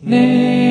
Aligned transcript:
내 0.00 0.67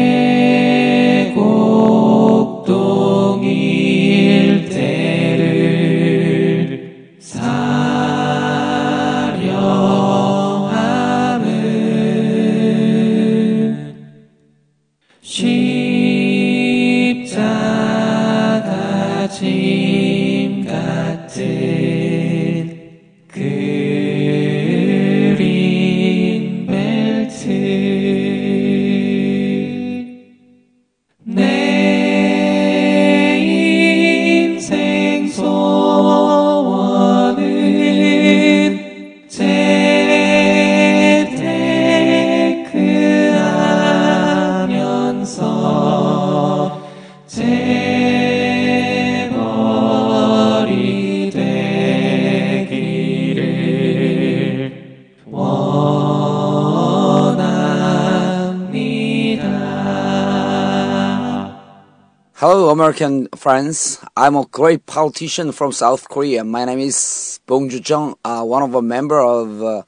American 62.76 63.28
friends. 63.34 63.98
I'm 64.14 64.36
a 64.36 64.44
great 64.44 64.84
politician 64.84 65.52
from 65.52 65.72
South 65.72 66.06
Korea. 66.08 66.44
My 66.44 66.66
name 66.66 66.80
is 66.80 67.40
Bong 67.46 67.70
Joo-jung, 67.70 68.14
uh, 68.24 68.44
one 68.44 68.62
of 68.62 68.74
a 68.74 68.82
member 68.82 69.18
of 69.20 69.62
uh, 69.62 69.82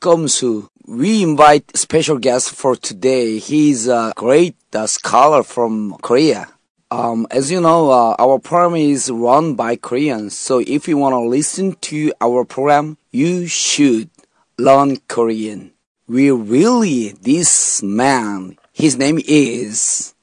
Komsu. 0.00 0.68
We 0.86 1.22
invite 1.22 1.74
special 1.74 2.18
guest 2.18 2.54
for 2.54 2.76
today. 2.76 3.38
He's 3.38 3.88
a 3.88 4.12
great 4.16 4.56
uh, 4.74 4.86
scholar 4.86 5.42
from 5.42 5.96
Korea. 6.02 6.48
Um, 6.90 7.26
as 7.30 7.50
you 7.50 7.60
know, 7.60 7.90
uh, 7.90 8.16
our 8.18 8.38
program 8.38 8.76
is 8.76 9.10
run 9.10 9.54
by 9.54 9.76
Koreans. 9.76 10.36
So 10.36 10.58
if 10.58 10.88
you 10.88 10.98
want 10.98 11.14
to 11.14 11.20
listen 11.20 11.72
to 11.88 12.12
our 12.20 12.44
program, 12.44 12.98
you 13.12 13.46
should 13.46 14.10
learn 14.58 14.98
Korean. 15.08 15.72
We 16.06 16.30
really 16.30 17.12
this 17.22 17.82
man. 17.82 18.58
His 18.72 18.98
name 18.98 19.20
is 19.26 20.14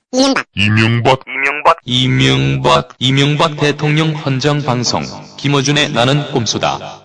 이명박 0.56 1.20
이명박 1.28 1.51
이명박 1.85 3.57
대통령 3.59 4.15
헌정 4.15 4.63
방송 4.63 5.03
김어준의 5.37 5.93
나는 5.93 6.31
꼼수다. 6.33 7.03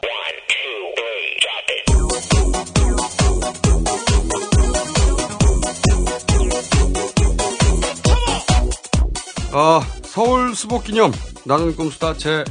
아, 9.53 9.81
서울 10.03 10.53
수복 10.55 10.83
기념 10.83 11.11
나는 11.45 11.75
꿈수다 11.75 12.15
제 12.17 12.43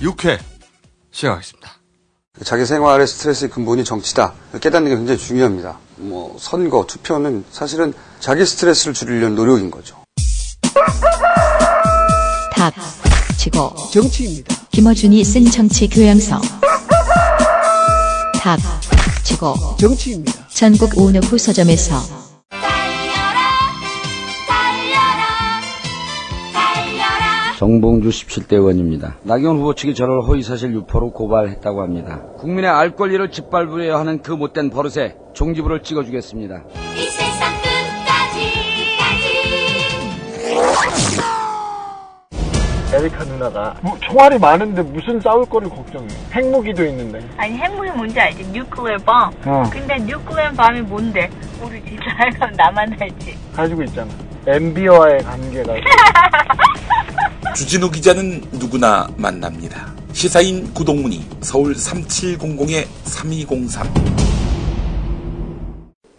26회 0.00 0.40
시작하겠습니다. 1.12 1.70
자기 2.42 2.64
생활의 2.64 3.06
스트레스의 3.06 3.50
근본이 3.50 3.84
정치다. 3.84 4.32
깨닫는 4.60 4.90
게 4.90 4.96
굉장히 4.96 5.18
중요합니다. 5.20 5.78
뭐 5.96 6.36
선거, 6.40 6.86
투표는 6.86 7.44
사실은 7.50 7.92
자기 8.18 8.44
스트레스를 8.44 8.94
줄이려는 8.94 9.36
노력인 9.36 9.70
거죠. 9.70 9.99
닥치고 12.54 13.74
정치입니다. 13.92 14.54
김어준이 14.70 15.24
쓴 15.24 15.44
정치 15.46 15.88
교양서 15.88 16.40
닥치고 18.40 19.54
정치입니다. 19.78 20.32
전국 20.48 20.98
오너후 20.98 21.38
서점에서 21.38 22.20
정봉주 27.58 28.08
17대 28.08 28.54
의원입니다. 28.54 29.16
나경원 29.22 29.58
후보 29.58 29.74
측이 29.74 29.94
저를 29.94 30.22
허위사실 30.22 30.72
유포로 30.72 31.12
고발했다고 31.12 31.82
합니다. 31.82 32.22
국민의 32.38 32.70
알 32.70 32.96
권리를 32.96 33.30
짓밟으려 33.30 33.98
하는 33.98 34.22
그 34.22 34.32
못된 34.32 34.70
버릇에 34.70 35.16
종지부를 35.34 35.82
찍어주겠습니다. 35.82 36.64
에리카 42.92 43.22
누나가 43.24 43.74
뭐 43.82 43.96
총알이 44.00 44.38
많은데 44.38 44.82
무슨 44.82 45.20
싸울 45.20 45.44
거를 45.46 45.68
걱정해 45.68 46.08
핵무기도 46.32 46.84
있는데 46.86 47.20
아니 47.36 47.56
핵무기 47.56 47.88
뭔지 47.90 48.18
알지? 48.18 48.44
nuclear 48.52 48.96
bomb. 48.98 49.36
어. 49.46 49.62
근데 49.72 49.96
nuclear 49.98 50.50
bomb이 50.56 50.80
뭔데? 50.82 51.30
모르지. 51.60 51.96
잘 52.16 52.30
나만 52.56 52.96
알지. 53.00 53.36
가지고 53.54 53.82
있잖아 53.84 54.10
MB와의 54.46 55.22
관계가 55.22 55.74
주진우 57.54 57.90
기자는 57.90 58.42
누구나 58.52 59.06
만납니다. 59.16 59.86
시사인 60.12 60.72
구독문의 60.74 61.24
서울 61.40 61.72
3700-3203 61.74 64.29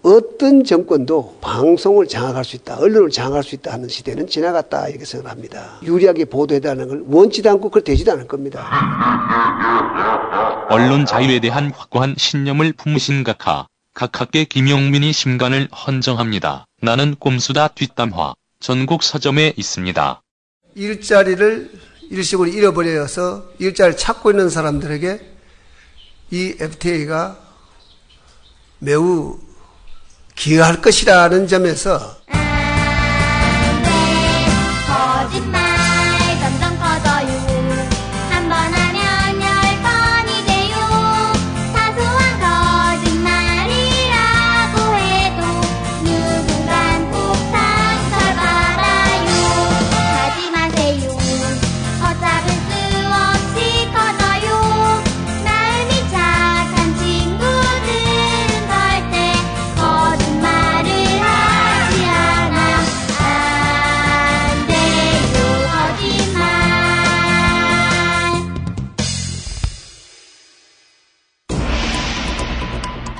어떤 0.03 0.63
정권도 0.63 1.37
방송을 1.41 2.07
장악할 2.07 2.43
수 2.43 2.55
있다, 2.55 2.79
언론을 2.79 3.11
장악할 3.11 3.43
수 3.43 3.53
있다 3.55 3.73
하는 3.73 3.87
시대는 3.87 4.27
지나갔다 4.27 4.87
이렇게 4.87 5.05
생각합니다. 5.05 5.77
유리하게 5.83 6.25
보도해달라는 6.25 6.87
걸 6.87 7.03
원치도 7.07 7.49
않고 7.51 7.69
그걸 7.69 7.83
되지도 7.83 8.11
않을 8.13 8.27
겁니다. 8.27 8.67
언론 10.69 11.05
자유에 11.05 11.39
대한 11.39 11.71
확고한 11.71 12.15
신념을 12.17 12.73
품으신 12.73 13.23
각하. 13.23 13.67
각하께 13.93 14.45
김용민이 14.45 15.11
심간을 15.11 15.67
헌정합니다. 15.67 16.65
나는 16.81 17.15
꼼수다 17.15 17.67
뒷담화. 17.69 18.33
전국 18.59 19.03
서점에 19.03 19.53
있습니다. 19.57 20.21
일자리를 20.75 21.71
일시적으로 22.09 22.49
잃어버려서 22.49 23.43
일자리를 23.59 23.97
찾고 23.97 24.31
있는 24.31 24.49
사람들에게 24.49 25.19
이 26.31 26.55
FTA가 26.59 27.37
매우 28.79 29.37
기여할 30.35 30.81
것이라는 30.81 31.47
점에서 31.47 32.21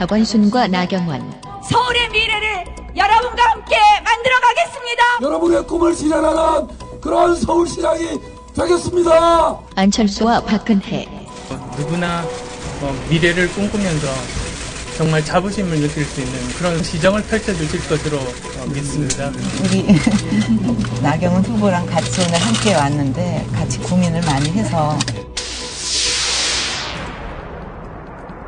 박원순과 0.01 0.67
나경원 0.69 1.21
서울의 1.69 2.09
미래를 2.09 2.65
여러분과 2.95 3.43
함께 3.51 3.75
만들어 4.03 4.33
가겠습니다. 4.39 5.03
여러분의 5.21 5.67
꿈을 5.67 5.93
실현하는 5.93 6.67
그런 6.99 7.35
서울시장이 7.35 8.19
되겠습니다. 8.55 9.59
안철수와 9.75 10.41
박근혜 10.41 11.07
누구나 11.77 12.23
어, 12.81 13.05
미래를 13.11 13.51
꿈꾸면서 13.53 14.07
정말 14.97 15.23
자부심을 15.23 15.79
느낄 15.79 16.03
수 16.03 16.21
있는 16.21 16.49
그런 16.57 16.81
시정을 16.81 17.21
펼쳐주실 17.21 17.87
것으로 17.87 18.17
어, 18.17 18.65
믿습니다. 18.73 19.31
우리 19.63 19.85
나경원 21.03 21.43
후보랑 21.43 21.85
같이 21.85 22.21
오늘 22.21 22.39
함께 22.39 22.73
왔는데 22.73 23.45
같이 23.53 23.77
고민을 23.77 24.21
많이 24.21 24.49
해서 24.49 24.97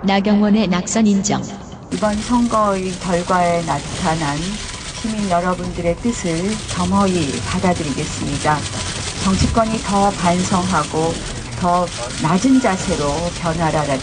나경원의 0.06 0.68
낙선 0.68 1.08
인정 1.08 1.42
이번 1.94 2.22
선거의 2.22 2.92
결과에 3.00 3.62
나타난 3.66 4.38
시민 5.02 5.30
여러분들의 5.30 5.96
뜻을 5.98 6.52
겸허히 6.76 7.40
받아들이겠습니다. 7.46 8.58
정치권이 9.24 9.78
더 9.84 10.10
반성하고 10.12 11.14
더 11.60 11.88
낮은 12.22 12.60
자세로 12.60 13.14
변화라는 13.40 13.98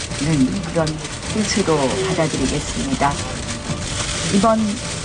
그런 0.73 0.87
뜻으로 1.35 1.77
받아들이겠습니다. 2.09 3.13
이번 4.35 4.59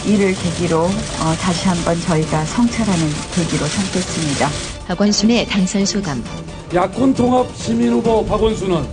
이를 0.05 0.33
계기로 0.33 0.79
어, 0.83 1.35
다시 1.41 1.67
한번 1.67 1.99
저희가 1.99 2.45
성찰하는 2.45 3.13
계기로 3.33 3.65
삼겠습니다. 3.65 4.49
박원순의 4.87 5.47
당선 5.47 5.85
소감. 5.85 6.23
야권 6.73 7.13
통합 7.15 7.53
시민 7.55 7.91
후보 7.91 8.25
박원순은 8.25 8.85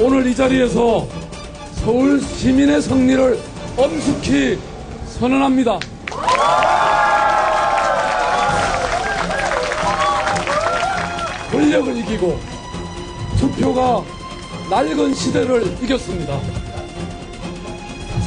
오늘 0.00 0.26
이 0.26 0.34
자리에서 0.34 1.06
서울 1.84 2.18
시민의 2.18 2.80
승리를 2.80 3.38
엄숙히 3.76 4.58
선언합니다. 5.18 5.78
권력을 11.50 11.96
이기고 11.98 12.38
투표가 13.38 14.02
낡은 14.70 15.14
시대를 15.14 15.76
이겼습니다. 15.82 16.40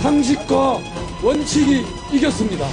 상식과 0.01 0.79
원칙이 1.23 1.83
이겼습니다. 2.13 2.67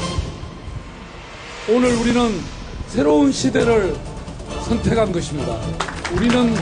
오늘 1.69 1.95
우리는 1.97 2.41
새로운 2.89 3.33
시대를 3.33 3.97
선택한 4.65 5.13
것입니다. 5.13 5.57
우리는 6.15 6.55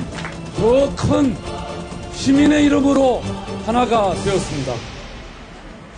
더 0.57 0.89
큰 0.95 1.37
시민의 2.15 2.67
이름으로 2.67 3.21
하나가 3.65 4.13
되었습니다. 4.13 4.75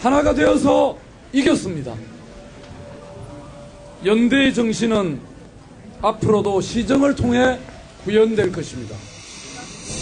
하나가 0.01 0.35
되어서 0.35 0.99
이겼습니다. 1.33 1.95
연대의 4.05 4.53
정신은 4.53 5.19
앞으로도 6.03 6.61
시정을 6.61 7.15
통해 7.15 7.59
구현될 8.05 8.53
것입니다. 8.53 8.95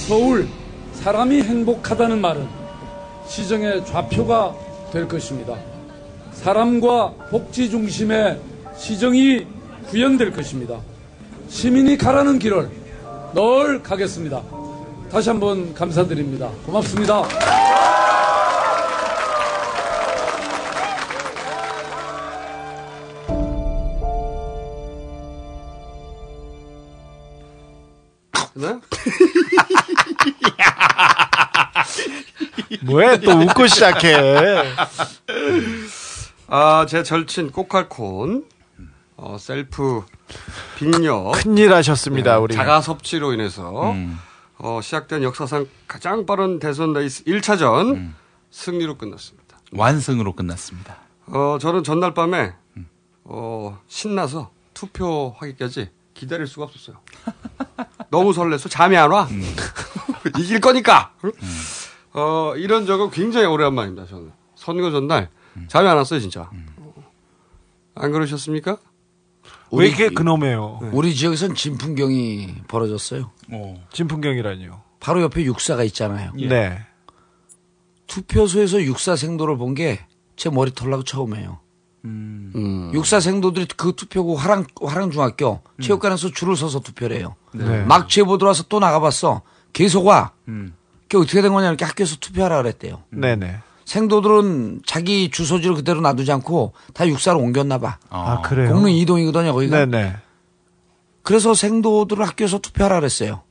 서울, 0.09 0.49
사람이 0.95 1.43
행복하다는 1.43 2.21
말은 2.21 2.49
시정의 3.29 3.87
좌표가 3.87 4.57
될 4.93 5.07
것입니다. 5.07 5.57
사람과 6.33 7.13
복지 7.31 7.71
중심의 7.71 8.41
시정이 8.77 9.47
구현될 9.87 10.33
것입니다. 10.33 10.81
시민이 11.49 11.97
가라는 11.97 12.41
길을 12.41 12.69
늘 13.35 13.83
가겠습니다. 13.85 14.62
다시 15.13 15.29
한번 15.29 15.75
감사드립니다. 15.75 16.49
고맙습니다. 16.65 17.23
네? 28.55 28.81
뭐야 32.85 33.19
또 33.19 33.33
웃고 33.33 33.67
시작해. 33.67 34.17
아, 36.47 36.87
제 36.89 37.03
절친 37.03 37.51
꼬칼콘 37.51 38.47
어, 39.19 39.37
셀프 39.39 40.07
빅엿 40.79 41.33
큰일 41.33 41.75
하셨습니다, 41.75 42.39
우리. 42.39 42.55
자가 42.55 42.81
섭취로 42.81 43.35
인해서 43.35 43.95
어, 44.63 44.81
시작된 44.81 45.25
역사상 45.25 45.67
가장 45.89 46.25
빠른 46.25 46.61
대선 46.61 46.93
레이스 46.93 47.25
1차전 47.25 48.13
승리로 48.51 48.97
끝났습니다. 48.97 49.59
완승으로 49.73 50.35
끝났습니다. 50.35 50.99
어, 51.27 51.59
저는 51.61 51.83
전날 51.83 52.15
밤에 52.15 52.55
어, 53.25 53.81
신나서 53.89 54.53
투표하기까지 54.73 55.91
기다릴 56.15 56.47
수가 56.47 56.67
없었어요. 56.67 56.99
너무 58.11 58.33
설레서 58.33 58.69
잠이 58.69 58.97
안 58.97 59.11
와. 59.11 59.29
이길 60.39 60.61
거니까. 60.61 61.13
어, 62.13 62.55
이런 62.57 62.87
적은 62.87 63.11
굉장히 63.11 63.47
오래간만입니다, 63.47 64.07
저는. 64.07 64.31
선거 64.55 64.93
전날 64.93 65.29
잠이 65.67 65.89
안 65.89 65.97
왔어요, 65.97 66.21
진짜. 66.21 66.49
안 67.97 68.13
그러셨습니까? 68.13 68.79
왜 69.73 69.89
이렇게 69.89 70.09
그놈해요? 70.11 70.81
우리 70.93 71.15
지역에선 71.15 71.55
진풍경이 71.55 72.55
벌어졌어요. 72.69 73.31
진풍경이라니요. 73.93 74.81
바로 75.01 75.23
옆에 75.23 75.43
육사가 75.45 75.83
있잖아요. 75.85 76.33
네. 76.49 76.79
투표소에서 78.07 78.83
육사 78.83 79.17
생도를 79.17 79.57
본 79.57 79.75
게 79.75 80.01
제 80.37 80.49
머리 80.51 80.73
털나고 80.75 81.05
처음이에요. 81.05 81.59
음. 82.05 82.91
육사 82.95 83.21
생도들이 83.21 83.67
그 83.77 83.93
투표구 83.95 84.35
화랑 84.35 84.67
화랑중학교 84.83 85.61
체육관에서 85.81 86.31
줄을 86.33 86.57
서서 86.57 86.81
투표를 86.81 87.17
해요. 87.19 87.37
네. 87.53 87.85
막 87.85 88.09
제보 88.09 88.39
들어와서 88.39 88.65
또 88.69 88.81
나가봤어. 88.81 89.43
계속 89.73 90.07
와. 90.07 90.33
그게 91.03 91.19
어떻게 91.19 91.43
된 91.43 91.53
거냐 91.53 91.69
이렇게 91.69 91.85
학교에서 91.85 92.17
투표하라 92.17 92.57
그랬대요. 92.63 93.03
네네. 93.11 93.59
생도들은 93.93 94.81
자기 94.87 95.31
주소지를 95.31 95.75
그대로 95.77 96.01
놔두지 96.01 96.33
않고 96.33 96.73
다 96.95 97.07
육사로 97.07 97.39
옮겼나 97.39 97.77
봐. 97.77 97.99
아, 98.09 98.41
그래요? 98.41 98.73
공릉 98.73 98.91
이동이거든요, 98.91 99.53
거기가. 99.53 99.85
네네. 99.85 100.17
그래서 101.23 101.55
생도들을 101.55 102.27
학교에서 102.27 102.59
투표하라 102.59 102.99
그랬어요. 103.01 103.43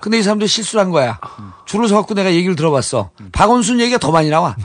근데 0.00 0.18
이 0.18 0.22
사람들이 0.22 0.48
실수를 0.48 0.84
한 0.84 0.90
거야. 0.90 1.18
줄을 1.66 1.88
서갖고 1.88 2.14
내가 2.14 2.32
얘기를 2.32 2.54
들어봤어. 2.56 3.10
박원순 3.32 3.80
얘기가 3.80 3.98
더 3.98 4.10
많이 4.12 4.30
나와. 4.30 4.56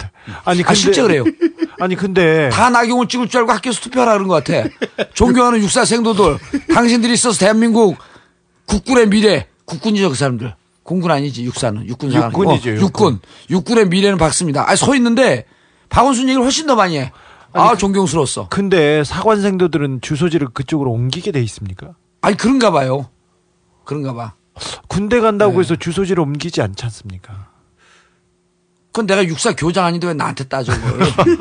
아니, 0.45 0.63
아, 0.63 0.74
실제 0.74 1.01
그래요. 1.01 1.24
아니 1.81 1.95
근데 1.95 2.50
다 2.50 2.69
나경을 2.69 3.07
찍을 3.10 3.28
줄 3.28 3.42
알고 3.42 3.51
학교에서 3.51 3.81
투표하라 3.81 4.13
그런 4.13 4.28
것 4.30 4.42
같아. 4.44 4.69
존경하는 5.13 5.60
육사 5.60 5.83
생도들. 5.83 6.38
당신들이 6.74 7.13
있어서 7.13 7.38
대한민국 7.38 7.98
국군의 8.68 9.10
미래. 9.10 9.48
국군이죠, 9.66 10.10
그 10.10 10.16
사람들. 10.16 10.54
공군 10.85 11.09
아니지, 11.09 11.43
육사는. 11.43 11.87
육군사. 11.87 12.27
육군이죠, 12.27 12.69
육군. 12.75 12.83
육군. 12.85 13.19
육군 13.49 13.77
의 13.79 13.87
미래는 13.87 14.19
박습니다. 14.19 14.69
아, 14.69 14.75
서 14.75 14.95
있는데 14.95 15.45
박원순 15.89 16.29
얘기를 16.29 16.43
훨씬 16.43 16.67
더 16.67 16.75
많이 16.75 16.99
해. 16.99 17.11
아, 17.53 17.75
존경스러웠어. 17.75 18.49
근데 18.49 19.03
사관생도들은 19.03 20.01
주소지를 20.01 20.49
그쪽으로 20.49 20.91
옮기게 20.91 21.31
돼 21.31 21.41
있습니까? 21.41 21.95
아니, 22.21 22.37
그런가 22.37 22.69
봐요. 22.69 23.09
그런가 23.83 24.13
봐. 24.13 24.33
군대 24.87 25.19
간다고 25.19 25.53
네. 25.53 25.59
해서 25.59 25.75
주소지를 25.75 26.21
옮기지 26.21 26.61
않지 26.61 26.85
않습니까? 26.85 27.49
그건 28.87 29.07
내가 29.07 29.25
육사 29.25 29.55
교장 29.55 29.85
아닌데 29.85 30.05
왜 30.05 30.13
나한테 30.13 30.43
따져, 30.43 30.71
그걸. 30.71 30.99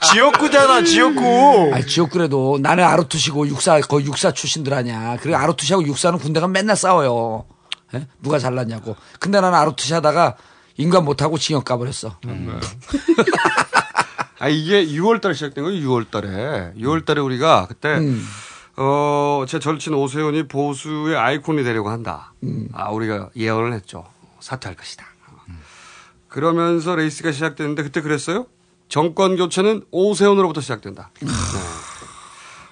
지역구잖아, 0.00 0.84
지역구. 0.84 1.70
아니, 1.74 1.86
지역구래도 1.86 2.58
나는 2.60 2.84
아르투시고 2.84 3.48
육사, 3.48 3.80
거의 3.80 4.06
육사 4.06 4.32
출신들 4.32 4.72
아니야. 4.72 5.16
그리고 5.20 5.36
아르투시하고 5.36 5.84
육사는 5.86 6.18
군대가 6.18 6.48
맨날 6.48 6.76
싸워요. 6.76 7.44
예? 7.94 8.06
누가 8.22 8.38
잘났냐고. 8.38 8.96
근데 9.18 9.40
나는 9.40 9.58
아르투시 9.58 9.94
하다가 9.94 10.36
인간 10.76 11.04
못하고 11.04 11.38
징역 11.38 11.64
가버렸어. 11.64 12.18
아, 14.40 14.48
이게 14.48 14.86
6월 14.86 15.20
달에 15.20 15.34
시작된 15.34 15.64
거예요, 15.64 15.88
6월 15.88 16.10
달에. 16.10 16.72
6월 16.78 17.04
달에 17.04 17.20
우리가 17.20 17.66
그때, 17.68 17.96
음. 17.96 18.24
어, 18.76 19.44
제 19.48 19.58
절친 19.58 19.94
오세훈이 19.94 20.46
보수의 20.46 21.16
아이콘이 21.16 21.64
되려고 21.64 21.90
한다. 21.90 22.32
아, 22.72 22.90
우리가 22.90 23.30
예언을 23.36 23.72
했죠. 23.72 24.04
사퇴할 24.38 24.76
것이다. 24.76 25.04
그러면서 26.28 26.94
레이스가 26.94 27.32
시작됐는데 27.32 27.82
그때 27.82 28.00
그랬어요? 28.00 28.46
정권 28.88 29.36
교체는 29.36 29.82
오세훈으로부터 29.90 30.60
시작된다. 30.60 31.10
네. 31.20 31.28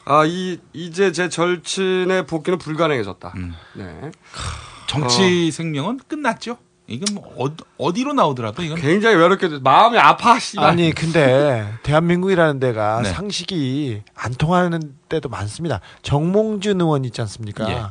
아, 0.07 0.25
이, 0.25 0.59
이제 0.73 1.13
제 1.13 1.29
절친의 1.29 2.27
복귀는 2.27 2.59
불가능해졌다. 2.59 3.35
네. 3.75 4.11
정치 4.87 5.51
생명은 5.51 6.01
끝났죠. 6.07 6.59
이건 6.89 7.17
뭐 7.17 7.35
어, 7.45 7.53
어디로 7.79 8.13
나오더라도 8.13 8.63
이건 8.63 8.79
굉장히 8.79 9.17
외롭게 9.17 9.49
돼. 9.49 9.59
마음이 9.59 9.99
아파, 9.99 10.39
씨발. 10.39 10.65
아니 10.65 10.93
근데 10.93 11.75
대한민국이라는 11.83 12.61
데가 12.61 13.01
네. 13.03 13.13
상식이 13.13 14.03
안 14.15 14.33
통하는 14.35 14.95
때도 15.09 15.29
많습니다. 15.29 15.81
정몽준 16.03 16.81
의원 16.81 17.05
있지 17.05 17.21
않습니까? 17.23 17.69
예. 17.71 17.83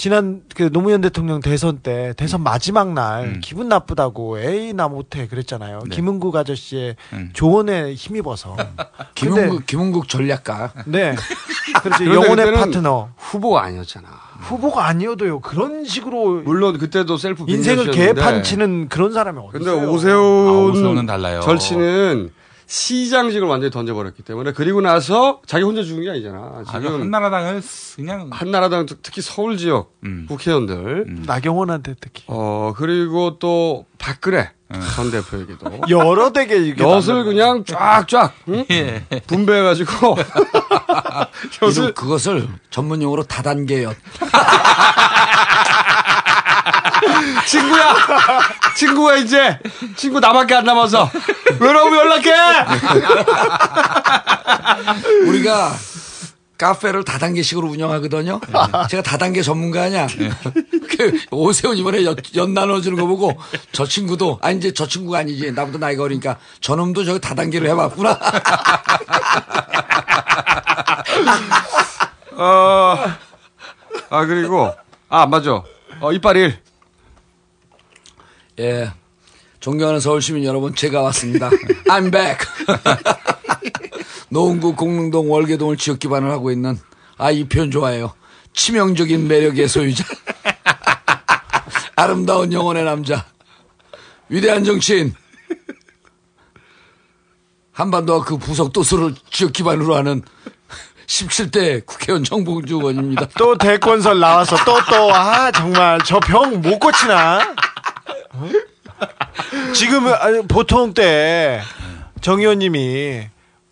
지난 0.00 0.40
그 0.56 0.72
노무현 0.72 1.02
대통령 1.02 1.40
대선 1.40 1.80
때 1.80 2.14
대선 2.16 2.42
마지막 2.42 2.94
날 2.94 3.24
음. 3.24 3.40
기분 3.44 3.68
나쁘다고 3.68 4.38
에이 4.38 4.72
나 4.72 4.88
못해 4.88 5.28
그랬잖아요. 5.28 5.80
네. 5.90 5.94
김은국 5.94 6.34
아저씨의 6.34 6.96
음. 7.12 7.28
조언에 7.34 7.92
힘입어서. 7.92 8.56
김은국, 9.14 9.66
김은국 9.66 10.08
전략가. 10.08 10.72
네. 10.86 11.14
그렇지 11.82 12.06
영혼의 12.06 12.50
파트너 12.50 13.10
후보가 13.18 13.62
아니었잖아. 13.62 14.08
후보가 14.38 14.86
아니어도요 14.86 15.40
그런 15.40 15.84
식으로 15.84 16.44
물론 16.44 16.78
그때도 16.78 17.18
셀프 17.18 17.44
인생을 17.46 17.90
빅매시였는데 17.90 18.14
개판 18.22 18.42
치는 18.42 18.88
그런 18.88 19.12
사람이 19.12 19.38
어디 19.38 19.58
근데 19.58 19.70
있어요? 19.70 19.90
오세훈, 19.90 20.16
아, 20.16 20.52
오세훈은 20.70 21.04
달라요. 21.04 21.42
절친은 21.42 22.30
시장직을 22.70 23.48
완전히 23.48 23.72
던져버렸기 23.72 24.22
때문에 24.22 24.52
그리고 24.52 24.80
나서 24.80 25.40
자기 25.44 25.64
혼자 25.64 25.82
죽은 25.82 26.04
게 26.04 26.10
아니잖아. 26.10 26.38
아, 26.38 26.62
지금 26.64 27.00
한나라당을 27.00 27.62
그냥 27.96 28.28
한나라당 28.32 28.86
특- 28.86 29.02
특히 29.02 29.20
서울 29.22 29.56
지역 29.56 29.92
음. 30.04 30.26
국회의원들 30.28 31.24
나경원한테 31.26 31.96
특히 32.00 32.22
어 32.28 32.72
그리고 32.76 33.40
또 33.40 33.86
박근혜 33.98 34.50
음. 34.72 34.80
전 34.94 35.10
대표에게도 35.10 35.80
여러 35.90 36.32
대게 36.32 36.58
이게 36.58 36.80
엿을. 36.84 37.24
그냥 37.24 37.64
쫙쫙 37.64 38.34
응? 38.48 38.64
예. 38.70 39.02
분배해가지고 39.26 40.16
엿을 41.62 41.92
그것을 41.94 42.48
전문용어로 42.70 43.24
다단계였. 43.24 43.96
친구야, 47.46 47.94
친구가 48.76 49.16
이제 49.16 49.58
친구 49.96 50.20
나밖에 50.20 50.54
안 50.54 50.64
남아서 50.64 51.10
외로우면 51.58 51.98
연락해. 51.98 52.30
우리가 55.26 55.72
카페를 56.58 57.04
다단계식으로 57.04 57.68
운영하거든요. 57.68 58.40
제가 58.90 59.02
다단계 59.02 59.40
전문가 59.42 59.82
아니야. 59.84 60.06
그 60.06 61.18
오세훈 61.30 61.78
이번에 61.78 62.04
연, 62.04 62.14
연 62.36 62.52
나눠주는 62.52 62.98
거 62.98 63.06
보고 63.06 63.40
저 63.72 63.86
친구도 63.86 64.38
아니 64.42 64.58
이제 64.58 64.72
저 64.74 64.86
친구가 64.86 65.20
아니지 65.20 65.52
나보다 65.52 65.78
나이가 65.78 66.02
어리니까 66.02 66.36
저놈도 66.60 67.04
저기 67.04 67.18
다단계로 67.18 67.66
해봤구나. 67.68 68.18
어, 72.36 72.96
아 74.10 74.24
그리고 74.26 74.70
아 75.08 75.26
맞아. 75.26 75.62
어 76.00 76.12
이빨 76.12 76.36
일. 76.36 76.58
예. 78.60 78.92
존경하는 79.60 80.00
서울시민 80.00 80.44
여러분, 80.44 80.74
제가 80.74 81.00
왔습니다. 81.02 81.50
I'm 81.88 82.10
back. 82.12 82.46
노원구 84.30 84.74
공릉동 84.76 85.30
월계동을 85.30 85.76
지역 85.76 85.98
기반을 85.98 86.30
하고 86.30 86.50
있는, 86.50 86.78
아, 87.18 87.30
이 87.30 87.44
표현 87.44 87.70
좋아해요. 87.70 88.14
치명적인 88.54 89.28
매력의 89.28 89.68
소유자. 89.68 90.04
아름다운 91.96 92.52
영혼의 92.52 92.84
남자. 92.84 93.24
위대한 94.28 94.64
정치인. 94.64 95.14
한반도와 97.72 98.24
그 98.24 98.36
부속 98.36 98.72
도서를 98.72 99.14
지역 99.30 99.52
기반으로 99.52 99.96
하는 99.96 100.22
17대 101.06 101.84
국회의원 101.86 102.24
정봉주 102.24 102.76
의원입니다. 102.76 103.26
또 103.38 103.56
대권설 103.58 104.20
나와서 104.20 104.56
또 104.64 104.74
또 104.84 105.12
아 105.12 105.50
정말 105.50 105.98
저 106.04 106.20
병 106.20 106.60
못 106.60 106.78
고치나? 106.78 107.54
어? 108.32 108.48
지금 109.74 110.06
은 110.06 110.46
보통 110.48 110.94
때 110.94 111.60
정 112.20 112.38
의원님이 112.40 113.28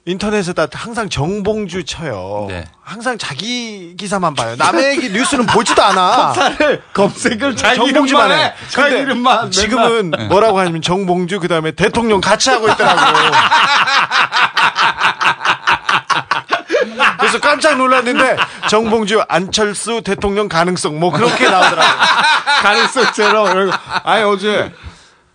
인터넷에다 0.07 0.69
항상 0.73 1.11
정봉주 1.11 1.85
쳐요. 1.85 2.47
네. 2.49 2.65
항상 2.83 3.19
자기 3.19 3.95
기사만 3.99 4.33
봐요. 4.33 4.57
남의 4.57 4.97
기- 4.97 5.11
뉴스는 5.11 5.45
보지도 5.45 5.83
않아. 5.83 6.33
검사를 6.33 6.83
검색을 6.95 7.57
자기 7.57 7.85
이름만 7.85 8.31
해. 8.33 8.45
해. 8.45 8.55
자기 8.71 8.95
이름만. 8.97 9.50
지금은 9.50 10.11
맨날. 10.12 10.29
뭐라고 10.29 10.59
하냐면 10.61 10.81
정봉주 10.81 11.41
그다음에 11.41 11.73
대통령 11.73 12.23
같이 12.23 12.49
하고 12.49 12.71
있더라고. 12.71 13.00
그래서 17.19 17.39
깜짝 17.41 17.77
놀랐는데 17.77 18.37
정봉주 18.71 19.23
안철수 19.29 20.03
대통령 20.03 20.49
가능성 20.49 20.99
뭐 20.99 21.13
그렇게 21.13 21.49
나오더라고. 21.49 21.89
가능성 22.63 23.13
제로. 23.13 23.49
이러고. 23.49 23.73
아니 24.05 24.23
어제 24.25 24.73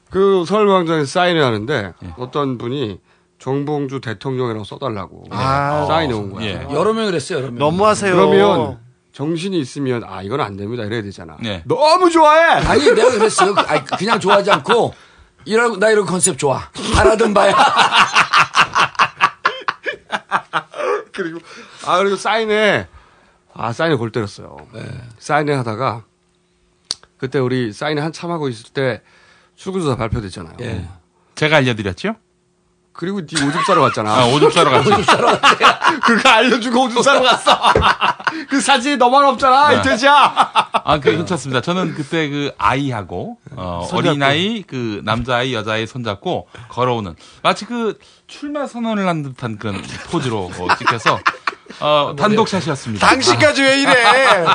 그 0.10 0.46
서울광장에서 0.48 1.06
사인을 1.06 1.44
하는데 1.44 1.94
어떤 2.18 2.58
분이 2.58 3.00
정봉주 3.40 4.02
대통령이라고 4.02 4.63
써달라고 4.63 5.25
아. 5.32 5.86
사인해 5.88 6.13
온 6.13 6.32
거야. 6.32 6.46
예. 6.46 6.68
여러 6.72 6.94
명을 6.94 7.13
했어요, 7.13 7.40
여러 7.40 7.48
명. 7.50 7.60
너무하세요. 7.60 8.16
그러면 8.16 8.80
정신이 9.12 9.60
있으면 9.60 10.04
아 10.06 10.22
이건 10.22 10.40
안 10.42 10.56
됩니다 10.56 10.84
이래야 10.84 11.02
되잖아. 11.02 11.36
네. 11.42 11.63
너무 11.66 12.10
좋아해. 12.10 12.63
아니 12.66 12.92
내가 12.94 13.12
그랬어요. 13.12 13.54
아니, 13.68 13.84
그냥 13.86 14.20
좋아하지 14.20 14.52
않고 14.52 14.94
이런 15.46 15.80
나 15.80 15.90
이런 15.90 16.06
컨셉 16.06 16.38
좋아. 16.38 16.62
알아든 16.98 17.34
바야. 17.34 17.54
그리고 21.13 21.39
아 21.86 21.98
그리고 22.00 22.15
사인회 22.15 22.88
아 23.53 23.72
사인회 23.72 23.96
골 23.96 24.12
때렸어요. 24.12 24.58
네. 24.74 24.84
사인회 25.20 25.53
하다가 25.53 26.03
그때 27.17 27.39
우리 27.39 27.72
사인회 27.72 28.01
한참 28.01 28.32
하고 28.32 28.50
있을 28.50 28.72
때 28.74 29.01
출구조사 29.55 29.96
발표됐잖아요. 29.96 30.58
예. 30.62 30.88
제가 31.36 31.58
알려드렸죠? 31.58 32.15
그리고 32.91 33.25
네 33.25 33.46
오줌 33.46 33.63
싸러 33.63 33.82
갔잖아. 33.82 34.13
아, 34.13 34.25
오줌 34.27 34.51
싸러 34.51 34.70
갔죠. 34.70 34.89
오줌 34.93 35.03
싸러 35.03 35.39
갔대요. 35.39 35.70
그거 36.03 36.29
알려주고 36.29 36.84
오줌 36.86 37.01
싸러 37.01 37.22
갔어. 37.22 37.51
그 38.50 38.62
사진이 38.62 38.98
너만 38.98 39.25
없잖아, 39.25 39.70
네. 39.70 39.80
이 39.80 39.82
돼지야. 39.82 40.12
아, 40.72 41.00
그 41.00 41.12
괜찮습니다. 41.12 41.62
저는 41.62 41.94
그때 41.94 42.30
그 42.30 42.52
아이하고 42.58 43.38
어. 43.56 43.88
어린아이, 43.92 44.63
그 44.63 45.02
남자아이, 45.04 45.54
여자아이 45.54 45.88
손잡고 45.88 46.48
걸어오는 46.70 47.16
마치 47.42 47.66
그 47.66 47.98
출마 48.28 48.68
선언을 48.68 49.08
한 49.08 49.24
듯한 49.24 49.58
그런 49.58 49.82
포즈로 50.12 50.52
어, 50.58 50.75
찍혀서 50.78 51.20
어, 51.80 52.16
단독샷이었습니다. 52.18 53.08
당신까지 53.08 53.62
왜 53.63 53.82
이래? 53.82 53.92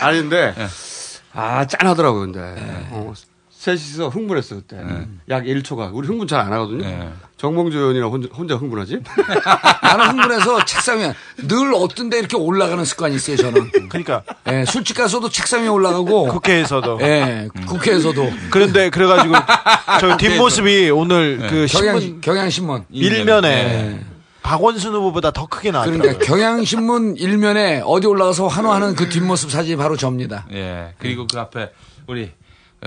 아닌데, 0.00 0.54
네. 0.56 0.66
아, 1.32 1.66
짠하더라고요, 1.66 2.20
근데. 2.20 2.40
어, 2.90 3.12
셋이서 3.64 4.08
흥분했어, 4.08 4.54
그때. 4.56 4.78
약 5.28 5.44
1초가. 5.44 5.90
우리 5.92 6.06
흥분 6.08 6.26
잘 6.26 6.40
안 6.40 6.50
하거든요. 6.54 6.78
네. 6.82 7.10
정봉주 7.36 7.76
의원이랑 7.76 8.08
혼자, 8.10 8.28
혼자 8.32 8.54
흥분하지? 8.56 9.00
나는 9.82 10.06
흥분해서 10.08 10.64
책상 10.64 10.98
위에 10.98 11.12
늘 11.46 11.74
어떤 11.74 12.08
데 12.08 12.18
이렇게 12.18 12.38
올라가는 12.38 12.82
습관이 12.82 13.14
있어요, 13.16 13.36
저는. 13.36 13.70
그러니까 13.90 14.22
예, 14.48 14.64
술집 14.64 14.96
가서도 14.96 15.28
책상 15.28 15.62
위에 15.62 15.68
올라가고. 15.68 16.28
국회에서도. 16.28 16.98
예, 17.02 17.48
국회에서도. 17.66 18.30
그런데 18.50 18.88
그래가지고 18.88 19.34
저 20.00 20.16
뒷모습이 20.16 20.88
오늘 20.88 21.46
그 21.50 21.66
신문 21.66 21.92
경향, 22.00 22.20
경향 22.22 22.50
신문. 22.50 22.84
일면에 22.90 24.00
박원순 24.42 24.94
후보보다 24.94 25.32
더 25.32 25.44
크게 25.46 25.70
나왔더라고요. 25.70 26.02
그러니까 26.02 26.24
경향신문 26.24 27.16
일면에 27.18 27.82
어디 27.84 28.06
올라가서 28.06 28.48
환호하는 28.48 28.94
그 28.94 29.10
뒷모습 29.10 29.50
사진이 29.50 29.76
바로 29.76 29.98
접니다. 29.98 30.46
예. 30.52 30.94
그리고 30.98 31.26
그 31.30 31.38
앞에 31.38 31.70
우리 32.06 32.24
어, 32.24 32.39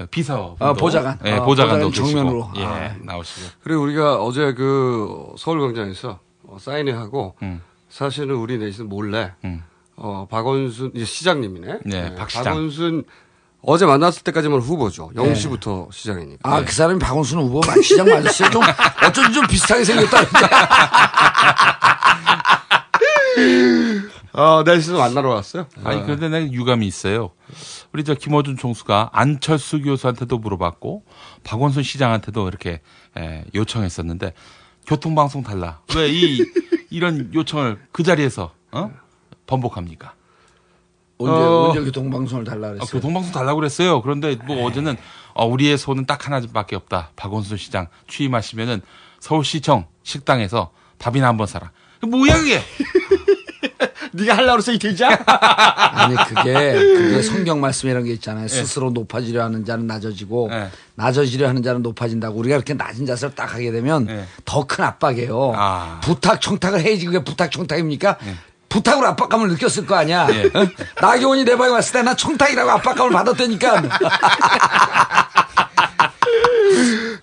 비서 0.09 0.55
아, 0.59 0.73
보좌관. 0.73 1.19
예, 1.25 1.33
아, 1.33 1.43
보좌관도 1.43 1.89
보좌관 1.89 2.11
정면으로. 2.11 2.51
예, 2.57 2.65
아. 2.65 2.95
나오시고. 3.01 3.47
그리고 3.63 3.83
우리가 3.83 4.15
어제 4.23 4.53
그 4.53 5.33
서울광장에서 5.37 6.19
어, 6.47 6.57
사인회 6.59 6.91
하고 6.91 7.35
음. 7.41 7.61
사실은 7.89 8.35
우리 8.35 8.57
내에서 8.57 8.83
몰래 8.83 9.33
음. 9.45 9.63
어, 9.95 10.27
박원순 10.29 10.91
이제 10.95 11.05
시장님이네. 11.05 11.79
네, 11.85 12.15
박 12.15 12.29
시장. 12.29 12.43
박원순 12.45 13.03
어제 13.61 13.85
만났을 13.85 14.23
때까지만 14.23 14.59
후보죠. 14.59 15.11
네. 15.15 15.21
0시부터 15.21 15.91
시장이니까. 15.91 16.39
아, 16.51 16.65
그 16.65 16.73
사람이 16.73 16.99
박원순 16.99 17.39
후보 17.39 17.61
만 17.65 17.81
시장 17.81 18.09
맞았어요. 18.09 18.49
좀, 18.49 18.61
어쩐지 19.07 19.33
좀 19.33 19.47
비슷하게 19.47 19.83
생겼다는데. 19.85 20.39
어, 24.33 24.63
내일도 24.63 24.97
만나러 24.97 25.29
왔어요. 25.29 25.67
아니 25.83 26.01
그런데 26.03 26.27
내가 26.27 26.51
유감이 26.51 26.87
있어요. 26.87 27.31
우리 27.93 28.03
저 28.03 28.15
김어준 28.15 28.57
총수가 28.57 29.11
안철수 29.13 29.81
교수한테도 29.81 30.39
물어봤고 30.39 31.03
박원순 31.43 31.83
시장한테도 31.83 32.47
이렇게 32.47 32.81
에, 33.17 33.43
요청했었는데 33.53 34.33
교통방송 34.87 35.43
달라. 35.43 35.81
왜 35.95 36.09
이 36.09 36.43
이런 36.89 37.31
요청을 37.33 37.79
그 37.91 38.03
자리에서 38.03 38.53
어? 38.71 38.91
번복합니까? 39.45 40.13
언제, 41.19 41.31
어. 41.31 41.69
언제 41.69 41.81
교통방송을 41.83 42.43
달라 42.43 42.67
아, 42.69 42.71
그랬어요. 42.71 42.89
교통방송 42.91 43.31
달라고 43.31 43.59
그랬어요. 43.59 44.01
그런데 44.01 44.35
뭐 44.47 44.65
어제는 44.65 44.97
어, 45.35 45.45
우리의 45.45 45.77
소는 45.77 46.05
딱 46.05 46.25
하나밖에 46.25 46.75
없다. 46.75 47.11
박원순 47.15 47.57
시장 47.57 47.87
취임하시면은 48.07 48.81
서울시청 49.19 49.85
식당에서 50.03 50.71
밥이나 50.99 51.27
한번 51.27 51.45
사라. 51.47 51.71
뭐야 52.01 52.35
그게? 52.37 52.59
네가 54.13 54.37
하려고 54.37 54.53
그래서 54.53 54.71
이 54.71 54.79
돼지야? 54.79 55.09
아니 55.25 56.15
그게 56.15 56.53
그게 56.73 57.21
성경 57.21 57.59
말씀이라는 57.61 58.05
게 58.05 58.11
예. 58.11 58.13
있잖아요. 58.15 58.47
스스로 58.47 58.89
높아지려 58.91 59.43
하는 59.43 59.65
자는 59.65 59.87
낮아지고 59.87 60.47
네. 60.51 60.69
낮아지려 60.95 61.47
하는 61.49 61.63
자는 61.63 61.81
높아진다고. 61.81 62.37
우리가 62.39 62.55
이렇게 62.55 62.73
낮은 62.73 63.05
자세를 63.05 63.35
딱 63.35 63.53
하게 63.53 63.71
되면 63.71 64.05
네. 64.05 64.25
더큰 64.45 64.83
압박이에요. 64.83 65.53
아. 65.55 65.99
부탁 66.03 66.41
청탁을 66.41 66.81
해야지 66.81 67.05
그게 67.05 67.23
부탁 67.23 67.51
청탁입니까? 67.51 68.17
부탁으로 68.69 69.07
압박감을 69.09 69.49
느꼈을 69.49 69.85
거 69.85 69.95
아니야. 69.95 70.27
예. 70.31 70.45
어? 70.45 70.67
나경원이 71.01 71.43
내 71.45 71.55
방에 71.57 71.71
왔을 71.71 71.93
때 71.93 72.01
나 72.03 72.15
청탁이라고 72.15 72.69
압박감을 72.71 73.11
받았다니까. 73.11 73.83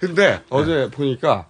근데 0.00 0.42
어제 0.48 0.88
보니까 0.92 1.46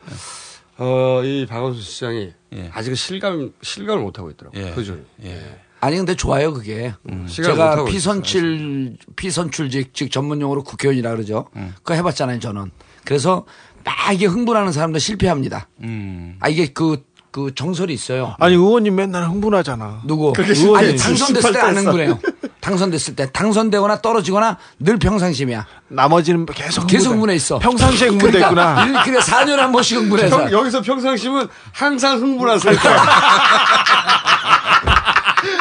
어, 0.78 1.20
이 1.22 1.46
박원순 1.46 1.82
시장이 1.82 2.32
예. 2.54 2.70
아직은 2.72 2.96
실감 2.96 3.52
실감을 3.62 4.02
못 4.02 4.18
하고 4.18 4.30
있더라고요. 4.30 4.66
예. 4.66 4.70
그죠? 4.72 4.98
예. 5.24 5.60
아니 5.80 5.96
근데 5.96 6.14
좋아요 6.14 6.52
그게. 6.52 6.94
시간을 7.26 7.56
제가 7.56 7.84
피선출 7.86 8.96
피선출직 9.16 9.94
즉 9.94 10.10
전문 10.10 10.40
용어로 10.40 10.62
국회의원이라 10.64 11.10
그러죠. 11.10 11.48
음. 11.56 11.72
그거 11.78 11.94
해봤잖아요 11.94 12.38
저는. 12.38 12.70
그래서 13.04 13.46
막 13.82 13.94
이게 14.12 14.26
흥분하는 14.26 14.72
사람들 14.72 15.00
실패합니다. 15.00 15.68
음. 15.82 16.36
아 16.40 16.48
이게 16.48 16.66
그 16.66 17.02
그 17.32 17.54
정설이 17.54 17.94
있어요. 17.94 18.34
아니 18.40 18.54
의원님 18.54 18.96
맨날 18.96 19.24
흥분하잖아. 19.28 20.00
누구? 20.04 20.32
그게 20.32 20.50
아니. 20.76 20.96
당선됐을 20.96 21.52
때 21.52 21.58
안. 21.60 21.76
흥분해요. 21.76 22.18
당선됐을 22.60 23.14
때 23.16 23.30
당선되거나 23.30 24.00
떨어지거나 24.02 24.56
늘 24.80 24.98
평상심이야. 24.98 25.64
나머지는 25.88 26.44
계속 26.46 26.86
계속 26.88 27.10
흥분해. 27.12 27.14
흥분해 27.14 27.36
있어. 27.36 27.58
평상시에 27.60 28.08
흥분됐구나. 28.08 28.74
그러니까 28.74 28.84
일- 29.04 29.04
그래 29.04 29.18
4년에 29.24 29.56
한 29.58 29.70
번씩 29.72 29.98
흥분해서. 29.98 30.36
평- 30.38 30.50
여기서 30.52 30.82
평상심은 30.82 31.46
항상 31.72 32.18
흥분한 32.20 32.58
상태. 32.58 32.88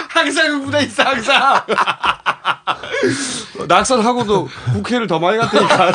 항상 0.09 0.47
흥분해 0.47 0.83
있어, 0.85 1.03
항상. 1.03 1.61
낙선하고도 3.67 4.49
국회를 4.73 5.05
더 5.07 5.19
많이 5.19 5.37
갔다니까. 5.37 5.91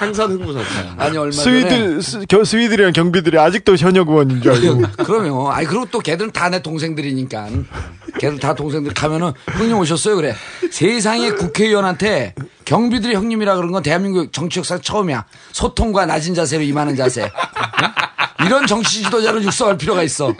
항상 0.00 0.30
흥분상태. 0.30 0.94
아니 0.96 1.18
얼마 1.18 1.30
전에 1.32 1.60
스위드 1.60 2.00
스, 2.00 2.24
겨, 2.26 2.42
스위드랑 2.42 2.92
경비들이 2.92 3.38
아직도 3.38 3.76
현역 3.76 4.08
의원인 4.08 4.40
줄 4.40 4.52
알고. 4.52 4.82
그러면 5.04 5.52
아니 5.52 5.66
그리고 5.66 5.86
또 5.90 5.98
걔들은 6.00 6.32
다 6.32 6.48
내 6.50 6.60
동생들이니까 6.62 7.48
걔들 8.18 8.38
다 8.40 8.54
동생들 8.54 8.92
가면은 8.94 9.32
형님 9.52 9.76
오셨어요 9.76 10.16
그래 10.16 10.34
세상에 10.72 11.30
국회의원한테 11.30 12.34
경비들이 12.64 13.14
형님이라 13.14 13.54
그런 13.56 13.70
건 13.70 13.82
대한민국 13.84 14.32
정치 14.32 14.58
역사 14.58 14.78
처음이야 14.78 15.26
소통과 15.52 16.06
낮은 16.06 16.34
자세로 16.34 16.62
임하는 16.64 16.96
자세 16.96 17.22
응? 17.22 18.46
이런 18.46 18.66
정치 18.66 19.02
지도자를 19.04 19.44
육성할 19.44 19.76
필요가 19.78 20.02
있어 20.02 20.34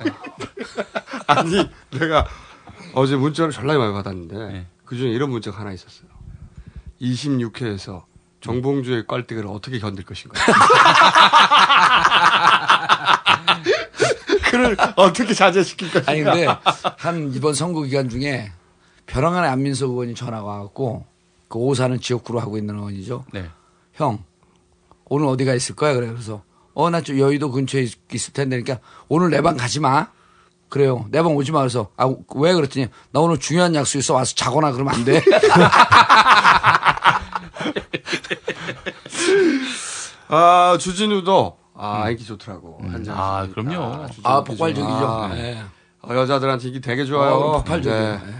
아니 1.28 1.68
내가 1.92 2.26
어제 2.94 3.14
문자를 3.14 3.52
전화 3.52 3.76
많이 3.78 3.92
받았는데 3.92 4.66
그중에 4.84 5.10
이런 5.10 5.30
문자가 5.30 5.60
하나 5.60 5.70
있었어요. 5.72 6.08
26회에서 7.00 8.02
정봉주의 8.40 9.06
깔때기를 9.06 9.48
어떻게 9.48 9.78
견딜 9.78 10.04
것인가. 10.04 10.40
그를 14.50 14.76
어떻게 14.96 15.34
자제시킬 15.34 15.90
것인가. 15.92 16.10
아니 16.12 16.22
근데 16.22 16.46
한 16.98 17.32
이번 17.34 17.54
선거 17.54 17.82
기간 17.82 18.08
중에 18.08 18.50
벼랑간의 19.06 19.50
안민석 19.50 19.90
의원이 19.90 20.14
전화가 20.14 20.44
와갖고 20.44 21.04
그 21.48 21.58
오사는 21.58 22.00
지역구로 22.00 22.40
하고 22.40 22.56
있는 22.58 22.76
의원이죠. 22.76 23.24
네. 23.32 23.48
형 23.94 24.22
오늘 25.06 25.26
어디가 25.26 25.54
있을 25.54 25.74
거야 25.74 25.94
그래 25.94 26.06
그래서 26.08 26.42
어나좀 26.74 27.18
여의도 27.18 27.50
근처에 27.50 27.82
있- 27.82 27.98
있을 28.14 28.32
텐데 28.32 28.60
그러니까 28.60 28.84
오늘 29.08 29.30
내 29.30 29.40
방 29.42 29.56
가지 29.56 29.80
마 29.80 30.06
그래요 30.68 31.06
내 31.10 31.22
방 31.22 31.34
오지 31.34 31.50
마 31.52 31.58
그래서 31.60 31.90
아 31.96 32.06
왜 32.36 32.54
그랬더니 32.54 32.86
나 33.10 33.20
오늘 33.20 33.38
중요한 33.38 33.74
약속 33.74 33.98
있어 33.98 34.14
와서 34.14 34.34
자거나 34.34 34.72
그러면 34.72 34.94
안 34.94 35.04
돼. 35.04 35.20
아 40.28 40.76
주진우도 40.78 41.56
아 41.76 42.08
인기 42.10 42.24
좋더라고 42.24 42.78
한 42.90 43.02
장. 43.04 43.16
아, 43.18 43.46
그럼요. 43.52 44.06
아, 44.22 44.44
폭발적이죠. 44.44 45.30
네. 45.34 45.62
어, 46.02 46.14
여자들한테 46.14 46.68
인기 46.68 46.80
되게 46.80 47.04
좋아요. 47.04 47.32
어, 47.34 47.52
폭발적이에요. 47.58 48.12
네. 48.24 48.34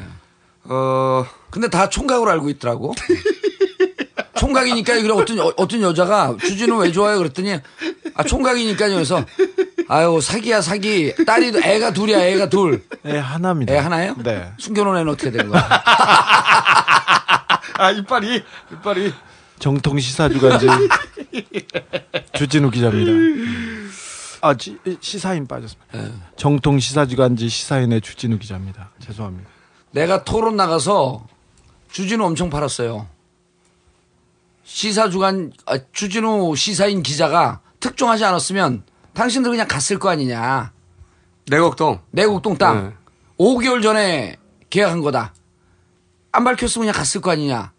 어 0.65 1.25
근데 1.51 1.69
다 1.69 1.89
총각으로 1.89 2.31
알고 2.31 2.49
있더라고. 2.51 2.95
총각이니까 4.39 5.01
그래 5.03 5.13
어떤 5.13 5.37
여- 5.39 5.53
어떤 5.57 5.83
여자가 5.83 6.35
주진우 6.41 6.79
왜 6.81 6.91
좋아요 6.93 7.19
그랬더니 7.19 7.59
아 8.15 8.23
총각이니까요 8.25 8.95
그래서 8.95 9.23
아유 9.89 10.19
사기야 10.23 10.63
사기 10.63 11.15
딸이 11.27 11.53
애가 11.63 11.93
둘이야 11.93 12.25
애가 12.27 12.49
둘. 12.49 12.83
애 13.05 13.19
하나입니다. 13.19 13.73
애 13.75 13.79
하나예요? 13.79 14.15
네. 14.23 14.51
숨겨놓은 14.59 14.97
애는 14.99 15.13
어떻게 15.13 15.31
된 15.31 15.49
거야? 15.49 15.61
아 17.81 17.91
이빨이 17.91 18.43
이빨이 18.73 19.13
정통 19.59 19.99
시사주간지 19.99 20.67
주진우 22.37 22.71
기자입니다. 22.71 23.11
아 24.43 24.55
지- 24.55 24.79
시사인 25.01 25.47
빠졌습니다. 25.47 25.87
네. 25.99 26.13
정통 26.37 26.79
시사주간지 26.79 27.49
시사인의 27.49 28.03
주진우 28.03 28.39
기자입니다. 28.39 28.91
죄송합니다. 29.01 29.49
내가 29.93 30.25
토론 30.25 30.57
나가서 30.57 31.27
주진우 31.91 32.23
엄청 32.25 32.51
팔았어요. 32.51 33.07
시사주간 34.65 35.53
아, 35.67 35.79
주진우 35.93 36.55
시사인 36.57 37.03
기자가 37.03 37.61
특종하지 37.81 38.25
않았으면 38.27 38.83
당신들 39.15 39.51
그냥 39.51 39.67
갔을 39.67 39.99
거 39.99 40.11
아니냐. 40.11 40.73
내곡동 41.49 42.01
내곡동 42.11 42.59
땅 42.59 42.89
네. 42.91 42.95
5개월 43.39 43.83
전에 43.83 44.37
계약한 44.69 45.01
거다. 45.01 45.33
안 46.33 46.45
밝혔으면 46.45 46.87
그냥 46.87 46.95
갔을 46.95 47.21
거 47.21 47.31
아니냐. 47.31 47.73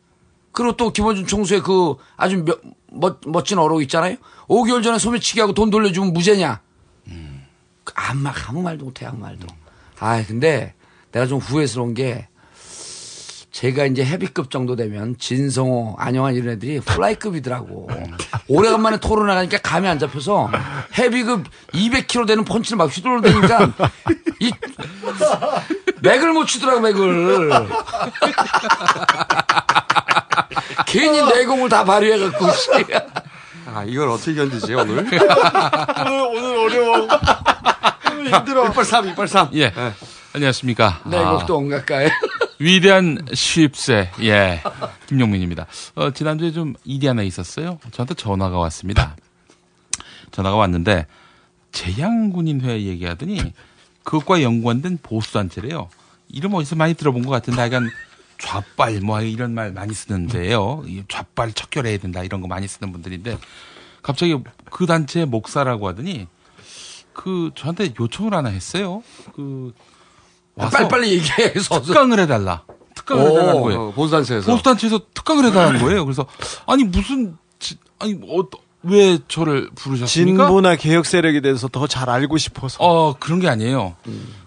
그리고 0.51 0.75
또 0.75 0.91
김원준 0.91 1.27
총수의 1.27 1.61
그 1.61 1.95
아주 2.17 2.43
며- 2.43 2.57
멋, 2.91 3.19
멋진 3.25 3.57
어록 3.57 3.81
있잖아요. 3.83 4.17
5개월 4.47 4.83
전에 4.83 4.97
소매치기하고 4.99 5.53
돈 5.53 5.69
돌려주면 5.69 6.11
무죄냐. 6.13 6.59
그 7.83 7.93
아무, 7.95 8.21
말- 8.21 8.33
아무 8.47 8.61
말도 8.61 8.85
못해, 8.85 9.05
아무 9.05 9.19
말도. 9.19 9.47
아 9.99 10.23
근데 10.25 10.73
내가 11.11 11.25
좀 11.25 11.39
후회스러운 11.39 11.93
게 11.93 12.27
제가 13.51 13.85
이제 13.85 14.03
헤비급 14.03 14.49
정도 14.49 14.75
되면 14.75 15.15
진성호, 15.17 15.95
안영환 15.97 16.35
이런 16.35 16.53
애들이 16.55 16.79
플라이급이더라고. 16.79 17.89
오래간만에 18.47 18.97
토론 18.99 19.27
나가니까 19.27 19.57
감이 19.59 19.87
안 19.87 19.99
잡혀서 19.99 20.49
헤비급 20.97 21.45
200kg 21.73 22.27
되는 22.27 22.43
펀치를 22.45 22.77
막 22.77 22.85
휘둘러대니까 22.95 23.73
이 24.39 24.51
맥을 26.01 26.33
못 26.33 26.45
치더라고 26.45 26.81
맥을. 26.81 27.49
괜히 30.87 31.21
내공을 31.21 31.69
다 31.69 31.83
발휘해갖고. 31.85 32.51
씨. 32.51 32.69
아 33.73 33.83
이걸 33.85 34.09
어떻게 34.09 34.33
견디지 34.35 34.73
오늘? 34.73 34.97
오늘 35.07 36.27
오늘 36.27 36.57
어려워. 36.57 37.07
오늘 38.11 38.33
힘들어. 38.33 38.67
이빨 38.67 38.83
3 38.83 39.07
이빨 39.09 39.27
3 39.27 39.49
예. 39.55 39.73
안녕하십니까. 40.33 41.01
내곡도 41.05 41.57
온갖가에. 41.57 42.09
위대한 42.59 43.17
쉽세, 43.33 44.11
예. 44.21 44.61
김용민입니다. 45.07 45.65
어, 45.95 46.11
지난주에 46.11 46.51
좀 46.51 46.75
일이 46.85 47.07
하나 47.07 47.23
있었어요. 47.23 47.79
저한테 47.91 48.13
전화가 48.13 48.57
왔습니다. 48.59 49.15
전화가 50.31 50.55
왔는데, 50.57 51.07
재향군인 51.71 52.61
회 52.61 52.83
얘기하더니, 52.83 53.53
그것과 54.03 54.41
연관된 54.41 54.99
보수단체래요. 55.03 55.89
이름 56.29 56.53
어디서 56.53 56.75
많이 56.75 56.93
들어본 56.93 57.23
것 57.25 57.31
같은데, 57.31 57.61
약간 57.61 57.89
좌빨, 58.39 58.99
뭐, 59.01 59.21
이런 59.21 59.53
말 59.53 59.71
많이 59.71 59.93
쓰는데요. 59.93 60.83
이 60.87 61.03
좌빨 61.07 61.53
척결해야 61.53 61.97
된다, 61.99 62.23
이런 62.23 62.41
거 62.41 62.47
많이 62.47 62.67
쓰는 62.67 62.91
분들인데, 62.91 63.37
갑자기 64.01 64.35
그 64.71 64.85
단체 64.85 65.25
목사라고 65.25 65.87
하더니, 65.87 66.27
그, 67.13 67.51
저한테 67.55 67.93
요청을 67.99 68.33
하나 68.33 68.49
했어요. 68.49 69.03
그, 69.35 69.73
와서 70.55 70.77
빨리 70.77 70.87
빨리 70.89 71.11
얘기해. 71.13 71.53
서서. 71.59 71.81
특강을 71.93 72.19
해달라. 72.19 72.63
특강을 72.95 73.23
오, 73.23 73.27
해달라는 73.29 73.61
거예요. 73.61 73.81
어, 73.87 73.91
보수단체에서 73.93 74.51
보수단체에서 74.51 74.99
특강을 75.13 75.45
해달라는 75.45 75.79
거예요. 75.81 76.03
그래서 76.05 76.25
아니 76.65 76.83
무슨 76.83 77.37
지- 77.57 77.77
아니 77.99 78.13
어, 78.27 78.43
왜 78.83 79.19
저를 79.27 79.69
부르셨습니까? 79.75 80.45
진보나 80.45 80.75
개혁 80.75 81.05
세력에 81.05 81.41
대해서 81.41 81.67
더 81.67 81.87
잘 81.87 82.09
알고 82.09 82.37
싶어서. 82.37 82.77
어 82.79 83.15
그런 83.19 83.39
게 83.39 83.47
아니에요. 83.47 83.95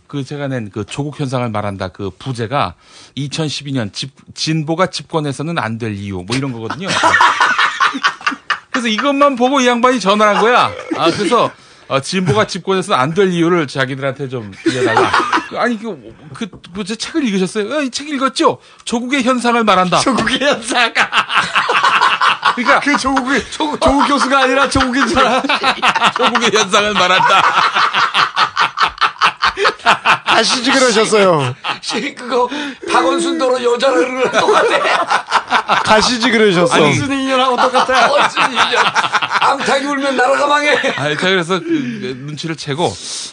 그 0.07 0.25
제가 0.25 0.49
낸 0.49 0.71
그 0.73 0.85
조국 0.85 1.19
현상을 1.19 1.49
말한다 1.49 1.89
그 1.89 2.11
부제가 2.19 2.75
2012년 3.17 3.93
집, 3.93 4.13
진보가 4.35 4.87
집권해서는 4.87 5.59
안 5.59 5.79
될 5.79 5.95
이유 5.95 6.23
뭐 6.27 6.37
이런 6.37 6.53
거거든요. 6.53 6.89
그래서 8.71 8.89
이것만 8.89 9.37
보고 9.37 9.61
이 9.61 9.67
양반이 9.67 10.01
전화한 10.01 10.41
거야. 10.41 10.73
아 10.97 11.11
그래서 11.11 11.51
어, 11.87 12.01
진보가 12.01 12.47
집권해서는 12.47 12.99
안 12.99 13.15
될 13.15 13.31
이유를 13.33 13.67
자기들한테 13.69 14.29
좀 14.29 14.53
알려달라. 14.67 15.13
아니 15.57 15.79
그, 15.79 16.15
그, 16.33 16.49
그, 16.75 16.83
제 16.85 16.97
책을 16.97 17.23
읽으셨어요? 17.25 17.73
어, 17.77 17.83
이책 17.83 18.09
읽었죠? 18.09 18.59
조국의 18.85 19.23
현상을 19.23 19.63
말한다. 19.63 19.99
조국의 20.01 20.39
현상. 20.41 20.93
그러니까 22.55 22.81
그 22.81 22.97
조국이 22.97 23.51
조국, 23.51 23.81
조국 23.81 24.07
교수가 24.09 24.39
아니라 24.39 24.69
조국인 24.69 25.07
줄 25.07 25.19
알아. 25.19 25.43
조국의 26.17 26.51
현상을 26.53 26.93
말한다. 26.95 27.43
아시지 30.27 30.71
그러셨어요. 30.71 31.55
씨, 31.81 32.15
그거 32.15 32.49
박원순도로 32.91 33.63
여자를 33.63 34.07
그러는 34.07 34.31
것 34.33 34.47
같아. 34.53 35.83
가시지 35.83 36.31
그러셨어. 36.31 36.75
아니 36.75 36.95
쓰는 36.95 37.21
인연하고 37.21 37.57
똑같아. 37.57 38.09
어쩐 38.11 38.51
일이야. 38.51 38.93
암탉이 39.41 39.87
울면 39.87 40.17
나라가 40.17 40.47
망해. 40.47 40.71
아, 40.97 41.09
제가 41.09 41.21
그래서 41.21 41.59
그 41.61 42.17
눈치를 42.27 42.57
채고 42.57 42.93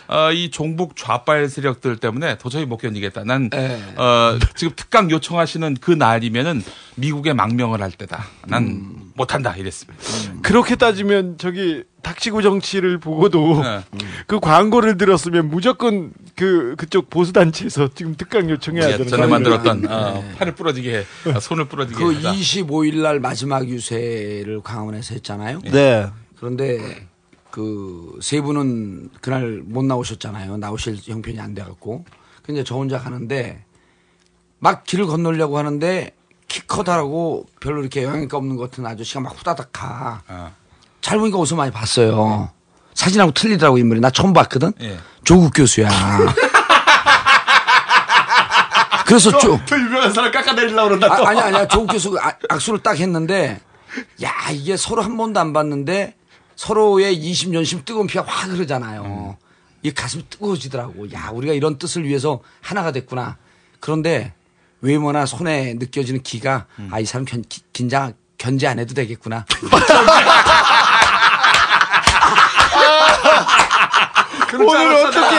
어, 0.10 0.32
이 0.32 0.52
종북 0.52 0.96
좌빨 0.96 1.48
세력들 1.50 1.98
때문에 1.98 2.38
도저히 2.38 2.66
못 2.66 2.78
견디겠다. 2.78 3.24
난 3.26 3.50
예. 3.56 3.82
어, 3.96 4.38
지금 4.56 4.74
특강 4.76 5.10
요청하시는 5.10 5.78
그 5.82 5.92
날이면은 5.92 6.64
미국에 6.96 7.34
망명을 7.34 7.82
할 7.82 7.92
때다. 7.92 8.26
난 8.48 9.12
못한다 9.16 9.56
이랬습니다. 9.56 10.04
그렇게 10.42 10.76
따지면 10.76 11.38
저기 11.38 11.84
닥치고 12.02 12.42
정치를 12.42 12.98
보고도 12.98 13.62
네. 13.62 13.82
그 14.28 14.40
광고를 14.40 14.98
들었으면 14.98 15.50
무조건 15.50 16.12
그 16.36 16.76
그쪽 16.78 17.10
보수 17.10 17.32
단체에서 17.34 17.90
지금 17.94 18.16
특강 18.16 18.50
요청해야 18.50 18.88
예, 18.88 18.92
되는 18.94 19.08
전에 19.08 19.24
거 19.24 19.28
만들었던 19.30 19.88
어, 19.90 20.24
팔을 20.38 20.56
부러지게 20.56 20.98
해, 20.98 21.06
아, 21.34 21.40
손을 21.40 21.66
부러지게 21.66 21.98
그 22.04 22.16
하다. 22.16 22.34
25일 22.34 23.02
날 23.02 23.20
마지막 23.20 23.68
유세를 23.68 24.62
강원에서 24.64 25.14
했잖아요. 25.16 25.62
네. 25.72 26.08
그런데 26.38 27.08
그 27.52 28.18
세 28.22 28.40
분은 28.42 29.10
그날 29.22 29.62
못 29.66 29.84
나오셨잖아요. 29.86 30.58
나오실 30.58 30.98
형편이 31.04 31.40
안 31.40 31.54
돼 31.54 31.62
갖고. 31.64 32.06
근데 32.44 32.64
저 32.64 32.76
혼자 32.76 32.98
가는데 33.00 33.64
막 34.60 34.84
길을 34.84 35.06
건너려고 35.08 35.58
하는데 35.58 36.12
키 36.52 36.60
커다라고 36.68 37.46
별로 37.62 37.80
이렇게 37.80 38.04
영향가 38.04 38.36
없는 38.36 38.58
것 38.58 38.70
같은 38.70 38.86
아저씨가 38.86 39.22
막 39.22 39.40
후다닥 39.40 39.70
가. 39.72 40.22
아. 40.28 40.52
잘 41.00 41.18
보니까 41.18 41.38
어디서 41.38 41.56
많이 41.56 41.72
봤어요. 41.72 42.50
사진하고 42.94 43.32
틀리더라고 43.32 43.78
인물이. 43.78 44.02
나 44.02 44.10
처음 44.10 44.34
봤거든. 44.34 44.74
예. 44.82 45.00
조국 45.24 45.54
교수야. 45.56 45.88
그래서 49.08 49.32
좀더 49.38 49.80
유명한 49.80 50.12
사람 50.14 50.30
깎아내리려고 50.30 50.90
그런다. 50.90 51.16
또. 51.16 51.26
아, 51.26 51.30
아니 51.30 51.40
아니야 51.40 51.66
조국 51.70 51.88
교수 51.88 52.18
아, 52.20 52.34
악수를 52.50 52.84
딱 52.84 53.00
했는데 53.00 53.62
야 54.22 54.34
이게 54.52 54.76
서로 54.76 55.02
한 55.04 55.16
번도 55.16 55.40
안 55.40 55.54
봤는데 55.54 56.16
서로의 56.58 57.18
20년씩 57.18 57.86
뜨거운 57.86 58.08
피가 58.08 58.26
확 58.28 58.50
흐르잖아요. 58.50 59.38
이 59.84 59.92
가슴이 59.92 60.26
뜨거워지더라고. 60.30 61.14
야 61.14 61.30
우리가 61.32 61.54
이런 61.54 61.78
뜻을 61.78 62.04
위해서 62.04 62.42
하나가 62.60 62.92
됐구나. 62.92 63.38
그런데 63.80 64.34
외모나 64.82 65.26
손에 65.26 65.76
느껴지는 65.76 66.22
기가 66.24 66.66
아이 66.92 67.06
사람 67.06 67.26
견, 67.26 67.44
기- 67.48 67.62
긴장 67.74 68.14
견제 68.38 68.68
안 68.68 68.80
해도 68.80 68.94
되겠구나. 68.94 69.46
오늘 74.54 74.94
어떻게 75.08 75.38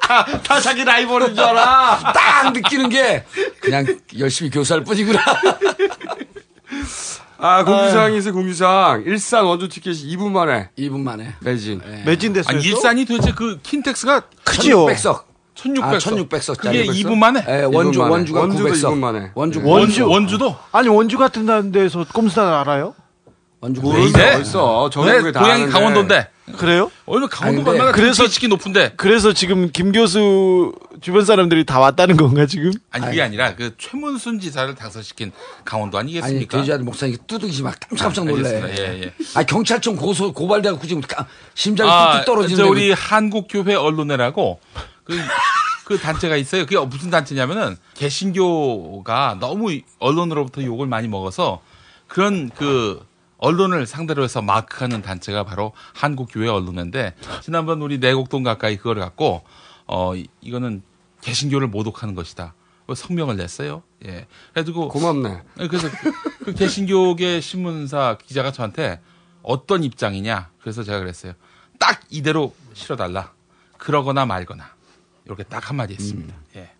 다, 0.00 0.24
다 0.42 0.60
자기 0.60 0.84
라이벌인 0.84 1.34
줄 1.34 1.44
알아. 1.44 2.12
딱 2.14 2.52
느끼는 2.52 2.88
게 2.88 3.24
그냥 3.60 3.86
열심히 4.18 4.50
교사할 4.50 4.84
뿐이구나. 4.84 5.20
아, 7.38 7.64
공주상이 7.64 8.18
있어요, 8.18 8.32
공주상. 8.34 9.02
일산 9.06 9.44
원조 9.44 9.68
티켓이 9.68 9.96
2분 10.16 10.30
만에 10.30 10.70
2분 10.78 11.00
만에 11.00 11.34
매진. 11.40 11.80
매진됐어요. 12.04 12.56
아니, 12.56 12.64
일산이 12.64 13.04
도대체 13.04 13.32
그 13.32 13.58
킨텍스가 13.62 14.22
크지요. 14.44 14.86
1600석. 14.86 15.24
1600석. 15.54 15.82
아, 15.82 15.98
1600석 15.98 16.56
그게 16.58 16.84
짜리. 16.86 17.02
2분 17.04 17.16
만에? 17.18 17.44
예, 17.48 17.62
원주 17.64 17.98
2분 17.98 18.02
만에. 18.02 18.10
원주가 18.12 18.40
원주도 18.40 18.62
900 18.64 18.76
석. 18.76 18.90
2분 18.92 18.98
만에. 18.98 19.30
원주 19.34 19.60
네. 19.62 19.70
원주 19.70 20.08
원주도? 20.08 20.56
아니 20.72 20.88
원주 20.88 21.18
같은 21.18 21.72
데서 21.72 22.04
꼼수단 22.12 22.46
알아요? 22.52 22.94
원주 23.60 23.80
모르는 23.80 24.08
이제? 24.08 24.18
데가 24.18 24.38
있어. 24.38 24.90
전국에 24.90 25.22
내다 25.22 25.40
고향이. 25.40 25.66
강원도인데. 25.66 26.28
그래요? 26.58 26.90
오늘 27.06 27.28
강원도가 27.28 27.70
아니, 27.70 27.78
얼마나 27.80 27.96
그래서- 27.96 28.26
치기 28.26 28.48
높은데. 28.48 28.92
그래서 28.96 29.32
지금 29.32 29.70
김 29.72 29.92
교수 29.92 30.72
주변 31.00 31.24
사람들이 31.24 31.64
다 31.64 31.78
왔다는 31.78 32.16
건가 32.16 32.46
지금? 32.46 32.72
아니 32.90 33.06
그게 33.06 33.22
아니 33.22 33.36
라 33.36 33.54
그 33.54 33.74
최문순 33.78 34.40
지사를 34.40 34.74
당선시킨 34.74 35.30
강원도 35.64 35.98
아니 35.98 36.16
아니겠습니까? 36.18 36.58
돼지아들 36.58 36.84
목사님 36.84 37.16
뚜드기지 37.28 37.62
막 37.62 37.76
깜짝깜짝 37.88 38.22
아, 38.26 38.30
놀래. 38.30 38.74
예, 38.78 39.02
예. 39.04 39.14
아 39.34 39.44
경찰청 39.44 39.94
고소 39.96 40.32
고발돼갖고 40.32 40.86
지금 40.86 41.00
까- 41.02 41.26
심장이 41.54 41.88
아, 41.88 42.12
뚝뚝 42.14 42.26
떨어지는데. 42.26 42.62
저 42.64 42.68
우리 42.68 42.92
한국교회 42.92 43.74
언론회라고 43.76 44.58
그, 45.18 45.96
그 45.96 45.98
단체가 45.98 46.36
있어요. 46.36 46.64
그게 46.64 46.78
무슨 46.78 47.10
단체냐면은 47.10 47.76
개신교가 47.94 49.38
너무 49.40 49.78
언론으로부터 49.98 50.62
욕을 50.64 50.86
많이 50.86 51.08
먹어서 51.08 51.60
그런 52.08 52.50
그 52.50 53.04
언론을 53.38 53.86
상대로 53.86 54.22
해서 54.22 54.40
마크하는 54.42 55.02
단체가 55.02 55.44
바로 55.44 55.72
한국교회 55.94 56.48
언론회인데 56.48 57.14
지난번 57.42 57.82
우리 57.82 57.98
내곡동 57.98 58.42
가까이 58.44 58.76
그걸 58.76 59.00
갖고 59.00 59.42
어 59.86 60.14
이- 60.14 60.28
이거는 60.40 60.82
개신교를 61.22 61.66
모독하는 61.68 62.14
것이다. 62.14 62.54
그 62.86 62.94
성명을 62.94 63.36
냈어요. 63.36 63.82
예. 64.04 64.26
그래가지고 64.52 64.88
고맙네. 64.88 65.42
네, 65.56 65.68
그래서 65.68 65.88
그, 65.90 66.12
그 66.44 66.54
개신교계 66.54 67.40
신문사 67.40 68.18
기자가 68.24 68.52
저한테 68.52 69.00
어떤 69.42 69.82
입장이냐. 69.82 70.50
그래서 70.60 70.82
제가 70.82 70.98
그랬어요. 70.98 71.32
딱 71.78 72.00
이대로 72.10 72.54
실어달라. 72.74 73.32
그러거나 73.78 74.26
말거나. 74.26 74.71
이렇게 75.24 75.42
딱 75.44 75.68
한마디 75.70 75.94
했습니다. 75.94 76.34
예. 76.56 76.70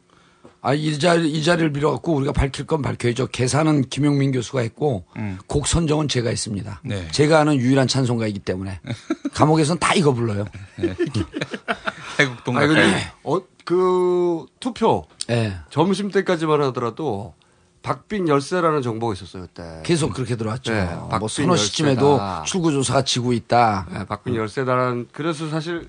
아 0.64 0.74
이 0.74 0.96
자리 0.98 1.28
이 1.30 1.42
자리를 1.42 1.72
빌어갖고 1.72 2.14
우리가 2.14 2.32
밝힐 2.32 2.66
건 2.66 2.82
밝혀야죠. 2.82 3.26
계산은 3.28 3.88
김용민 3.88 4.30
교수가 4.30 4.60
했고 4.60 5.04
곡 5.48 5.66
선정은 5.66 6.06
제가 6.08 6.28
했습니다. 6.28 6.80
네. 6.84 7.08
제가 7.10 7.40
아는 7.40 7.56
유일한 7.56 7.88
찬송가이기 7.88 8.38
때문에 8.40 8.78
감옥에선 9.34 9.78
다 9.80 9.92
이거 9.94 10.12
불러요. 10.12 10.44
태국동 12.16 12.56
아니, 12.56 12.68
가까이. 12.68 12.84
근데, 12.84 13.12
어, 13.24 13.40
그, 13.64 14.46
투표. 14.60 15.06
예. 15.30 15.56
점심 15.70 16.10
때까지만 16.10 16.62
하더라도 16.64 17.34
박빙 17.82 18.28
열세라는 18.28 18.82
정보가 18.82 19.14
있었어요, 19.14 19.42
그때. 19.44 19.82
계속 19.84 20.12
그렇게 20.12 20.36
들어왔죠. 20.36 20.72
네, 20.72 20.88
뭐 21.18 21.26
서너 21.26 21.56
시쯤에도. 21.56 22.20
출구조사가 22.46 23.02
지고 23.02 23.32
있다. 23.32 23.86
네, 23.92 24.06
박빙 24.06 24.36
열세다라는, 24.36 25.08
그래서 25.12 25.48
사실 25.48 25.88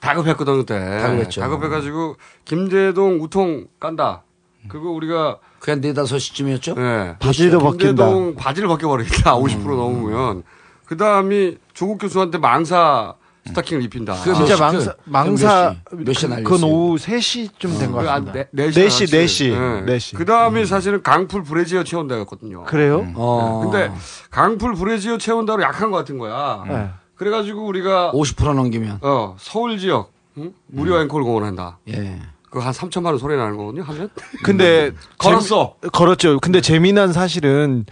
다급했거든, 0.00 0.56
그때. 0.58 0.78
다급했죠. 1.00 1.40
다급해가지고, 1.40 2.16
김재동 2.44 3.20
우통 3.22 3.66
깐다. 3.80 4.22
그거 4.68 4.90
우리가, 4.90 5.38
그냥 5.60 5.80
네 5.80 5.92
다섯 5.92 6.18
시쯤이었죠? 6.18 6.74
네. 6.74 7.16
바지도 7.18 7.58
벗긴다. 7.58 8.04
김재동 8.06 8.34
바지를 8.36 8.68
벗겨버리겠다. 8.68 9.34
50% 9.36 9.64
넘으면. 9.76 10.42
그 10.84 10.96
다음이 10.96 11.56
조국 11.74 11.98
교수한테 11.98 12.38
망사 12.38 13.14
스타킹을 13.46 13.82
입힌다. 13.84 14.14
그 14.24 14.34
진짜 14.34 14.40
몇 14.40 14.56
시, 14.56 14.60
망사 14.60 14.90
그- 14.92 14.96
망사 15.04 15.74
몇 15.92 16.12
시? 16.14 16.26
몇 16.26 16.28
그- 16.28 16.34
날렸어요? 16.34 16.44
그건 16.44 16.62
오후 16.70 16.96
3시쯤 16.96 17.78
된것그 17.78 18.04
같습니다. 18.04 18.12
한 18.40 18.46
네, 18.52 18.70
4시 18.70 19.04
4시. 19.06 19.86
4시. 19.86 20.16
그 20.16 20.24
다음이 20.24 20.66
사실은 20.66 21.00
강풀 21.02 21.44
브레지어 21.44 21.84
채운다였거든요. 21.84 22.64
그래요? 22.64 23.06
어. 23.14 23.60
근데 23.62 23.92
강풀 24.30 24.74
브레지어 24.74 25.18
채운다로 25.18 25.62
약한 25.62 25.92
것 25.92 25.98
같은 25.98 26.18
거야. 26.18 26.64
네. 26.68 26.90
그래가지고 27.16 27.64
우리가 27.66 28.12
50% 28.14 28.54
넘기면. 28.54 28.98
어 29.02 29.36
서울 29.38 29.78
지역 29.78 30.12
응? 30.38 30.52
무료 30.66 31.00
앵콜 31.00 31.22
공헌한다. 31.22 31.78
예. 31.88 32.20
그거 32.50 32.60
한 32.60 32.72
3천만 32.72 33.06
원 33.06 33.18
소리 33.18 33.36
나는 33.36 33.56
거거든요. 33.56 33.82
하면. 33.84 34.08
근데 34.44 34.92
걸었어. 35.18 35.76
재미- 35.80 35.90
걸었죠. 35.92 36.38
근데 36.40 36.60
재미난 36.60 37.12
사실은 37.12 37.84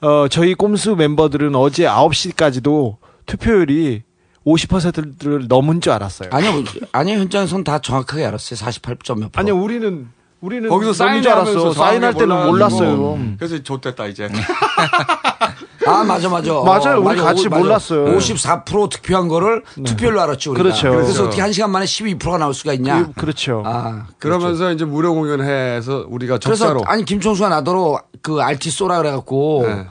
어 0.00 0.28
저희 0.28 0.54
꼼수 0.54 0.96
멤버들은 0.96 1.54
어제 1.54 1.84
9시까지도 1.84 2.96
투표율이 3.26 4.02
50%를 4.46 5.46
넘은 5.48 5.82
줄 5.82 5.92
알았어요. 5.92 6.30
아니요, 6.32 6.64
아니요, 6.92 7.18
현장에서는 7.18 7.62
다 7.62 7.78
정확하게 7.80 8.24
알았어요. 8.24 8.58
48점 8.58 9.18
몇 9.20 9.30
프로. 9.32 9.40
아니요, 9.40 9.56
우리는 9.56 10.08
우리는 10.40 10.68
거기서 10.70 11.04
넘은 11.04 11.22
줄 11.22 11.30
사인하면서 11.30 11.60
알았어. 11.60 11.72
사인할 11.74 12.14
때는. 12.14 12.46
몰랐어요. 12.46 13.14
음. 13.14 13.36
그래서 13.38 13.62
좆됐다 13.62 14.06
이제. 14.06 14.28
아, 15.86 16.04
맞아, 16.04 16.28
맞아. 16.28 16.52
맞아요. 16.52 16.98
우리 16.98 17.04
맞아. 17.16 17.22
같이 17.24 17.46
오- 17.46 17.50
맞아. 17.50 17.62
몰랐어요. 17.62 18.04
54% 18.16 18.90
득표한 18.90 19.28
거를 19.28 19.62
투표율로 19.84 20.20
알았죠. 20.20 20.50
우리가. 20.52 20.62
그렇죠. 20.62 20.90
그래서 20.90 21.04
그렇죠. 21.06 21.24
어떻게 21.26 21.40
한 21.42 21.52
시간 21.52 21.70
만에 21.70 21.84
12%가 21.86 22.38
나올 22.38 22.52
수가 22.54 22.72
있냐. 22.74 23.06
그, 23.06 23.12
그렇죠. 23.14 23.62
아, 23.64 24.06
그러면서 24.18 24.72
이제 24.72 24.84
무료 24.84 25.14
공연해서 25.14 26.06
우리가 26.08 26.38
그래서 26.38 26.66
적자로. 26.66 26.82
아니 26.86 27.04
김총수가 27.04 27.48
나더러 27.48 28.00
그 28.22 28.40
RT 28.42 28.70
쏘라 28.70 28.98
그래갖고 28.98 29.64
네. 29.66 29.86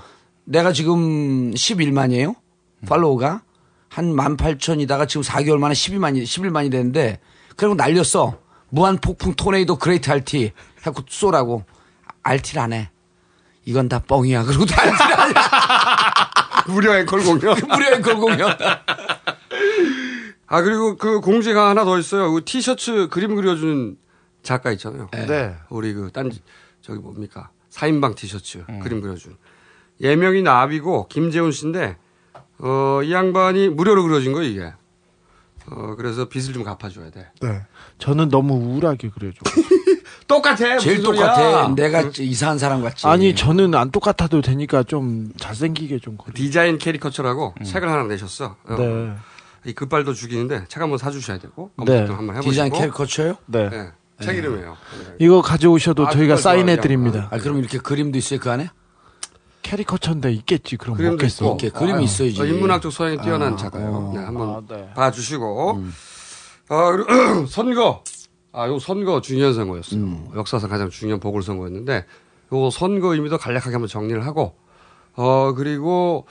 내가 0.46 0.74
지금 0.74 1.52
11만이에요 1.52 2.36
팔로우가 2.88 3.42
한 3.90 4.14
18,000이다가 4.16 5.08
지금 5.08 5.24
4개월 5.24 5.58
만에 5.58 5.74
12만이 5.74 6.24
11만이 6.24 6.72
됐는데 6.72 7.20
그리고 7.56 7.74
날렸어 7.76 8.38
무한 8.70 8.98
폭풍 8.98 9.34
토네이도 9.34 9.78
great 9.78 10.10
RT 10.12 10.52
해갖고 10.80 11.02
쏘라고 11.10 11.64
RT를 12.24 12.62
안 12.62 12.74
해. 12.74 12.90
이건 13.66 13.90
다 13.90 14.00
뻥이야. 14.00 14.44
그리고 14.46 14.66
다 14.66 14.82
RT를 14.82 15.20
안 15.20 15.30
해. 15.30 15.34
무료 16.74 16.96
앵콜 16.96 17.24
공연. 17.24 17.56
무료 17.68 17.96
앵콜 17.96 18.16
공연. 18.18 18.56
아 20.48 20.62
그리고 20.62 20.96
그 20.98 21.20
공지가 21.20 21.70
하나 21.70 21.86
더 21.86 21.98
있어요. 22.00 22.32
그 22.32 22.44
티셔츠 22.44 23.08
그림 23.10 23.36
그려준 23.36 23.98
작가 24.42 24.72
있잖아요. 24.72 25.10
네. 25.12 25.56
우리 25.70 25.94
그 25.94 26.10
딴지 26.12 26.42
저기 26.82 27.00
뭡니까 27.00 27.50
4인방 27.72 28.16
티셔츠 28.16 28.64
그림 28.82 29.02
그려준 29.02 29.38
예명이 30.02 30.42
나비고 30.42 31.08
김재훈 31.10 31.52
씨인데 31.52 31.98
어 32.60 33.02
이 33.04 33.14
양반이 33.14 33.70
무료로 33.70 34.04
그려진 34.04 34.34
거 34.34 34.42
이게. 34.42 34.74
어 35.72 35.96
그래서 35.96 36.28
빚을 36.28 36.54
좀 36.54 36.64
갚아줘야 36.64 37.12
돼. 37.12 37.28
네. 37.42 37.62
저는 38.00 38.30
너무 38.30 38.56
우울하게 38.56 39.10
그려줘. 39.10 39.38
똑같아. 40.30 40.78
제일 40.78 41.02
소리야. 41.02 41.34
똑같아. 41.34 41.68
내가 41.76 42.04
이상한 42.20 42.58
사람 42.60 42.82
같지. 42.84 43.06
아니 43.08 43.36
저는 43.36 43.74
안 43.76 43.92
똑같아도 43.92 44.42
되니까 44.42 44.84
좀 44.84 45.34
잘생기게 45.38 46.00
좀 46.00 46.16
그려. 46.18 46.34
디자인 46.34 46.78
캐리커처라고 46.78 47.56
책을 47.66 47.90
하나 47.92 48.04
내셨어. 48.04 48.56
어. 48.64 48.76
네. 48.78 49.12
이 49.66 49.74
글발도 49.74 50.14
죽이는데 50.14 50.66
책 50.70 50.82
한번 50.82 50.98
사주셔야 50.98 51.40
되고 51.40 51.72
네. 51.86 52.06
한번 52.06 52.30
해보시고. 52.38 52.52
디자인 52.52 52.72
캐리커처요? 52.72 53.36
네. 53.48 53.70
네. 53.70 53.90
책 54.22 54.38
이름이에요. 54.38 54.78
이거 55.20 55.42
가져오셔도 55.42 56.08
아, 56.08 56.12
저희가 56.12 56.38
사인해. 56.38 56.80
드립니다. 56.80 57.28
아 57.32 57.38
그럼 57.40 57.58
이렇게 57.58 57.80
그림도 57.80 58.18
있어요 58.18 58.40
그 58.40 58.52
안에? 58.52 58.70
캐리커처인데 59.64 60.32
있겠지. 60.34 60.78
그럼. 60.78 60.96
있고. 60.96 61.16
이렇게 61.26 61.70
그림이 61.70 62.04
있어야지. 62.04 62.40
어, 62.42 62.46
인문학적 62.46 62.92
소양이 62.94 63.18
뛰어난 63.20 63.54
아, 63.54 63.58
작가예요. 63.58 64.12
네, 64.16 64.24
한번 64.24 64.50
아, 64.50 64.62
네. 64.68 64.90
봐주시고. 64.96 65.84
아, 66.70 66.92
그리고 66.92 67.46
선거. 67.50 68.04
아, 68.52 68.68
요 68.68 68.80
선거 68.80 69.22
중요한 69.22 69.54
선거였어요. 69.54 70.00
음. 70.00 70.28
역사상 70.36 70.70
가장 70.70 70.90
중요한 70.90 71.20
보궐선거였는데, 71.20 72.06
요 72.54 72.70
선거 72.72 73.14
의미도 73.14 73.38
간략하게 73.38 73.74
한번 73.76 73.88
정리를 73.88 74.26
하고, 74.26 74.56
어, 75.16 75.54
그리고 75.54 76.26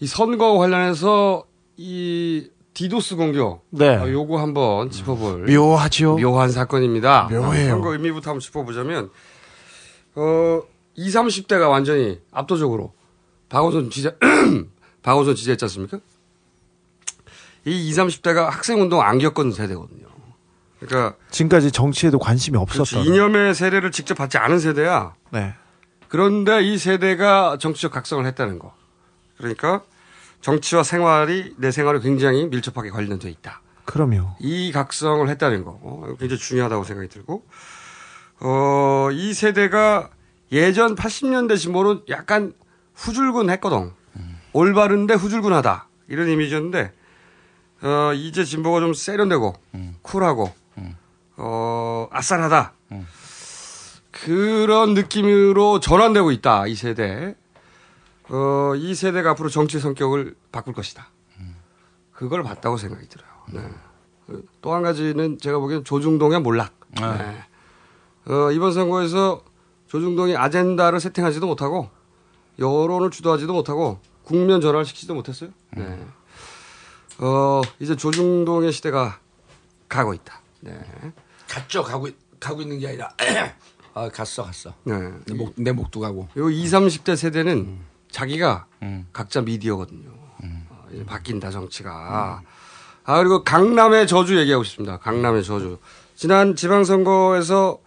이 0.00 0.06
선거 0.06 0.58
관련해서 0.58 1.44
이 1.76 2.50
디도스 2.74 3.16
공격. 3.16 3.64
네. 3.70 3.96
어, 3.96 4.10
요거 4.10 4.38
한번 4.38 4.90
짚어볼. 4.90 5.46
묘하죠. 5.46 6.18
묘한 6.18 6.50
사건입니다. 6.50 7.28
묘해요. 7.30 7.70
선거 7.70 7.92
의미부터 7.92 8.30
한번 8.30 8.40
짚어보자면, 8.40 9.10
어, 10.16 10.62
20, 10.94 11.14
30대가 11.20 11.70
완전히 11.70 12.20
압도적으로 12.32 12.92
박원순 13.48 13.90
지지, 13.90 14.10
박원순 15.02 15.34
지지했지 15.34 15.64
않습니까? 15.64 16.00
이 17.64 17.88
20, 17.88 18.04
30대가 18.04 18.44
학생 18.50 18.80
운동 18.80 19.00
안 19.00 19.18
겪은 19.18 19.52
세대거든요. 19.52 20.06
그러니까 20.80 21.16
지금까지 21.30 21.72
정치에도 21.72 22.18
관심이. 22.18 22.58
없었던. 22.58 23.04
이념의 23.04 23.54
세례를 23.54 23.90
직접 23.92 24.14
받지 24.16 24.38
않은 24.38 24.58
세대야. 24.58 25.14
네. 25.30 25.54
그런데 26.08 26.62
이 26.62 26.78
세대가 26.78 27.56
정치적 27.58 27.92
각성을 27.92 28.24
했다는 28.26 28.58
거. 28.58 28.74
그러니까 29.38 29.82
정치와 30.40 30.82
생활이 30.82 31.54
내 31.56 31.70
생활에 31.70 31.98
굉장히 32.00 32.46
밀접하게 32.46 32.90
관련돼 32.90 33.28
있다. 33.30 33.60
그럼요. 33.84 34.36
이 34.40 34.70
각성을 34.72 35.28
했다는 35.28 35.64
거 35.64 35.78
어, 35.82 36.14
굉장히 36.18 36.38
중요하다고 36.38 36.84
생각이 36.84 37.08
들고 37.08 37.44
어, 38.40 39.08
이 39.12 39.32
세대가 39.32 40.10
예전 40.52 40.94
80년대 40.94 41.58
진보는 41.58 42.02
약간 42.08 42.52
후줄근 42.94 43.50
했거든. 43.50 43.92
올바른데 44.52 45.14
후줄근하다 45.14 45.88
이런 46.08 46.28
이미지였는데 46.28 46.92
어, 47.82 48.12
이제 48.14 48.44
진보가 48.44 48.80
좀 48.80 48.94
세련되고 48.94 49.54
쿨하고 50.02 50.52
어, 51.36 52.08
아싸하다 52.10 52.72
그런 54.10 54.94
느낌으로 54.94 55.80
전환되고 55.80 56.30
있다 56.32 56.66
이 56.66 56.74
세대. 56.74 57.36
어, 58.28 58.74
이 58.74 58.94
세대가 58.94 59.30
앞으로 59.30 59.48
정치 59.48 59.78
성격을 59.78 60.34
바꿀 60.50 60.74
것이다. 60.74 61.08
그걸 62.12 62.42
봤다고 62.42 62.76
생각이 62.78 63.08
들어요. 63.08 63.28
네. 63.52 63.60
또한 64.62 64.82
가지는 64.82 65.38
제가 65.38 65.58
보기엔 65.58 65.84
조중동의 65.84 66.40
몰락. 66.40 66.72
네. 66.98 67.44
어, 68.32 68.50
이번 68.50 68.72
선거에서 68.72 69.42
조중동이 69.86 70.36
아젠다를 70.36 70.98
세팅하지도 70.98 71.46
못하고 71.46 71.90
여론을 72.58 73.10
주도하지도 73.10 73.52
못하고 73.52 74.00
국면 74.24 74.60
전환을 74.60 74.84
시키지도 74.84 75.14
못했어요. 75.14 75.50
네. 75.76 76.06
어, 77.18 77.62
이제 77.78 77.94
조중동의 77.94 78.72
시대가 78.72 79.20
가고 79.88 80.14
있다. 80.14 80.40
네. 80.60 80.80
갔죠. 81.56 81.82
가고 81.82 82.08
가고 82.38 82.60
있는 82.62 82.78
게 82.78 82.88
아니라 82.88 83.10
아 83.94 84.08
갔어 84.10 84.42
갔어. 84.44 84.74
네. 84.84 84.94
내, 85.26 85.34
목, 85.34 85.54
내 85.56 85.72
목도 85.72 86.00
가고. 86.00 86.28
요 86.36 86.50
20, 86.50 86.72
30대 86.72 87.16
세대는 87.16 87.78
자기가 88.10 88.66
각자 89.12 89.40
미디어거든요. 89.40 90.08
어, 90.08 90.86
이제 90.92 91.04
바뀐다 91.04 91.50
정치가. 91.50 92.42
아 93.04 93.18
그리고 93.18 93.42
강남의 93.42 94.06
저주 94.06 94.38
얘기하고 94.38 94.64
싶습니다. 94.64 94.98
강남의 94.98 95.44
저주. 95.44 95.78
지난 96.14 96.56
지방선거에서 96.56 97.78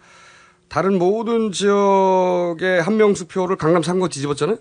다른 0.68 0.98
모든 0.98 1.52
지역의 1.52 2.82
한명수 2.82 3.26
표를 3.26 3.56
강남 3.56 3.82
3구 3.82 4.10
뒤집었잖아요. 4.10 4.56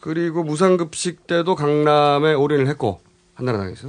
그리고 0.00 0.44
무상급식 0.44 1.26
때도 1.26 1.54
강남에 1.56 2.34
올인을 2.34 2.68
했고 2.68 3.00
한나라당에서. 3.34 3.88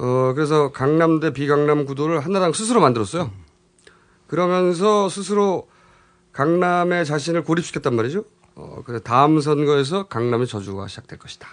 어 0.00 0.32
그래서 0.34 0.72
강남 0.72 1.20
대 1.20 1.32
비강남 1.32 1.84
구도를 1.84 2.20
한나라당 2.20 2.54
스스로 2.54 2.80
만들었어요. 2.80 3.30
그러면서 4.26 5.08
스스로 5.08 5.68
강남에 6.32 7.04
자신을 7.04 7.44
고립시켰단 7.44 7.94
말이죠. 7.94 8.24
어, 8.54 8.82
그래서 8.84 9.02
다음 9.02 9.40
선거에서 9.40 10.04
강남의 10.04 10.46
저주가 10.46 10.88
시작될 10.88 11.18
것이다. 11.18 11.48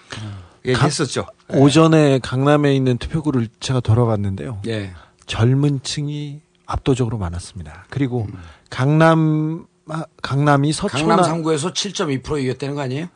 얘기했었죠. 0.66 1.26
오전에 1.50 2.20
강남에 2.20 2.74
있는 2.76 2.98
투표구를 2.98 3.50
제가 3.60 3.80
돌아봤는데요. 3.82 4.62
예. 4.68 4.94
젊은 5.26 5.82
층이 5.84 6.42
압도적으로 6.66 7.18
많았습니다. 7.18 7.86
그리고 7.90 8.28
강남 8.70 9.66
아, 9.90 10.06
강남이 10.22 10.72
서초나 10.74 11.16
강남 11.16 11.44
3구에서 11.44 11.74
7.2% 11.74 12.44
이겼다는 12.44 12.76
거 12.76 12.82
아니에요? 12.82 13.08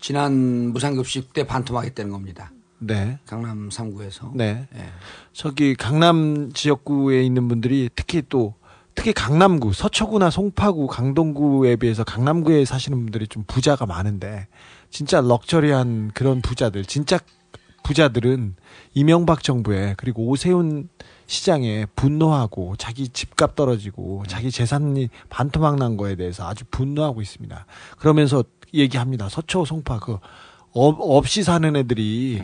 지난 0.00 0.32
무상급식 0.72 1.32
때 1.32 1.46
반토막했다는 1.46 2.10
겁니다. 2.10 2.52
네. 2.80 3.18
강남 3.26 3.68
3구에서. 3.68 4.34
네. 4.34 4.68
저기 5.32 5.74
강남 5.74 6.52
지역구에 6.52 7.22
있는 7.22 7.48
분들이 7.48 7.88
특히 7.94 8.22
또 8.28 8.54
특히 8.94 9.12
강남구, 9.12 9.72
서초구나 9.72 10.30
송파구, 10.30 10.86
강동구에 10.88 11.76
비해서 11.76 12.04
강남구에 12.04 12.64
사시는 12.64 12.98
분들이 12.98 13.26
좀 13.28 13.44
부자가 13.46 13.86
많은데 13.86 14.48
진짜 14.90 15.20
럭셔리한 15.20 16.10
그런 16.12 16.42
부자들, 16.42 16.84
진짜 16.84 17.18
부자들은 17.82 18.56
이명박 18.94 19.42
정부에 19.42 19.94
그리고 19.96 20.26
오세훈 20.26 20.88
시장에 21.26 21.86
분노하고 21.94 22.74
자기 22.76 23.08
집값 23.08 23.54
떨어지고 23.54 24.24
자기 24.26 24.50
재산이 24.50 25.08
반토막 25.28 25.76
난 25.76 25.96
거에 25.96 26.16
대해서 26.16 26.46
아주 26.46 26.64
분노하고 26.70 27.22
있습니다. 27.22 27.66
그러면서 27.98 28.44
얘기합니다. 28.74 29.28
서초, 29.28 29.64
송파 29.64 30.00
그 30.00 30.18
업, 30.72 30.96
없이 31.00 31.42
사는 31.42 31.74
애들이 31.74 32.34
이, 32.34 32.40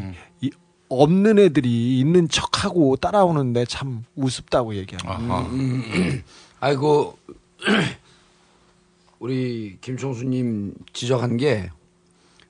없는 0.89 1.39
애들이 1.39 1.99
있는 1.99 2.29
척하고 2.29 2.97
따라오는데 2.97 3.65
참 3.67 4.05
우습다고 4.15 4.77
얘기합니다. 4.77 5.41
음, 5.49 6.23
아이고 6.61 7.19
우리 9.19 9.79
김총수님 9.81 10.75
지적한 10.93 11.37
게 11.39 11.71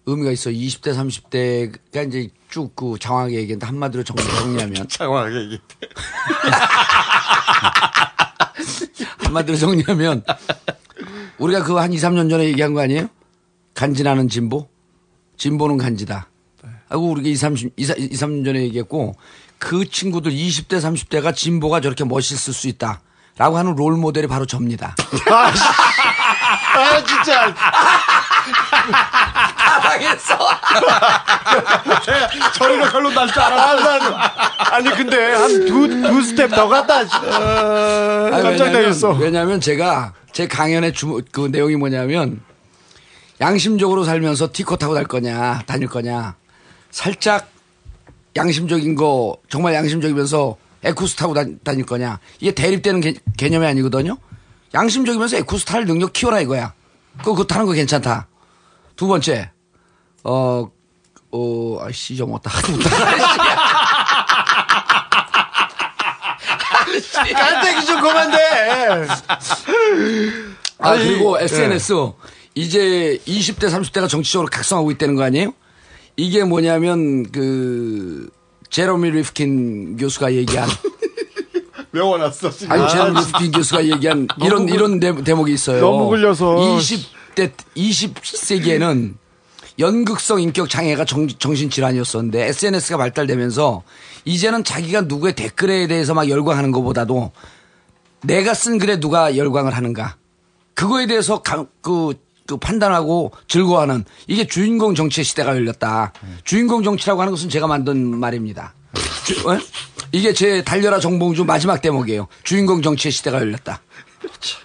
의미가 0.04 0.30
있어. 0.32 0.50
20대 0.50 0.94
30대가 0.94 2.06
이제 2.06 2.28
쭉 2.48 2.74
그 2.76 2.96
장황하게 3.00 3.34
얘기했는데 3.36 3.66
한마디로 3.66 4.04
정리 4.04 4.22
정리하면 4.22 4.86
장황하게 4.88 5.36
얘기. 5.44 5.60
한마디로 9.24 9.56
정리하면 9.58 10.22
우리가 11.38 11.62
그거 11.64 11.80
한 11.80 11.92
2, 11.92 11.96
3년 11.96 12.30
전에 12.30 12.44
얘기한 12.44 12.72
거 12.74 12.80
아니에요? 12.80 13.08
간지나는 13.74 14.28
진보? 14.28 14.68
진보는 15.36 15.76
간지다. 15.76 16.28
아이고 16.88 17.10
우리가 17.10 17.28
2, 17.28 17.36
30, 17.36 17.72
2, 17.76 17.84
3년 17.86 18.44
전에 18.44 18.60
얘기했고 18.62 19.16
그 19.58 19.88
친구들 19.88 20.32
20대 20.32 20.80
30대가 20.80 21.34
진보가 21.34 21.80
저렇게 21.80 22.04
멋있을 22.04 22.52
수 22.54 22.68
있다. 22.68 23.00
라고 23.38 23.58
하는 23.58 23.74
롤 23.76 23.96
모델이 23.96 24.28
바로 24.28 24.46
접니다. 24.46 24.94
아 25.28 25.52
진짜 27.04 27.54
당했어. 29.82 30.38
저리가 32.54 32.90
결론 32.90 33.14
날줄 33.14 33.38
알았어. 33.40 34.16
아니 34.70 34.90
근데 34.90 35.32
한 35.34 35.66
두 35.66 35.86
두 35.88 36.22
스텝 36.22 36.50
더 36.50 36.68
갔다. 36.68 37.00
어, 37.00 38.30
아니, 38.32 38.42
깜짝 38.42 38.70
놀랐어. 38.70 39.10
왜냐면 39.12 39.60
제가 39.60 40.14
제 40.32 40.46
강연의 40.48 40.92
주, 40.94 41.20
그 41.32 41.48
내용이 41.50 41.76
뭐냐면 41.76 42.40
양심적으로 43.40 44.04
살면서 44.04 44.50
티코 44.52 44.76
타고 44.76 44.94
달 44.94 45.04
거냐 45.04 45.62
다닐 45.66 45.88
거냐 45.88 46.36
살짝 46.96 47.50
양심적인 48.36 48.94
거 48.94 49.36
정말 49.50 49.74
양심적이면서 49.74 50.56
에쿠스 50.82 51.16
타고 51.16 51.34
다, 51.34 51.44
다닐 51.62 51.84
거냐 51.84 52.20
이게 52.40 52.52
대립되는 52.52 53.02
개, 53.02 53.12
개념이 53.36 53.66
아니거든요. 53.66 54.16
양심적이면서 54.72 55.36
에쿠스 55.36 55.66
탈 55.66 55.84
능력 55.84 56.14
키워라 56.14 56.40
이거야. 56.40 56.72
그거, 57.18 57.32
그거 57.32 57.44
타는 57.44 57.66
거 57.66 57.72
괜찮다. 57.72 58.28
두 58.96 59.06
번째 59.08 59.50
어, 60.24 60.70
어, 61.32 61.78
아씨, 61.82 62.16
좀 62.16 62.30
못다. 62.30 62.50
깐대기 67.34 67.84
좀 67.84 68.00
그만돼. 68.00 68.38
아, 70.78 70.96
그리고 70.96 71.38
예. 71.40 71.44
SNS. 71.44 71.92
이제 72.54 73.20
20대, 73.26 73.70
30대가 73.70 74.08
정치적으로 74.08 74.48
각성하고 74.50 74.90
있다는 74.92 75.14
거 75.14 75.24
아니에요? 75.24 75.52
이게 76.16 76.44
뭐냐면, 76.44 77.30
그, 77.30 78.28
제로미 78.70 79.10
리프킨 79.10 79.96
교수가 79.96 80.34
얘기한, 80.34 80.68
외워놨어. 81.92 82.50
지금. 82.50 82.72
아니, 82.72 82.82
아, 82.82 82.88
제로미 82.88 83.20
리프킨 83.20 83.52
교수가 83.52 83.86
얘기한 83.86 84.28
이런, 84.42 84.66
굴- 84.66 84.74
이런 84.74 85.00
대, 85.00 85.14
대목이 85.24 85.52
있어요. 85.52 85.80
너무 85.80 86.06
굴려서. 86.08 86.56
20대, 86.56 87.52
20세기에는 87.76 89.14
연극성 89.78 90.40
인격 90.40 90.70
장애가 90.70 91.04
정, 91.04 91.28
정신 91.28 91.68
질환이었었는데 91.68 92.46
SNS가 92.48 92.96
발달되면서 92.96 93.82
이제는 94.24 94.64
자기가 94.64 95.02
누구의 95.02 95.34
댓글에 95.34 95.86
대해서 95.86 96.14
막 96.14 96.28
열광하는 96.30 96.72
것보다도 96.72 97.30
내가 98.22 98.54
쓴 98.54 98.78
글에 98.78 98.98
누가 99.00 99.36
열광을 99.36 99.76
하는가 99.76 100.16
그거에 100.74 101.06
대해서 101.06 101.42
가- 101.42 101.66
그, 101.82 102.14
그 102.46 102.56
판단하고 102.56 103.32
즐거워하는 103.48 104.04
이게 104.26 104.46
주인공 104.46 104.94
정치의 104.94 105.24
시대가 105.24 105.54
열렸다. 105.54 106.12
주인공 106.44 106.82
정치라고 106.82 107.20
하는 107.20 107.32
것은 107.32 107.48
제가 107.48 107.66
만든 107.66 108.18
말입니다. 108.18 108.74
주- 109.24 109.48
어? 109.50 109.58
이게 110.12 110.32
제 110.32 110.62
달려라 110.62 111.00
정봉주 111.00 111.44
마지막 111.44 111.82
대목이에요. 111.82 112.28
주인공 112.44 112.80
정치의 112.82 113.12
시대가 113.12 113.40
열렸다. 113.40 113.80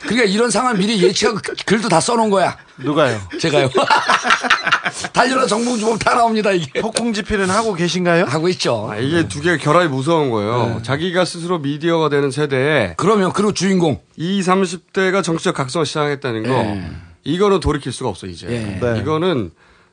그러니까 0.02 0.24
이런 0.26 0.50
상황 0.50 0.78
미리 0.78 1.02
예측하고 1.04 1.39
그- 1.44 1.54
글도 1.65 1.89
다 1.89 2.00
써놓은 2.00 2.30
거야. 2.30 2.58
누가요? 2.78 3.20
제가요. 3.39 3.70
달려라 5.13 5.46
정봉주 5.48 5.84
보면 5.86 6.00
다 6.00 6.13
나옵니다 6.15 6.52
이게. 6.52 6.82
폭풍 6.82 7.13
집회는 7.13 7.50
하고 7.50 7.74
계신가요? 7.74 8.26
하고 8.26 8.50
있죠. 8.50 8.89
아, 8.91 8.98
이게 8.98 9.28
두 9.28 9.41
개가 9.41 9.58
결합이 9.58 9.88
무서운 9.88 10.30
거예요. 10.30 10.76
네. 10.78 10.84
자기가 10.84 11.26
스스로 11.26 11.60
미디어가 11.60 12.10
되는 12.10 12.30
세대에 12.32 12.94
그러면 12.98 13.32
그리고 13.34 13.54
주인공 13.54 14.00
20, 14.17 14.46
30대가 14.52 15.24
정치적 15.24 15.56
각성을 15.56 15.86
시작했다는 15.86 16.44
거 16.44 16.50
예. 16.54 16.91
이거는 17.23 17.60
돌이킬 17.60 17.91
수가 17.91 18.10
없어 18.10 18.27
이제. 18.27 18.47
예. 18.49 18.79
네. 18.79 18.99
이거는 18.99 19.51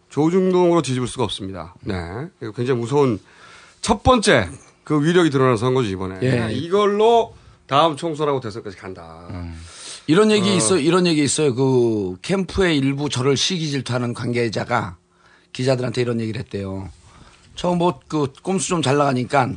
조중동으로 0.08 0.82
뒤집을 0.82 1.06
수가 1.08 1.24
없습니다. 1.24 1.74
네. 1.80 1.94
이거 2.42 2.52
굉장히 2.52 2.80
무서운 2.80 3.18
첫 3.80 4.02
번째 4.02 4.48
그 4.84 5.04
위력이 5.04 5.30
드러나는 5.30 5.56
선거죠 5.56 5.88
이번에. 5.88 6.18
예. 6.22 6.52
이걸로 6.52 7.34
다음 7.66 7.96
총선하고 7.96 8.40
대선까지 8.40 8.76
간다. 8.76 9.28
이런 10.06 10.30
얘기 10.30 10.48
어. 10.50 10.54
있어 10.54 10.78
이런 10.78 11.06
얘기 11.06 11.22
있어요. 11.22 11.54
그 11.54 12.16
캠프의 12.22 12.78
일부 12.78 13.10
저를 13.10 13.36
시기 13.36 13.68
질투하는 13.70 14.14
관계자가 14.14 14.96
기자들한테 15.52 16.00
이런 16.00 16.20
얘기를 16.20 16.38
했대요. 16.40 16.88
저 17.54 17.74
뭐 17.74 17.98
그 18.08 18.32
꼼수 18.42 18.68
좀 18.68 18.82
잘 18.82 18.96
나가니까 18.96 19.50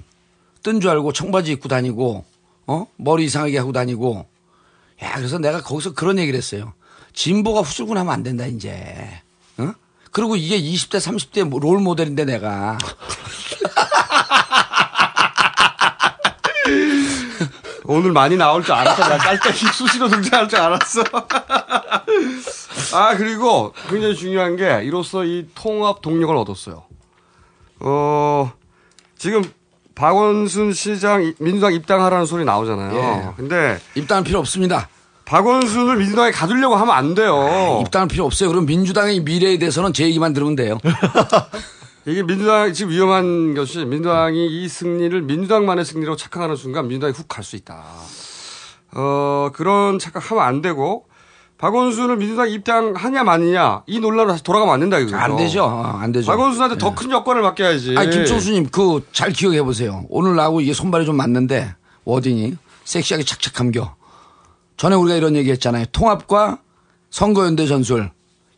뜬 0.63 0.81
줄 0.81 0.89
알고 0.91 1.13
청바지 1.13 1.53
입고 1.53 1.69
다니고 1.69 2.25
어 2.67 2.88
머리 2.97 3.25
이상하게 3.25 3.57
하고 3.60 3.71
다니고 3.71 4.25
야 5.03 5.13
그래서 5.15 5.38
내가 5.39 5.62
거기서 5.62 5.93
그런 5.93 6.19
얘기를 6.19 6.38
했어요. 6.38 6.73
진보가 7.13 7.62
후줄근하면 7.62 8.13
안 8.13 8.24
된다 8.24 8.45
이제. 8.45 9.21
어? 9.58 9.74
그리고 10.12 10.36
이게 10.36 10.60
20대 10.60 10.97
30대 11.00 11.60
롤 11.60 11.80
모델인데 11.80 12.26
내가 12.26 12.78
오늘 17.86 18.12
많이 18.12 18.38
나올 18.38 18.63
줄 18.63 18.74
알았어. 18.74 19.08
나 19.08 19.17
깔때기 19.17 19.65
수시로 19.67 20.08
등장할 20.08 20.47
줄 20.47 20.60
알았어. 20.60 21.02
아, 22.93 23.15
그리고 23.17 23.74
굉장히 23.89 24.15
중요한 24.15 24.56
게 24.56 24.82
이로써 24.84 25.26
이 25.26 25.47
통합 25.56 26.02
동력을 26.02 26.34
얻었어요. 26.36 26.84
어, 27.80 28.52
지금 29.17 29.43
박원순 29.95 30.74
시장 30.74 31.24
이- 31.24 31.34
민주당 31.39 31.74
입당하라는 31.74 32.26
소리 32.26 32.45
나오잖아요. 32.45 32.95
예. 32.95 33.34
근데 33.36 33.80
입당할 33.95 34.24
필요 34.24 34.39
없습니다. 34.39 34.88
박원순을 35.32 35.96
민주당에 35.96 36.30
가두려고 36.32 36.76
하면 36.76 36.94
안 36.94 37.15
돼요. 37.15 37.80
입당할 37.86 38.10
필요 38.10 38.26
없어요. 38.26 38.50
그럼 38.50 38.65
민주당의 38.65 39.22
미래에 39.22 39.58
대해서는 39.60 39.94
제 39.94 40.04
얘기만 40.04 40.34
들으면 40.34 40.58
돼요. 40.58 40.78
이게 42.06 42.22
민주당 42.24 42.74
지금 42.74 42.91
위험한 42.91 43.54
것이 43.54 43.86
민주당이 43.86 44.46
이 44.48 44.67
승리를 44.67 45.22
민주당만의 45.22 45.86
승리로 45.86 46.17
착각하는 46.17 46.58
순간 46.58 46.89
민주당이 46.89 47.13
훅 47.13 47.30
갈 47.30 47.46
수 47.46 47.56
있다. 47.56 47.82
어 48.94 49.52
그런 49.54 50.00
착각하면 50.00 50.44
안 50.44 50.62
되고 50.62 51.06
박원순을 51.60 52.17
민주당 52.17 52.50
입당하냐 52.50 53.24
마느냐 53.24 53.84
이 53.88 54.02
논란으로 54.02 54.34
다시 54.34 54.44
돌아가면 54.44 54.74
안 54.74 54.80
된다 54.82 55.00
이거죠. 55.00 55.15
안 55.15 55.38
되죠. 55.38 55.63
어, 55.63 55.98
안 56.02 56.12
되죠. 56.12 56.28
박원순한테 56.30 56.78
더큰 56.78 57.10
여권을 57.10 57.41
맡겨야지. 57.41 57.96
아니, 57.98 58.10
김총수님, 58.12 58.67
그, 58.72 59.08
잘 59.13 59.32
기억해 59.32 59.63
보세요. 59.63 60.04
오늘 60.10 60.36
나하고 60.36 60.60
이게 60.60 60.74
손발이 60.74 61.06
좀 61.06 61.15
맞는데, 61.15 61.76
워딩이 62.04 62.58
섹시하게 62.84 63.24
착착 63.24 63.54
감겨. 63.54 63.96
전에 64.82 64.96
우리가 64.96 65.15
이런 65.15 65.36
얘기 65.36 65.52
했잖아요. 65.52 65.86
통합과 65.91 66.58
선거연대 67.12 67.67
전술. 67.67 68.10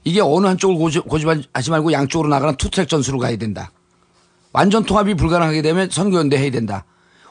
이게 0.05 0.21
어느 0.21 0.47
한쪽을 0.47 0.77
고집, 0.77 1.05
고집하지 1.05 1.69
말고 1.69 1.91
양쪽으로 1.91 2.29
나가는 2.29 2.55
투트랙 2.55 2.87
전술로 2.87 3.19
가야 3.19 3.35
된다. 3.35 3.73
완전 4.53 4.85
통합이 4.85 5.15
불가능하게 5.15 5.61
되면 5.61 5.89
선거연대 5.89 6.37
해야 6.37 6.49
된다. 6.49 6.85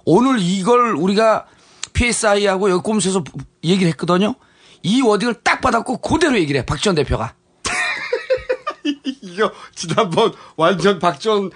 오늘 0.05 0.41
이걸 0.41 0.95
우리가 0.95 1.47
PSI하고 1.95 2.69
여기 2.69 2.83
꼼수에서 2.83 3.25
얘기를 3.65 3.89
했거든요. 3.93 4.35
이 4.83 5.01
워딩을 5.01 5.37
딱 5.43 5.63
받았고 5.63 6.03
그대로 6.03 6.37
얘기를 6.37 6.61
해. 6.61 6.67
박지원 6.67 6.95
대표가. 6.95 7.33
이거 9.23 9.53
지난번 9.75 10.35
완전 10.57 10.99
박지원 10.99 11.51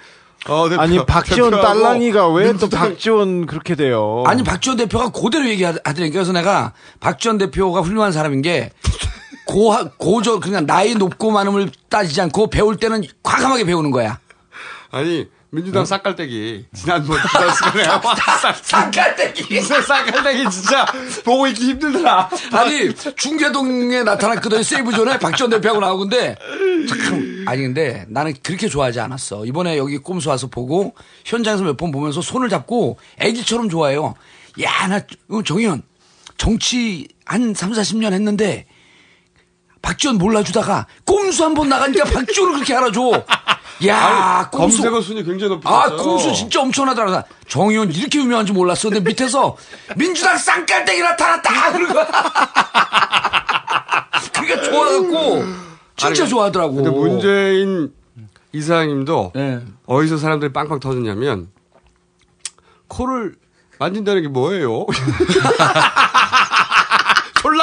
어, 0.47 0.69
대표, 0.69 0.81
아니 0.81 1.05
박지원 1.05 1.51
대표하고 1.51 1.79
딸랑이가 1.79 2.29
왜 2.29 2.53
또 2.53 2.69
박지원 2.69 3.45
그렇게 3.45 3.75
돼요? 3.75 4.23
아니 4.25 4.43
박지원 4.43 4.77
대표가 4.77 5.09
그대로 5.09 5.47
얘기하더라니까 5.49 6.13
그래서 6.13 6.31
내가 6.31 6.73
박지원 6.99 7.37
대표가 7.37 7.81
훌륭한 7.81 8.11
사람인 8.11 8.41
게 8.41 8.71
고하 9.45 9.89
고저 9.97 10.39
그냥 10.39 10.65
나이 10.65 10.95
높고 10.95 11.31
많음을 11.31 11.69
따지지 11.89 12.19
않고 12.21 12.49
배울 12.49 12.77
때는 12.77 13.03
과감하게 13.23 13.63
배우는 13.65 13.91
거야. 13.91 14.19
아니 14.91 15.27
민주당 15.49 15.85
싹갈대기 15.85 16.65
지난번 16.75 17.17
지난 17.31 17.53
시간에 17.53 17.83
싹갈대기 18.63 19.61
싹갈대기 19.61 20.49
진짜 20.51 20.85
보고 21.23 21.47
있기 21.47 21.69
힘들더라. 21.69 22.29
아니 22.51 22.93
중계동에 23.15 24.03
나타났거든 24.03 24.61
세이브존에 24.63 25.19
박지원 25.19 25.49
대표하고 25.51 25.79
나오는데 25.79 26.35
참 26.89 27.45
아니 27.47 27.61
근데 27.61 28.05
나는 28.09 28.33
그렇게 28.43 28.67
좋아하지 28.67 28.99
않았어. 28.99 29.45
이번에 29.45 29.77
여기 29.77 29.97
꼼수 29.97 30.29
와서 30.29 30.47
보고 30.47 30.93
현장에서 31.25 31.63
몇 31.63 31.77
번 31.77 31.91
보면서 31.91 32.21
손을 32.21 32.49
잡고 32.49 32.97
애기처럼 33.19 33.69
좋아해요. 33.69 34.15
야 34.61 34.87
나 34.87 34.99
정의원 35.45 35.81
정치 36.37 37.07
한 37.25 37.53
3, 37.53 37.71
40년 37.71 38.11
했는데 38.13 38.65
박지원 39.81 40.17
몰라주다가 40.17 40.87
꼼수 41.05 41.45
한 41.45 41.53
번 41.53 41.69
나가니까 41.69 42.03
박지원을 42.05 42.55
그렇게 42.55 42.73
알아줘. 42.75 43.25
야, 43.85 43.97
아니, 43.97 44.51
꼼수. 44.51 44.81
검색어 44.81 45.01
순위 45.01 45.23
굉장히 45.23 45.53
높이 45.53 45.67
아. 45.67 45.89
꼼수 45.95 46.33
진짜 46.33 46.61
엄청나더라. 46.61 47.23
정 47.47 47.69
의원 47.69 47.91
이렇게 47.91 48.19
유명한지 48.19 48.51
몰랐어. 48.53 48.89
근데 48.89 49.07
밑에서 49.07 49.55
민주당 49.95 50.37
쌍깔대기 50.37 51.01
나타났다! 51.01 51.71
그런 51.73 51.93
거야. 51.93 52.07
그러니까 54.33 54.61
좋아갖고, 54.63 55.43
진짜 55.95 56.23
아니, 56.23 56.29
좋아하더라고. 56.29 56.75
근데 56.75 56.89
문재인 56.89 57.93
이사장님도 58.53 59.33
네. 59.35 59.59
어디서 59.85 60.17
사람들이 60.17 60.53
빵빵 60.53 60.79
터졌냐면 60.79 61.49
코를 62.87 63.35
만진다는 63.79 64.21
게 64.23 64.27
뭐예요? 64.27 64.85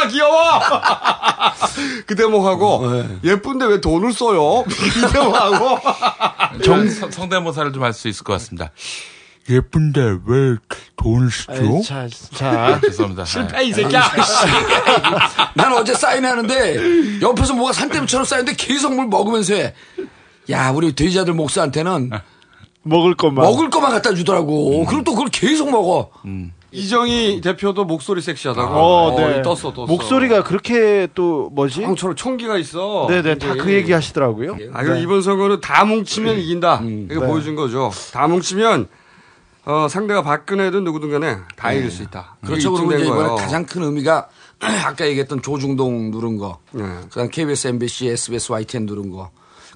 귀여워. 0.09 0.61
그 2.07 2.15
대목하고 2.15 2.91
네. 2.93 3.19
예쁜데 3.25 3.67
왜 3.67 3.81
돈을 3.81 4.13
써요? 4.13 4.65
이 4.69 5.13
대목하고 5.13 5.79
정 6.65 6.89
성대모사를 6.89 7.73
좀 7.73 7.83
할 7.83 7.93
수 7.93 8.09
있을 8.09 8.25
것 8.25 8.33
같습니다. 8.35 8.71
예쁜데 9.49 10.01
왜 10.27 10.57
돈을 10.97 11.31
쓰죠? 11.31 11.83
자, 11.83 12.09
자. 12.35 12.81
죄송합니다. 12.83 13.25
실패 13.27 13.65
이 13.65 13.73
새끼야. 13.73 14.03
나는 15.55 15.77
어제 15.79 15.95
사인하는데 15.95 17.21
옆에서 17.21 17.53
뭐가 17.55 17.73
산더미처럼 17.75 18.25
쌓였는데 18.25 18.57
계속 18.57 18.95
물 18.95 19.07
먹으면서 19.07 19.55
해. 19.55 19.75
야, 20.51 20.71
우리 20.71 20.95
돼지아들 20.95 21.35
목사한테는 21.35 22.11
먹을 22.85 23.15
것만. 23.15 23.45
먹을 23.45 23.69
것만 23.71 23.91
갖다 23.91 24.15
주더라고. 24.15 24.85
그럼 24.87 25.05
또 25.05 25.13
그걸 25.13 25.29
계속 25.29 25.71
먹어. 25.71 26.11
이정희 26.75 27.41
대표도 27.41 27.85
목소리 27.85 28.21
섹시하다고. 28.21 28.75
어, 28.75 29.15
네. 29.19 29.43
떴어, 29.43 29.73
떴어. 29.73 29.87
목소리가 29.87 30.43
그렇게 30.43 31.09
또 31.15 31.51
뭐지? 31.53 31.83
형처럼 31.83 32.17
총기가 32.17 32.59
있어. 32.59 33.07
네네, 33.09 33.39
다 33.39 33.55
그 33.55 33.73
얘기 33.73 33.93
하시더라고요. 33.93 34.57
아, 34.73 34.83
그리고 34.83 34.97
이번 34.97 35.23
선거는 35.23 35.61
다 35.61 35.85
뭉치면 35.85 36.39
이긴다. 36.39 36.83
이거 37.11 37.21
네. 37.21 37.27
보여준 37.27 37.55
거죠. 37.55 37.91
다 38.13 38.27
뭉치면 38.27 38.89
어, 39.67 39.87
상대가 39.89 40.23
박근혜든 40.23 40.85
누구든 40.85 41.11
간에 41.11 41.39
다 41.57 41.73
이길 41.73 41.91
수 41.91 42.03
있다. 42.03 42.37
그렇죠. 42.45 42.73
그리고 42.73 42.93
이제 42.93 43.05
이번에 43.05 43.21
거예요. 43.21 43.35
가장 43.37 43.65
큰 43.65 43.83
의미가 43.83 44.29
아까 44.85 45.07
얘기했던 45.07 45.41
조중동 45.43 46.11
누른 46.11 46.37
거, 46.39 46.59
네. 46.73 46.83
그 47.11 47.17
다음 47.17 47.29
KBS, 47.31 47.69
MBC, 47.69 48.09
SBS, 48.09 48.53
YTN 48.53 48.87
누른 48.87 49.11
거, 49.11 49.31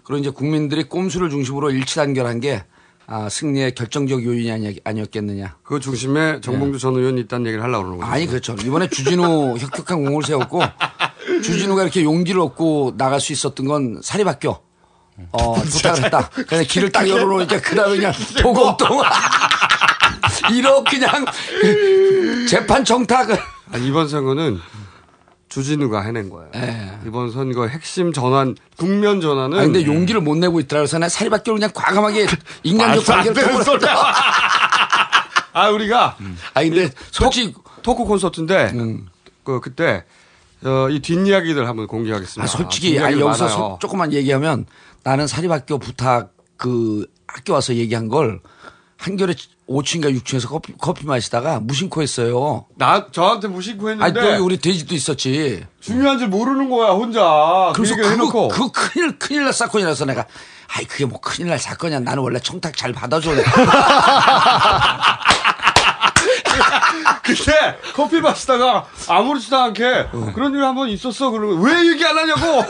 그리고 0.04 0.20
이제 0.20 0.30
국민들이 0.30 0.84
꼼수를 0.84 1.30
중심으로 1.30 1.70
일치 1.70 1.96
단결한 1.96 2.40
게 2.40 2.64
아, 3.10 3.26
승리의 3.30 3.74
결정적 3.74 4.22
요인이 4.22 4.52
아니, 4.52 4.76
아니었겠느냐. 4.84 5.56
그 5.62 5.80
중심에 5.80 6.42
정봉주 6.42 6.78
전 6.78 6.94
의원이 6.94 7.22
있다는 7.22 7.46
얘기를 7.46 7.64
하려고 7.64 7.84
그러는 7.84 8.00
거죠. 8.00 8.12
아니 8.12 8.26
그렇죠. 8.26 8.54
이번에 8.62 8.86
주진우 8.90 9.56
혁혁한 9.58 10.04
공을 10.04 10.22
세웠고 10.24 10.60
주진우가 11.42 11.84
이렇게 11.84 12.04
용기를 12.04 12.38
얻고 12.38 12.96
나갈 12.98 13.18
수 13.18 13.32
있었던 13.32 13.66
건 13.66 14.00
사립학교 14.02 14.58
어, 15.32 15.54
부탁을 15.64 16.04
했다. 16.04 16.28
그냥 16.28 16.64
길을 16.64 16.92
딱 16.92 17.08
열어놓으니까 17.08 17.62
그 17.62 17.74
다음에 17.74 17.96
그냥 17.96 18.12
도곡동 18.42 19.00
이렇게 20.52 20.98
그냥 20.98 21.24
재판 22.46 22.84
청탁을 22.84 23.38
아니, 23.72 23.86
이번 23.88 24.06
선거는 24.08 24.58
주진우가 25.48 26.02
해낸 26.02 26.28
거예요. 26.30 26.50
이번 27.06 27.30
선거 27.30 27.66
핵심 27.66 28.12
전환, 28.12 28.54
국면 28.76 29.20
전환은. 29.20 29.58
아 29.58 29.62
근데 29.62 29.84
용기를 29.86 30.20
못 30.20 30.36
내고 30.36 30.60
있더라 30.60 30.80
그래서 30.82 30.98
나 30.98 31.08
사립학교를 31.08 31.58
그냥 31.58 31.70
과감하게 31.74 32.26
인간적 32.64 33.06
말도 33.08 33.12
안 33.30 33.34
관계를 33.34 33.64
떠버렸다. 33.64 34.14
아, 35.52 35.70
우리가. 35.70 36.16
아 36.54 36.62
근데 36.62 36.90
솔직히 37.10 37.54
토크 37.82 38.04
콘서트인데, 38.04 38.72
그, 39.42 39.60
그때, 39.60 40.04
어, 40.64 40.88
이 40.90 41.00
뒷이야기들 41.00 41.66
한번 41.66 41.86
공개하겠습니다. 41.86 42.42
아, 42.44 42.46
솔직히 42.46 42.98
아니 42.98 43.18
여기서. 43.20 43.48
소- 43.48 43.78
조금만 43.80 44.12
얘기하면 44.12 44.66
나는 45.04 45.26
사립학교 45.26 45.78
부탁 45.78 46.32
그 46.56 47.06
학교 47.26 47.54
와서 47.54 47.74
얘기한 47.74 48.08
걸 48.08 48.40
한겨레 48.98 49.34
5층인가 49.68 50.12
6층에서 50.20 50.48
커피, 50.48 50.72
커피 50.78 51.06
마시다가 51.06 51.60
무심코 51.60 52.02
했어요. 52.02 52.66
나, 52.76 53.06
저한테 53.12 53.46
무심코 53.48 53.88
아니 53.90 54.02
했는데. 54.02 54.32
여기 54.32 54.42
우리 54.42 54.58
돼지도 54.58 54.94
있었지. 54.94 55.64
중요한 55.80 56.18
줄 56.18 56.28
모르는 56.28 56.68
거야, 56.68 56.90
혼자. 56.90 57.70
그 57.74 57.82
그래서 57.82 57.92
얘기를 57.92 58.10
그거, 58.10 58.22
해놓고. 58.24 58.48
그거 58.48 58.72
큰일 58.72 59.18
큰일 59.18 59.44
날 59.44 59.52
사건이 59.52 59.84
라서 59.84 60.04
내가 60.04 60.26
아이 60.74 60.84
그게 60.84 61.04
뭐 61.04 61.20
큰일 61.20 61.48
날 61.50 61.58
사건이야. 61.58 62.00
나는 62.00 62.22
원래 62.22 62.40
청탁 62.40 62.76
잘 62.76 62.92
받아줘. 62.92 63.30
그때 67.22 67.76
커피 67.94 68.20
마시다가 68.20 68.86
아무렇지도 69.08 69.56
않게 69.56 70.08
어. 70.12 70.32
그런 70.34 70.54
일한번 70.54 70.88
있었어. 70.88 71.30
그러면 71.30 71.60
왜 71.62 71.86
얘기 71.92 72.04
안 72.04 72.16
하냐고. 72.18 72.64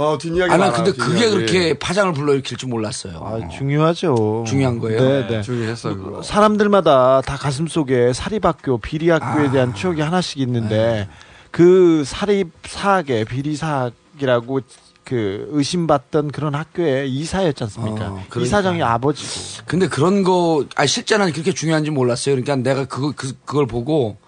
어, 0.00 0.16
뒷이야기 0.18 0.52
아, 0.52 0.56
난 0.56 0.72
근데 0.72 0.92
그게 0.92 1.14
뒷이야기. 1.26 1.34
그렇게 1.34 1.74
파장을 1.78 2.12
불러일으킬 2.14 2.56
줄 2.56 2.68
몰랐어요. 2.70 3.20
아, 3.22 3.48
중요하죠. 3.48 4.44
중요한 4.46 4.78
거예요? 4.78 5.00
네, 5.00 5.26
네. 5.28 5.42
중요했어요, 5.42 5.96
그거. 5.98 6.22
사람들마다 6.22 7.20
다 7.20 7.36
가슴 7.36 7.66
속에 7.66 8.12
사립학교, 8.14 8.78
비리학교에 8.78 9.48
아. 9.48 9.50
대한 9.50 9.74
추억이 9.74 10.00
하나씩 10.00 10.38
있는데 10.38 10.76
네. 10.76 11.08
그 11.50 12.02
사립 12.06 12.48
사학에 12.66 13.24
비리 13.24 13.56
사학이라고 13.56 14.60
그 15.04 15.48
의심받던 15.50 16.30
그런 16.30 16.54
학교의 16.54 17.10
이사였지 17.10 17.64
않습니까? 17.64 18.06
어, 18.06 18.24
그러니까. 18.30 18.40
이사장이 18.40 18.82
아버지고. 18.82 19.64
근데 19.66 19.88
그런 19.88 20.22
거, 20.22 20.64
아, 20.76 20.86
실제 20.86 21.18
는 21.18 21.32
그렇게 21.32 21.52
중요한지 21.52 21.90
몰랐어요. 21.90 22.36
그러니까 22.36 22.56
내가 22.56 22.84
그거, 22.86 23.12
그, 23.16 23.32
그걸 23.44 23.66
보고, 23.66 24.18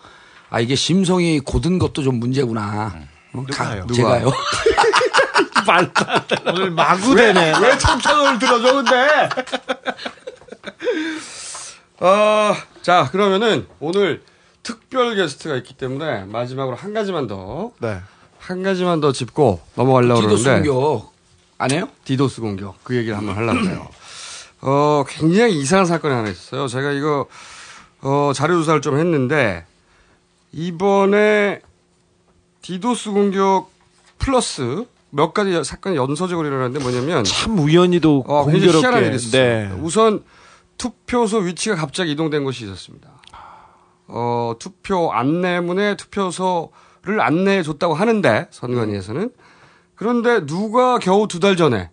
아, 0.50 0.58
이게 0.60 0.74
심성이 0.74 1.38
고든 1.38 1.78
것도 1.78 2.02
좀 2.02 2.16
문제구나. 2.18 2.92
어, 3.34 3.44
가- 3.50 3.76
누가요? 3.76 3.92
제가요. 3.94 4.26
말도 5.66 6.04
안 6.06 6.26
돼. 6.26 6.36
오늘 6.46 6.70
마구대네. 6.70 7.54
왜 7.60 7.78
청청을 7.78 8.38
들어줘, 8.38 8.74
근데? 8.74 9.28
어, 12.00 12.54
자, 12.82 13.08
그러면은 13.10 13.66
오늘 13.80 14.22
특별 14.62 15.14
게스트가 15.14 15.56
있기 15.56 15.74
때문에 15.74 16.24
마지막으로 16.24 16.76
한 16.76 16.92
가지만 16.94 17.26
더, 17.26 17.72
네. 17.80 18.00
한 18.38 18.62
가지만 18.62 19.00
더 19.00 19.12
짚고 19.12 19.60
넘어가려고 19.74 20.20
디도스 20.22 20.44
그러는데. 20.44 20.68
공격. 20.68 21.12
안 21.58 21.70
해요? 21.70 21.88
디도스 22.04 22.40
공격. 22.40 22.82
그 22.82 22.96
얘기를 22.96 23.16
한번 23.16 23.36
하려고 23.36 23.66
해요. 23.68 23.88
어, 24.62 25.04
굉장히 25.08 25.58
이상한 25.60 25.86
사건이 25.86 26.12
하나 26.14 26.28
있었어요. 26.28 26.66
제가 26.68 26.92
이거, 26.92 27.26
어, 28.00 28.32
자료 28.34 28.54
조사를 28.58 28.80
좀 28.80 28.98
했는데, 28.98 29.64
이번에 30.52 31.60
디도스 32.62 33.10
공격 33.10 33.70
플러스 34.18 34.84
몇 35.14 35.34
가지 35.34 35.62
사건이 35.62 35.96
연속적으로 35.96 36.48
일어났는데 36.48 36.82
뭐냐면, 36.82 37.22
참 37.24 37.58
우연히도 37.58 38.24
어, 38.26 38.44
공교롭게. 38.44 38.80
네. 39.38 39.70
우선 39.82 40.24
투표소 40.78 41.38
위치가 41.38 41.76
갑자기 41.76 42.12
이동된 42.12 42.44
것이 42.44 42.64
있었습니다. 42.64 43.10
어, 44.08 44.54
투표 44.58 45.12
안내문에 45.12 45.96
투표소를 45.96 47.20
안내해 47.20 47.62
줬다고 47.62 47.94
하는데 47.94 48.48
선관위에서는 48.50 49.30
그런데 49.94 50.44
누가 50.46 50.98
겨우 50.98 51.28
두 51.28 51.38
달 51.40 51.56
전에 51.56 51.90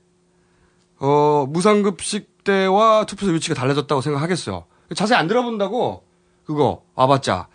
어, 0.99 1.45
무상급식 1.49 2.43
때와 2.43 3.05
투표소 3.05 3.31
위치가 3.33 3.53
달라졌다고 3.53 4.01
생각하겠어요. 4.01 4.65
자세히 4.95 5.17
안 5.17 5.27
들어본다고 5.27 6.03
그거 6.45 6.83
와봤자. 6.95 7.47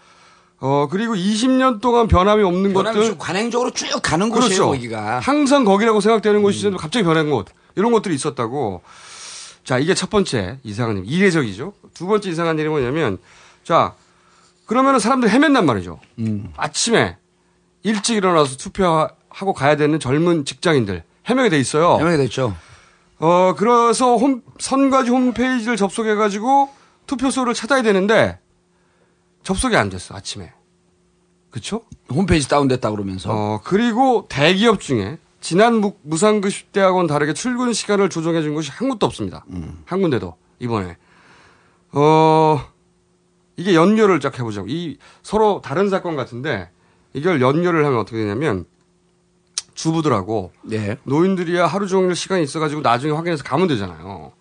어, 0.60 0.88
그리고 0.90 1.14
20년 1.14 1.80
동안 1.80 2.08
변함이 2.08 2.42
없는 2.42 2.72
것들 2.72 3.04
좀 3.04 3.18
관행적으로 3.18 3.70
쭉 3.70 3.88
가는 4.02 4.28
곳이에요, 4.30 4.48
그렇죠. 4.48 4.66
거기가. 4.68 5.18
항상 5.18 5.64
거기라고 5.64 6.00
생각되는 6.00 6.42
곳이 6.42 6.58
있는데 6.60 6.78
갑자기 6.78 7.04
변한 7.04 7.30
곳. 7.30 7.46
이런 7.76 7.92
것들이 7.92 8.14
있었다고. 8.14 8.82
자, 9.64 9.78
이게 9.78 9.94
첫 9.94 10.10
번째 10.10 10.58
이상한 10.62 10.98
일. 10.98 11.04
이례적이죠. 11.06 11.72
두 11.92 12.06
번째 12.06 12.30
이상한 12.30 12.58
일이 12.58 12.68
뭐냐면, 12.68 13.18
자, 13.64 13.94
그러면은 14.66 15.00
사람들이 15.00 15.30
헤맨단 15.32 15.66
말이죠. 15.66 15.98
아침에 16.56 17.16
일찍 17.82 18.16
일어나서 18.16 18.56
투표하고 18.56 19.52
가야 19.54 19.76
되는 19.76 19.98
젊은 20.00 20.44
직장인들 20.44 21.02
헤매게 21.28 21.48
돼 21.50 21.58
있어요. 21.58 21.98
해명이 21.98 22.16
됐죠. 22.18 22.54
어, 23.18 23.54
그래서 23.56 24.16
홈, 24.16 24.42
선관위 24.58 25.08
홈페이지를 25.10 25.76
접속해 25.76 26.14
가지고 26.14 26.68
투표소를 27.06 27.54
찾아야 27.54 27.82
되는데 27.82 28.38
접속이 29.44 29.76
안 29.76 29.88
됐어, 29.88 30.16
아침에. 30.16 30.52
그쵸? 31.50 31.82
홈페이지 32.10 32.48
다운됐다 32.48 32.90
그러면서. 32.90 33.30
어, 33.30 33.60
그리고 33.62 34.26
대기업 34.28 34.80
중에 34.80 35.18
지난 35.40 35.74
무, 35.76 35.94
무상급식 36.02 36.72
대학원 36.72 37.06
다르게 37.06 37.32
출근 37.32 37.72
시간을 37.72 38.10
조정해 38.10 38.42
준 38.42 38.54
곳이 38.54 38.70
한 38.72 38.88
곳도 38.88 39.06
없습니다. 39.06 39.44
한 39.84 40.00
군데도, 40.00 40.34
이번에. 40.58 40.96
어, 41.92 42.60
이게 43.56 43.74
연결을 43.74 44.18
쫙 44.18 44.36
해보자고. 44.38 44.66
이 44.68 44.98
서로 45.22 45.60
다른 45.62 45.88
사건 45.90 46.16
같은데 46.16 46.70
이걸 47.12 47.40
연결을 47.40 47.84
하면 47.84 48.00
어떻게 48.00 48.16
되냐면 48.16 48.64
주부들하고 49.74 50.52
네. 50.62 50.96
노인들이야 51.04 51.66
하루 51.66 51.86
종일 51.86 52.14
시간이 52.16 52.42
있어가지고 52.42 52.80
나중에 52.80 53.12
확인해서 53.12 53.44
가면 53.44 53.68
되잖아요. 53.68 54.32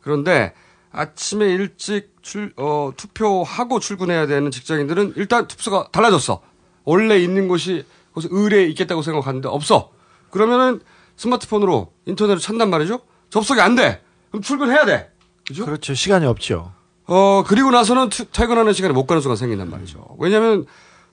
그런데 0.00 0.54
아침에 0.90 1.46
일찍 1.46 2.11
출, 2.22 2.52
어, 2.56 2.92
투표하고 2.96 3.80
출근해야 3.80 4.26
되는 4.26 4.50
직장인들은 4.50 5.14
일단 5.16 5.46
투표소가 5.48 5.88
달라졌어. 5.92 6.40
원래 6.84 7.18
있는 7.18 7.48
곳이 7.48 7.84
거기서 8.14 8.28
의뢰에 8.32 8.64
있겠다고 8.68 9.02
생각하는데 9.02 9.48
없어. 9.48 9.90
그러면은 10.30 10.80
스마트폰으로 11.16 11.92
인터넷으로 12.06 12.38
찾단 12.40 12.70
말이죠. 12.70 13.00
접속이 13.30 13.60
안 13.60 13.74
돼. 13.74 14.02
그럼 14.30 14.42
출근해야 14.42 14.84
돼. 14.86 15.10
그죠? 15.46 15.64
그렇죠. 15.64 15.94
시간이 15.94 16.26
없죠. 16.26 16.72
어, 17.06 17.42
그리고 17.46 17.70
나서는 17.70 18.08
투- 18.08 18.24
퇴근하는 18.26 18.72
시간에 18.72 18.94
못 18.94 19.06
가는 19.06 19.20
수가 19.20 19.36
생긴단 19.36 19.68
말이죠. 19.70 20.16
왜냐면 20.18 20.64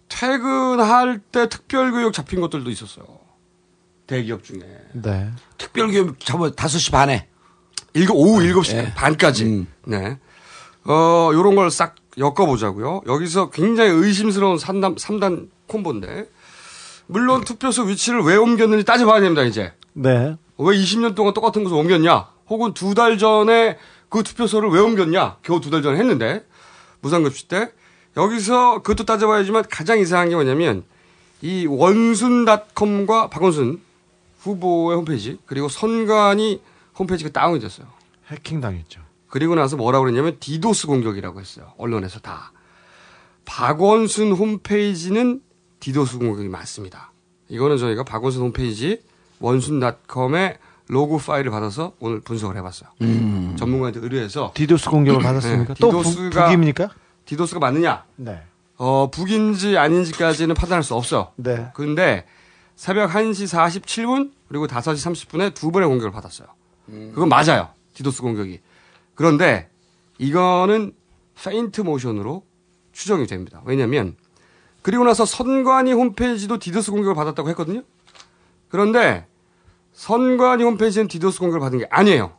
퇴근할 0.08 1.20
때 1.32 1.50
특별교육 1.50 2.14
잡힌 2.14 2.42
것들도 2.42 2.70
있었어요. 2.70 3.06
대기업 4.08 4.44
중에. 4.44 4.60
네. 4.94 5.30
특별교육 5.58 6.20
잡아 6.20 6.50
5시 6.52 6.92
반에. 6.92 7.28
일곱, 7.94 8.16
오후 8.16 8.40
7시 8.42 8.76
예. 8.76 8.94
반까지. 8.94 9.66
네. 9.86 10.18
어, 10.86 11.30
요런 11.34 11.56
걸 11.56 11.70
싹 11.70 11.96
엮어보자고요. 12.18 13.02
여기서 13.08 13.50
굉장히 13.52 13.92
의심스러운 13.92 14.58
3단, 14.58 14.98
3단 14.98 15.50
콤보인데. 15.68 16.30
물론 17.08 17.44
투표소 17.44 17.84
위치를 17.84 18.22
왜 18.22 18.36
옮겼는지 18.36 18.84
따져봐야 18.86 19.22
됩니다, 19.22 19.44
이제. 19.44 19.74
네. 19.94 20.36
왜 20.58 20.78
20년 20.78 21.16
동안 21.16 21.34
똑같은 21.34 21.64
곳을 21.64 21.78
옮겼냐? 21.78 22.28
혹은 22.50 22.74
두 22.74 22.94
달 22.94 23.18
전에 23.18 23.78
그 24.10 24.24
투표소를 24.24 24.70
왜 24.70 24.80
옮겼냐? 24.80 25.38
겨우 25.44 25.62
두 25.62 25.70
달 25.70 25.82
전에 25.82 25.98
했는데. 26.00 26.46
무상급식 27.02 27.48
때. 27.48 27.72
여기서 28.18 28.82
그것도 28.82 29.06
따져봐야지만 29.06 29.66
가장 29.70 30.00
이상한 30.00 30.30
게 30.30 30.36
뭐냐면 30.36 30.84
이 31.42 31.66
원순닷컴과 31.68 33.30
박원순 33.30 33.80
후보의 34.42 34.98
홈페이지 34.98 35.38
그리고 35.46 35.70
선관위 35.70 36.60
홈페이지가 36.98 37.30
다운이 37.30 37.60
됐어요. 37.62 37.88
해킹 38.28 38.60
당했죠. 38.60 39.00
그리고 39.30 39.56
나서 39.56 39.76
뭐라고 39.78 40.04
그랬냐면 40.06 40.38
디도스 40.40 40.88
공격이라고 40.88 41.40
했어요. 41.40 41.74
언론에서 41.78 42.20
다. 42.20 42.52
박원순 43.46 44.32
홈페이지는 44.34 45.42
디도스 45.80 46.18
공격이 46.20 46.50
맞습니다. 46.50 47.12
이거는 47.48 47.78
저희가 47.78 48.04
박원순 48.04 48.42
홈페이지 48.42 49.02
원순닷컴의 49.40 50.58
로그 50.88 51.18
파일을 51.18 51.52
받아서 51.52 51.94
오늘 52.00 52.20
분석을 52.22 52.58
해봤어요. 52.58 52.90
음. 53.02 53.56
전문가한테 53.58 54.00
의뢰해서 54.00 54.52
디도스 54.56 54.90
공격을 54.90 55.22
받았습니까? 55.22 55.76
또 55.76 55.92
북- 55.92 56.04
디도스가 56.04 56.46
북입니까? 56.48 56.90
디도스가 57.26 57.60
맞느냐? 57.60 58.04
네. 58.16 58.42
어, 58.78 59.10
북인지 59.12 59.78
아닌지까지는 59.78 60.56
판단할 60.56 60.84
수 60.84 60.96
없어요. 60.96 61.32
네. 61.36 61.68
근데 61.76 62.26
새벽 62.76 63.12
1시 63.12 63.46
47분 63.84 64.32
그리고 64.48 64.66
5시 64.68 64.96
30분에 65.28 65.54
두 65.54 65.72
번의 65.72 65.88
공격을 65.90 66.12
받았어요. 66.12 66.48
그건 66.88 67.30
맞아요. 67.30 67.70
디도스 67.94 68.22
공격이. 68.22 68.60
그런데 69.20 69.70
이거는 70.18 70.94
페인트 71.36 71.82
모션으로 71.82 72.46
추정이 72.94 73.28
됩니다. 73.28 73.62
왜냐면 73.66 74.16
그리고 74.82 75.04
나서 75.04 75.26
선관위 75.26 75.92
홈페이지도 75.92 76.58
디도스 76.58 76.92
공격을 76.92 77.16
받았다고 77.16 77.50
했거든요. 77.50 77.84
그런데 78.70 79.28
선관위 79.92 80.64
홈페이지는 80.64 81.10
디도스 81.10 81.40
공격을 81.40 81.60
받은 81.60 81.80
게 81.80 81.88
아니에요. 81.90 82.32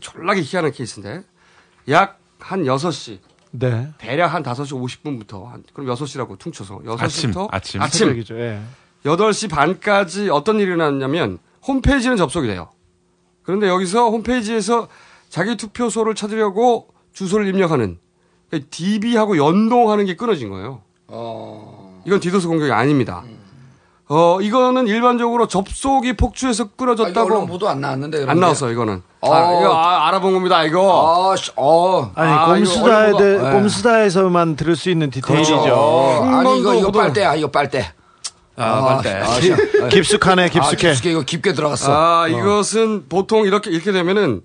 졸라게 0.00 0.40
희한한 0.42 0.72
케이스인데 0.72 1.22
약 1.90 2.18
한 2.40 2.64
6시 2.64 3.18
네. 3.50 3.88
대략 3.98 4.34
한 4.34 4.42
5시 4.42 5.02
50분부터 5.02 5.44
한 5.46 5.64
그럼 5.72 5.94
6시라고 5.94 6.38
퉁쳐서 6.38 6.78
6시부터 6.78 7.48
아침, 7.50 7.82
아침. 7.82 8.08
아침. 8.08 8.24
예. 8.38 8.60
8시 9.04 9.50
반까지 9.50 10.30
어떤 10.30 10.56
일이 10.56 10.72
일어났냐면 10.72 11.38
홈페이지는 11.66 12.16
접속이 12.16 12.46
돼요. 12.46 12.70
그런데 13.42 13.68
여기서 13.68 14.10
홈페이지에서 14.10 14.88
자기 15.28 15.56
투표소를 15.56 16.14
찾으려고 16.14 16.88
주소를 17.12 17.46
입력하는 17.48 17.98
그러니까 18.48 18.68
DB하고 18.70 19.36
연동하는 19.36 20.06
게 20.06 20.16
끊어진 20.16 20.48
거예요. 20.50 20.80
이건 22.04 22.20
디도스 22.20 22.48
공격이 22.48 22.72
아닙니다. 22.72 23.22
어, 24.10 24.40
이거는 24.40 24.86
일반적으로 24.86 25.46
접속이 25.48 26.14
폭주해서 26.14 26.64
아, 26.64 26.68
끊어졌다고 26.78 27.26
언론 27.26 27.46
보도 27.46 27.68
안 27.68 27.82
나왔는데. 27.82 28.24
안 28.26 28.40
나왔어요, 28.40 28.72
이거는. 28.72 29.02
어. 29.20 29.34
아, 29.34 29.60
이거 29.60 29.70
아, 29.74 30.08
알아본 30.08 30.32
겁니다, 30.32 30.64
이거. 30.64 31.30
아, 31.32 31.36
씨, 31.36 31.50
어. 31.56 32.10
아니 32.14 32.32
아, 32.32 32.46
꼼수다에 32.46 33.12
대, 33.12 33.22
얼마나- 33.36 33.52
꼼수다에서만 33.52 34.56
들을 34.56 34.76
수 34.76 34.88
있는 34.88 35.10
디테일이죠. 35.10 35.56
어, 35.74 36.22
한 36.24 36.46
아니, 36.46 36.58
이거, 36.58 36.74
이거 36.74 36.90
빨대야, 36.90 37.34
이거 37.34 37.50
빨대. 37.50 37.92
아, 38.56 38.80
빨대. 39.02 39.10
아, 39.14 39.26
씨. 39.42 39.52
깊숙하네, 39.92 40.48
깊숙해. 40.48 40.88
아, 40.88 40.92
깊숙해. 40.92 41.10
이거 41.10 41.20
깊게 41.20 41.52
들어갔어. 41.52 41.92
아, 41.92 42.22
어. 42.22 42.28
이것은 42.28 43.10
보통 43.10 43.44
이렇게, 43.44 43.70
이렇게 43.70 43.92
되면은 43.92 44.40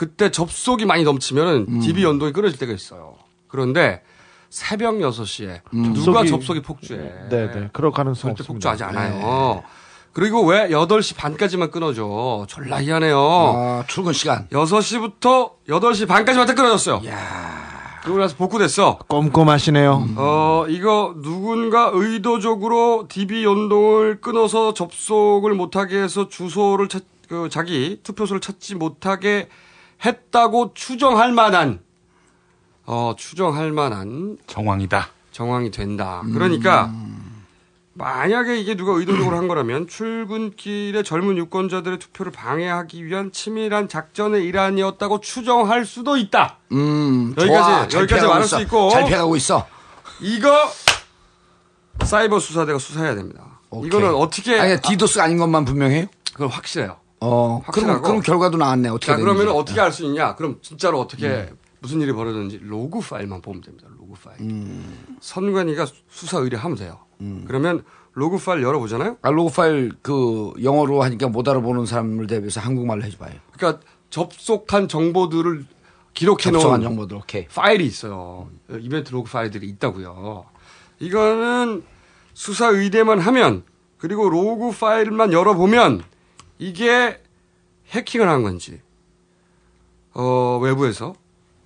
그때 0.00 0.30
접속이 0.30 0.86
많이 0.86 1.02
넘치면은 1.04 1.66
음. 1.68 1.80
DB 1.80 2.04
연동이 2.04 2.32
끊어질 2.32 2.58
때가 2.58 2.72
있어요. 2.72 3.16
그런데 3.48 4.00
새벽 4.48 4.94
6시에 4.94 5.60
음. 5.74 5.92
누가 5.92 6.22
접속이- 6.22 6.28
접속이 6.30 6.62
폭주해. 6.62 6.98
네, 7.28 7.50
네. 7.52 7.68
그럴 7.74 7.90
가능성 7.92 8.30
절대 8.30 8.40
없습니다. 8.40 8.70
폭주하지 8.70 8.84
않아요. 8.84 9.62
그리고 10.14 10.42
왜 10.46 10.70
8시 10.70 11.16
반까지만 11.18 11.70
끊어줘? 11.70 12.46
졸라 12.48 12.80
희한해요. 12.82 13.18
아, 13.20 13.84
출근 13.88 14.14
시간. 14.14 14.48
6시부터 14.48 15.50
8시 15.68 16.08
반까지만 16.08 16.46
딱 16.46 16.54
끊어졌어요. 16.54 17.02
그러고 18.02 18.18
나서 18.20 18.34
복구됐어. 18.36 19.00
꼼꼼하시네요. 19.06 20.08
어, 20.16 20.64
이거 20.70 21.14
누군가 21.20 21.90
의도적으로 21.92 23.04
DB 23.10 23.44
연동을 23.44 24.22
끊어서 24.22 24.72
접속을 24.72 25.52
못하게 25.52 25.98
해서 26.02 26.30
주소를 26.30 26.88
찾, 26.88 27.02
그 27.28 27.50
자기 27.50 28.00
투표소를 28.02 28.40
찾지 28.40 28.76
못하게 28.76 29.50
했다고 30.04 30.72
추정할 30.74 31.32
만한, 31.32 31.80
어, 32.86 33.14
추정할 33.16 33.72
만한 33.72 34.38
정황이다. 34.46 35.08
정황이 35.32 35.70
된다. 35.70 36.22
그러니까, 36.32 36.92
만약에 37.92 38.58
이게 38.58 38.76
누가 38.76 38.92
의도적으로 38.92 39.36
한 39.36 39.46
거라면 39.46 39.86
출근길에 39.88 41.02
젊은 41.02 41.36
유권자들의 41.36 41.98
투표를 41.98 42.32
방해하기 42.32 43.04
위한 43.04 43.30
치밀한 43.30 43.88
작전의 43.88 44.44
일환이었다고 44.44 45.20
추정할 45.20 45.84
수도 45.84 46.16
있다. 46.16 46.58
음, 46.72 47.34
여기까지, 47.36 47.46
좋아. 47.48 47.88
잘 47.88 48.00
여기까지 48.02 48.26
말할 48.26 48.44
있어. 48.44 48.56
수 48.56 48.62
있고. 48.62 48.90
잘 48.90 49.04
피해가고 49.04 49.36
있어. 49.36 49.66
이거 50.20 50.50
사이버 52.04 52.38
수사대가 52.40 52.78
수사해야 52.78 53.14
됩니다. 53.14 53.60
이거는 53.84 54.14
어떻게 54.14 54.58
아니, 54.58 54.80
디도스가 54.80 55.24
아닌 55.24 55.36
것만 55.36 55.64
분명해요? 55.64 56.06
그건 56.32 56.48
확실해요. 56.48 56.96
어, 57.20 57.60
그럼, 57.70 57.88
확실하고. 57.90 58.02
그럼 58.02 58.20
결과도 58.20 58.56
나왔네. 58.56 58.88
어떻게 58.88 59.12
자, 59.12 59.16
그러면. 59.16 59.48
어떻게 59.48 59.80
알 59.80 59.92
수 59.92 60.04
있냐? 60.04 60.34
그럼 60.36 60.58
진짜로 60.62 61.00
어떻게 61.00 61.50
무슨 61.80 62.00
일이 62.00 62.12
벌어졌는지 62.12 62.60
로그 62.62 63.00
파일만 63.00 63.42
보면 63.42 63.62
됩니다. 63.62 63.88
로그 63.98 64.14
파일. 64.22 64.40
음. 64.40 65.14
선관위가 65.20 65.86
수사 66.08 66.38
의뢰하면 66.38 66.76
돼요. 66.76 66.98
그러면 67.46 67.84
로그 68.12 68.38
파일 68.38 68.62
열어보잖아요. 68.62 69.18
아, 69.22 69.30
로그 69.30 69.52
파일 69.54 69.92
그 70.02 70.52
영어로 70.62 71.02
하니까 71.02 71.28
못 71.28 71.46
알아보는 71.48 71.86
사람을 71.86 72.26
대비해서 72.26 72.60
한국말로 72.60 73.02
해줘봐요. 73.04 73.32
그러니까 73.52 73.82
접속한 74.10 74.88
정보들을 74.88 75.64
기록해 76.14 76.42
접속한 76.50 76.80
놓은 76.80 76.88
정보들, 76.90 77.16
오케이. 77.18 77.46
파일이 77.46 77.86
있어요. 77.86 78.48
이벤트 78.80 79.12
로그 79.12 79.30
파일들이 79.30 79.68
있다고요. 79.68 80.44
이거는 80.98 81.82
수사 82.34 82.68
의뢰만 82.68 83.20
하면 83.20 83.62
그리고 83.98 84.28
로그 84.28 84.70
파일만 84.72 85.32
열어보면 85.32 86.02
이게 86.60 87.20
해킹을 87.88 88.28
한 88.28 88.42
건지 88.42 88.80
어, 90.12 90.58
외부에서 90.62 91.14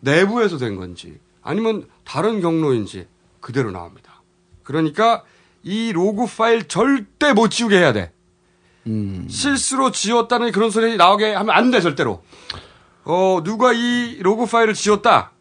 내부에서 0.01 0.57
된 0.57 0.77
건지 0.77 1.19
아니면 1.43 1.89
다른 2.05 2.41
경로인지 2.41 3.07
그대로 3.41 3.71
나옵니다. 3.73 4.23
그러니까 4.63 5.25
이 5.63 5.93
로그 5.93 6.27
파일 6.27 6.69
절대 6.69 7.33
못 7.33 7.49
지우게 7.49 7.77
해야 7.77 7.93
돼. 7.93 8.13
실수로 9.29 9.91
지웠다는 9.91 10.53
그런 10.53 10.71
소리 10.71 10.97
나오게 10.97 11.35
하면 11.35 11.55
안 11.55 11.71
돼, 11.71 11.81
절대로. 11.81 12.23
어, 13.05 13.41
누가 13.43 13.73
이 13.73 14.19
로그 14.21 14.47
파일을 14.47 14.75
지웠다? 14.75 15.33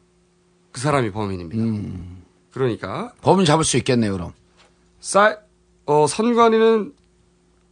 그 0.72 0.80
사람이 0.82 1.12
범인입니다. 1.12 1.64
그러니까. 2.52 3.14
범인 3.22 3.46
잡을 3.46 3.64
수 3.66 3.78
있겠네요, 3.78 4.14
그럼. 4.14 4.34
사, 5.00 5.38
어, 5.86 6.08
선관위는 6.08 6.94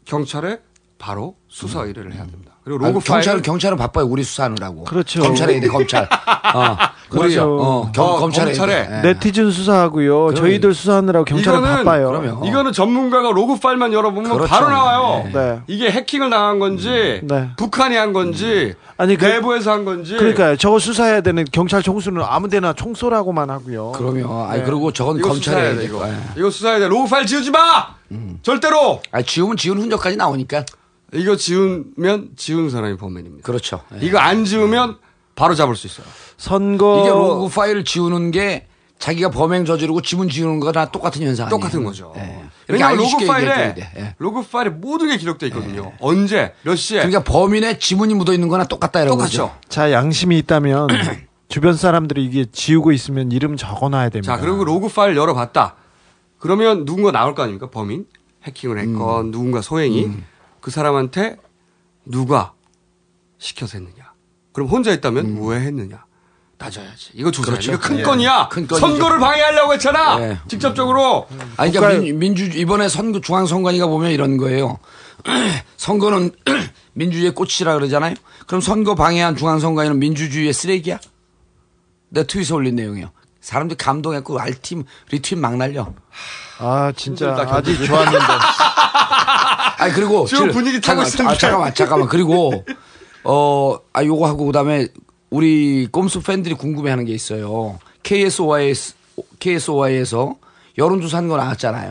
경찰에 0.05 0.61
바로 1.01 1.33
수사 1.49 1.79
의뢰를 1.81 2.13
해야 2.13 2.25
됩니다. 2.27 2.51
그리고 2.63 2.77
로그 2.77 2.89
아, 2.99 3.01
경찰, 3.01 3.23
파일은 3.23 3.41
경찰은 3.41 3.75
바빠요. 3.77 4.05
우리 4.05 4.23
수사하느라고. 4.23 4.83
그렇죠. 4.83 5.19
검찰에 5.23 5.59
돼, 5.59 5.67
검찰. 5.67 6.03
어, 6.53 6.77
그렇죠. 7.09 7.57
어, 7.59 7.91
경, 7.91 8.05
어, 8.05 8.19
검찰에. 8.19 8.53
검찰에. 8.53 8.87
돼. 8.87 8.97
예. 8.97 9.01
네티즌 9.13 9.49
수사하고요. 9.49 10.25
그럼- 10.27 10.35
저희들 10.35 10.75
수사하느라고 10.75 11.25
경찰은 11.25 11.59
바빠요. 11.59 12.43
이거는 12.45 12.71
전문가가 12.71 13.31
로그 13.31 13.59
파일만 13.59 13.93
열어보면 13.93 14.31
그렇죠. 14.31 14.47
바로 14.47 14.69
나와요. 14.69 15.27
네. 15.33 15.59
이게 15.65 15.89
해킹을 15.89 16.29
당한 16.29 16.59
건지, 16.59 17.21
네. 17.23 17.49
북한이 17.57 17.95
한 17.95 18.13
건지, 18.13 18.75
아니, 18.97 19.17
그- 19.17 19.25
내부에서 19.25 19.71
한 19.71 19.83
건지. 19.83 20.15
그러니까요. 20.15 20.55
저거 20.57 20.77
수사해야 20.77 21.21
되는 21.21 21.43
경찰 21.51 21.81
총수는 21.81 22.21
아무데나 22.23 22.73
총쏘라고만 22.73 23.49
하고요. 23.49 23.93
그러면, 23.95 24.47
아니, 24.47 24.59
네. 24.59 24.65
그리고 24.65 24.93
저건 24.93 25.17
이거 25.17 25.29
검찰에. 25.29 25.55
수사해야 25.55 25.75
돼, 25.77 25.85
이거. 25.85 26.07
이거 26.37 26.51
수사해야 26.51 26.79
돼. 26.79 26.87
로그 26.87 27.09
파일 27.09 27.25
지우지 27.25 27.49
마! 27.49 27.59
절대로! 28.43 29.01
아, 29.11 29.23
지우면 29.23 29.57
지운 29.57 29.79
흔적까지 29.79 30.15
나오니까. 30.17 30.63
이거 31.13 31.35
지우면 31.35 32.31
지운 32.37 32.69
사람이 32.69 32.97
범인입니다. 32.97 33.45
그렇죠. 33.45 33.81
예. 33.95 34.05
이거 34.05 34.17
안 34.19 34.45
지우면 34.45 34.97
바로 35.35 35.55
잡을 35.55 35.75
수 35.75 35.87
있어요. 35.87 36.05
선거 36.37 37.01
이게 37.01 37.09
로그 37.09 37.49
파일을 37.53 37.83
지우는 37.83 38.31
게 38.31 38.67
자기가 38.99 39.29
범행 39.31 39.65
저지르고 39.65 40.01
지문 40.01 40.29
지우는 40.29 40.59
거나 40.59 40.85
똑같은 40.91 41.21
현상 41.23 41.47
아니에요? 41.47 41.59
똑같은 41.59 41.83
거죠. 41.83 42.13
예. 42.17 42.43
왜냐면 42.67 42.99
알기 42.99 43.11
로그 43.11 43.25
파일에 43.25 43.73
돼. 43.73 43.91
예. 43.97 44.15
로그 44.19 44.43
파일에 44.43 44.69
모든 44.69 45.09
게 45.09 45.17
기록돼 45.17 45.47
있거든요. 45.47 45.91
언제, 45.99 46.53
몇 46.63 46.75
시에. 46.75 46.99
그러니까 46.99 47.23
범인의 47.23 47.79
지문이 47.79 48.13
묻어 48.13 48.31
있는 48.33 48.47
거나 48.47 48.65
똑같다 48.65 49.01
이런 49.01 49.17
똑같죠. 49.17 49.47
거죠. 49.47 49.55
자 49.67 49.91
양심이 49.91 50.37
있다면 50.39 50.87
주변 51.49 51.75
사람들이 51.75 52.23
이게 52.23 52.45
지우고 52.49 52.91
있으면 52.93 53.31
이름 53.31 53.57
적어놔야 53.57 54.09
됩니다. 54.09 54.35
자, 54.35 54.41
그리고 54.41 54.63
로그 54.63 54.87
파일 54.87 55.17
열어봤다. 55.17 55.75
그러면 56.37 56.85
누군가 56.85 57.11
나올 57.11 57.35
거 57.35 57.43
아닙니까? 57.43 57.69
범인? 57.69 58.05
해킹을 58.43 58.79
했건 58.79 59.25
음. 59.27 59.31
누군가 59.31 59.61
소행이 59.61 60.09
그 60.61 60.71
사람한테 60.71 61.37
누가 62.05 62.53
시켜서 63.37 63.77
했느냐. 63.77 64.11
그럼 64.53 64.69
혼자 64.69 64.91
했다면 64.91 65.39
왜 65.47 65.59
했느냐. 65.59 66.05
따져야지. 66.57 67.11
이거 67.15 67.31
조사해. 67.31 67.53
음. 67.53 67.59
그렇죠. 67.59 67.71
이거 67.73 67.81
큰 67.81 67.99
예. 67.99 68.03
건이야. 68.03 68.49
큰. 68.49 68.67
선거를 68.67 69.17
방해하려고 69.19 69.73
했잖아. 69.73 70.21
예. 70.21 70.39
직접적으로. 70.47 71.27
아니, 71.57 71.71
그러니까 71.71 72.01
민, 72.03 72.19
민주 72.19 72.45
이번에 72.45 72.87
선거 72.87 73.19
중앙선관위가 73.19 73.87
보면 73.87 74.11
이런 74.11 74.37
거예요. 74.37 74.77
선거는 75.77 76.31
민주주의의 76.93 77.33
꽃이라 77.33 77.73
그러잖아요. 77.73 78.13
그럼 78.45 78.61
선거 78.61 78.93
방해한 78.93 79.35
중앙선관위는 79.37 79.97
민주주의의 79.97 80.53
쓰레기야? 80.53 80.99
내 82.09 82.27
트윗에 82.27 82.53
올린 82.53 82.75
내용이요. 82.75 83.11
사람들 83.39 83.77
감동했고 83.77 84.39
알팀 84.39 84.83
리트윗 85.09 85.39
막 85.39 85.55
날려. 85.57 85.91
아 86.59 86.93
진짜 86.95 87.33
견디기. 87.33 87.87
좋았는데 87.87 88.19
아니 89.81 89.93
그리고 89.93 90.25
지금 90.25 90.45
질- 90.45 90.51
분위기 90.51 90.79
타고 90.81 91.01
있습니다. 91.01 91.29
아, 91.31 91.37
잠깐만 91.37 91.73
잠깐만 91.73 92.07
그리고 92.07 92.63
어아 93.23 94.05
요거 94.05 94.27
하고 94.27 94.45
그다음에 94.45 94.87
우리 95.29 95.87
꼼수 95.91 96.21
팬들이 96.21 96.55
궁금해하는 96.55 97.05
게 97.05 97.13
있어요. 97.13 97.79
KSOI에서 98.03 98.93
KSOI에서 99.39 100.35
여론조사 100.77 101.17
한 101.17 101.27
거 101.27 101.37
나왔잖아요. 101.37 101.89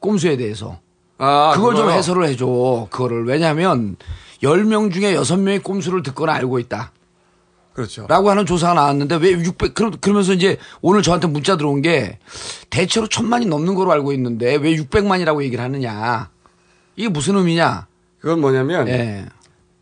꼼수에 0.00 0.36
대해서. 0.36 0.78
아, 1.18 1.52
그걸 1.54 1.74
좀 1.74 1.84
그거요? 1.84 1.98
해설을 1.98 2.26
해줘. 2.26 2.88
그거를 2.90 3.24
왜냐하면 3.26 3.96
10명 4.42 4.92
중에 4.92 5.14
6명이 5.16 5.62
꼼수를 5.62 6.02
듣거나 6.02 6.32
알고 6.34 6.58
있다. 6.58 6.92
그렇죠. 7.72 8.06
라고 8.08 8.30
하는 8.30 8.46
조사가 8.46 8.74
나왔는데 8.74 9.16
왜 9.16 9.30
600, 9.32 9.74
그럼, 9.74 9.92
그러면서 10.00 10.32
이제 10.32 10.58
오늘 10.80 11.02
저한테 11.02 11.26
문자 11.26 11.56
들어온 11.56 11.82
게 11.82 12.18
대체로 12.70 13.08
천만이 13.08 13.46
넘는 13.46 13.74
거로 13.74 13.90
알고 13.92 14.12
있는데 14.12 14.56
왜 14.56 14.76
600만이라고 14.76 15.42
얘기를 15.42 15.62
하느냐. 15.64 16.30
이게 16.96 17.08
무슨 17.08 17.36
의미냐. 17.36 17.86
그건 18.20 18.40
뭐냐면 18.40 18.88
예. 18.88 19.26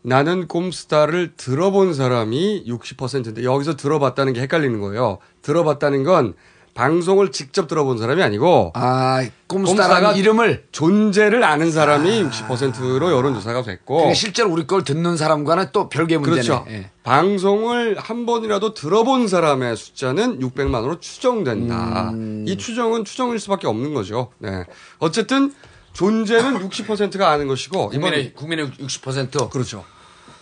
나는 0.01 0.47
꼼스타를 0.47 1.33
들어본 1.37 1.93
사람이 1.93 2.65
60%인데 2.67 3.43
여기서 3.43 3.75
들어봤다는 3.75 4.33
게 4.33 4.41
헷갈리는 4.41 4.79
거예요. 4.81 5.19
들어봤다는 5.41 6.03
건 6.03 6.33
방송을 6.73 7.31
직접 7.31 7.67
들어본 7.67 7.99
사람이 7.99 8.21
아니고 8.23 8.71
아, 8.73 9.23
꼼스타라는 9.47 10.15
이름을 10.15 10.65
존재를 10.71 11.43
아는 11.43 11.71
사람이 11.71 12.23
60%로 12.23 13.11
여론조사가 13.11 13.61
됐고 13.61 14.13
실제로 14.15 14.51
우리 14.51 14.65
걸 14.65 14.83
듣는 14.83 15.15
사람과는 15.15 15.67
또 15.71 15.87
별개 15.87 16.17
문제네. 16.17 16.41
그렇죠. 16.41 16.65
예. 16.69 16.89
방송을 17.03 17.97
한 17.99 18.25
번이라도 18.25 18.73
들어본 18.73 19.27
사람의 19.27 19.77
숫자는 19.77 20.39
600만으로 20.39 20.99
추정된다. 20.99 22.09
음. 22.13 22.45
이 22.47 22.57
추정은 22.57 23.05
추정일 23.05 23.39
수밖에 23.39 23.67
없는 23.67 23.93
거죠. 23.93 24.31
네. 24.39 24.65
어쨌든 24.97 25.53
존재는 25.93 26.67
60%가 26.69 27.29
아는 27.31 27.47
것이고 27.47 27.89
국민의, 27.89 28.33
국민의 28.33 28.71
60%. 28.71 29.49
그렇죠. 29.49 29.85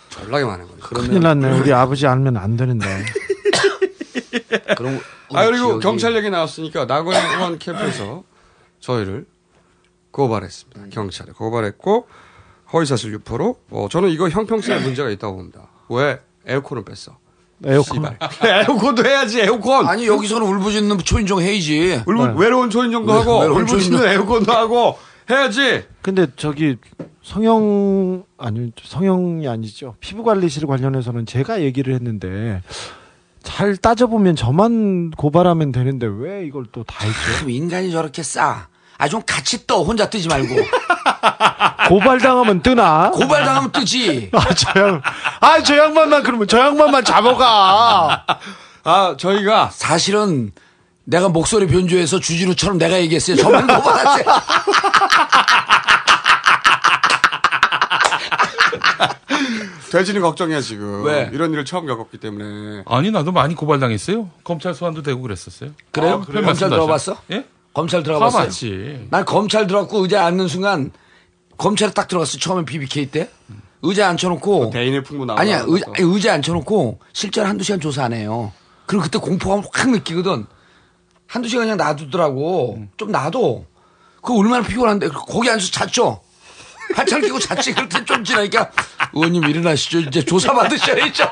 전락이 0.09 0.43
많은 0.45 0.67
거죠. 0.67 0.79
큰일 0.81 1.19
났네. 1.21 1.59
우리 1.59 1.71
아버지 1.73 2.07
알면 2.07 2.37
안 2.37 2.57
되는데. 2.57 2.85
그럼 4.77 4.99
아 5.33 5.45
그리고 5.45 5.79
지역이- 5.79 5.81
경찰 5.81 6.15
얘기 6.15 6.29
나왔으니까 6.29 6.85
나고야원 6.85 7.59
캠프에서 7.59 8.23
저희를 8.79 9.25
고발했습니다. 10.11 10.81
경찰에 10.91 11.31
고발했고 11.31 12.07
허위사실 12.73 13.13
유포로 13.13 13.57
어, 13.69 13.87
저는 13.89 14.09
이거 14.09 14.29
형평성에 14.29 14.79
문제가 14.79 15.09
있다고 15.09 15.35
봅니다. 15.37 15.67
왜 15.89 16.19
에어컨을 16.45 16.83
뺐어? 16.83 17.17
에어컨. 17.63 18.17
에어컨도 18.43 19.05
해야지 19.05 19.41
에어컨. 19.41 19.87
아니 19.87 20.07
여기서는 20.07 20.45
울부짖는 20.47 20.97
초인종 20.99 21.41
해이지. 21.41 22.03
울부, 22.05 22.27
네. 22.27 22.33
외로운 22.37 22.69
초인종도 22.69 23.11
네, 23.13 23.19
하고 23.19 23.37
울부짖는. 23.53 24.03
에어컨도 24.03 24.51
하고 24.51 24.97
해야지. 25.29 25.85
근데 26.01 26.27
저기 26.35 26.77
성형 27.23 28.23
아니 28.37 28.71
성형이 28.83 29.47
아니죠. 29.47 29.95
피부 29.99 30.23
관리실 30.23 30.65
관련해서는 30.67 31.25
제가 31.25 31.61
얘기를 31.61 31.93
했는데 31.93 32.61
잘 33.43 33.77
따져보면 33.77 34.35
저만 34.35 35.11
고발하면 35.11 35.71
되는데 35.71 36.07
왜 36.07 36.45
이걸 36.45 36.65
또 36.71 36.83
다 36.83 37.05
했죠? 37.05 37.39
참 37.39 37.49
인간이 37.49 37.91
저렇게 37.91 38.23
싸. 38.23 38.67
아 38.97 39.07
좀 39.07 39.21
같이 39.25 39.65
떠 39.65 39.81
혼자 39.81 40.09
뜨지 40.09 40.27
말고. 40.27 40.55
고발당하면 41.89 42.61
뜨나? 42.61 43.09
고발당하면 43.11 43.71
뜨지. 43.71 44.29
아, 44.33 44.53
저 44.53 44.79
양, 44.79 45.01
아, 45.39 45.63
저 45.63 45.77
양반만 45.77 46.23
그러면 46.23 46.47
저 46.47 46.59
양반만 46.59 47.03
잡아가. 47.03 48.25
아, 48.83 49.15
저희가 49.17 49.69
사실은 49.73 50.51
내가 51.03 51.29
목소리 51.29 51.65
변조해서 51.67 52.19
주지루처럼 52.19 52.77
내가 52.77 52.99
얘기했어요. 53.01 53.37
저만 53.37 53.65
고발하세요. 53.67 54.25
돼지는 59.91 60.21
걱정이야 60.21 60.61
지금. 60.61 61.03
왜? 61.03 61.29
이런 61.33 61.51
일을 61.51 61.65
처음 61.65 61.85
겪었기 61.85 62.17
때문에. 62.17 62.83
아니 62.85 63.11
나도 63.11 63.33
많이 63.33 63.55
고발당했어요. 63.55 64.29
검찰 64.45 64.73
소환도 64.73 65.03
되고 65.03 65.21
그랬었어요. 65.21 65.71
그래요? 65.91 66.13
아, 66.13 66.15
별 66.17 66.25
검찰 66.25 66.43
말씀도 66.43 66.75
들어봤어? 66.75 67.17
예? 67.31 67.45
검찰 67.73 68.01
들어가봤어요? 68.01 68.41
가봤지. 68.43 69.07
난 69.11 69.25
검찰 69.25 69.67
들어갔고 69.67 69.99
의자에 69.99 70.21
앉는 70.23 70.47
순간 70.47 70.91
검찰에 71.57 71.91
딱 71.91 72.07
들어갔어. 72.07 72.37
처음에 72.37 72.63
BBK 72.63 73.07
때. 73.11 73.29
의자에 73.81 74.05
앉혀놓고. 74.05 74.69
대인의 74.69 75.03
풍부 75.03 75.25
나오고. 75.25 75.41
아니야, 75.41 75.65
의, 75.67 75.81
아니, 75.85 75.95
의자에 75.99 76.35
앉혀놓고 76.35 76.99
실제로 77.11 77.47
한두 77.47 77.63
시간 77.65 77.81
조사 77.81 78.05
안 78.05 78.13
해요. 78.13 78.53
그리고 78.85 79.03
그때 79.03 79.19
공포감 79.19 79.61
확 79.73 79.89
느끼거든. 79.89 80.45
한두 81.27 81.49
시간 81.49 81.65
그냥 81.65 81.77
놔두더라고. 81.77 82.85
좀 82.95 83.11
놔둬. 83.11 83.65
그거 84.21 84.35
얼마나 84.39 84.65
피곤한데. 84.65 85.09
거기 85.09 85.49
앉아서 85.49 85.71
잤죠? 85.71 86.21
팔짱 86.93 87.21
끼고 87.21 87.39
잤지. 87.39 87.73
그럴 87.73 87.89
때좀 87.89 88.23
지나니까 88.23 88.71
의원님 89.13 89.43
일어나시죠. 89.43 89.99
이제 89.99 90.23
조사 90.23 90.53
받으셔야죠. 90.53 91.23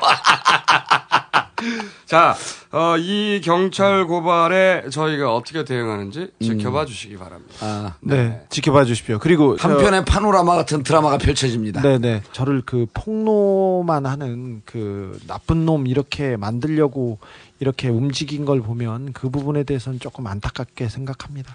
자, 2.06 2.34
어, 2.72 2.96
이 2.96 3.40
경찰 3.44 4.06
고발에 4.06 4.88
저희가 4.90 5.34
어떻게 5.34 5.64
대응하는지 5.64 6.30
지켜봐 6.40 6.86
주시기 6.86 7.16
바랍니다. 7.18 7.54
아, 7.60 7.94
네, 8.00 8.40
지켜봐 8.48 8.84
주십시오. 8.86 9.18
그리고 9.18 9.56
저- 9.56 9.68
한편의 9.68 10.04
파노라마 10.06 10.56
같은 10.56 10.82
드라마가 10.82 11.18
펼쳐집니다. 11.18 11.82
네네. 11.82 12.22
저를 12.32 12.62
그 12.64 12.86
폭로만 12.94 14.06
하는 14.06 14.62
그 14.64 15.20
나쁜 15.26 15.66
놈 15.66 15.86
이렇게 15.86 16.36
만들려고 16.36 17.18
이렇게 17.60 17.88
움직인 17.88 18.44
걸 18.46 18.62
보면 18.62 19.12
그 19.12 19.28
부분에 19.28 19.62
대해서는 19.64 20.00
조금 20.00 20.26
안타깝게 20.26 20.88
생각합니다. 20.88 21.54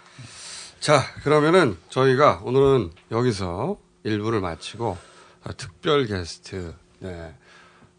자, 0.80 1.02
그러면은 1.24 1.78
저희가 1.90 2.42
오늘은 2.44 2.92
여기서 3.12 3.78
1부를 4.06 4.40
마치고 4.40 4.98
어, 5.44 5.58
특별 5.58 6.06
게스트, 6.06 6.74
네. 7.00 7.34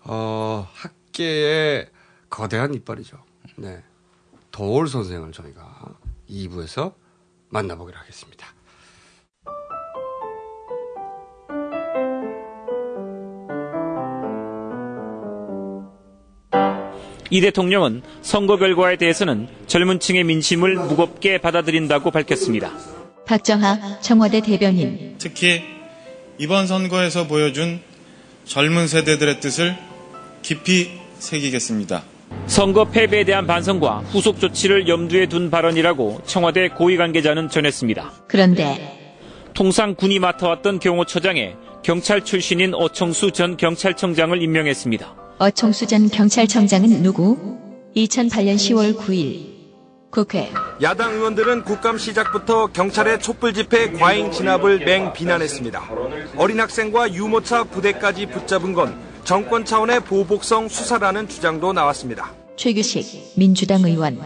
어, 0.04 0.66
학계의 0.72 1.88
거대한 2.30 2.74
이빨이죠. 2.74 3.18
네. 3.56 3.82
도올 4.50 4.88
선생을 4.88 5.32
저희가 5.32 5.96
2부에서 6.30 6.94
만나보기로 7.48 7.98
하겠습니다. 7.98 8.46
이 17.28 17.40
대통령은 17.40 18.02
선거 18.22 18.56
결과에 18.56 18.96
대해서는 18.96 19.48
젊은 19.66 19.98
층의 19.98 20.24
민심을 20.24 20.76
무겁게 20.76 21.38
받아들인다고 21.38 22.12
밝혔습니다. 22.12 22.72
박정하 23.26 24.00
청와대 24.00 24.40
대변인 24.40 25.16
특히 25.18 25.75
이번 26.38 26.66
선거에서 26.66 27.26
보여준 27.26 27.80
젊은 28.44 28.88
세대들의 28.88 29.40
뜻을 29.40 29.76
깊이 30.42 30.90
새기겠습니다. 31.18 32.04
선거 32.46 32.84
패배에 32.84 33.24
대한 33.24 33.46
반성과 33.46 34.00
후속 34.10 34.38
조치를 34.38 34.86
염두에 34.86 35.26
둔 35.26 35.50
발언이라고 35.50 36.20
청와대 36.26 36.68
고위 36.68 36.96
관계자는 36.96 37.48
전했습니다. 37.48 38.12
그런데 38.28 39.16
통상 39.54 39.94
군이 39.94 40.18
맡아왔던 40.18 40.80
경호처장에 40.80 41.54
경찰 41.82 42.24
출신인 42.24 42.74
오청수 42.74 43.30
전 43.30 43.56
경찰청장을 43.56 44.40
임명했습니다. 44.42 45.14
어청수 45.38 45.86
전 45.86 46.08
경찰청장은 46.10 47.02
누구? 47.02 47.38
2008년 47.96 48.56
10월 48.56 48.96
9일 48.98 49.55
국회 50.10 50.50
야당 50.82 51.14
의원들은 51.14 51.64
국감 51.64 51.98
시작부터 51.98 52.68
경찰의 52.68 53.20
촛불 53.20 53.52
집회 53.52 53.90
과잉 53.92 54.30
진압을 54.30 54.78
맹 54.80 55.12
비난했습니다. 55.12 55.82
어린 56.36 56.60
학생과 56.60 57.12
유모차 57.12 57.64
부대까지 57.64 58.26
붙잡은 58.26 58.72
건 58.72 58.96
정권 59.24 59.64
차원의 59.64 60.00
보복성 60.00 60.68
수사라는 60.68 61.28
주장도 61.28 61.72
나왔습니다. 61.72 62.32
최규식 62.56 63.34
민주당 63.36 63.82
의원 63.84 64.18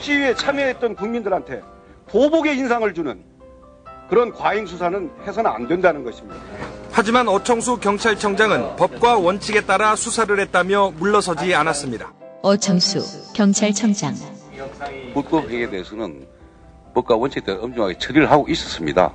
시위에 0.00 0.34
참여했던 0.34 0.94
국민들한테 0.96 1.60
보복의 2.08 2.56
인상을 2.56 2.94
주는 2.94 3.22
그런 4.08 4.32
과잉 4.32 4.66
수사는 4.66 5.10
해서는 5.26 5.50
안 5.50 5.66
된다는 5.66 6.04
것입니다. 6.04 6.40
하지만 6.92 7.28
어청수 7.28 7.78
경찰청장은 7.78 8.76
법과 8.76 9.18
원칙에 9.18 9.62
따라 9.62 9.96
수사를 9.96 10.38
했다며 10.38 10.92
물러서지 10.96 11.54
않았습니다. 11.54 12.14
어청수 12.42 13.32
경찰청장 13.34 14.14
불법 15.14 15.48
행위에 15.50 15.70
대해서는 15.70 16.26
법과 16.94 17.16
원칙에 17.16 17.44
따라 17.44 17.60
엄중하게 17.62 17.98
처리를 17.98 18.30
하고 18.30 18.46
있었습니다. 18.48 19.12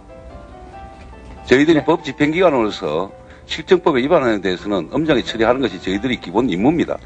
저희들이 1.45 1.83
법 1.83 2.03
집행기관으로서 2.03 3.11
실정법에 3.45 4.01
위반하는 4.01 4.41
데에서는 4.41 4.89
엄정하게 4.91 5.23
처리하는 5.25 5.61
것이 5.61 5.81
저희들의 5.81 6.21
기본 6.21 6.49
임무입니다. 6.49 6.97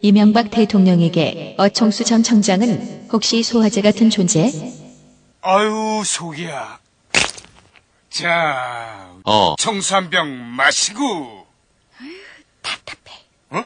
이명박 0.00 0.50
대통령에게 0.50 1.56
어청수 1.58 2.04
전 2.04 2.22
청장은 2.22 3.08
혹시 3.12 3.42
소화제 3.42 3.80
같은 3.80 4.10
존재? 4.10 4.50
아유 5.40 6.02
속이야. 6.04 6.78
자, 8.10 9.12
어. 9.24 9.54
청수 9.58 9.94
한병 9.94 10.56
마시고. 10.56 11.46
답답해. 12.62 13.18
어? 13.50 13.62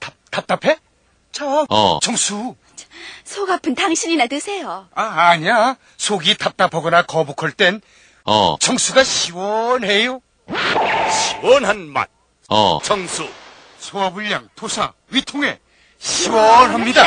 답 0.00 0.14
답답해? 0.30 0.76
자, 1.30 1.64
어. 1.68 1.98
청수. 2.00 2.54
속 3.24 3.50
아픈 3.50 3.74
당신이나 3.74 4.26
드세요. 4.26 4.86
아 4.94 5.02
아니야. 5.30 5.76
속이 5.96 6.36
답답하거나 6.38 7.02
거북할 7.02 7.52
땐 7.52 7.80
어. 8.24 8.56
청수가 8.60 9.04
시원해요. 9.04 10.20
시원한 11.10 11.88
맛. 11.88 12.08
어. 12.48 12.78
청수. 12.82 13.28
소화불량, 13.78 14.48
토사, 14.54 14.92
위통에 15.10 15.58
시원합니다. 15.98 17.02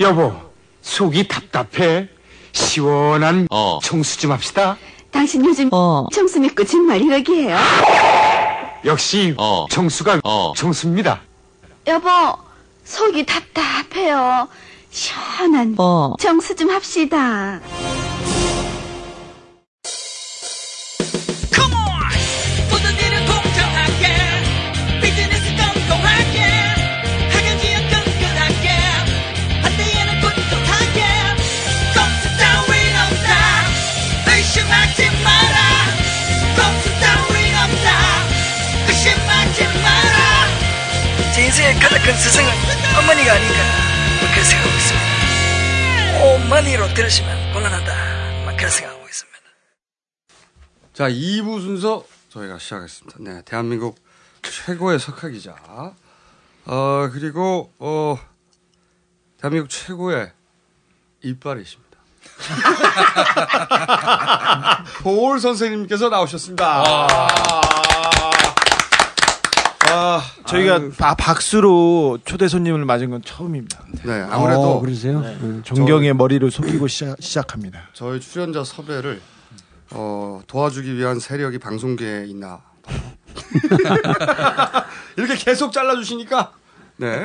여보, 0.00 0.34
속이 0.82 1.28
답답해. 1.28 2.08
시원한 2.52 3.46
청수 3.82 4.18
좀 4.18 4.32
합시다. 4.32 4.78
당신 5.10 5.44
요즘 5.44 5.70
청수 6.12 6.40
믿고 6.40 6.64
정말 6.64 7.00
이러기에요. 7.02 7.56
역시 8.86 9.34
청수가 9.70 10.20
청수입니다. 10.56 11.20
여보, 11.86 12.08
속이 12.86 13.26
답답해요. 13.26 14.48
시원한 14.90 15.76
청수 16.18 16.54
좀 16.54 16.70
합시다. 16.70 17.60
큰 42.06 42.14
스승은 42.14 42.48
어머니가 43.00 43.32
아닌가 43.32 43.58
뭐 44.20 44.28
그렇게 44.30 44.44
생각하고 44.44 44.76
있습니다. 44.76 45.06
어머니로 46.22 46.94
들으시면 46.94 47.52
곤란하다 47.52 48.44
막 48.44 48.56
그런 48.56 48.70
생각하고 48.70 49.04
있습니다. 49.08 49.38
자, 50.94 51.08
2부 51.08 51.60
순서 51.60 52.04
저희가 52.28 52.58
시작했습니다. 52.58 53.16
네, 53.18 53.42
대한민국 53.44 53.98
최고의 54.40 55.00
석학이자, 55.00 55.56
어, 56.66 57.10
그리고, 57.12 57.72
어, 57.80 58.16
대한민국 59.40 59.68
최고의 59.68 60.30
이빨이십니다. 61.24 61.98
보올 65.02 65.40
선생님께서 65.40 66.08
나오셨습니다. 66.08 66.84
아, 69.88 70.22
저희가 70.46 70.74
아유. 70.76 70.92
바- 70.96 71.14
박수로 71.14 72.18
초대 72.24 72.48
손님을 72.48 72.84
맞은 72.84 73.10
건 73.10 73.22
처음입니다. 73.22 73.84
네, 74.04 74.12
아무래도 74.30 74.76
어, 74.76 74.80
그러세요? 74.80 75.20
네. 75.20 75.36
음, 75.40 75.62
존경의 75.64 76.14
머리를 76.14 76.48
속이고 76.50 76.86
시작, 76.88 77.16
시작합니다. 77.20 77.88
저희 77.92 78.20
출연자 78.20 78.64
섭외를 78.64 79.20
어, 79.90 80.40
도와주기 80.46 80.96
위한 80.96 81.20
세력이 81.20 81.58
방송계에 81.58 82.26
있나 82.26 82.60
이렇게 85.16 85.34
계속 85.36 85.72
잘라주시니까 85.72 86.52
네 86.98 87.24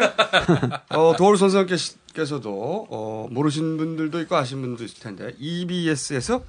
어, 0.89 1.15
도울 1.17 1.37
선생님께서도 1.37 2.87
어, 2.89 3.27
모르신 3.31 3.77
분들도 3.77 4.19
있고 4.21 4.35
아신 4.35 4.61
분도 4.61 4.83
있을 4.83 4.99
텐데 4.99 5.33
EBS에서 5.39 6.43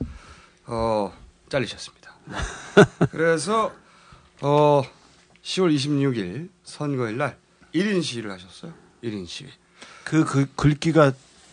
어, 0.66 1.12
잘리셨습니다. 1.48 2.12
네. 2.26 2.36
그래서 3.10 3.72
어 4.40 4.82
10월 5.42 5.74
26일 5.74 6.48
선거일 6.64 7.18
날 7.18 7.36
1인 7.74 8.02
시위를 8.02 8.30
하셨어요. 8.30 8.72
1인 9.02 9.26
시위. 9.26 9.48
그, 10.04 10.24
그 10.24 10.46
글귀가 10.54 11.12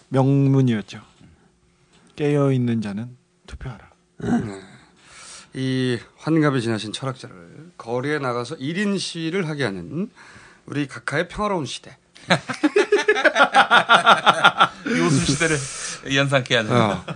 명문이었죠. 0.09 1.01
깨어 2.15 2.51
있는 2.51 2.81
자는 2.81 3.17
투표하라. 3.47 3.89
네. 4.17 4.61
이 5.53 5.97
환갑에 6.17 6.59
지나신 6.59 6.93
철학자를 6.93 7.71
거리에 7.77 8.19
나가서 8.19 8.57
1인 8.57 8.99
시위를 8.99 9.47
하게 9.47 9.63
하는 9.63 10.11
우리 10.65 10.87
각하의 10.87 11.27
평화로운 11.27 11.65
시대. 11.65 11.97
이 14.85 14.89
웃음 14.91 15.25
시대를 15.25 15.57
연상케 16.13 16.55
하는. 16.55 16.71
어. 16.71 17.03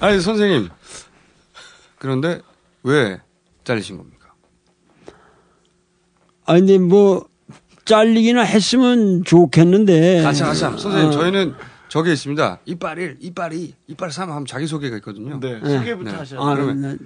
아니 0.00 0.20
선생님 0.20 0.70
그런데 1.98 2.40
왜 2.82 3.20
잘리신 3.64 3.96
겁니까? 3.96 4.32
아니, 6.46 6.60
근데 6.60 6.78
뭐, 6.78 7.28
잘리기나 7.84 8.42
했으면 8.42 9.24
좋겠는데. 9.24 10.24
아참 10.24 10.50
아참 10.50 10.78
선생님 10.78 11.08
어. 11.08 11.12
저희는 11.12 11.54
저게 11.88 12.12
있습니다. 12.12 12.60
이빨 12.66 12.98
1, 12.98 13.16
이빨 13.20 13.52
2, 13.52 13.74
이빨 13.88 14.12
3 14.12 14.30
하면 14.30 14.46
자기 14.46 14.66
소개가 14.66 14.96
있거든요. 14.98 15.40
네, 15.40 15.60
소개부터 15.60 16.10
하셔야죠. 16.10 16.40
아, 16.40 16.54
그러면 16.54 16.80
네. 16.82 16.96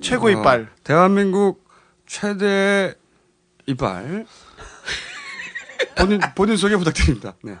최고 0.00 0.28
이빨. 0.28 0.68
대한민국 0.84 1.64
최대 2.06 2.94
이빨. 3.66 4.26
본인 5.96 6.20
본인 6.34 6.56
소개 6.56 6.76
부탁드립니다. 6.76 7.34
네. 7.42 7.56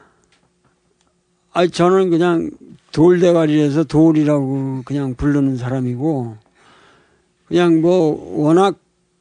아니, 1.52 1.70
저는 1.70 2.10
그냥 2.10 2.50
돌대가리에서 2.92 3.84
돌이라고 3.84 4.82
그냥 4.84 5.14
부르는 5.14 5.56
사람이고, 5.56 6.36
그냥 7.46 7.80
뭐, 7.80 8.34
워낙 8.36 8.76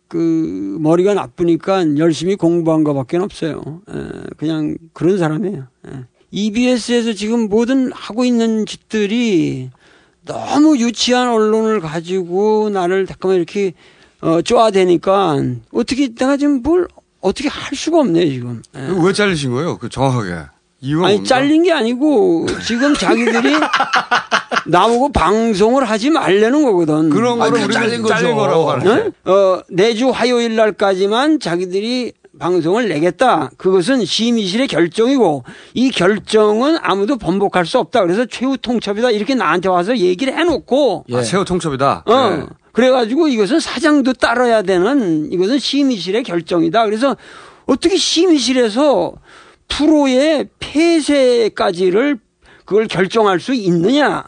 그, 0.08 0.78
머리가 0.80 1.14
나쁘니까 1.14 1.98
열심히 1.98 2.36
공부한 2.36 2.84
거 2.84 2.94
밖에 2.94 3.18
없어요. 3.18 3.82
에, 3.90 3.94
그냥 4.38 4.78
그런 4.94 5.18
사람이에요. 5.18 5.64
에. 5.88 5.92
EBS에서 6.32 7.14
지금 7.14 7.50
모든 7.50 7.92
하고 7.92 8.26
있는 8.26 8.66
짓들이 8.66 9.70
너무 10.26 10.78
유치한 10.78 11.30
언론을 11.30 11.80
가지고 11.80 12.70
나를 12.70 13.06
잠깐만 13.06 13.38
이렇게 13.38 13.74
어, 14.22 14.42
쪼아대니까 14.42 15.38
어떻게 15.74 16.14
내가 16.14 16.38
지금 16.38 16.62
뭘 16.64 16.88
어떻게 17.22 17.50
할 17.50 17.76
수가 17.76 18.00
없네 18.00 18.30
지금. 18.30 18.64
예. 18.76 18.80
왜 19.04 19.14
잘리신 19.14 19.52
거예요? 19.52 19.78
그 19.78 19.90
정확하게 19.90 20.30
이유가 20.82 21.08
아니 21.08 21.16
뭡니까? 21.16 21.24
잘린 21.36 21.64
게 21.64 21.72
아니고 21.72 22.48
지금 22.66 22.94
자기들이 22.96 23.54
나보고 24.66 25.12
방송을 25.12 25.84
하지 25.84 26.10
말라는 26.10 26.64
거거든. 26.64 27.10
그런 27.10 27.40
거를 27.40 27.64
우리는 27.64 28.06
잘린 28.06 28.36
거라고 28.36 28.72
하는데. 28.72 29.12
응? 29.28 29.32
어, 29.32 29.62
내주 29.70 30.10
화요일 30.10 30.56
날까지만 30.56 31.40
자기들이 31.40 32.14
방송을 32.40 32.90
내겠다. 32.90 33.52
그것은 33.58 34.06
심의실의 34.06 34.68
결정이고 34.68 35.44
이 35.76 35.92
결정은 35.92 36.78
아무도 36.82 37.18
번복할 37.18 37.66
수 37.66 37.78
없다. 37.80 38.02
그래서 38.02 38.26
최후 38.26 38.58
통첩이다. 38.58 39.12
이렇게 39.12 39.36
나한테 39.36 39.70
와서 39.70 39.96
얘기를 39.98 40.36
해놓고 40.38 41.06
아, 41.14 41.22
최후 41.22 41.46
통첩이다. 41.46 42.04
어. 42.06 42.30
네. 42.30 42.46
그래가지고 42.72 43.28
이것은 43.28 43.60
사장도 43.60 44.14
따라야 44.14 44.64
되는 44.64 45.32
이것은 45.32 45.60
심의실의 45.60 46.24
결정이다. 46.24 46.86
그래서 46.86 47.16
어떻게 47.66 47.96
심의실에서 47.96 49.14
프로의 49.68 50.50
폐쇄까지를 50.60 52.18
그걸 52.66 52.88
결정할 52.88 53.40
수 53.40 53.54
있느냐. 53.54 54.24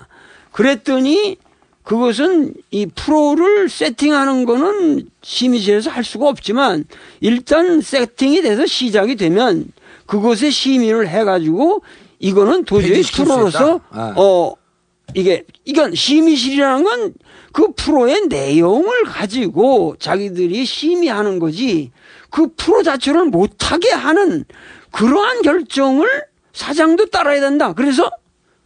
그랬더니 0.55 1.37
그것은 1.83 2.53
이 2.71 2.87
프로를 2.87 3.69
세팅하는 3.69 4.45
거는 4.45 5.07
심의실에서 5.21 5.91
할 5.91 6.03
수가 6.03 6.27
없지만 6.27 6.85
일단 7.19 7.81
세팅이 7.81 8.41
돼서 8.41 8.65
시작이 8.65 9.15
되면 9.15 9.67
그것에 10.05 10.49
심의를 10.49 11.07
해가지고 11.07 11.83
이거는 12.19 12.65
도저히 12.65 13.01
프로로서. 13.03 13.81
아. 13.91 14.13
어 14.17 14.53
이게 15.13 15.43
이건 15.65 15.93
심의실이라는 15.93 16.83
건 16.83 17.13
그 17.55 17.71
프로의 17.73 18.27
내용을 18.27 19.05
가지고 19.05 19.95
자기들이 19.97 20.65
심의하는 20.65 21.39
거지 21.39 21.89
그 22.29 22.49
프로 22.57 22.83
자체를 22.83 23.27
못하게 23.27 23.91
하는 23.91 24.43
그러한 24.91 25.41
결정을 25.41 26.25
사장도 26.51 27.05
따라야 27.05 27.39
된다. 27.39 27.71
그래서 27.71 28.11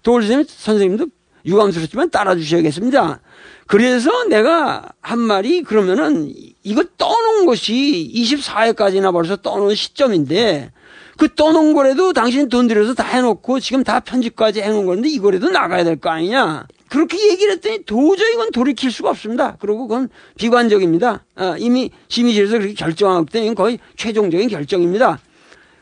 도울쌤 0.02 0.44
선생님도 0.48 1.06
유감스럽지만 1.46 2.10
따라주셔야겠습니다. 2.10 3.22
그래서 3.68 4.26
내가 4.26 4.84
한 5.02 5.20
말이 5.20 5.62
그러면은 5.62 6.34
이거 6.64 6.84
떠놓은 6.98 7.46
것이 7.46 8.12
24회까지나 8.16 9.12
벌써 9.12 9.36
떠놓은 9.36 9.76
시점인데 9.76 10.72
그 11.18 11.36
떠놓은 11.36 11.74
거라도 11.74 12.14
당신 12.14 12.48
돈 12.50 12.68
들여서 12.68 12.94
다 12.94 13.04
해놓고 13.04 13.60
지금 13.60 13.84
다 13.84 14.00
편집까지 14.00 14.62
해놓은 14.62 14.86
건데 14.86 15.10
이거라도 15.10 15.50
나가야 15.50 15.84
될 15.84 15.98
거 15.98 16.10
아니냐. 16.10 16.66
그렇게 16.90 17.30
얘기를 17.30 17.54
했더니 17.54 17.84
도저히 17.84 18.34
이건 18.34 18.52
돌이킬 18.52 18.90
수가 18.92 19.10
없습니다. 19.12 19.58
그리고 19.60 19.88
그건 19.88 20.10
비관적입니다. 20.38 21.24
어, 21.36 21.56
이미 21.60 21.92
심의실에서 22.08 22.54
그렇게 22.58 22.74
결정하기 22.74 23.32
때문에 23.32 23.54
거의 23.54 23.80
최종적인 23.96 24.50
결정입니다. 24.50 25.20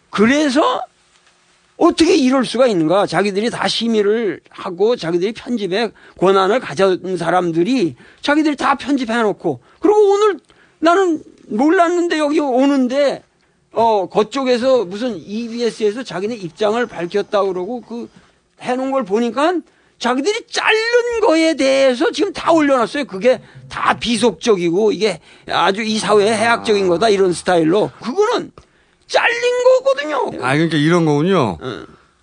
그래서 0.09 0.81
어떻게 1.77 2.15
이럴 2.15 2.43
수가 2.43 2.67
있는가? 2.67 3.05
자기들이 3.05 3.49
다 3.51 3.67
심의를 3.67 4.41
하고 4.49 4.95
자기들이 4.95 5.33
편집에 5.33 5.91
권한을 6.17 6.59
가진 6.59 7.17
사람들이 7.17 7.95
자기들이 8.21 8.55
다 8.55 8.75
편집해 8.75 9.21
놓고 9.21 9.59
그리고 9.79 10.13
오늘 10.13 10.39
나는 10.79 11.23
몰랐는데 11.47 12.17
여기 12.17 12.39
오는데 12.39 13.23
어 13.71 14.09
그쪽에서 14.09 14.85
무슨 14.85 15.17
EBS에서 15.17 16.03
자기네 16.03 16.35
입장을 16.35 16.83
밝혔다 16.87 17.43
그러고 17.43 17.81
그 17.81 18.09
해놓은 18.59 18.91
걸 18.91 19.05
보니까 19.05 19.53
자기들이 19.99 20.47
자른 20.49 20.77
거에 21.21 21.55
대해서 21.55 22.11
지금 22.11 22.33
다 22.33 22.51
올려놨어요. 22.51 23.05
그게 23.05 23.41
다 23.69 23.97
비속적이고 23.99 24.91
이게 24.91 25.19
아주 25.47 25.81
이 25.81 25.97
사회의 25.97 26.35
해악적인 26.35 26.87
거다 26.87 27.09
이런 27.09 27.33
스타일로 27.33 27.91
그거는 27.99 28.51
잘린 29.07 29.63
거거든요. 29.63 30.43
아 30.45 30.53
그러니까 30.53 30.77
이런 30.77 31.05
거군요. 31.05 31.57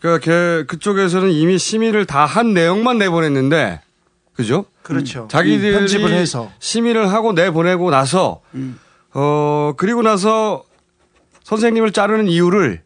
그러니까 0.01 0.24
걔 0.24 0.64
그쪽에서는 0.66 1.30
이미 1.30 1.59
심의를 1.59 2.05
다 2.05 2.26
한 2.26 2.53
내용만 2.55 2.99
내보냈는데 2.99 3.80
그죠? 4.35 4.66
그렇죠. 4.82 5.28
자기들이 5.30 5.72
편집을 5.72 6.11
해서. 6.12 6.51
심의를 6.59 7.11
하고 7.11 7.32
내보내고 7.32 7.91
나서 7.91 8.41
어 9.14 9.72
그리고 9.76 10.03
나서 10.03 10.64
선생님을 11.45 11.93
자르는 11.93 12.28
이유를 12.28 12.82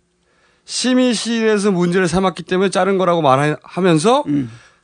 심의실에서 0.64 1.70
문제를 1.72 2.06
삼았기 2.08 2.42
때문에 2.44 2.70
자른 2.70 2.98
거라고 2.98 3.22
말하면서 3.22 4.24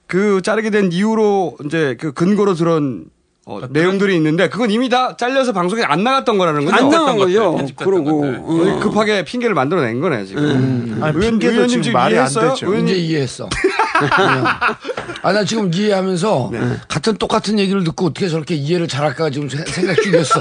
그 0.07 0.41
자르게 0.43 0.71
된 0.71 0.91
이유로 0.93 1.59
이제 1.67 1.97
그 2.01 2.13
근거로 2.13 2.55
들은 2.55 3.07
어, 3.47 3.61
내용들이 3.69 4.17
있는데 4.17 4.49
그건 4.49 4.71
이미 4.71 4.89
다 4.89 5.17
잘려서 5.19 5.53
방송에 5.53 5.83
안 5.83 6.03
나갔던 6.03 6.39
거라는 6.39 6.65
거죠. 6.65 6.77
안 6.77 6.89
나간 6.89 7.17
거죠. 7.19 7.59
그러고 7.77 8.25
어, 8.25 8.79
급하게 8.81 9.23
핑계를 9.25 9.55
만들어낸 9.55 10.01
거네 10.01 10.25
지금. 10.25 10.99
아니, 11.03 11.15
의원- 11.17 11.21
핑계도 11.21 11.53
의원 11.53 11.69
님 11.69 11.83
지금 11.83 11.93
말이 11.93 12.15
안 12.17 12.23
이해했어요? 12.27 12.51
되죠. 12.55 12.67
의원님 12.67 12.95
이제 12.95 13.03
이해했어. 13.05 13.49
아, 15.23 15.33
나 15.33 15.45
지금 15.45 15.71
이해하면서 15.73 16.53
같은 16.89 17.17
똑같은 17.17 17.59
얘기를 17.59 17.85
듣고 17.85 18.07
어떻게 18.07 18.29
저렇게 18.29 18.55
이해를 18.55 18.89
잘할까 18.89 19.31
지금 19.31 19.49
세- 19.49 19.65
생각 19.67 20.01
중이었어. 20.03 20.41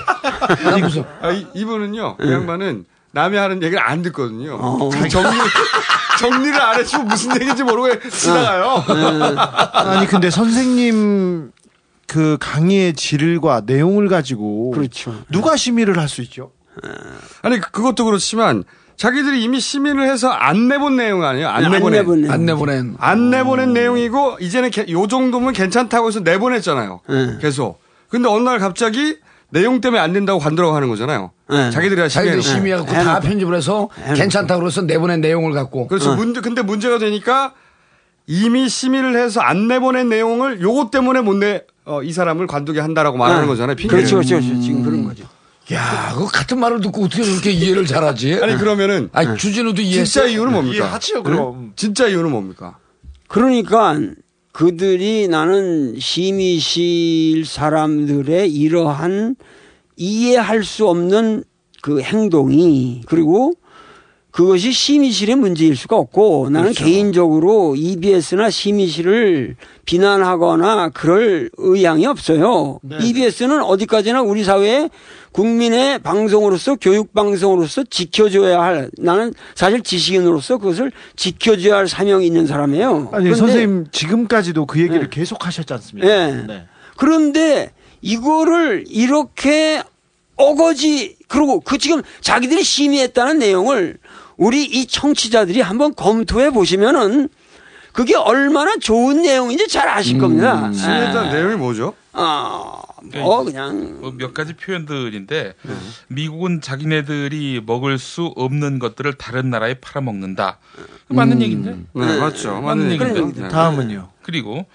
나 0.64 0.78
무슨 0.78 1.04
아, 1.22 1.32
이, 1.32 1.46
이분은요, 1.54 2.18
이 2.22 2.32
양반은 2.32 2.86
남이 3.12 3.38
하는 3.38 3.62
얘기를 3.64 3.82
안 3.84 4.02
듣거든요. 4.02 4.56
어. 4.60 4.90
정리, 5.10 5.38
정리를 6.20 6.60
안 6.62 6.80
해주고 6.80 7.04
무슨 7.04 7.36
얘기인지 7.36 7.64
모르고 7.64 8.10
지나가요. 8.10 8.84
아니 9.74 10.08
근데 10.08 10.30
선생님 10.32 11.52
그 12.14 12.38
강의의 12.40 12.94
질과 12.94 13.64
내용을 13.66 14.08
가지고 14.08 14.70
그렇죠. 14.70 15.16
누가 15.32 15.56
심의를 15.56 15.98
할 15.98 16.08
수 16.08 16.22
있죠? 16.22 16.52
아니, 17.42 17.60
그- 17.60 17.72
그것도 17.72 18.06
그렇지만 18.06 18.64
자기들이 18.98 19.42
이미 19.44 19.60
심의를 19.60 20.08
해서 20.08 20.30
안 20.30 20.68
내본 20.68 20.96
내용 20.96 21.24
아니에요? 21.24 21.48
안 21.48 21.66
안 21.66 21.72
내보낸. 21.72 22.02
내보낸. 22.02 22.32
안 22.32 22.46
내보낸. 22.46 22.96
안 23.00 23.30
내보낸 23.32 23.74
내용이고, 23.74 24.38
이제는 24.40 24.70
개- 24.70 24.86
요 24.92 25.08
정도면 25.08 25.54
괜찮다고 25.54 26.08
해서 26.10 26.20
내보냈잖아요. 26.20 27.02
네. 27.10 27.38
계속. 27.42 27.80
근데 28.10 28.30
어느 28.30 28.44
날 28.48 28.60
갑자기 28.60 29.18
내용 29.50 29.82
때문에 29.82 30.00
안 30.00 30.14
된다고 30.14 30.38
관두라고 30.38 30.76
하는 30.76 30.90
거잖아요. 30.90 31.32
네. 31.50 31.72
자기들이 31.72 32.08
자기들이 32.10 32.44
심의해놓고. 32.44 32.44
심의하고 32.44 32.86
다 32.86 33.00
해놓고. 33.00 33.28
편집을 33.28 33.56
해서. 33.56 33.90
괜찮다고 34.16 34.60
그래서 34.62 34.84
내보낸 34.84 35.20
내용을 35.20 35.54
갖고. 35.54 35.88
그렇죠. 35.88 36.16
문제, 36.16 36.42
근데 36.42 36.62
문제가 36.62 37.00
되니까 37.00 37.54
이미 38.28 38.70
심의를 38.70 39.18
해서 39.18 39.42
안 39.42 39.68
내보낸 39.68 40.10
내용을 40.10 40.62
요것 40.62 40.92
때문에 40.92 41.22
못 41.22 41.34
내, 41.38 41.64
어, 41.86 42.02
이 42.02 42.12
사람을 42.12 42.48
관두게 42.48 42.80
한다라고 42.80 43.18
말하는 43.18 43.44
네. 43.44 43.48
거잖아요. 43.48 43.76
핑계를. 43.76 44.06
그렇죠, 44.06 44.16
그렇죠, 44.18 44.40
그렇죠. 44.40 44.62
지금 44.62 44.84
그런 44.84 45.04
거죠. 45.04 45.26
야, 45.74 46.14
그 46.16 46.28
같은 46.28 46.60
말을 46.60 46.82
듣고 46.82 47.06
어떻게 47.06 47.24
저렇게 47.24 47.52
이해를 47.52 47.86
잘하지? 47.86 48.40
아니, 48.42 48.58
그러면은. 48.58 49.10
아니, 49.14 49.38
주진우도 49.38 49.82
이해했어. 49.82 50.06
진짜 50.22 50.28
이유는 50.28 50.52
뭡니까? 50.52 50.76
이해하지요, 50.86 51.24
그럼. 51.24 51.74
진짜 51.76 52.08
이유는 52.08 52.32
뭡니까? 52.32 52.78
그러니까 53.28 53.98
그들이 54.52 55.28
나는 55.30 56.00
심의실 56.00 57.46
사람들의 57.46 58.54
이러한 58.54 59.36
이해할 59.96 60.64
수 60.64 60.88
없는 60.88 61.44
그 61.82 62.02
행동이 62.02 63.02
그리고 63.08 63.54
그것이 64.34 64.72
심의실의 64.72 65.36
문제일 65.36 65.76
수가 65.76 65.96
없고 65.96 66.50
나는 66.50 66.74
그렇죠. 66.74 66.86
개인적으로 66.86 67.76
EBS나 67.78 68.50
심의실을 68.50 69.56
비난하거나 69.86 70.90
그럴 70.90 71.52
의향이 71.58 72.08
없어요. 72.08 72.80
네. 72.82 72.98
EBS는 73.00 73.62
어디까지나 73.62 74.24
우리 74.24 74.44
사회에 74.44 74.90
국민의 75.34 76.00
방송으로서 76.00 76.78
교육 76.82 77.14
방송으로서 77.14 77.84
지켜줘야 77.84 78.60
할 78.60 78.90
나는 78.98 79.36
사실 79.54 79.84
지식인으로서 79.84 80.58
그것을 80.58 80.92
지켜줘야 81.16 81.76
할 81.78 81.88
사명이 81.88 82.26
있는 82.26 82.48
사람이에요. 82.48 83.10
아니 83.12 83.36
선생님 83.36 83.86
지금까지도 83.92 84.66
그 84.66 84.80
얘기를 84.80 85.02
네. 85.02 85.08
계속 85.12 85.46
하셨지 85.46 85.72
않습니까? 85.74 86.10
예. 86.10 86.66
그런데 86.98 87.72
이거를 88.02 88.86
이렇게 88.88 89.84
어거지 90.36 91.18
그리고 91.28 91.60
그 91.60 91.78
지금 91.78 92.02
자기들이 92.22 92.64
심의했다는 92.64 93.38
내용을 93.38 93.98
우리 94.38 94.64
이 94.66 94.86
청취자들이 94.88 95.62
한번 95.62 95.94
검토해 95.96 96.52
보시면은 96.52 97.30
그게 97.92 98.16
얼마나 98.16 98.76
좋은 98.78 99.22
내용인지 99.22 99.68
잘 99.68 99.88
아실 99.88 100.18
겁니다. 100.18 100.72
심의했다는 100.74 101.30
예. 101.30 101.34
내용이 101.34 101.56
뭐죠? 101.58 101.94
아, 102.14 102.82
뭐 103.16 103.44
그냥 103.44 104.00
뭐 104.02 104.12
몇 104.18 104.34
가지 104.34 104.54
표현들인데 104.54 105.54
미국은 106.08 106.62
자기네들이 106.62 107.62
먹을 107.66 108.00
수 108.00 108.34
없는 108.36 108.80
것들을 108.80 109.14
다른 109.14 109.50
나라에 109.52 109.76
팔아먹는다. 109.76 110.58
맞는 111.10 111.42
얘기인데? 111.44 111.72
네, 111.94 112.18
맞죠. 112.20 112.54
맞는 112.54 112.64
맞는 112.64 112.92
얘기인데. 112.94 113.16
얘기인데. 113.20 113.42
네. 113.44 113.48
다음은요. 113.50 114.10
그리고 114.24 114.66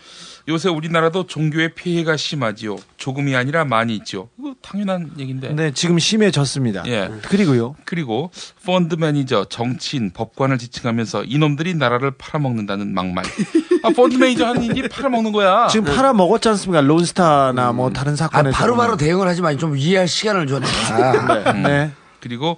요새 0.48 0.70
우리나라도 0.70 1.26
종교의 1.26 1.74
피해가 1.74 2.16
심하지요. 2.16 2.76
조금이 2.96 3.36
아니라 3.36 3.66
많이 3.66 3.94
있죠. 3.96 4.30
이거 4.38 4.54
당연한 4.62 5.10
얘기인데. 5.18 5.50
네, 5.50 5.72
지금 5.72 5.98
심해졌습니다. 5.98 6.84
예. 6.86 7.10
그리고요. 7.22 7.74
그리고 7.84 8.30
펀드 8.64 8.94
매니저, 8.94 9.46
정치인, 9.50 10.10
법관을 10.10 10.56
지칭하면서 10.56 11.24
이놈들이 11.24 11.74
나라를 11.74 12.12
팔아먹는다는 12.12 12.94
막말. 12.94 13.26
아, 13.84 13.90
펀드 13.90 14.16
매니저 14.16 14.46
하는 14.46 14.62
일이 14.62 14.88
팔아먹는 14.88 15.32
거야. 15.32 15.68
지금 15.68 15.94
팔아 15.94 16.14
먹었지 16.14 16.48
않습니까? 16.48 16.80
론스타나 16.80 17.72
뭐 17.72 17.90
다른 17.90 18.14
아, 18.14 18.16
사건에서. 18.16 18.56
바로 18.56 18.74
바로 18.74 18.96
대응을 18.96 19.28
하지 19.28 19.42
마좀 19.42 19.76
이해할 19.76 20.08
시간을 20.08 20.46
줘. 20.46 20.60
내가. 20.60 21.52
네. 21.52 21.62
네. 21.62 21.92
그리고 22.20 22.56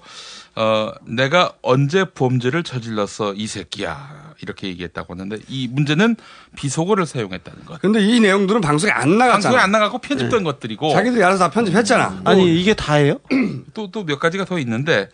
어 0.55 0.93
내가 1.07 1.53
언제 1.61 2.05
범죄를 2.05 2.63
저질렀어 2.63 3.35
이 3.35 3.47
새끼야 3.47 4.20
이렇게 4.43 4.69
얘기했다고 4.69 5.15
하는데 5.15 5.37
이 5.49 5.69
문제는 5.69 6.17
비속어를 6.57 7.07
사용했다는 7.07 7.65
것. 7.65 7.81
근데 7.81 8.01
이 8.01 8.21
내용들은 8.21 8.61
방송에 8.61 8.93
안 8.93 9.19
나갔잖아. 9.19 9.33
방송에 9.33 9.57
안 9.59 9.71
나가고 9.73 9.99
편집된 9.99 10.43
것들이고 10.45 10.93
자기들이 10.93 11.23
알아서 11.23 11.45
다 11.45 11.51
편집했잖아. 11.51 12.23
아니 12.25 12.61
이게 12.61 12.75
다예요? 12.75 13.19
또 13.75 13.91
또 13.91 14.05
몇 14.05 14.19
가지가 14.19 14.45
더 14.45 14.59
있는데 14.59 15.09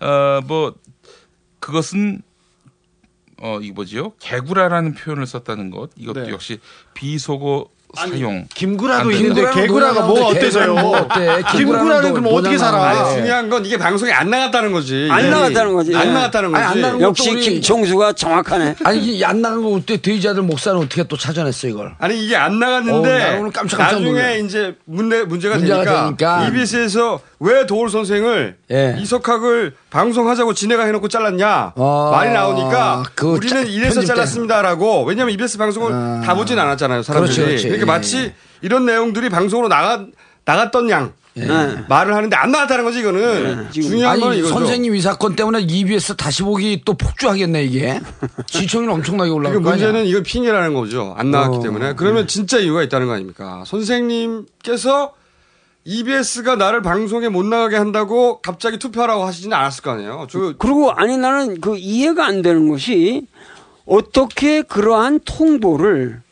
어뭐 0.00 0.74
그것은 1.60 2.22
어 3.40 3.58
이거 3.60 3.74
뭐지요? 3.74 4.12
개구라라는 4.20 4.94
표현을 4.94 5.26
썼다는 5.26 5.70
것 5.70 5.90
이것도 5.96 6.24
네. 6.24 6.30
역시 6.30 6.58
비속어 6.94 7.66
사용. 7.94 8.46
김구라도 8.54 9.10
안 9.10 9.14
있는데. 9.16 9.50
개구라가 9.52 10.06
뭐 10.06 10.26
어때서요? 10.28 10.74
개구라는 10.74 10.82
뭐 10.82 10.96
어때? 10.98 11.42
김구라는 11.58 12.14
그럼 12.14 12.26
어떻게 12.34 12.56
살아? 12.56 12.82
아니, 12.82 13.16
중요한 13.16 13.50
건 13.50 13.66
이게 13.66 13.76
방송에 13.76 14.10
안 14.12 14.30
나갔다는 14.30 14.72
거지. 14.72 15.08
안 15.10 15.24
예. 15.24 15.28
나갔다는 15.28 15.74
거지. 15.74 15.94
안 15.94 16.08
예. 16.08 16.12
나갔다는 16.12 16.52
거지. 16.52 16.64
아니, 16.64 16.84
안 16.84 17.00
역시 17.00 17.30
우리- 17.30 17.40
김총수가 17.42 18.14
정확하네. 18.14 18.76
아니 18.84 18.98
이게 19.00 19.24
안 19.24 19.42
나간 19.42 19.62
거 19.62 19.68
어때? 19.70 19.98
돼지아들 20.00 20.42
목사는 20.42 20.78
어떻게 20.80 21.02
또 21.04 21.16
찾아냈어 21.16 21.68
이걸? 21.68 21.94
아니 21.98 22.24
이게 22.24 22.34
안 22.34 22.58
나갔는데 22.58 23.18
나 23.18 23.38
오늘 23.38 23.50
깜짝깜짝 23.52 23.78
나중에 24.00 24.10
놀래. 24.10 24.38
이제 24.40 24.74
문제 24.86 25.22
문제가, 25.24 25.56
문제가 25.56 25.84
되니까, 25.84 26.04
되니까. 26.16 26.46
EBS에서 26.48 27.20
왜 27.40 27.66
도울 27.66 27.90
선생을 27.90 28.56
예. 28.70 28.96
이석학을 29.00 29.74
방송하자고 29.92 30.54
진해가 30.54 30.84
해놓고 30.84 31.08
잘랐냐 31.08 31.74
아, 31.76 32.08
말이 32.12 32.32
나오니까 32.32 33.02
그 33.14 33.26
우리는 33.26 33.62
짜- 33.64 33.68
이래서 33.70 33.96
편집. 33.96 34.08
잘랐습니다라고 34.08 35.04
왜냐하면 35.04 35.34
EBS 35.34 35.58
방송을 35.58 36.22
다 36.24 36.34
보진 36.34 36.58
않았잖아요 36.58 37.02
사람들이 37.02 37.34
그렇지, 37.34 37.46
그렇지. 37.48 37.68
러니까 37.68 37.86
마치 37.86 38.32
이런 38.62 38.86
내용들이 38.86 39.28
방송으로 39.28 39.68
나가 39.68 40.06
나갔던 40.46 40.88
양 40.90 41.12
말을 41.88 42.14
하는데 42.14 42.36
안 42.36 42.50
나갔다는 42.50 42.84
거지 42.84 43.00
이거는 43.00 43.70
중요한 43.70 44.20
건 44.20 44.30
아니 44.30 44.38
이거죠. 44.40 44.52
선생님 44.54 44.94
이 44.94 45.00
사건 45.00 45.34
때문에 45.34 45.60
EBS 45.60 46.16
다시 46.16 46.42
보기 46.42 46.82
또 46.84 46.92
폭주하겠네 46.94 47.64
이게. 47.64 48.00
시청률 48.46 48.90
엄청나게 48.90 49.30
올라갈 49.30 49.58
그거 49.58 49.70
아니야. 49.72 49.86
문제는 49.86 50.06
이건 50.10 50.22
핑계라는 50.24 50.74
거죠. 50.74 51.14
안 51.16 51.30
나왔기 51.30 51.56
어. 51.56 51.62
때문에. 51.62 51.94
그러면 51.94 52.26
진짜 52.26 52.58
이유가 52.58 52.82
있다는 52.82 53.06
거 53.06 53.14
아닙니까? 53.14 53.62
선생님께서 53.66 55.14
EBS가 55.84 56.56
나를 56.56 56.80
방송에 56.82 57.28
못 57.28 57.44
나가게 57.44 57.76
한다고 57.76 58.40
갑자기 58.40 58.78
투표하라고 58.78 59.24
하시지는 59.24 59.56
않았을 59.56 59.82
거 59.82 59.90
아니에요. 59.92 60.26
저 60.30 60.54
그리고 60.58 60.92
아니 60.92 61.16
나는 61.16 61.60
그 61.60 61.76
이해가 61.76 62.24
안 62.24 62.42
되는 62.42 62.68
것이 62.68 63.26
어떻게 63.84 64.62
그러한 64.62 65.20
통보를 65.24 66.22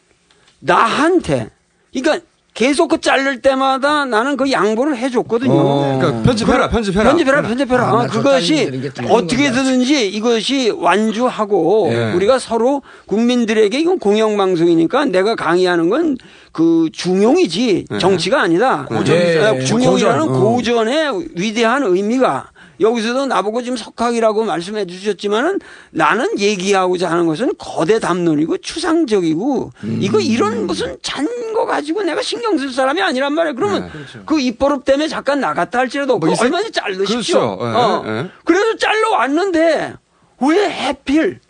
나한테 0.60 1.50
그러니까 1.92 2.24
계속 2.60 2.88
그 2.88 3.00
자를 3.00 3.40
때마다 3.40 4.04
나는 4.04 4.36
그 4.36 4.52
양보를 4.52 4.94
해줬거든요. 4.98 5.50
어. 5.54 5.98
그러니까 5.98 6.22
편집해라, 6.22 6.66
그- 6.68 6.74
편집해라. 6.74 7.04
편집해라, 7.08 7.42
편집해라. 7.42 7.84
아, 7.88 7.92
어, 7.94 8.06
그것이 8.06 8.54
딸리는 8.66 8.82
게 8.82 8.90
틀린 8.90 9.10
어떻게든지 9.10 10.08
이것이 10.10 10.68
완주하고 10.76 11.88
예. 11.90 12.12
우리가 12.12 12.38
서로 12.38 12.82
국민들에게 13.06 13.80
이건 13.80 13.98
공영방송이니까 13.98 15.06
내가 15.06 15.34
강의하는 15.36 15.88
건 15.88 16.16
그 16.52 16.88
중용이지 16.92 17.84
예. 17.92 17.98
정치가 17.98 18.42
아니다. 18.42 18.84
고전이죠. 18.86 19.40
어, 19.40 19.54
예, 19.56 19.60
중용이라는 19.64 20.26
고전. 20.26 20.36
어. 20.36 20.40
고전의 20.50 21.28
위대한 21.36 21.84
의미가 21.84 22.50
여기서도 22.80 23.26
나보고 23.26 23.62
지금 23.62 23.76
석학이라고 23.76 24.44
말씀해 24.44 24.86
주셨지만은 24.86 25.60
나는 25.90 26.38
얘기하고자 26.38 27.10
하는 27.10 27.26
것은 27.26 27.52
거대 27.58 27.98
담론이고 27.98 28.58
추상적이고 28.58 29.72
음. 29.84 29.98
이거 30.00 30.18
이런 30.20 30.66
무슨 30.66 30.96
잔 31.02 31.26
거 31.60 31.66
가지고 31.66 32.02
내가 32.02 32.22
신경 32.22 32.56
쓸 32.56 32.70
사람이 32.72 33.02
아니란 33.02 33.34
말이에요. 33.34 33.54
그러면 33.54 33.84
네, 33.84 33.90
그렇죠. 33.90 34.24
그 34.24 34.40
입버릇 34.40 34.84
때문에 34.84 35.08
잠깐 35.08 35.40
나갔다 35.40 35.78
할지라도 35.78 36.18
뭐 36.18 36.28
얼마든지 36.30 36.72
잘르십시오. 36.72 37.56
그렇죠. 37.58 37.58
예, 37.60 37.74
어. 37.76 38.04
예. 38.06 38.30
그래서 38.44 38.76
잘러 38.76 39.10
왔는데 39.10 39.94
왜 40.40 40.70
해필 40.70 41.40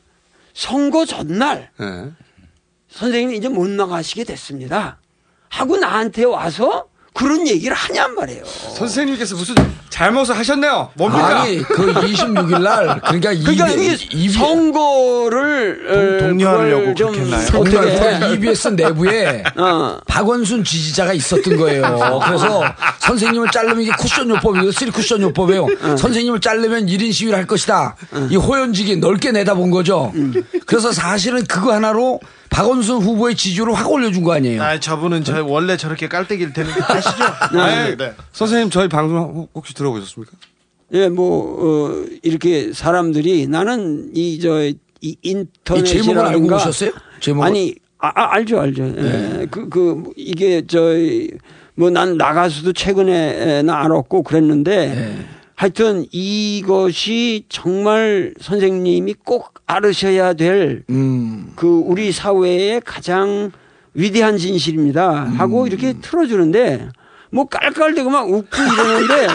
선거 0.52 1.04
전날 1.04 1.70
예. 1.80 2.10
선생님이 2.88 3.36
이제 3.36 3.48
못 3.48 3.68
나가시게 3.68 4.24
됐습니다. 4.24 4.98
하고 5.48 5.76
나한테 5.76 6.24
와서 6.24 6.86
그런 7.12 7.46
얘기를 7.46 7.74
하냔 7.76 8.14
말이에요. 8.14 8.44
선생님께서 8.44 9.34
무슨 9.34 9.54
잘못을 9.90 10.36
하셨네요. 10.38 10.90
뭡니까? 10.94 11.42
아니 11.42 11.58
그 11.62 11.92
26일 11.92 12.62
날 12.62 13.00
그러니까 13.00 13.30
그러니까 13.44 13.68
이게 13.68 13.96
이게 14.12 14.28
선거를 14.32 15.86
어, 15.88 16.28
독려하려고 16.28 16.94
좀 16.94 17.12
그렇게 17.12 17.20
했나요? 17.76 18.16
어떻게 18.16 18.34
EBS 18.34 18.68
내부에 18.68 19.42
어. 19.56 19.98
박원순 20.06 20.64
지지자가 20.64 21.12
있었던 21.12 21.56
거예요. 21.56 22.20
그래서 22.24 22.62
선생님을 23.00 23.50
자르면 23.50 23.82
이게 23.82 23.90
쿠션 23.98 24.30
요법이에요. 24.30 24.72
쓰리 24.72 24.90
쿠션 24.90 25.20
요법이에요. 25.22 25.66
선생님을 25.98 26.40
자르면 26.40 26.86
1인 26.86 27.12
시위를 27.12 27.36
할 27.36 27.46
것이다. 27.46 27.96
이 28.30 28.36
호연지기 28.36 28.96
넓게 28.96 29.32
내다본 29.32 29.70
거죠. 29.70 30.12
그래서 30.66 30.92
사실은 30.92 31.44
그거 31.46 31.72
하나로 31.74 32.20
박원순 32.50 32.98
후보의 32.98 33.36
지지율을 33.36 33.72
확 33.74 33.90
올려준 33.90 34.22
거 34.24 34.32
아니에요. 34.34 34.62
아, 34.62 34.78
저분은 34.78 35.24
저 35.24 35.44
원래 35.44 35.76
저렇게 35.76 36.08
깔때기를 36.08 36.52
대는 36.52 36.72
거 36.72 36.94
아시죠? 36.94 37.24
아니, 37.58 37.96
네. 37.96 38.12
선생님 38.32 38.70
저희 38.70 38.88
방송 38.88 39.48
혹시 39.54 39.72
들어보셨습니까? 39.74 40.36
예, 40.92 41.08
뭐, 41.08 41.92
어, 41.92 42.06
이렇게 42.22 42.72
사람들이 42.72 43.46
나는 43.46 44.10
이, 44.14 44.40
저, 44.40 44.62
이이 45.00 45.16
인터넷이라든가. 45.22 46.02
제목을 46.02 46.26
알고 46.26 46.56
오셨어요? 46.56 46.90
제목을? 47.20 47.46
아니, 47.46 47.74
아, 47.98 48.08
아, 48.08 48.34
알죠, 48.34 48.60
알죠. 48.60 48.84
예. 48.98 49.46
그, 49.50 49.68
그, 49.68 50.02
이게, 50.16 50.66
저, 50.66 50.80
뭐, 51.76 51.90
난 51.90 52.16
나가서도 52.16 52.72
최근에 52.72 53.62
나 53.62 53.84
알았고 53.84 54.24
그랬는데. 54.24 55.16
하여튼 55.60 56.06
이것이 56.10 57.44
정말 57.50 58.32
선생님이 58.40 59.12
꼭 59.26 59.52
알으셔야 59.66 60.32
될그 60.32 60.84
음. 60.88 61.52
우리 61.84 62.12
사회의 62.12 62.80
가장 62.80 63.52
위대한 63.92 64.38
진실입니다. 64.38 65.24
하고 65.36 65.66
이렇게 65.66 65.92
틀어주는데 66.00 66.88
뭐 67.30 67.44
깔깔대고 67.44 68.08
막 68.08 68.30
웃고 68.30 68.56
이러는데 68.56 69.26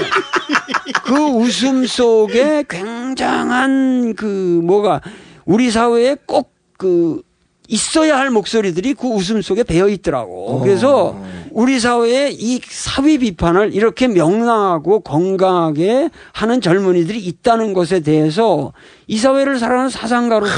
그 1.06 1.14
웃음 1.14 1.86
속에 1.86 2.64
굉장한 2.68 4.16
그 4.16 4.62
뭐가 4.64 5.02
우리 5.46 5.70
사회에 5.70 6.18
꼭 6.26 6.56
그 6.78 7.22
있어야 7.68 8.18
할 8.18 8.30
목소리들이 8.30 8.94
그 8.94 9.08
웃음 9.08 9.42
속에 9.42 9.64
배어 9.64 9.88
있더라고. 9.90 10.60
그래서 10.62 11.20
우리 11.52 11.80
사회의 11.80 12.34
이 12.34 12.62
사회 12.68 13.18
비판을 13.18 13.74
이렇게 13.74 14.08
명랑하고 14.08 15.02
건강하게 15.02 16.10
하는 16.34 16.62
젊은이들이 16.62 17.20
있다는 17.20 17.74
것에 17.74 18.02
대해서 18.02 18.74
이 19.08 19.18
사회를 19.18 19.58
살아가는 19.58 19.90
사상가로서 19.90 20.54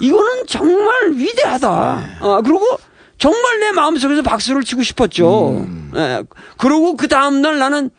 이거는 0.00 0.44
정말 0.46 1.12
위대하다. 1.12 1.68
아, 2.20 2.40
그리고 2.44 2.60
정말 3.18 3.60
내 3.60 3.72
마음속에서 3.72 4.22
박수를 4.22 4.62
치고 4.64 4.82
싶었죠. 4.82 5.66
예. 5.96 6.24
그러고 6.58 6.96
그 6.96 7.08
다음날 7.08 7.58
나는 7.58 7.90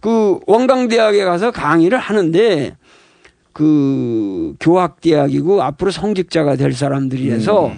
그 0.00 0.40
원광대학에 0.46 1.24
가서 1.24 1.52
강의를 1.52 1.98
하는데 1.98 2.76
그 3.52 4.54
교학대학이고 4.60 5.62
앞으로 5.62 5.90
성직자가 5.90 6.56
될 6.56 6.72
사람들이라서 6.72 7.72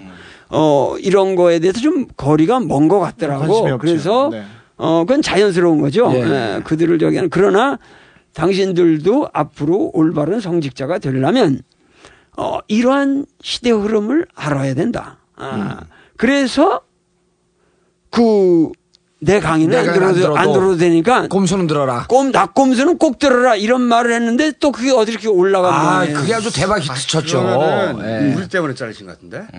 어 0.49 0.95
이런 0.99 1.35
거에 1.35 1.59
대해서 1.59 1.79
좀 1.79 2.05
거리가 2.15 2.59
먼 2.61 2.87
것 2.87 2.99
같더라고. 2.99 3.77
그래서 3.79 4.29
네. 4.31 4.43
어 4.77 5.03
그건 5.05 5.21
자연스러운 5.21 5.81
거죠. 5.81 6.11
예. 6.13 6.19
예, 6.21 6.61
그들을 6.63 6.99
저기 6.99 7.15
하는 7.17 7.29
그러나 7.29 7.77
당신들도 8.33 9.29
앞으로 9.33 9.91
올바른 9.93 10.39
성직자가 10.39 10.99
되려면 10.99 11.61
어 12.37 12.59
이러한 12.67 13.25
시대 13.41 13.71
흐름을 13.71 14.27
알아야 14.35 14.73
된다. 14.75 15.19
아, 15.37 15.81
그래서 16.17 16.81
그 18.09 18.71
내 19.19 19.39
강의는 19.39 19.77
안 19.77 19.85
내가 19.85 19.93
안 20.07 20.13
들어도, 20.13 20.37
안 20.37 20.43
들어도 20.43 20.59
들어도 20.59 20.77
되니까 20.77 21.27
꼼수는 21.27 21.67
들어라. 21.67 22.05
꼼 22.07 22.31
낙꼼수는 22.31 22.97
꼭 22.97 23.17
들어라 23.17 23.55
이런 23.55 23.81
말을 23.81 24.13
했는데 24.13 24.51
또 24.59 24.71
그게 24.71 24.91
어디 24.91 25.11
이렇게 25.13 25.27
올라간 25.29 25.73
아, 25.73 25.99
거예요. 25.99 26.17
그게 26.17 26.33
아주 26.33 26.51
대박 26.53 26.79
히트 26.83 27.07
쳤죠. 27.07 27.41
그러면은 27.41 28.31
예. 28.31 28.35
우리 28.35 28.47
때문에 28.49 28.73
자르신 28.73 29.05
것 29.07 29.13
같은데? 29.13 29.45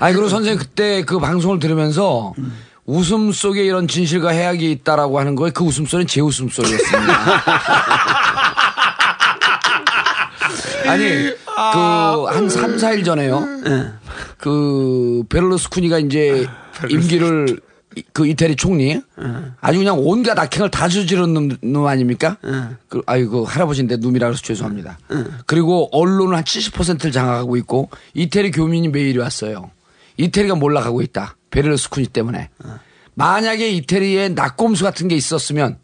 아니 0.00 0.14
그리고 0.14 0.28
선생님 0.28 0.58
그때 0.58 1.04
그 1.04 1.18
방송을 1.18 1.58
들으면서 1.58 2.32
웃음 2.86 3.30
속에 3.30 3.62
이런 3.62 3.86
진실과 3.86 4.30
해악이 4.30 4.70
있다라고 4.72 5.20
하는 5.20 5.34
거에 5.34 5.50
그 5.50 5.62
웃음 5.62 5.84
소리는 5.84 6.06
제 6.06 6.22
웃음 6.22 6.48
소리였습니다. 6.48 7.42
아니 10.88 11.34
그한 11.44 12.48
3, 12.48 12.76
4일 12.76 13.04
전에요. 13.04 13.46
그 14.38 15.22
베를루스쿠니가 15.28 15.98
이제 15.98 16.48
임기를 16.88 17.60
이- 17.96 18.02
그 18.12 18.24
이태리 18.26 18.54
총리 18.56 19.00
아주 19.60 19.78
그냥 19.78 19.98
온갖 19.98 20.38
악행을 20.38 20.70
다 20.70 20.88
저지른 20.88 21.34
놈, 21.34 21.48
놈 21.60 21.86
아닙니까? 21.86 22.36
그, 22.88 23.02
아이고 23.06 23.44
할아버지인데 23.44 23.96
놈이라 23.96 24.28
그래서 24.28 24.42
죄송합니다. 24.42 24.98
그리고 25.46 25.88
언론은 25.92 26.36
한 26.36 26.44
70%를 26.44 27.10
장악하고 27.10 27.56
있고 27.58 27.90
이태리 28.14 28.52
교민이 28.52 28.88
메일이 28.88 29.18
왔어요. 29.18 29.70
이태리가 30.18 30.54
몰락하고 30.54 31.02
있다. 31.02 31.36
베를루스쿠니 31.50 32.06
때문에. 32.08 32.50
만약에 33.24 33.68
이태리에 33.70 34.30
낙곰수 34.30 34.82
같은 34.82 35.06
게 35.08 35.14
있었으면 35.14 35.76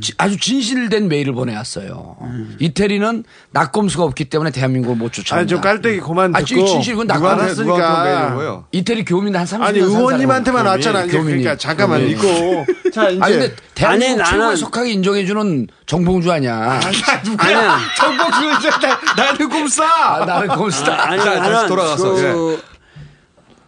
지- 0.00 0.12
아주 0.16 0.38
진실된 0.38 1.08
메일을 1.08 1.32
보내왔어요. 1.34 2.16
이태리는 2.60 3.24
낙곰수가 3.50 4.04
없기 4.04 4.26
때문에 4.26 4.50
대한민국을 4.52 4.96
못 4.96 5.12
쫓아온다. 5.12 5.40
아니 5.40 5.48
저 5.48 5.60
깔때기 5.60 6.00
그만 6.00 6.34
아, 6.36 6.40
듣고 6.40 6.60
이 6.60 6.66
진실 6.66 6.94
이건 6.94 7.08
누구한테 7.08 7.42
낙곰수 7.42 7.64
누구한테 7.64 8.10
메일을 8.14 8.34
보여? 8.34 8.64
이태리 8.70 9.04
교민 9.04 9.34
한 9.34 9.44
30년 9.44 9.62
아니 9.62 9.78
의원님한테만 9.80 10.66
왔잖아. 10.66 11.04
이제 11.04 11.18
그러니까 11.20 11.56
잠깐만 11.56 12.00
교민. 12.00 12.16
이거 12.16 12.64
자 12.94 13.08
이제 13.10 13.20
아니 13.22 13.38
근데 13.38 13.56
대한민국 13.74 14.20
아니, 14.20 14.30
최고의 14.30 14.48
나는- 14.52 14.56
속하게 14.56 14.92
인정해주는 14.92 15.66
정봉주 15.86 16.30
아니야. 16.30 16.80
누구야? 17.24 17.78
정복수 17.96 18.40
이제 18.58 18.70
나는 19.16 19.48
곰싸. 19.48 19.84
아, 19.84 20.24
나는. 20.24 20.50
아니, 20.50 20.70
자, 20.70 21.34
다시 21.38 21.50
나는 21.50 21.66
돌아가서, 21.68 22.12
그 22.14 22.62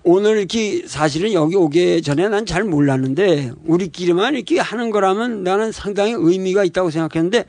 오늘 0.03 0.39
이렇게 0.39 0.83
사실은 0.87 1.33
여기 1.33 1.57
오기 1.57 2.03
전에 2.03 2.29
난 2.29 2.47
잘 2.47 2.65
몰랐는데 2.65 3.53
우리끼리만 3.67 4.35
이렇게 4.35 4.59
하는 4.59 4.91
거라면 4.91 5.43
나는 5.45 5.73
상당히 5.73 6.15
의미가 6.17 6.65
있다고 6.65 6.91
생각했는데 6.91 7.45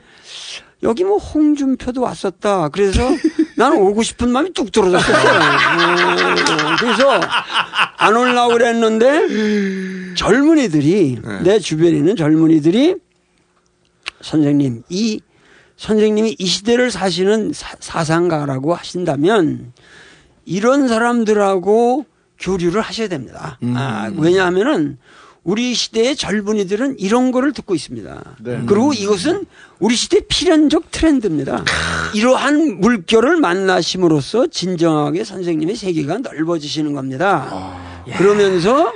여기 0.82 1.02
뭐 1.04 1.16
홍준표도 1.16 2.02
왔었다. 2.02 2.68
그래서 2.68 3.08
나는 3.56 3.78
오고 3.78 4.02
싶은 4.02 4.30
마음이 4.30 4.52
뚝 4.52 4.70
떨어졌어요. 4.70 5.16
어, 5.16 6.76
그래서 6.78 7.20
안 7.96 8.16
올라오고 8.16 8.54
그랬는데 8.54 10.14
젊은이들이 10.14 11.18
내 11.44 11.58
주변에 11.58 11.90
있는 11.90 12.16
젊은이들이 12.16 12.96
선생님 14.20 14.82
이 14.90 15.20
선생님이 15.76 16.36
이 16.38 16.46
시대를 16.46 16.90
사시는 16.90 17.52
사, 17.54 17.76
사상가라고 17.80 18.74
하신다면 18.74 19.72
이런 20.44 20.86
사람들하고 20.86 22.04
교류를 22.42 22.82
하셔야 22.82 23.08
됩니다. 23.08 23.58
아, 23.74 24.10
왜냐하면은 24.18 24.98
우리 25.44 25.74
시대의 25.74 26.14
젊은이들은 26.14 26.98
이런 27.00 27.32
거를 27.32 27.52
듣고 27.52 27.74
있습니다. 27.74 28.36
그리고 28.66 28.92
이것은 28.92 29.44
우리 29.80 29.96
시대 29.96 30.20
필연적 30.20 30.90
트렌드입니다. 30.92 31.64
이러한 32.14 32.80
물결을 32.80 33.38
만나심으로써 33.38 34.46
진정하게 34.48 35.24
선생님의 35.24 35.74
세계가 35.76 36.18
넓어지시는 36.18 36.92
겁니다. 36.92 37.48
그러면서 38.18 38.92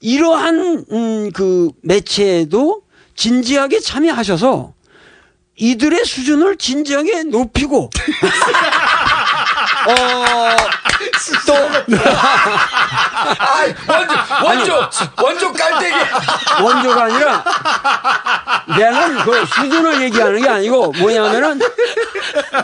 이러한 0.00 0.84
음, 0.90 1.30
그 1.32 1.70
매체에도 1.82 2.82
진지하게 3.14 3.78
참여하셔서 3.80 4.74
이들의 5.60 6.04
수준을 6.04 6.56
진지하게 6.56 7.24
높이고 7.24 7.90
어, 9.88 10.56
또 11.46 11.54
원조, 13.94 14.14
원조, 14.44 14.90
원조 15.22 15.52
깔때기. 15.52 15.96
원조가 16.62 17.04
아니라 17.04 17.44
내는 18.78 19.18
그 19.24 19.46
수준을 19.46 20.02
얘기하는 20.02 20.42
게 20.42 20.48
아니고 20.48 20.92
뭐냐면은 20.92 21.60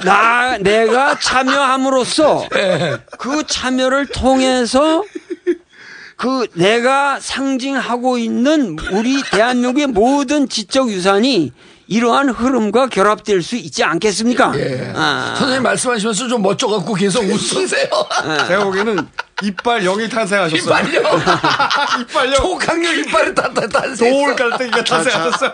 나 0.05 0.59
내가 0.59 1.19
참여함으로써 1.19 2.49
그 3.19 3.47
참여를 3.47 4.07
통해서 4.07 5.03
그 6.17 6.47
내가 6.55 7.19
상징하고 7.21 8.19
있는 8.19 8.77
우리 8.93 9.23
대한민국의 9.23 9.89
모든 9.89 10.49
지적 10.49 10.91
유산이 10.91 11.53
이러한 11.87 12.31
흐름과 12.31 12.89
결합될 12.89 13.43
수 13.43 13.57
있지 13.57 13.85
않겠습니까? 13.85 14.53
아. 14.95 15.35
선생님 15.37 15.63
말씀하시면서 15.63 16.29
좀 16.29 16.43
멋져갖고 16.43 16.95
계속 16.95 17.25
웃으세요. 17.25 17.89
제가 18.49 18.65
보기에는 18.65 19.07
이빨 19.43 19.83
영이 19.85 20.09
탄생하셨어요. 20.09 20.87
이빨요? 20.87 21.01
이빨요? 22.01 22.35
초강력 22.37 22.97
이빨을 22.99 23.35
다, 23.35 23.53
다, 23.53 23.67
탄생했어. 23.67 24.05
돌 24.05 24.37
깔때기가 24.37 24.85
탄생하셨어요. 24.85 25.53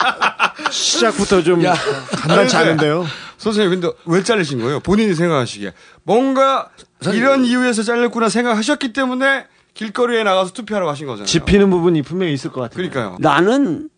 시작부터 0.70 1.42
좀 1.42 1.64
야. 1.64 1.74
간단치 2.12 2.56
않은데요. 2.56 3.06
선생님, 3.38 3.80
근데 3.80 3.96
왜 4.04 4.22
잘리신 4.22 4.60
거예요? 4.60 4.80
본인이 4.80 5.14
생각하시기에. 5.14 5.72
뭔가 6.02 6.68
이런 7.12 7.44
이유에서 7.44 7.82
잘렸구나 7.82 8.28
생각하셨기 8.28 8.92
때문에 8.92 9.46
길거리에 9.72 10.24
나가서 10.24 10.52
투표하러 10.52 10.84
가신 10.86 11.06
거잖아요. 11.06 11.26
짚히는 11.26 11.70
부분이 11.70 12.02
분명히 12.02 12.34
있을 12.34 12.50
것 12.50 12.60
같아요. 12.60 12.76
그러니까요. 12.76 13.16
나는 13.20 13.88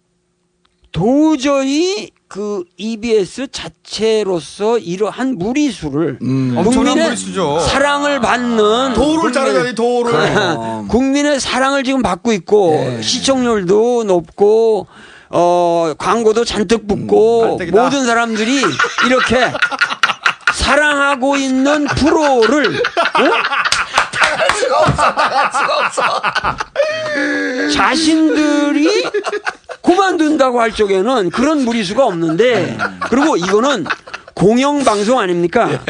도저히 0.93 2.11
그 2.29 2.65
EBS 2.77 3.49
자체로서 3.51 4.79
이러한 4.79 5.37
무리수를 5.39 6.19
엄청난 6.21 6.65
국민의 6.65 7.05
무리수죠. 7.05 7.61
사랑을 7.61 8.21
받는 8.21 8.95
도를 8.95 9.31
국민의- 9.31 9.35
자르다니 9.35 9.75
도를. 9.75 10.13
그럼. 10.13 10.89
국민의 10.89 11.41
사랑을 11.41 11.83
지금 11.85 12.01
받고 12.03 12.33
있고 12.35 12.99
시청률도 13.03 14.05
높고 14.05 14.87
어 15.31 15.95
광고도 15.99 16.45
잔뜩 16.45 16.87
붙고 16.87 17.41
깔때기다. 17.59 17.83
모든 17.83 18.05
사람들이 18.07 18.63
이렇게 19.07 19.51
사랑하고 20.55 21.37
있는 21.37 21.87
프로를 21.87 22.67
어? 22.77 23.23
수가 24.53 24.79
없어, 24.81 25.03
수가 25.59 25.79
없어. 25.87 26.23
자신들이 27.75 29.05
그만둔다고 29.83 30.61
할 30.61 30.73
적에는 30.73 31.31
그런 31.31 31.65
무리수가 31.65 32.05
없는데 32.05 32.79
그리고 33.09 33.37
이거는 33.37 33.87
공영방송 34.35 35.19
아닙니까? 35.19 35.81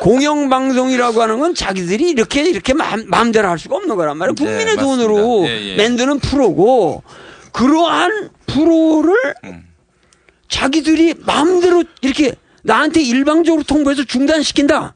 공영방송이라고 0.00 1.22
하는 1.22 1.38
건 1.40 1.54
자기들이 1.54 2.10
이렇게 2.10 2.42
이렇게 2.42 2.74
마음, 2.74 3.08
마음대로 3.08 3.48
할 3.48 3.58
수가 3.58 3.76
없는 3.76 3.96
거란 3.96 4.16
말이에요. 4.18 4.34
국민의 4.34 4.76
맞습니다. 4.76 4.82
돈으로 4.82 5.46
예, 5.46 5.72
예. 5.72 5.76
만드는 5.76 6.18
프로고 6.20 7.02
그러한 7.52 8.30
프로를 8.46 9.14
자기들이 10.48 11.14
마음대로 11.20 11.84
이렇게 12.02 12.34
나한테 12.62 13.00
일방적으로 13.00 13.62
통보해서 13.62 14.04
중단시킨다. 14.04 14.94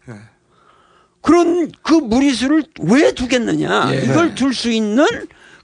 그런 1.25 1.72
그 1.83 1.95
무리수를 1.95 2.64
왜 2.81 3.12
두겠느냐. 3.12 3.91
예. 3.95 4.03
이걸 4.05 4.35
둘 4.35 4.53
수 4.53 4.70
있는 4.70 5.07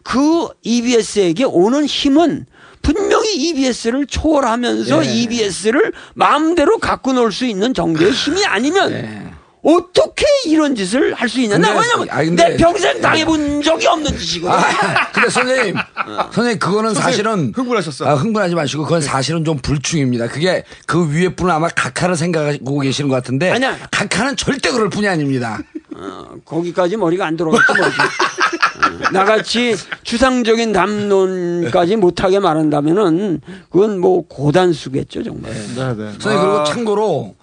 그 0.02 0.48
EBS에게 0.62 1.44
오는 1.44 1.84
힘은 1.84 2.46
분명히 2.80 3.34
EBS를 3.34 4.06
초월하면서 4.06 5.04
예. 5.04 5.12
EBS를 5.12 5.92
마음대로 6.14 6.78
갖고 6.78 7.12
놀 7.12 7.30
수 7.30 7.44
있는 7.44 7.74
정도의 7.74 8.11
힘이 8.11 8.44
아니면 8.46 9.30
어떻게 9.62 10.24
이런 10.46 10.74
짓을 10.74 11.12
할 11.14 11.28
수 11.28 11.40
있냐. 11.40 11.58
나 11.58 11.68
근데- 11.74 11.80
왜냐면 11.86 12.08
아, 12.11 12.24
근데- 12.24 12.48
내 12.50 12.56
평생 12.56 13.00
당해본 13.00 13.62
적이 13.62 13.86
없는 13.88 14.16
짓이거든. 14.18 14.58
아, 14.58 15.11
근데 15.12 15.28
선생님, 15.28 15.74
선생님 16.32 16.58
그거는 16.58 16.94
사실은 16.94 17.52
흥분하셨어. 17.54 18.06
아, 18.08 18.14
흥분하지 18.14 18.54
마시고 18.54 18.84
그건 18.84 19.00
사실은 19.02 19.44
좀 19.44 19.58
불충입니다. 19.58 20.28
그게 20.28 20.64
그 20.86 21.08
위에 21.12 21.28
분은 21.34 21.52
아마 21.54 21.68
각하를 21.68 22.16
생각하고 22.16 22.80
계시는 22.80 23.08
것 23.11 23.16
같은데 23.16 23.50
아니야. 23.50 23.76
각하는 23.90 24.36
절대 24.36 24.70
그럴 24.70 24.88
뿐이 24.88 25.06
아닙니다. 25.06 25.58
어, 25.94 26.24
거기까지 26.44 26.96
머리가 26.96 27.26
안 27.26 27.36
들어갔지 27.36 27.72
뭐지. 27.76 27.96
나같이 29.12 29.74
추상적인 30.03 30.72
담론까지 30.72 31.97
못하게 31.97 32.39
말한다면은 32.39 33.41
그건 33.70 33.99
뭐 33.99 34.22
고단수겠죠 34.26 35.22
정말. 35.22 35.53
네, 35.53 35.59
선생님 35.74 36.20
그리고 36.20 36.64
참고로 36.64 37.35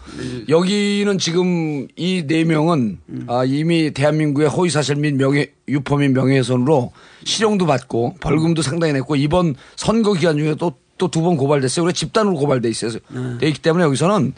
여기는 0.49 1.17
지금 1.17 1.87
이 1.95 2.23
네 2.27 2.43
명은 2.43 2.99
아, 3.27 3.43
이미 3.45 3.91
대한민국의 3.91 4.49
허위사실 4.49 4.95
및 4.95 5.15
명예 5.15 5.51
유포 5.67 5.97
및 5.97 6.09
명예훼손으로 6.09 6.91
실형도 7.23 7.65
받고 7.65 8.15
벌금도 8.19 8.61
상당히 8.61 8.93
냈고 8.93 9.15
이번 9.15 9.55
선거 9.75 10.13
기간 10.13 10.37
중에 10.37 10.55
또 10.55 10.73
또 10.97 11.09
두 11.09 11.21
번 11.21 11.37
고발됐어요. 11.37 11.85
우리 11.85 11.93
집단으로 11.93 12.33
고발돼 12.37 12.67
있어요. 12.69 12.93
돼 13.39 13.47
있기 13.49 13.61
때문에 13.61 13.83
여기서는 13.83 14.33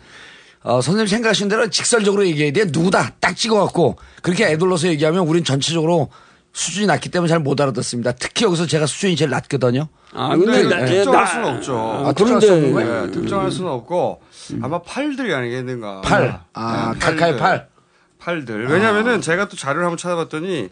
어, 0.63 0.81
선생님 0.81 1.07
생각하신 1.07 1.47
대로 1.47 1.69
직설적으로 1.69 2.27
얘기해야 2.27 2.51
돼. 2.51 2.65
누구다 2.65 3.13
딱 3.21 3.37
찍어갖고 3.37 3.95
그렇게 4.21 4.45
애둘러서 4.47 4.89
얘기하면 4.89 5.25
우린 5.25 5.45
전체적으로 5.45 6.09
수준이 6.53 6.87
낮기 6.87 7.09
때문에 7.09 7.29
잘 7.29 7.39
못 7.39 7.59
알아듣습니다. 7.61 8.11
특히 8.13 8.45
여기서 8.45 8.65
제가 8.65 8.85
수준이 8.85 9.15
제일 9.15 9.29
낮거든요. 9.31 9.87
아, 10.13 10.29
근데 10.35 10.63
나- 10.63 10.85
특정할 10.85 11.23
나- 11.23 11.29
수는 11.29 11.45
없죠. 11.55 11.77
아, 12.05 12.13
특정할 12.13 12.39
그런데- 12.41 12.47
수는 12.47 12.73
거예요. 12.73 13.11
특정할 13.11 13.51
수는 13.51 13.71
없고 13.71 14.21
아마 14.61 14.81
팔들이 14.81 15.33
아니겠는가. 15.33 16.01
팔. 16.01 16.41
아, 16.53 16.93
네, 16.93 16.99
카카의 16.99 17.37
팔. 17.37 17.67
팔들. 18.19 18.67
왜냐면은 18.67 19.21
제가 19.21 19.47
또 19.47 19.55
자료를 19.55 19.85
한번 19.85 19.97
찾아봤더니 19.97 20.69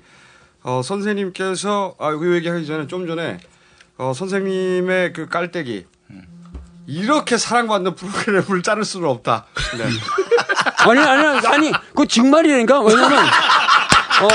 어, 0.64 0.82
선생님께서 0.84 1.96
아, 2.00 2.12
그 2.12 2.36
얘기하기 2.36 2.66
전에 2.66 2.88
좀 2.88 3.08
전에 3.08 3.38
어, 3.98 4.12
선생님의 4.14 5.14
그 5.14 5.28
깔때기 5.30 5.86
이렇게 6.88 7.38
사랑받는 7.38 7.96
프로그램을 7.96 8.64
자를 8.64 8.84
수는 8.84 9.08
없다. 9.10 9.46
네. 9.78 9.86
아니 10.90 11.00
아니 11.02 11.48
아니 11.48 11.72
그 11.96 12.08
정말이라니까 12.08 12.80
왜냐면 12.82 13.20
어 14.24 14.28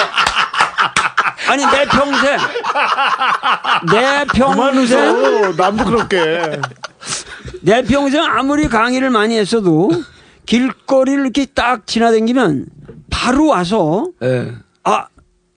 아니 1.53 1.67
내 1.67 1.85
평생 1.85 2.39
내 3.93 4.25
평생 4.25 4.55
그만해서 4.55 5.53
남도 5.53 5.85
그렇게 5.85 6.61
내 7.61 7.83
평생 7.83 8.25
아무리 8.25 8.69
강의를 8.69 9.11
많이 9.11 9.37
했어도 9.37 9.91
길거리를 10.47 11.21
이렇게 11.21 11.45
딱 11.45 11.87
지나다니면 11.87 12.67
바로 13.11 13.49
와서 13.49 14.09
네. 14.19 14.53
아 14.83 15.09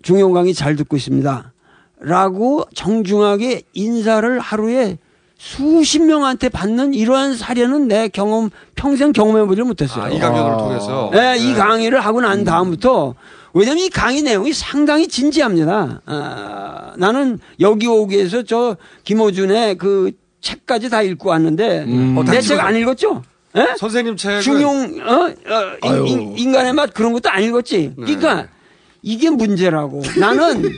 중용 0.04 0.34
강의 0.34 0.54
잘 0.54 0.76
듣고 0.76 0.98
있습니다. 0.98 1.54
라고 2.02 2.66
정중하게 2.76 3.62
인사를 3.74 4.38
하루에 4.40 4.98
수십 5.38 6.00
명한테 6.04 6.50
받는 6.50 6.94
이러한 6.94 7.36
사례는 7.38 7.88
내 7.88 8.10
경험 8.10 8.50
평생 8.76 9.14
경험해보지 9.14 9.62
못했어요. 9.62 10.04
아, 10.04 10.10
이 10.10 10.20
강연을 10.20 10.58
통해서. 10.58 11.10
네, 11.14 11.38
이 11.38 11.54
네. 11.54 11.56
강의를 11.56 12.02
하고 12.02 12.20
난 12.20 12.44
다음부터 12.44 13.16
왜냐면 13.56 13.86
이 13.86 13.90
강의 13.90 14.22
내용이 14.22 14.52
상당히 14.52 15.08
진지합니다. 15.08 16.02
아, 16.06 16.94
나는 16.98 17.40
여기 17.62 17.88
오기 17.88 18.14
위해서 18.18 18.44
저 18.44 18.76
김호준의 19.06 19.78
그 19.78 20.12
책까지 20.42 20.90
다 20.90 21.02
읽고 21.02 21.30
왔는데 21.30 21.86
음. 21.86 22.18
어, 22.18 22.24
내 22.24 22.34
당신 22.34 22.50
책안 22.50 22.76
읽었죠? 22.76 23.24
예? 23.56 23.76
선생님 23.78 24.18
책은 24.18 24.42
중용 24.42 25.00
어, 25.02 25.34
어. 25.84 26.06
인, 26.06 26.38
인, 26.38 26.52
간의맛 26.52 26.94
그런 26.94 27.14
것도 27.14 27.30
안 27.30 27.44
읽었지. 27.44 27.94
네. 27.98 28.06
그러니까 28.06 28.50
이게 29.02 29.30
문제라고. 29.30 30.02
나는 30.20 30.78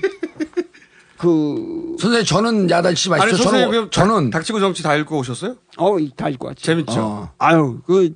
그 1.17 1.95
선생님 1.99 2.25
저는 2.25 2.69
야단치지 2.69 3.09
아니 3.13 3.19
마시죠. 3.21 3.37
선생님 3.41 3.65
저는 3.65 3.71
그럼 3.71 3.89
저는 3.89 4.29
닥치고 4.29 4.59
정치 4.59 4.83
다 4.83 4.95
읽고 4.95 5.17
오셨어요? 5.17 5.55
어, 5.77 5.97
다 6.15 6.29
읽고 6.29 6.45
왔죠. 6.45 6.61
재밌죠. 6.61 6.99
어. 6.99 7.31
아유, 7.39 7.79
그 7.87 8.13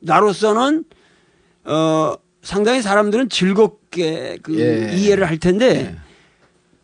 나로서는 0.00 0.84
어 1.64 2.14
상당히 2.42 2.82
사람들은 2.82 3.28
즐겁게 3.28 4.38
그 4.42 4.58
예. 4.58 4.94
이해를 4.96 5.28
할 5.28 5.38
텐데 5.38 5.96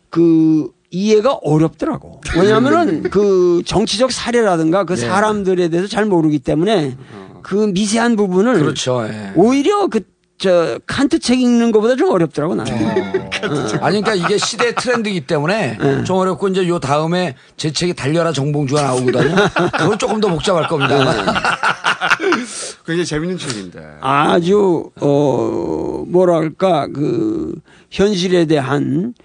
그 0.09 0.71
이해가 0.89 1.33
어렵더라고. 1.33 2.21
왜냐하면은 2.37 3.03
그 3.11 3.61
정치적 3.65 4.11
사례라든가 4.11 4.85
그 4.85 4.93
예. 4.93 4.97
사람들에 4.97 5.69
대해서 5.69 5.87
잘 5.87 6.05
모르기 6.05 6.39
때문에 6.39 6.97
그 7.41 7.55
미세한 7.73 8.15
부분을 8.15 8.59
그렇죠. 8.59 9.05
예. 9.07 9.31
오히려 9.35 9.87
그 9.87 10.01
저 10.37 10.79
칸트 10.85 11.17
책 11.19 11.41
읽는 11.41 11.71
것보다 11.71 11.95
좀 11.95 12.11
어렵더라고 12.11 12.53
나는. 12.53 12.71
아니 13.81 14.01
그러니까 14.01 14.13
이게 14.13 14.37
시대 14.37 14.73
트렌드이기 14.75 15.21
때문에 15.21 15.77
네. 15.79 16.03
좀 16.03 16.17
어렵고 16.17 16.47
이제 16.49 16.67
요 16.67 16.79
다음에 16.79 17.35
제 17.55 17.71
책이 17.71 17.95
달려라 17.95 18.31
정봉주가 18.31 18.83
나오거든요. 18.83 19.35
그건 19.77 19.97
조금 19.97 20.19
더 20.19 20.27
복잡할 20.29 20.67
겁니다. 20.67 20.97
굉장히 22.85 23.05
재밌는 23.05 23.37
책인데. 23.39 23.97
아주 24.01 24.91
어 25.01 26.03
뭐랄까 26.07 26.87
그 26.87 27.55
현실에 27.89 28.45
대한 28.45 29.15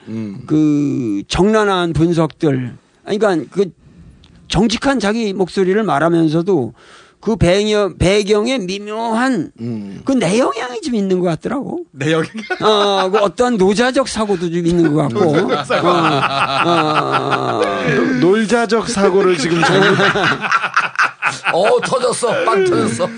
그 0.47 1.23
정난한 1.29 1.93
분석들 1.93 2.75
아니, 3.05 3.19
그러니까 3.19 3.51
그 3.53 3.71
정직한 4.49 4.99
자기 4.99 5.33
목소리를 5.35 5.83
말하면서도 5.83 6.73
그 7.23 7.37
배경 7.37 7.97
배경에 7.99 8.59
미묘한 8.59 9.53
그 10.05 10.13
내영향이 10.13 10.81
좀 10.81 10.97
있는 10.97 11.21
것 11.21 11.29
같더라고. 11.29 11.85
내영향. 11.93 12.27
어, 12.61 13.11
그 13.11 13.19
어떤 13.19 13.57
노자적 13.57 14.09
사고도 14.09 14.51
좀 14.51 14.67
있는 14.67 14.93
것 14.93 15.03
같고. 15.03 15.25
노자적 15.37 15.67
사고. 15.67 15.89
어, 15.89 17.61
어, 17.61 17.63
놀자적 18.21 18.89
사고를 18.89 19.39
지금 19.39 19.63
잘못 19.63 19.99
어 21.55 21.81
터졌어, 21.81 22.45
빵 22.45 22.65
터졌어. 22.65 23.09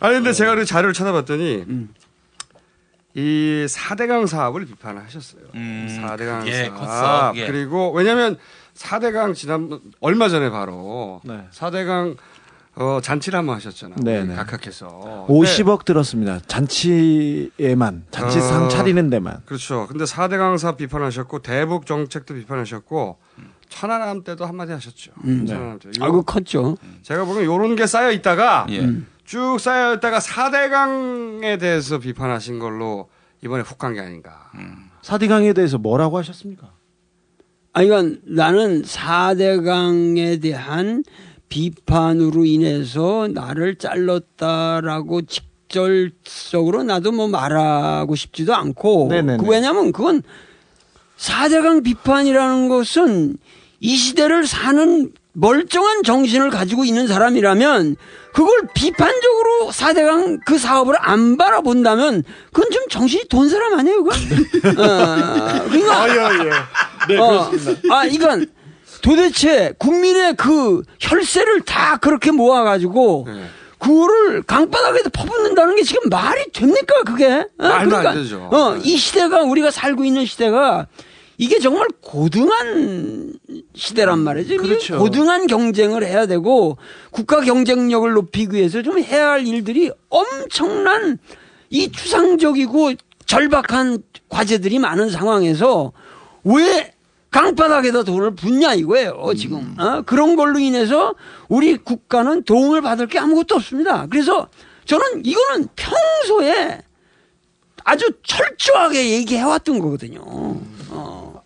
아니 0.00 0.14
근데 0.16 0.32
제가 0.32 0.56
그 0.56 0.64
자료를 0.64 0.92
찾아봤더니 0.92 1.64
이 3.14 3.66
4대강 3.68 4.26
사업을 4.26 4.66
비판을 4.66 5.04
하셨어요. 5.04 5.42
음, 5.54 6.02
4대강 6.02 6.40
그게 6.40 6.64
사업. 6.64 6.76
컸어, 6.76 7.28
그게. 7.32 7.46
그리고 7.46 7.92
왜냐면 7.92 8.36
4대강 8.76 9.36
지난 9.36 9.78
얼마 10.00 10.28
전에 10.28 10.50
바로 10.50 11.20
네. 11.22 11.44
4대강 11.52 12.16
어, 12.80 13.00
잔치를 13.02 13.38
한번 13.38 13.56
하셨잖아요. 13.56 13.96
네, 14.02 14.20
우리 14.20 14.28
네. 14.28 14.34
각각해서. 14.36 15.26
50억 15.28 15.84
들었습니다. 15.84 16.38
잔치에만 16.46 18.04
잔치상 18.10 18.64
어, 18.66 18.68
차리는 18.68 19.10
데만. 19.10 19.42
그렇죠. 19.46 19.86
근데 19.88 20.04
4대강 20.04 20.58
사업 20.58 20.76
비판하셨고 20.76 21.40
대북 21.40 21.86
정책도 21.86 22.34
비판하셨고 22.34 23.18
천안함 23.68 24.22
때도 24.22 24.46
한마디 24.46 24.72
하셨죠. 24.72 25.12
음. 25.24 25.44
천안함 25.46 25.78
때. 25.80 25.90
아, 26.00 26.06
그거 26.06 26.22
컸죠. 26.22 26.76
제가 27.02 27.24
보기엔 27.24 27.46
요런 27.46 27.74
게 27.76 27.86
쌓여 27.86 28.12
있다가 28.12 28.66
예. 28.70 28.80
음. 28.80 29.06
쭉 29.24 29.58
쌓여 29.60 29.94
있다가 29.94 30.20
4대강에 30.20 31.58
대해서 31.60 31.98
비판하신 31.98 32.58
걸로 32.58 33.08
이번에 33.44 33.62
훅 33.62 33.76
간 33.78 33.94
게 33.94 34.00
아닌가. 34.00 34.50
사디강에 35.02 35.52
대해서 35.52 35.78
뭐라고 35.78 36.16
하셨습니까? 36.18 36.72
아, 37.72 37.82
이건 37.82 38.20
나는 38.24 38.82
4대강에 38.82 40.40
대한 40.40 41.04
비판으로 41.48 42.44
인해서 42.44 43.28
나를 43.32 43.76
잘랐다라고 43.76 45.22
직접적으로 45.22 46.82
나도 46.82 47.12
뭐 47.12 47.28
말하고 47.28 48.14
싶지도 48.14 48.54
않고. 48.54 49.08
네네네. 49.10 49.42
그 49.42 49.50
왜냐면 49.50 49.92
그건 49.92 50.22
4대강 51.18 51.84
비판이라는 51.84 52.68
것은 52.68 53.36
이 53.80 53.96
시대를 53.96 54.46
사는 54.46 55.12
멀쩡한 55.32 56.02
정신을 56.02 56.50
가지고 56.50 56.84
있는 56.84 57.06
사람이라면 57.06 57.96
그걸 58.32 58.68
비판적으로 58.74 59.70
4대강 59.70 60.40
그 60.44 60.58
사업을 60.58 60.96
안 60.98 61.36
바라본다면 61.36 62.24
그건 62.52 62.70
좀 62.70 62.88
정신이 62.88 63.24
돈 63.28 63.48
사람 63.48 63.78
아니에요, 63.78 64.04
그건? 64.04 64.18
어, 64.78 65.64
그러니까 65.68 66.02
아, 66.02 66.08
예, 66.08 66.44
예. 66.44 66.50
네, 67.08 67.18
어, 67.18 67.50
그렇습니다. 67.50 67.94
아, 67.94 68.04
이건 68.04 68.46
도대체 69.02 69.72
국민의 69.78 70.36
그 70.36 70.82
혈세를 71.00 71.62
다 71.62 71.96
그렇게 71.98 72.30
모아가지고 72.30 73.24
네. 73.28 73.44
그거를 73.78 74.42
강바닥에다 74.42 75.10
퍼붓는다는 75.10 75.76
게 75.76 75.82
지금 75.82 76.08
말이 76.10 76.50
됩니까, 76.52 76.94
그게? 77.06 77.28
어? 77.28 77.46
말도 77.58 77.96
안 77.96 78.14
되죠. 78.14 78.48
어, 78.52 78.76
이 78.82 78.96
시대가 78.96 79.42
우리가 79.42 79.70
살고 79.70 80.04
있는 80.04 80.26
시대가 80.26 80.86
이게 81.36 81.60
정말 81.60 81.86
고등한 82.00 83.34
시대란 83.74 84.18
말이죠. 84.18 84.56
그렇죠. 84.56 84.98
고등한 84.98 85.46
경쟁을 85.46 86.04
해야 86.04 86.26
되고 86.26 86.76
국가 87.12 87.40
경쟁력을 87.40 88.10
높이기 88.12 88.56
위해서 88.56 88.82
좀 88.82 88.98
해야 88.98 89.30
할 89.30 89.46
일들이 89.46 89.92
엄청난 90.08 91.18
이 91.70 91.92
추상적이고 91.92 92.94
절박한 93.26 94.02
과제들이 94.28 94.80
많은 94.80 95.10
상황에서 95.10 95.92
왜 96.42 96.92
강바닥에다 97.30 98.04
돈을 98.04 98.34
붓냐 98.34 98.74
이거예요, 98.74 99.32
지금. 99.36 99.74
어? 99.78 100.02
그런 100.02 100.34
걸로 100.36 100.58
인해서 100.58 101.14
우리 101.48 101.76
국가는 101.76 102.42
도움을 102.42 102.80
받을 102.80 103.06
게 103.06 103.18
아무것도 103.18 103.56
없습니다. 103.56 104.06
그래서 104.06 104.48
저는 104.86 105.24
이거는 105.24 105.68
평소에 105.76 106.80
아주 107.84 108.10
철저하게 108.22 109.10
얘기해 109.10 109.42
왔던 109.42 109.78
거거든요. 109.78 110.20
어. 110.24 111.42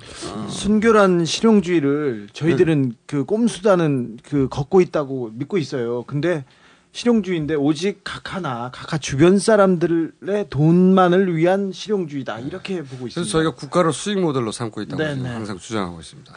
순결한 0.49 1.25
실용주의를 1.25 2.29
저희들은 2.33 2.95
그 3.07 3.25
꼼수다는 3.25 4.19
그 4.23 4.49
걷고 4.49 4.81
있다고 4.81 5.31
믿고 5.35 5.59
있어요. 5.59 6.05
근데 6.07 6.45
실용주의인데 6.93 7.55
오직 7.55 8.01
각하나 8.05 8.71
각하 8.73 8.99
주변 8.99 9.39
사람들의 9.39 10.47
돈만을 10.51 11.35
위한 11.35 11.73
실용주의다 11.73 12.41
이렇게 12.41 12.83
보고 12.83 13.07
있습니다. 13.07 13.15
그래서 13.15 13.31
저희가 13.31 13.55
국가를 13.55 13.93
수익 13.95 14.21
모델로 14.21 14.53
삼고 14.53 14.83
있다고 14.83 15.03
네, 15.03 15.15
네. 15.15 15.29
항상 15.29 15.57
주장하고 15.59 16.01
있습니다. 16.01 16.35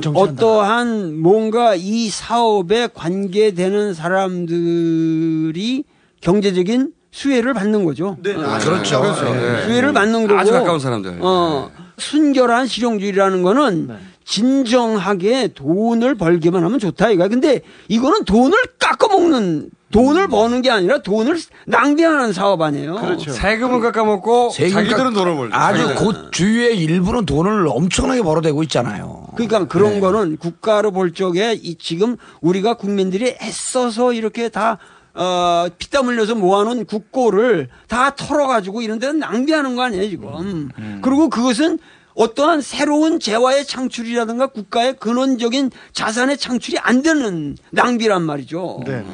정치한다. 0.00 0.32
어떠한 0.46 1.18
뭔가 1.18 1.74
이 1.74 2.08
사업에 2.08 2.88
관계되는 2.94 3.92
사람들이 3.94 5.84
경제적인 6.20 6.92
수혜를 7.10 7.52
받는 7.54 7.84
거죠. 7.84 8.16
네, 8.22 8.36
어. 8.36 8.42
아, 8.42 8.58
그렇죠. 8.58 9.00
그렇죠. 9.00 9.24
네. 9.24 9.64
수혜를 9.64 9.92
받는 9.92 10.28
거고 10.28 10.38
아주 10.38 10.52
가까운 10.52 10.78
사람들. 10.78 11.18
어, 11.20 11.68
순결한 11.98 12.68
실용주의라는 12.68 13.42
거는 13.42 13.86
네. 13.88 13.94
진정하게 14.24 15.48
돈을 15.48 16.14
벌기만 16.14 16.62
하면 16.62 16.78
좋다 16.78 17.10
이거야. 17.10 17.26
근데 17.26 17.62
이거는 17.88 18.24
돈을 18.24 18.56
깎아먹는 18.78 19.70
돈을 19.92 20.28
버는 20.28 20.62
게 20.62 20.70
아니라 20.70 20.98
돈을 21.02 21.38
낭비하는 21.66 22.32
사업 22.32 22.62
아니에요. 22.62 22.94
그렇죠. 22.96 23.32
세금을 23.32 23.80
깎아먹고 23.80 24.50
자기들은 24.50 25.12
돈을 25.14 25.36
벌죠. 25.36 25.56
아주 25.56 25.78
자기들은. 25.82 26.04
곧 26.04 26.32
주위의 26.32 26.78
일부는 26.78 27.26
돈을 27.26 27.66
엄청나게 27.68 28.22
벌어대고 28.22 28.62
있잖아요. 28.64 29.26
그러니까 29.34 29.66
그런 29.66 30.00
거는 30.00 30.36
국가로 30.36 30.92
볼 30.92 31.12
적에 31.12 31.54
이 31.54 31.76
지금 31.76 32.16
우리가 32.40 32.74
국민들이 32.74 33.36
애써서 33.42 34.12
이렇게 34.12 34.48
다 34.48 34.78
어, 35.12 35.66
피땀 35.76 36.06
흘려서 36.06 36.36
모아놓은 36.36 36.84
국고를 36.86 37.68
다 37.88 38.14
털어가지고 38.14 38.82
이런 38.82 39.00
데는 39.00 39.18
낭비하는 39.18 39.74
거 39.74 39.82
아니에요, 39.82 40.08
지금. 40.08 40.68
그리고 41.02 41.28
그것은 41.28 41.80
어떠한 42.14 42.60
새로운 42.60 43.18
재화의 43.18 43.64
창출이라든가 43.66 44.48
국가의 44.48 44.94
근원적인 44.98 45.70
자산의 45.92 46.38
창출이 46.38 46.78
안 46.78 47.02
되는 47.02 47.56
낭비란 47.70 48.22
말이죠. 48.22 48.80
네. 48.86 49.04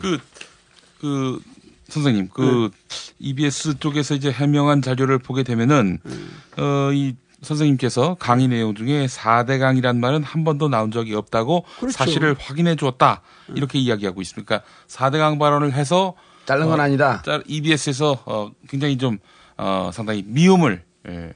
그, 0.00 0.18
그, 1.00 1.40
선생님, 1.88 2.28
그, 2.32 2.70
EBS 3.18 3.78
쪽에서 3.78 4.14
이제 4.14 4.30
해명한 4.30 4.82
자료를 4.82 5.18
보게 5.18 5.42
되면은, 5.42 5.98
어, 6.58 6.92
이, 6.92 7.14
선생님께서 7.42 8.16
강의 8.18 8.48
내용 8.48 8.74
중에 8.74 9.06
4대 9.06 9.60
강이란 9.60 10.00
말은 10.00 10.24
한 10.24 10.42
번도 10.42 10.68
나온 10.68 10.90
적이 10.90 11.14
없다고 11.14 11.64
그렇죠. 11.78 11.96
사실을 11.96 12.34
확인해 12.38 12.74
주었다. 12.74 13.22
이렇게 13.54 13.78
이야기하고 13.78 14.20
있습니까? 14.22 14.62
4대 14.88 15.18
강 15.18 15.38
발언을 15.38 15.72
해서 15.72 16.14
자른 16.46 16.66
건 16.66 16.80
아니다. 16.80 17.22
EBS에서 17.46 18.22
어, 18.24 18.50
굉장히 18.68 18.98
좀 18.98 19.18
어, 19.56 19.90
상당히 19.92 20.24
미움을 20.26 20.82
예, 21.08 21.32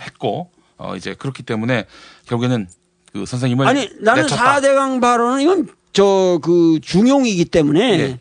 했고 0.00 0.50
어, 0.76 0.96
이제 0.96 1.14
그렇기 1.14 1.42
때문에 1.42 1.86
결국에는 2.26 2.66
그 3.12 3.26
선생님을 3.26 3.66
아니, 3.66 3.88
나는 4.00 4.22
내쳤다. 4.22 4.60
4대강 4.60 5.00
발언은 5.00 5.42
이건 5.42 5.68
저 5.94 6.38
그 6.42 6.78
중용이기 6.82 7.46
때문에 7.46 7.98
예. 8.00 8.18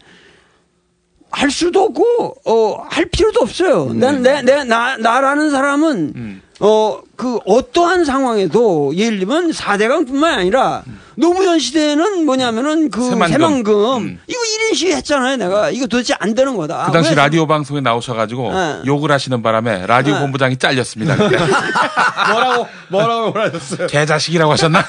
할 1.32 1.50
수도 1.52 1.82
없고 1.82 2.36
어할 2.45 3.06
필요도 3.06 3.41
없어요. 3.41 3.91
난내내나 3.94 4.98
나라는 4.98 5.50
사람은 5.50 6.14
음. 6.16 6.41
어 6.64 7.03
그 7.15 7.40
어떠한 7.45 8.06
상황에도 8.06 8.91
예를 8.95 9.19
들면 9.19 9.52
4대강뿐만 9.52 10.23
아니라 10.40 10.84
노무현 11.15 11.60
시대에는 11.60 12.26
뭐냐면은 12.26 12.90
그 12.90 13.02
새만금. 13.07 13.31
새만금, 13.31 14.19
이거 14.27 14.40
1인 14.40 14.76
시위 14.76 14.94
했잖아요. 14.94 15.38
내가 15.38 15.69
이거 15.69 15.85
도대체 15.85 16.15
안 16.19 16.34
되는 16.34 16.57
거다. 16.57 16.88
그 16.88 16.91
당시 16.91 17.11
왜 17.11 17.15
라디오 17.15 17.45
방송에 17.45 17.81
나오셔가지고 17.81 18.52
네. 18.52 18.81
욕을 18.88 19.11
하시는 19.11 19.41
바람에 19.44 19.85
라디오 19.85 20.15
네. 20.15 20.19
본부장이 20.22 20.57
잘렸습니다. 20.57 21.15
뭐라고 22.31 22.68
뭐라고 22.90 23.40
하셨어요? 23.40 23.88
개자식이라고 23.88 24.52
하셨나? 24.52 24.80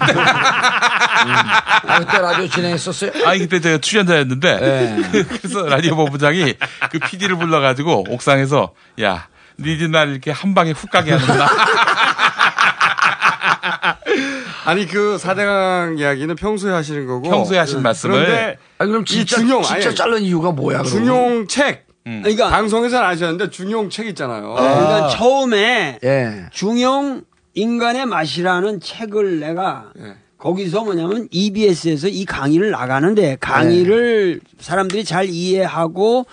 아, 1.87 1.99
그때 2.01 2.19
라디오 2.19 2.49
진행했었어요? 2.49 3.11
아니 3.27 3.41
그때 3.41 3.61
제가 3.61 3.79
출연자였는데 3.79 4.61
네. 4.61 5.23
그래서 5.29 5.63
라디오 5.67 5.95
본부장이 5.95 6.55
그 6.91 6.99
PD를 6.99 7.37
불러가지고 7.37 8.07
옥상에서 8.09 8.73
야 9.03 9.29
니들 9.59 9.91
날 9.91 10.11
이렇게 10.11 10.31
한 10.31 10.55
방에 10.55 10.73
훅 10.73 10.91
가게 10.91 11.13
하는구나. 11.13 11.49
아니 14.65 14.87
그 14.87 15.19
사대강 15.19 15.97
이야기는 15.99 16.37
평소에 16.37 16.73
하시는 16.73 17.07
거고 17.07 17.29
평소에 17.29 17.59
하신 17.59 17.83
말씀을. 17.83 18.15
그런데 18.25 18.59
아니, 18.79 18.91
그럼 18.91 19.03
이 19.03 19.07
진짜- 19.07 19.37
중용 19.37 19.63
진짜 19.63 19.89
아니, 19.89 19.95
자른 19.97 20.23
이유가 20.23 20.53
뭐야, 20.53 20.79
그럼? 20.79 20.91
중용 20.91 21.47
책 21.47 21.87
그러니까 22.05 22.49
방송에서는 22.51 23.05
아셨는데 23.07 23.51
중용 23.51 23.91
책 23.91 24.07
있잖아요. 24.09 24.55
그러니까 24.55 25.09
처음에 25.09 25.99
예. 26.05 26.45
중용 26.53 27.23
인간의 27.55 28.07
맛이라는 28.07 28.81
책을 28.81 29.41
내가 29.41 29.87
예. 29.99 30.15
거기서 30.39 30.85
뭐냐면 30.85 31.29
EBS에서 31.31 32.09
이 32.09 32.25
강의를 32.27 32.71
나가는데 32.71 33.39
강의를 33.41 34.41
사람들이 34.61 35.05
잘 35.05 35.27
이해하고 35.29 36.27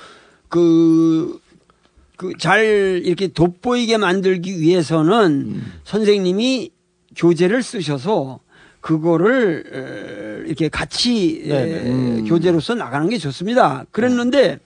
그, 0.49 1.39
그 2.21 2.33
잘 2.37 3.01
이렇게 3.03 3.27
돋보이게 3.29 3.97
만들기 3.97 4.59
위해서는 4.59 5.59
선생님이 5.85 6.69
교재를 7.15 7.63
쓰셔서 7.63 8.39
그거를 8.79 10.43
에, 10.45 10.47
이렇게 10.47 10.69
같이 10.69 11.41
에, 11.45 11.47
네네. 11.49 12.29
교재로서 12.29 12.75
나가는 12.75 13.09
게 13.09 13.17
좋습니다. 13.17 13.85
그랬는데 13.91 14.59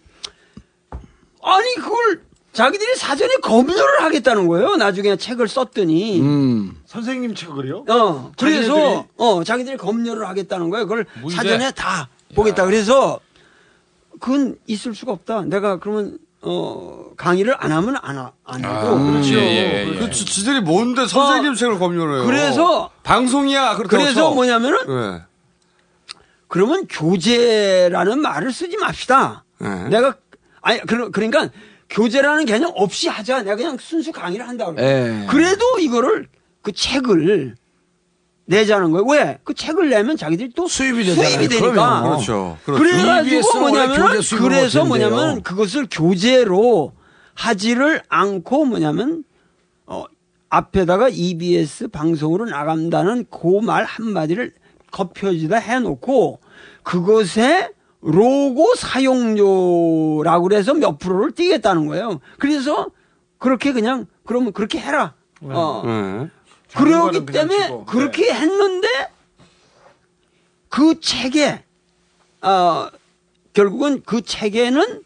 아니 1.41 1.76
그걸 1.76 2.22
자기들이 2.52 2.95
사전에 2.95 3.36
검열을 3.41 4.02
하겠다는 4.03 4.48
거예요. 4.48 4.76
나중에 4.76 5.15
책을 5.15 5.48
썼더니 5.48 6.19
음. 6.22 6.77
선생님 6.86 7.36
책을요? 7.36 7.86
어, 7.90 8.32
그래서, 8.38 8.73
자기네들이- 8.76 9.06
어, 9.18 9.44
자기들이 9.45 9.77
검열을 9.77 10.27
하겠다는 10.27 10.69
거예요. 10.69 10.86
그걸 10.88 11.06
뭐 11.22 11.30
이제- 11.30 11.36
사전에 11.38 11.72
다 11.72 12.07
보겠다. 12.34 12.64
그래서, 12.65 13.19
그건 14.22 14.57
있을 14.68 14.95
수가 14.95 15.11
없다. 15.11 15.44
내가 15.44 15.80
그러면, 15.80 16.18
어, 16.46 17.06
강의를 17.18 17.56
안 17.58 17.72
하면 17.72 17.96
안, 18.02 18.18
하, 18.18 18.32
안 18.44 18.64
하고. 18.64 18.88
아, 18.96 19.12
그렇죠. 19.12 19.34
예, 19.36 19.40
예, 19.40 19.88
예. 19.88 20.00
그 20.00 20.10
지- 20.12 20.26
지들이 20.26 20.62
뭔데 20.62 21.08
선생님 21.08 21.56
책을 21.56 21.80
검열해요. 21.80 22.26
그래서- 22.26 22.90
방송이야. 23.04 23.76
그렇다고 23.78 24.04
그래서 24.04 24.14
쳐. 24.30 24.32
뭐냐면은, 24.32 24.78
네. 24.88 25.22
그러면 26.48 26.86
교재라는 26.88 28.22
말을 28.22 28.52
쓰지 28.52 28.78
맙시다. 28.78 29.44
네. 29.60 29.90
내가, 29.90 30.16
아니, 30.62 30.80
그러, 30.82 31.10
그러니까, 31.10 31.50
교재라는 31.90 32.46
개념 32.46 32.72
없이 32.76 33.08
하자. 33.08 33.44
내가 33.44 33.56
그냥 33.56 33.78
순수 33.80 34.12
강의를 34.12 34.48
한다. 34.48 34.66
그래. 34.72 35.22
예. 35.24 35.28
그래도 35.28 35.80
이거를, 35.80 36.28
그 36.62 36.72
책을, 36.72 37.56
내자는 38.46 38.92
거예요. 38.92 39.06
왜? 39.08 39.40
그 39.44 39.54
책을 39.54 39.90
내면 39.90 40.18
자기들이 40.18 40.52
또 40.56 40.68
수입이 40.68 41.04
되잖아요. 41.04 41.30
수입이 41.32 41.48
되니까. 41.48 42.02
그렇죠. 42.04 42.58
그렇죠. 42.64 42.84
그래가지고 42.84 43.60
뭐냐면 43.60 44.22
그래서. 44.38 44.86
뭐냐면 44.86 45.42
그것을 45.42 45.88
교재로 45.90 46.94
하지를 47.34 48.02
않고 48.08 48.66
뭐냐면 48.66 49.24
어 49.88 50.06
앞에다가 50.50 51.10
EBS 51.10 51.88
방송으로 51.90 52.46
나간다는 52.46 53.26
그 53.30 53.62
말 53.62 53.84
한마디를 53.84 54.54
겉표지다 54.92 55.58
해놓고 55.58 56.40
그것에 56.84 57.72
로고 58.02 58.76
사용료라고 58.76 60.44
그래서 60.48 60.74
몇 60.76 61.00
프로를 61.00 61.32
띄겠다는 61.32 61.88
거예요. 61.88 62.20
그래서 62.38 62.88
그렇게 63.40 63.74
그냥 63.74 64.06
그러면 64.26 64.54
그렇게 64.54 64.80
해라. 64.80 65.16
어. 65.42 65.82
네. 65.86 66.30
그러기 66.76 67.26
때문에 67.26 67.64
치고. 67.64 67.85
그렇게 67.85 68.34
했는데 68.34 68.88
그 70.69 70.99
책에 70.99 71.64
어 72.41 72.88
결국은 73.53 74.02
그 74.06 74.22
책에는 74.22 75.02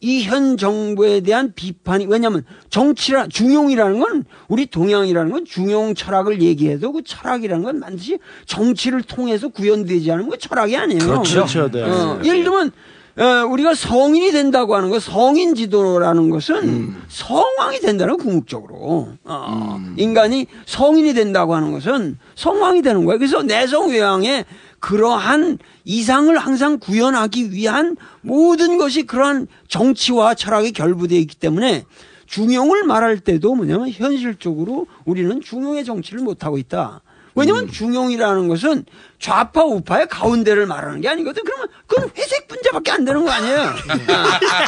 이현 0.00 0.58
정부에 0.58 1.20
대한 1.20 1.52
비판이 1.54 2.06
왜냐하면 2.06 2.44
정치라 2.68 3.28
중용이라는 3.28 4.00
건 4.00 4.24
우리 4.48 4.66
동양이라는 4.66 5.32
건 5.32 5.44
중용 5.46 5.94
철학을 5.94 6.42
얘기해도 6.42 6.92
그 6.92 7.02
철학이라는 7.02 7.64
건 7.64 7.80
반드시 7.80 8.18
정치를 8.44 9.02
통해서 9.02 9.48
구현되지 9.48 10.10
않으면 10.10 10.30
그 10.30 10.38
철학이 10.38 10.76
아니에요. 10.76 11.00
그렇죠. 11.00 11.34
그렇죠. 11.46 11.70
네. 11.70 11.82
어, 11.82 12.20
예를 12.22 12.44
들면 12.44 12.72
어, 13.16 13.46
우리가 13.48 13.74
성인이 13.74 14.32
된다고 14.32 14.74
하는 14.74 14.90
거 14.90 14.98
성인 14.98 15.54
지도라는 15.54 16.30
것은 16.30 16.56
음. 16.56 17.02
성왕이 17.08 17.78
된다는 17.80 18.16
거 18.16 18.24
궁극적으로 18.24 19.08
어, 19.24 19.80
인간이 19.96 20.46
성인이 20.66 21.14
된다고 21.14 21.54
하는 21.54 21.70
것은 21.70 22.18
성왕이 22.34 22.82
되는 22.82 23.04
거예요. 23.04 23.18
그래서 23.18 23.42
내성 23.42 23.90
외양에 23.90 24.44
그러한 24.80 25.58
이상을 25.84 26.36
항상 26.36 26.78
구현하기 26.78 27.52
위한 27.52 27.96
모든 28.20 28.78
것이 28.78 29.04
그러한 29.04 29.46
정치와 29.68 30.34
철학에 30.34 30.72
결부되어 30.72 31.18
있기 31.20 31.36
때문에 31.36 31.84
중용을 32.26 32.82
말할 32.82 33.20
때도 33.20 33.54
뭐냐면 33.54 33.90
현실적으로 33.90 34.86
우리는 35.04 35.40
중용의 35.40 35.84
정치를 35.84 36.22
못하고 36.22 36.58
있다. 36.58 37.02
왜냐면 37.34 37.68
중용이라는 37.70 38.48
것은 38.48 38.84
좌파 39.18 39.64
우파의 39.64 40.08
가운데를 40.08 40.66
말하는 40.66 41.00
게 41.00 41.08
아니거든. 41.08 41.42
그러면 41.44 41.68
그건 41.86 42.10
회색 42.16 42.48
분자밖에 42.48 42.90
안 42.92 43.04
되는 43.04 43.24
거 43.24 43.30
아니에요. 43.30 43.72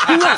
그러니까 0.06 0.36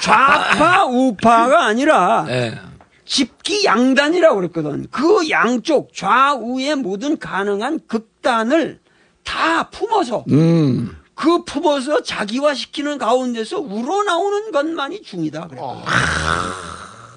좌파 0.00 0.84
우파가 0.86 1.66
아니라 1.66 2.26
예. 2.28 2.58
집기 3.04 3.64
양단이라고 3.64 4.36
그랬거든. 4.36 4.86
그 4.90 5.28
양쪽 5.28 5.94
좌우의 5.94 6.76
모든 6.76 7.18
가능한 7.18 7.80
극단을 7.86 8.80
다 9.24 9.68
품어서 9.70 10.24
음. 10.30 10.96
그 11.14 11.44
품어서 11.44 12.02
자기화시키는 12.02 12.98
가운데서 12.98 13.58
우러나오는 13.58 14.50
것만이 14.50 15.02
중이다. 15.02 15.48
그랬거든요. 15.48 15.84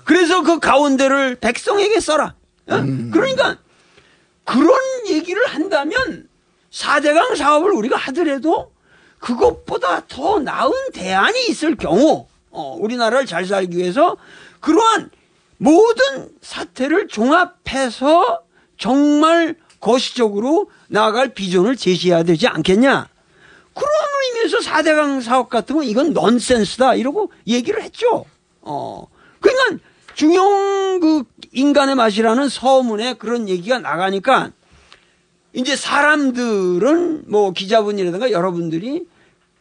그래서 0.04 0.44
그 0.44 0.60
가운데를 0.60 1.36
백성에게 1.36 2.00
써라. 2.00 2.36
어? 2.68 2.84
그러니까 3.12 3.58
그런 4.46 4.80
얘기를 5.08 5.46
한다면 5.48 6.30
4대강 6.72 7.36
사업을 7.36 7.72
우리가 7.72 7.98
하더라도 7.98 8.72
그것보다 9.20 10.06
더 10.08 10.40
나은 10.40 10.72
대안이 10.94 11.48
있을 11.50 11.76
경우 11.76 12.28
어, 12.52 12.78
우리나라를 12.80 13.26
잘 13.26 13.46
살기 13.46 13.78
위해서 13.78 14.18
그러한 14.60 15.10
모든 15.58 16.30
사태를 16.42 17.08
종합해서 17.08 18.44
정말 18.78 19.56
거시적으로 19.80 20.70
나아갈 20.88 21.34
비전을 21.34 21.76
제시해야 21.76 22.24
되지 22.24 22.48
않겠냐. 22.48 23.08
그런 23.74 23.90
의미에서 24.28 24.60
4대강 24.60 25.22
사업 25.22 25.50
같은 25.50 25.76
건 25.76 25.86
이건 25.86 26.14
넌센스다 26.14 26.96
이러고 26.96 27.32
얘기를 27.48 27.82
했죠. 27.82 28.26
어. 28.62 29.08
그러니까 29.40 29.84
중용 30.16 31.00
그 31.02 31.24
인간의 31.52 31.96
맛이라는 31.96 32.50
서문에 32.50 33.14
그런 33.16 33.48
얘기가 33.50 33.80
나가니까 33.80 34.52
이제 35.54 35.76
사람들은 35.76 37.26
뭐 37.28 37.52
기자분이라든가 37.52 38.32
여러분들이 38.32 39.06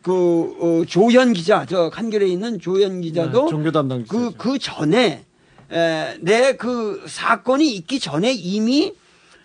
그 0.03 0.57
어, 0.61 0.85
조현 0.87 1.33
기자 1.33 1.67
저 1.67 1.91
한겨레에 1.93 2.29
있는 2.29 2.61
조현 2.61 3.01
기자도 3.01 3.45
네, 3.45 3.51
종교 3.51 3.73
담당 3.73 4.05
그, 4.07 4.33
그 4.37 4.59
전에 4.59 5.25
내그 6.21 7.05
사건이 7.07 7.75
있기 7.75 7.99
전에 7.99 8.33
이미 8.33 8.95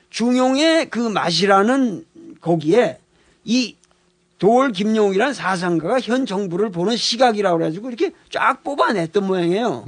중용의 0.09 0.89
그 0.89 0.99
맛이라는 0.99 2.05
거기에 2.41 2.99
이 3.45 3.75
도올 4.39 4.71
김용이라는 4.71 5.33
사상가가 5.33 5.99
현 5.99 6.25
정부를 6.25 6.71
보는 6.71 6.95
시각이라고 6.95 7.57
그래가지고 7.57 7.89
이렇게 7.89 8.11
쫙 8.29 8.63
뽑아냈던 8.63 9.27
모양이에요. 9.27 9.83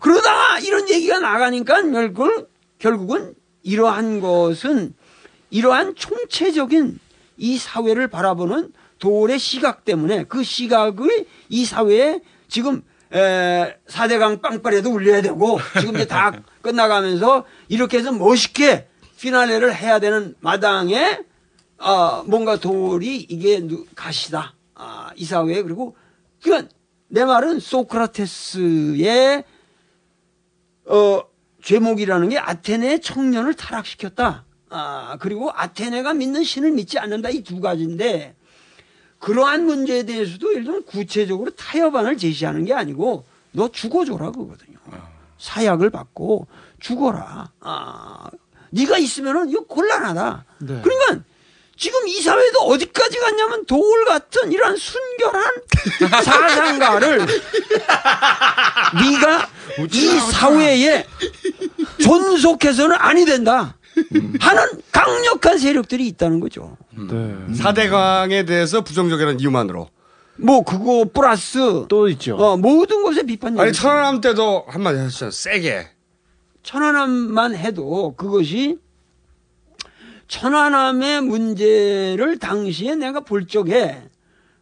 그러다가 0.00 0.58
이런 0.58 0.90
얘기가 0.90 1.20
나가니까 1.20 1.82
결국, 1.82 2.50
결국은 2.78 3.34
이러한 3.62 4.20
것은 4.20 4.94
이러한 5.50 5.94
총체적인 5.94 6.98
이 7.36 7.56
사회를 7.56 8.08
바라보는 8.08 8.72
도올의 8.98 9.38
시각 9.38 9.84
때문에 9.84 10.24
그 10.24 10.42
시각을 10.42 11.26
이 11.48 11.64
사회에 11.64 12.20
지금 12.48 12.82
에, 13.12 13.76
4대강 13.86 14.42
빵빠레도 14.42 14.90
울려야 14.90 15.22
되고 15.22 15.58
지금 15.80 15.94
이제 15.94 16.06
다 16.06 16.32
끝나가면서 16.62 17.44
이렇게 17.68 17.98
해서 17.98 18.10
멋있게 18.10 18.88
피날레를 19.20 19.74
해야 19.74 20.00
되는 20.00 20.34
마당에 20.40 21.20
아, 21.86 22.24
뭔가 22.26 22.56
도리 22.58 23.16
이게 23.28 23.60
누- 23.60 23.84
가시다. 23.94 24.54
아, 24.74 25.10
이 25.16 25.24
사회에 25.26 25.62
그리고 25.62 25.94
그러니까 26.42 26.70
내 27.08 27.24
말은 27.26 27.60
소크라테스의 27.60 29.44
어, 30.86 31.20
죄목이라는 31.62 32.28
게 32.30 32.38
아테네의 32.38 33.00
청년을 33.02 33.52
타락시켰다. 33.54 34.44
아, 34.70 35.16
그리고 35.20 35.50
아테네가 35.52 36.14
믿는 36.14 36.42
신을 36.42 36.72
믿지 36.72 36.98
않는다. 36.98 37.28
이 37.30 37.42
두 37.42 37.60
가지인데 37.60 38.34
그러한 39.18 39.64
문제에 39.66 40.04
대해서도 40.04 40.52
예를 40.52 40.64
들면 40.64 40.84
구체적으로 40.86 41.50
타협안을 41.50 42.16
제시하는 42.16 42.64
게 42.64 42.72
아니고 42.72 43.24
너 43.52 43.68
죽어줘라 43.70 44.30
그거거든요. 44.32 44.78
사약을 45.38 45.90
받고 45.90 46.46
죽어라. 46.80 47.50
아, 47.60 48.30
네가 48.70 48.96
있으면은 48.98 49.50
이거 49.50 49.64
곤란하다. 49.64 50.44
네. 50.60 50.80
그러니까 50.82 51.24
지금 51.76 52.06
이 52.06 52.20
사회도 52.20 52.60
어디까지 52.60 53.18
갔냐면 53.18 53.66
도울 53.66 54.04
같은 54.04 54.52
이런 54.52 54.76
순결한 54.76 55.44
사상가를 56.22 57.18
네가 58.94 59.48
이 59.92 60.20
사회에 60.32 61.06
존속해서는 62.02 62.96
아니 62.98 63.24
된다 63.24 63.76
하는 64.40 64.62
강력한 64.92 65.58
세력들이 65.58 66.06
있다는 66.08 66.40
거죠. 66.40 66.76
네. 66.90 67.34
4대강에 67.54 68.46
대해서 68.46 68.82
부정적이라는 68.82 69.40
이유만으로. 69.40 69.88
뭐 70.36 70.64
그거 70.64 71.06
플러스 71.12 71.86
또 71.88 72.08
있죠. 72.08 72.36
어, 72.36 72.56
모든 72.56 73.02
것에 73.04 73.22
비판. 73.22 73.58
아니 73.58 73.72
천안함 73.72 74.20
때도 74.20 74.64
한마디 74.68 74.98
하셨잖아요. 74.98 75.30
세게. 75.30 75.88
천안함만 76.64 77.54
해도 77.54 78.14
그것이 78.16 78.78
천안함의 80.34 81.20
문제를 81.20 82.40
당시에 82.40 82.96
내가 82.96 83.20
볼 83.20 83.46
적에 83.46 84.02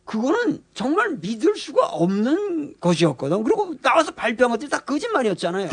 그거는 0.04 0.58
정말 0.74 1.16
믿을 1.18 1.56
수가 1.56 1.86
없는 1.86 2.74
것이었거든. 2.78 3.42
그리고 3.42 3.74
나와서 3.80 4.10
발표한 4.10 4.50
것들이 4.50 4.68
다 4.68 4.80
거짓말이었잖아요. 4.80 5.68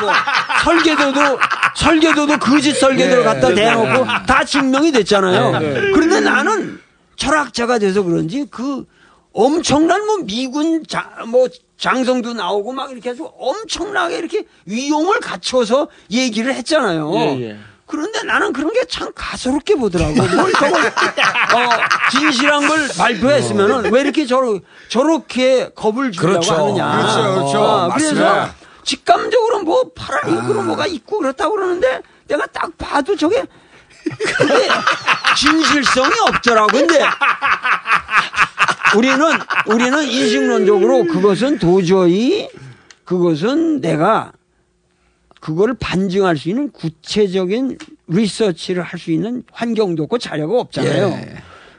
뭐 0.00 0.12
설계도도 0.62 1.20
설계도도 1.74 2.38
거짓 2.38 2.74
설계도를 2.74 3.24
네, 3.24 3.24
갖다 3.24 3.48
네, 3.48 3.54
대놓고 3.56 4.04
네. 4.04 4.26
다 4.28 4.44
증명이 4.44 4.92
됐잖아요. 4.92 5.58
네, 5.58 5.72
네. 5.72 5.90
그런데 5.90 6.20
나는 6.20 6.80
철학자가 7.16 7.80
돼서 7.80 8.04
그런지 8.04 8.46
그 8.48 8.86
엄청난 9.32 10.06
뭐 10.06 10.18
미군 10.18 10.86
자, 10.86 11.24
뭐 11.26 11.48
장성도 11.78 12.34
나오고 12.34 12.72
막 12.72 12.92
이렇게 12.92 13.10
해서 13.10 13.24
엄청나게 13.24 14.18
이렇게 14.18 14.44
위용을 14.66 15.18
갖춰서 15.18 15.88
얘기를 16.12 16.54
했잖아요. 16.54 17.12
예, 17.14 17.40
예. 17.40 17.58
그런데 17.88 18.22
나는 18.22 18.52
그런 18.52 18.72
게 18.72 18.84
참 18.88 19.10
가소롭게 19.14 19.74
보더라고. 19.74 20.14
뭘 20.14 20.52
저걸 20.52 20.86
어, 20.86 21.68
진실한 22.10 22.66
걸 22.66 22.88
발표했으면은 22.96 23.92
왜 23.92 24.00
이렇게 24.00 24.24
저러, 24.26 24.58
저렇게 24.88 25.70
겁을 25.74 26.10
주려고 26.12 26.40
그렇죠. 26.40 26.54
하느냐. 26.54 26.96
그렇죠, 26.96 27.34
그렇죠. 27.34 27.58
어, 27.62 27.92
그래서. 27.94 28.48
직감적으로 28.84 29.60
뭐 29.64 29.90
파란 29.94 30.30
이그로 30.32 30.62
뭐가 30.62 30.86
있고 30.86 31.18
그렇다고 31.18 31.56
그러는데 31.56 32.00
내가 32.26 32.46
딱 32.46 32.70
봐도 32.78 33.14
저게 33.14 33.44
그게 34.38 34.68
진실성이 35.36 36.14
없더라고. 36.28 36.68
근데 36.68 37.04
우리는 38.96 39.20
우리는 39.66 40.02
인식론적으로 40.04 41.04
그것은 41.04 41.58
도저히 41.58 42.48
그것은 43.04 43.82
내가 43.82 44.32
그거를 45.40 45.74
반증할 45.78 46.36
수 46.36 46.48
있는 46.48 46.70
구체적인 46.72 47.78
리서치를 48.08 48.82
할 48.82 48.98
수 48.98 49.10
있는 49.12 49.44
환경도 49.52 50.02
없고 50.04 50.18
자료가 50.18 50.58
없잖아요. 50.60 51.06
예. 51.08 51.34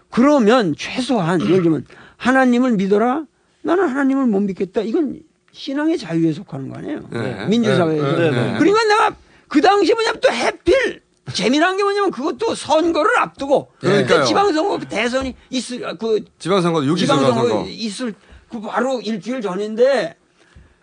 그러면 0.09 0.73
최소한 0.77 1.41
예를 1.41 1.63
들면 1.63 1.85
하나님을 2.17 2.71
믿어라. 2.77 3.25
나는 3.61 3.87
하나님을 3.89 4.25
못 4.27 4.39
믿겠다. 4.39 4.81
이건 4.81 5.19
신앙의 5.51 5.97
자유에 5.97 6.31
속하는 6.31 6.69
거 6.69 6.77
아니에요. 6.77 7.01
네. 7.11 7.45
민주사회에서. 7.47 8.17
네. 8.17 8.55
그러니까 8.57 8.83
내가 8.85 9.15
그 9.49 9.59
당시 9.61 9.93
뭐냐면 9.93 10.21
또 10.21 10.31
해필 10.31 11.01
재미난 11.33 11.75
게 11.75 11.83
뭐냐면 11.83 12.11
그것도 12.11 12.55
선거를 12.55 13.17
앞두고. 13.19 13.71
그때 13.79 14.23
지방선거 14.23 14.79
대선이 14.87 15.35
있을 15.49 15.97
그 15.97 16.23
지방선거 16.39 16.79
6기 16.81 16.97
지방선거 16.99 17.33
지방선거. 17.33 17.65
있을 17.69 18.13
그 18.49 18.61
바로 18.61 19.01
일주일 19.01 19.41
전인데 19.41 20.15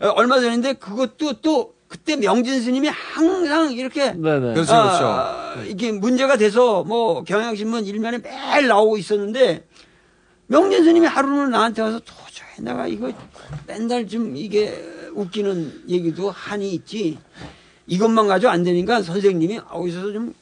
어, 0.01 0.09
얼마 0.09 0.39
전인데 0.39 0.75
그것도 0.75 1.41
또 1.41 1.75
그때 1.89 2.17
명진 2.17 2.61
스님이 2.61 2.89
항상 2.89 3.73
이렇게 3.73 4.13
그렇죠, 4.13 4.73
아, 4.75 5.55
이게 5.67 5.93
문제가 5.93 6.37
돼서 6.37 6.83
뭐 6.85 7.23
경향신문 7.23 7.87
일면에 7.87 8.19
매일 8.19 8.67
나오고 8.69 8.99
있었는데 8.99 9.65
명진 10.49 10.85
스님이 10.85 11.07
하루는 11.07 11.51
나한테 11.51 11.83
와서 11.83 12.01
도저히 12.01 12.65
내가 12.65 12.87
이거 12.87 13.13
맨날 13.67 14.07
좀 14.09 14.37
이게 14.37 14.75
웃기는 15.15 15.85
얘기도 15.89 16.31
한이 16.31 16.73
있지 16.73 17.19
이것만 17.87 18.27
가지고 18.27 18.51
안 18.51 18.65
되니까 18.65 19.03
선생님이 19.03 19.61
어디서 19.71 20.13
좀 20.13 20.35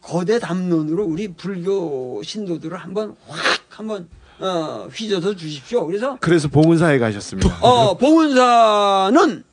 거대 0.00 0.38
담론으로 0.38 1.04
우리 1.04 1.28
불교 1.28 2.22
신도들을 2.22 2.76
한번 2.76 3.16
확 3.28 3.60
한번 3.70 4.08
어, 4.38 4.88
휘저어 4.90 5.34
주십시오. 5.34 5.86
그래서 5.86 6.16
그래서 6.20 6.48
봉은사에 6.48 6.98
가셨습니다. 6.98 7.58
어, 7.60 7.96
봉은사는 7.98 9.44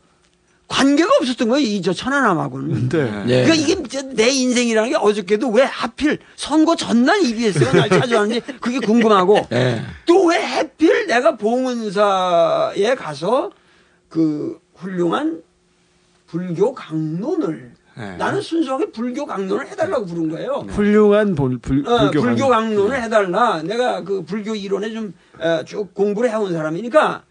관계가 0.67 1.09
없었던 1.21 1.47
거예요. 1.49 1.65
이 1.65 1.81
저 1.81 1.93
천안함하고는. 1.93 2.89
네. 2.89 3.45
그러니까 3.45 3.53
이게 3.53 4.01
내 4.13 4.29
인생이라는 4.29 4.89
게 4.89 4.95
어저께도 4.97 5.49
왜 5.49 5.63
하필 5.63 6.19
선거 6.35 6.75
전날 6.75 7.21
EBS가 7.23 7.71
날 7.71 7.89
찾아왔는지 7.89 8.41
그게 8.59 8.79
궁금하고 8.79 9.47
네. 9.51 9.81
또왜 10.05 10.37
하필 10.43 11.07
내가 11.07 11.37
봉은사에 11.37 12.95
가서 12.95 13.51
그 14.09 14.59
훌륭한 14.75 15.41
불교 16.27 16.73
강론을 16.73 17.71
나는 18.17 18.41
순수하게 18.41 18.91
불교 18.91 19.25
강론을 19.25 19.67
해달라고 19.69 20.05
부른 20.05 20.29
거예요. 20.29 20.65
훌륭한 20.69 21.33
볼- 21.33 21.57
불, 21.57 21.79
어, 21.87 21.97
불교, 22.11 22.21
불교, 22.21 22.47
강의. 22.49 22.75
강론 22.75 22.91
을 22.91 23.01
해달라. 23.01 23.63
내가 23.63 24.03
그 24.03 24.23
불교 24.23 24.53
이론에 24.53 24.91
좀쭉 24.91 25.93
공부를 25.95 26.29
해온 26.29 26.53
사람이니까. 26.53 27.23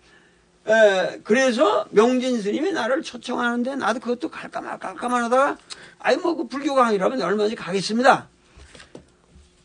에, 0.69 1.21
그래서 1.23 1.87
명진 1.91 2.43
스님이 2.43 2.73
나를 2.73 3.03
초청하는데 3.03 3.77
나도 3.77 4.01
그것도 4.01 4.29
갈까 4.31 4.61
말까 4.61 4.89
할까만 4.89 5.25
하다가 5.25 5.57
아이 6.01 6.17
뭐 6.17 6.37
그 6.37 6.49
불교 6.49 6.75
강의라면 6.75 7.21
얼마든지 7.23 7.55
가겠습니다. 7.57 8.29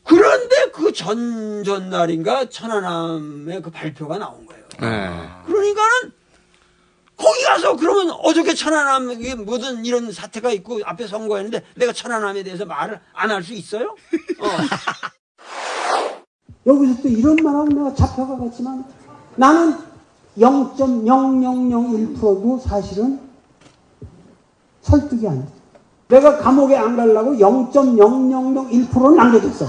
그런데 0.06 0.70
그 0.74 0.92
전, 0.94 1.64
전 1.64 1.90
날인가 1.90 2.50
천안함의 2.50 3.62
그 3.62 3.72
발표가 3.72 4.18
나온 4.18 4.46
거예요. 4.46 4.64
네. 4.80 5.10
그러니까는 5.46 6.14
거기 7.18 7.44
가서 7.44 7.76
그러면 7.76 8.12
어저께 8.12 8.54
천안함에 8.56 9.36
무슨 9.36 9.86
이런 9.86 10.12
사태가 10.12 10.52
있고 10.54 10.80
앞에 10.84 11.06
선거했는데 11.08 11.64
내가 11.76 11.94
천안함에 11.94 12.42
대해서 12.44 12.66
말을 12.66 13.00
안 13.14 13.30
할 13.32 13.44
수 13.44 13.54
있어요? 13.54 13.96
여기서 16.66 17.02
또 17.02 17.08
이런 17.08 17.36
말하고 17.38 17.68
내가 17.70 17.94
잡혀가겠지만 17.96 18.86
나는 19.36 19.78
0.0001%도 20.38 22.60
사실은 22.60 23.20
설득이 24.82 25.28
안 25.28 25.42
돼. 25.42 25.48
내가 26.08 26.38
감옥에 26.38 26.76
안 26.76 26.96
가려고 26.98 27.32
0.0001%를 27.32 29.16
남겨뒀어. 29.16 29.66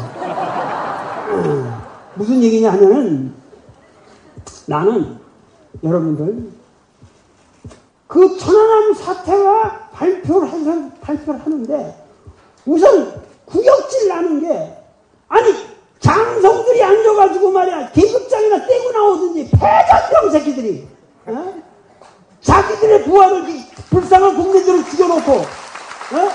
음, 1.33 1.75
무슨 2.15 2.43
얘기냐 2.43 2.73
하면은 2.73 3.33
나는 4.67 5.19
여러분들 5.83 6.51
그 8.07 8.37
천안함 8.37 8.95
사태가 8.95 9.89
발표를 9.93 10.49
해서 10.49 10.91
발표를 11.01 11.41
하는데 11.41 12.07
우선 12.67 13.23
구역질 13.47 14.09
나는 14.09 14.41
게 14.41 14.77
아니 15.29 15.72
장성들이 16.03 16.83
앉아가지고 16.83 17.51
말이야 17.51 17.91
계급장이나 17.93 18.67
떼고 18.67 18.93
나오든지 18.93 19.51
패잔병 19.51 20.31
새끼들이 20.33 20.89
어? 21.27 21.55
자기들의 22.41 23.05
부하를 23.05 23.49
이 23.49 23.65
불쌍한 23.89 24.37
국민들을 24.37 24.85
죽여놓고 24.85 25.33
어? 25.33 26.29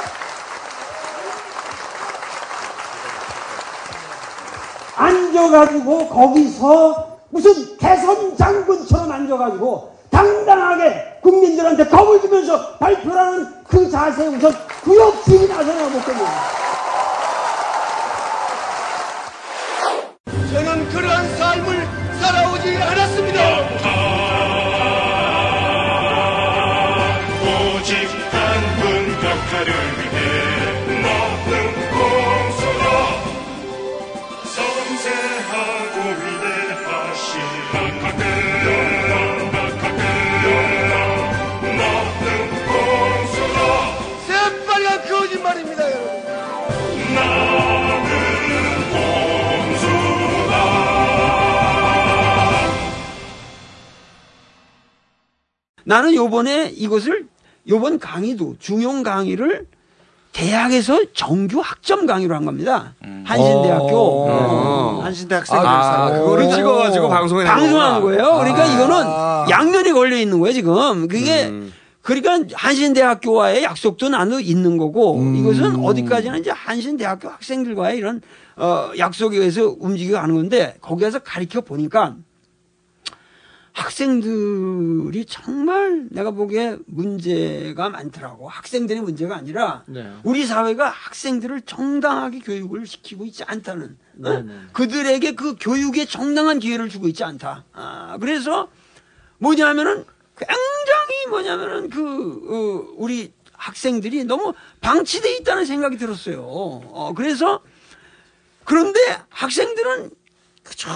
앉아가지고 4.95 6.09
거기서 6.09 7.17
무슨 7.29 7.77
대선 7.77 8.35
장군처럼 8.37 9.11
앉아가지고 9.11 9.91
당당하게 10.09 11.19
국민들한테 11.21 11.85
겁을 11.85 12.21
주면서 12.21 12.77
발표하는 12.77 13.63
그 13.67 13.89
자세에 13.91 14.27
우선 14.27 14.53
구역질이 14.83 15.47
나서야 15.49 15.89
못겠냐 15.89 16.25
저는 20.51 20.87
그러한 20.89 21.37
삶을 21.37 21.87
살아오지 22.19 22.77
않았습니다. 22.77 24.26
나는 55.87 56.13
요번에 56.13 56.69
이것을 56.75 57.27
요번 57.69 57.97
강의도 57.97 58.55
중용 58.59 59.03
강의를 59.03 59.67
대학에서 60.33 60.99
정규 61.13 61.61
학점 61.61 62.05
강의로 62.05 62.35
한 62.35 62.43
겁니다. 62.43 62.93
한신대학교 63.23 63.95
어. 63.95 64.27
어, 64.29 65.01
한신대학생 65.01 65.57
아, 65.57 66.11
그거를 66.11 66.49
찍어가지고 66.51 67.07
방송에 67.07 67.45
낸 67.45 67.53
방송한. 67.53 68.01
거예요. 68.01 68.35
그러니까 68.37 68.63
아. 68.63 69.45
이거는 69.45 69.49
양면이 69.49 69.93
걸려 69.93 70.17
있는 70.17 70.39
거예요 70.39 70.53
지금. 70.53 71.07
그게 71.07 71.53
그러니까 72.01 72.39
한신대학교와의 72.53 73.63
약속도 73.63 74.09
나도 74.09 74.41
있는 74.41 74.77
거고 74.77 75.23
이것은 75.37 75.77
어디까지나 75.85 76.37
이제 76.37 76.51
한신대학교 76.51 77.29
학생들과의 77.29 77.97
이런 77.97 78.21
어, 78.57 78.91
약속에 78.97 79.37
의해서 79.37 79.73
움직여 79.79 80.19
가는 80.19 80.35
건데 80.35 80.75
거기에서 80.81 81.19
가르쳐 81.19 81.61
보니까 81.61 82.15
학생들이 83.77 85.25
정말 85.25 86.07
내가 86.09 86.31
보기에 86.31 86.77
문제가 86.87 87.89
많더라고. 87.89 88.49
학생들이 88.49 88.99
문제가 89.01 89.35
아니라 89.35 89.83
네. 89.85 90.11
우리 90.23 90.47
사회가 90.47 90.89
학생들을 90.89 91.61
정당하게 91.61 92.39
교육을 92.39 92.87
시키고 92.87 93.25
있지 93.25 93.43
않다는. 93.43 93.97
어? 94.23 94.29
네, 94.29 94.41
네. 94.41 94.59
그들에게 94.73 95.35
그 95.35 95.55
교육에 95.59 96.05
정당한 96.05 96.57
기회를 96.57 96.89
주고 96.89 97.07
있지 97.07 97.23
않다. 97.23 97.65
아, 97.73 98.17
그래서 98.19 98.67
뭐냐면은 99.37 100.05
굉장히 100.35 101.27
뭐냐면은 101.29 101.89
그, 101.91 102.01
어, 102.01 102.93
우리 102.97 103.31
학생들이 103.53 104.23
너무 104.23 104.55
방치돼 104.81 105.37
있다는 105.37 105.65
생각이 105.65 105.97
들었어요. 105.97 106.41
어, 106.41 107.13
그래서 107.15 107.61
그런데 108.63 108.99
학생들은 109.29 110.09
그저 110.63 110.89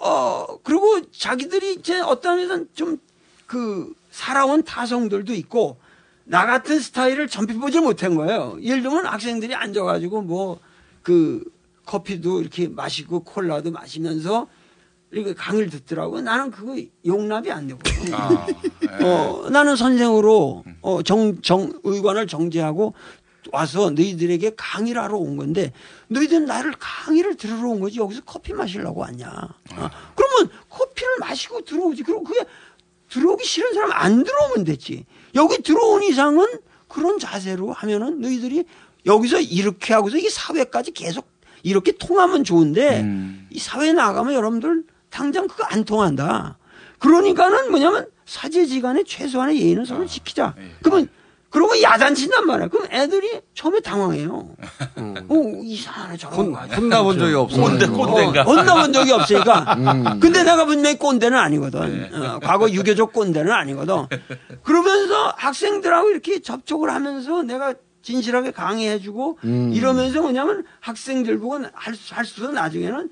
어 0.00 0.58
그리고 0.62 1.00
자기들이 1.10 1.74
이제 1.74 2.00
어떤 2.00 2.36
면에서는 2.36 2.68
좀그 2.74 3.94
살아온 4.10 4.62
타성들도 4.62 5.34
있고 5.34 5.78
나 6.24 6.46
같은 6.46 6.80
스타일을 6.80 7.28
전피보질 7.28 7.80
못한 7.80 8.14
거예요. 8.14 8.56
예를 8.62 8.82
들면 8.82 9.06
학생들이 9.06 9.54
앉아가지고 9.54 10.22
뭐 10.22 10.70
그 11.02 11.42
커피도 11.86 12.40
이렇게 12.40 12.68
마시고 12.68 13.20
콜라도 13.20 13.70
마시면서 13.70 14.46
이렇게 15.10 15.34
강의를 15.34 15.70
듣더라고. 15.70 16.20
나는 16.20 16.52
그거 16.52 16.76
용납이 17.04 17.50
안 17.50 17.66
되고. 17.66 17.80
아, 18.12 18.46
어, 19.02 19.50
나는 19.50 19.74
선생으로 19.74 20.62
어, 20.82 21.02
정, 21.02 21.42
정, 21.42 21.72
의관을 21.82 22.28
정지하고 22.28 22.94
와서 23.52 23.90
너희들에게 23.90 24.52
강의를 24.56 25.02
하러 25.02 25.16
온 25.16 25.36
건데 25.36 25.72
너희들은 26.08 26.46
나를 26.46 26.72
강의를 26.78 27.36
들으러 27.36 27.68
온 27.68 27.80
거지 27.80 27.98
여기서 27.98 28.22
커피 28.24 28.52
마시려고 28.52 29.00
왔냐. 29.00 29.26
어, 29.28 29.90
그러면 30.14 30.50
커피를 30.68 31.18
마시고 31.20 31.62
들어오지. 31.64 32.02
그럼 32.02 32.24
그게 32.24 32.44
들어오기 33.08 33.44
싫은 33.44 33.74
사람 33.74 33.92
안 33.92 34.24
들어오면 34.24 34.64
됐지. 34.64 35.04
여기 35.34 35.62
들어온 35.62 36.02
이상은 36.02 36.46
그런 36.88 37.18
자세로 37.18 37.72
하면은 37.72 38.20
너희들이 38.20 38.64
여기서 39.06 39.40
이렇게 39.40 39.94
하고서 39.94 40.16
이 40.18 40.28
사회까지 40.28 40.92
계속 40.92 41.28
이렇게 41.62 41.92
통하면 41.92 42.44
좋은데 42.44 43.04
이 43.50 43.58
사회에 43.58 43.92
나가면 43.92 44.34
여러분들 44.34 44.84
당장 45.10 45.46
그거 45.46 45.64
안 45.64 45.84
통한다. 45.84 46.58
그러니까는 46.98 47.70
뭐냐면 47.70 48.06
사제지간에 48.26 49.04
최소한의 49.04 49.60
예의는 49.60 49.84
서로 49.84 50.06
지키자. 50.06 50.54
그러면 50.82 51.08
그러고 51.50 51.80
야단친단 51.82 52.46
말이야. 52.46 52.68
그럼 52.68 52.86
애들이 52.92 53.40
처음에 53.54 53.80
당황해요. 53.80 54.50
어, 54.96 55.34
이상하네, 55.64 56.16
저런 56.16 56.36
혼-. 56.38 56.54
혼나본 56.54 57.18
적이 57.18 57.34
없어. 57.34 57.60
꼰대, 57.60 57.86
꼰대인가? 57.88 58.42
어, 58.42 58.44
혼나본 58.44 58.92
적이 58.92 59.12
없으니까. 59.12 59.74
음. 59.76 60.20
근데 60.20 60.44
내가 60.44 60.64
분명히 60.64 60.96
꼰대는 60.96 61.36
아니거든. 61.36 62.14
어, 62.14 62.38
과거 62.40 62.70
유교적 62.70 63.12
꼰대는 63.12 63.50
아니거든. 63.50 64.06
그러면서 64.62 65.34
학생들하고 65.36 66.10
이렇게 66.10 66.40
접촉을 66.40 66.90
하면서 66.90 67.42
내가 67.42 67.74
진실하게 68.02 68.52
강의해주고 68.52 69.38
음. 69.44 69.72
이러면서 69.74 70.22
뭐냐면 70.22 70.64
학생들 70.78 71.38
보고 71.40 71.58
할, 71.74 71.94
수- 71.96 72.14
할 72.14 72.24
수도 72.24 72.52
나중에는 72.52 73.10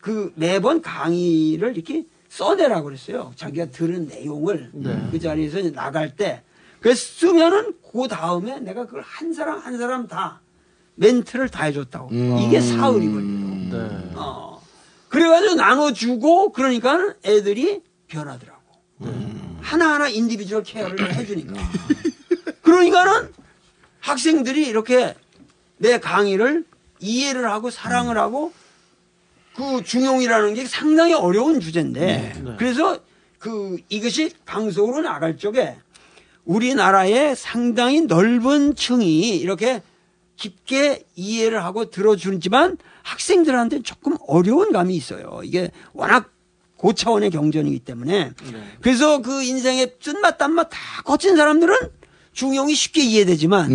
그 0.00 0.32
매번 0.36 0.80
강의를 0.80 1.74
이렇게 1.76 2.04
써내라고 2.30 2.84
그랬어요. 2.86 3.32
자기가 3.36 3.66
들은 3.66 4.06
내용을 4.08 4.70
네. 4.72 5.06
그 5.10 5.18
자리에서 5.20 5.70
나갈 5.72 6.16
때. 6.16 6.42
그래서 6.84 7.00
쓰면은 7.00 7.72
그 7.90 8.08
다음에 8.08 8.60
내가 8.60 8.84
그걸 8.84 9.00
한 9.00 9.32
사람 9.32 9.58
한 9.58 9.78
사람 9.78 10.06
다 10.06 10.42
멘트를 10.96 11.48
다 11.48 11.64
해줬다고. 11.64 12.10
이게 12.12 12.60
사흘이거든요. 12.60 14.12
어. 14.16 14.62
그래가지고 15.08 15.54
나눠주고 15.54 16.52
그러니까 16.52 17.14
애들이 17.24 17.80
변하더라고. 18.06 18.60
하나하나 19.62 20.08
individual 20.10 20.62
care를 20.62 21.08
해주니까. 21.16 21.54
그러니까는 22.60 23.32
학생들이 24.00 24.66
이렇게 24.66 25.14
내 25.78 25.98
강의를 25.98 26.66
이해를 27.00 27.50
하고 27.50 27.70
사랑을 27.70 28.18
하고 28.18 28.52
그 29.56 29.82
중용이라는 29.82 30.52
게 30.52 30.66
상당히 30.66 31.14
어려운 31.14 31.60
주제인데 31.60 32.34
그래서 32.58 32.98
그 33.38 33.78
이것이 33.88 34.34
방송으로 34.44 35.00
나갈 35.00 35.38
적에 35.38 35.78
우리나라의 36.44 37.36
상당히 37.36 38.02
넓은 38.02 38.74
층이 38.74 39.36
이렇게 39.36 39.82
깊게 40.36 41.04
이해를 41.14 41.64
하고 41.64 41.90
들어주지만 41.90 42.76
학생들한테 43.02 43.82
조금 43.82 44.16
어려운 44.26 44.72
감이 44.72 44.94
있어요. 44.94 45.40
이게 45.44 45.70
워낙 45.92 46.32
고차원의 46.76 47.30
경전이기 47.30 47.78
때문에 47.80 48.32
그래서 48.80 49.22
그 49.22 49.42
인생의 49.42 49.94
쓴맛 50.00 50.36
단맛 50.38 50.68
다 50.70 50.78
거친 51.04 51.36
사람들은 51.36 51.76
중용이 52.32 52.74
쉽게 52.74 53.02
이해되지만 53.02 53.70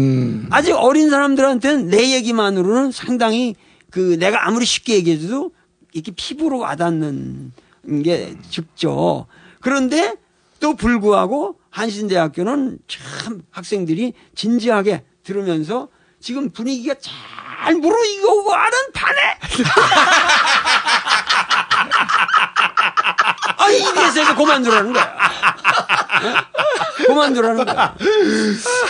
아직 0.51 0.73
어린 0.73 1.09
사람들한테는 1.09 1.87
내 1.87 2.11
얘기만으로는 2.15 2.91
상당히 2.91 3.55
그 3.89 4.17
내가 4.19 4.45
아무리 4.47 4.65
쉽게 4.65 4.95
얘기해도 4.95 5.51
이렇게 5.93 6.11
피부로 6.15 6.59
와닿는 6.59 7.51
게 8.03 8.35
적죠. 8.51 9.25
그런데 9.61 10.15
또 10.60 10.76
불구하고 10.76 11.60
한신대학교는 11.69 12.80
참 12.88 13.41
학생들이 13.52 14.14
진지하게 14.36 15.03
들으면서 15.23 15.90
지금 16.19 16.49
분위기가 16.49 16.95
잘 16.99 17.76
무르익어가는 17.76 18.77
판에 18.94 19.19
아 23.57 23.69
이래서 23.69 24.36
그만두라는 24.36 24.94
거야. 24.94 25.03
어? 25.03 27.06
그만두라는 27.06 27.65
거야. 27.65 27.95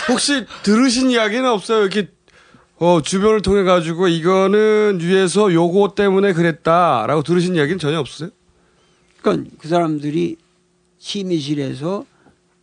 혹시 0.08 0.46
들으신 0.62 1.10
이야기는 1.10 1.48
없어요? 1.48 1.82
이렇게 1.82 2.08
어, 2.76 3.02
주변을 3.02 3.42
통해 3.42 3.62
가지고 3.62 4.08
이거는 4.08 4.98
위에서 5.02 5.52
요거 5.52 5.94
때문에 5.94 6.32
그랬다라고 6.32 7.22
들으신 7.22 7.54
이야기는 7.56 7.78
전혀 7.78 8.00
없으세요? 8.00 8.30
그러니까 9.20 9.50
그 9.58 9.68
사람들이 9.68 10.36
심의실에서 11.00 12.04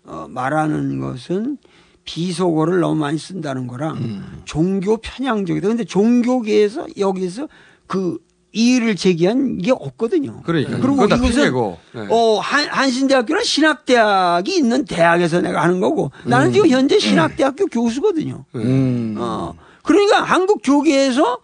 어, 0.06 0.26
말하는 0.30 1.00
것은 1.02 1.58
비속어를 2.06 2.80
너무 2.80 2.96
많이 3.02 3.18
쓴다는 3.18 3.68
거랑 3.68 4.24
종교 4.46 4.96
편향적이다. 4.98 5.68
근데 5.68 5.84
종교계에서 5.84 6.88
여기서 6.98 7.50
그 7.88 8.18
이의를 8.54 8.96
제기한 8.96 9.58
게 9.58 9.72
없거든요. 9.72 10.42
그러니까 10.46 10.78
그리고 10.78 10.94
그건 10.96 11.10
다 11.10 11.16
이것은. 11.18 11.52
네. 11.94 12.08
어, 12.10 12.40
한, 12.40 12.66
한신대학교는 12.70 13.44
신학대학이 13.44 14.56
있는 14.56 14.86
대학에서 14.86 15.42
내가 15.42 15.62
하는 15.64 15.82
거고 15.82 16.12
나는 16.24 16.48
음. 16.48 16.54
지금 16.54 16.70
현재 16.70 16.98
신학대학교 16.98 17.66
교수거든요. 17.66 18.46
음. 18.56 19.16
어, 19.18 19.54
그러니까 19.84 20.24
한국 20.24 20.62
교계에서 20.64 21.40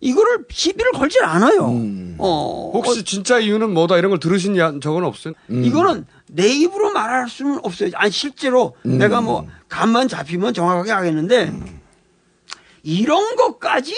이거를 0.00 0.46
시비를 0.50 0.92
걸질 0.92 1.22
않아요. 1.24 1.70
어, 2.18 2.70
혹시 2.72 3.04
진짜 3.04 3.38
이유는 3.38 3.74
뭐다 3.74 3.98
이런 3.98 4.10
걸 4.10 4.18
들으신 4.18 4.56
야- 4.56 4.72
적은 4.80 5.04
없어요? 5.04 5.34
이거는 5.50 6.06
내 6.28 6.48
입으로 6.48 6.92
말할 6.92 7.28
수는 7.28 7.60
없어요. 7.62 7.90
아니 7.94 8.10
실제로 8.10 8.74
음. 8.84 8.98
내가 8.98 9.20
뭐 9.20 9.46
감만 9.68 10.08
잡히면 10.08 10.54
정확하게 10.54 10.90
하겠는데 10.92 11.52
이런 12.82 13.36
것까지 13.36 13.94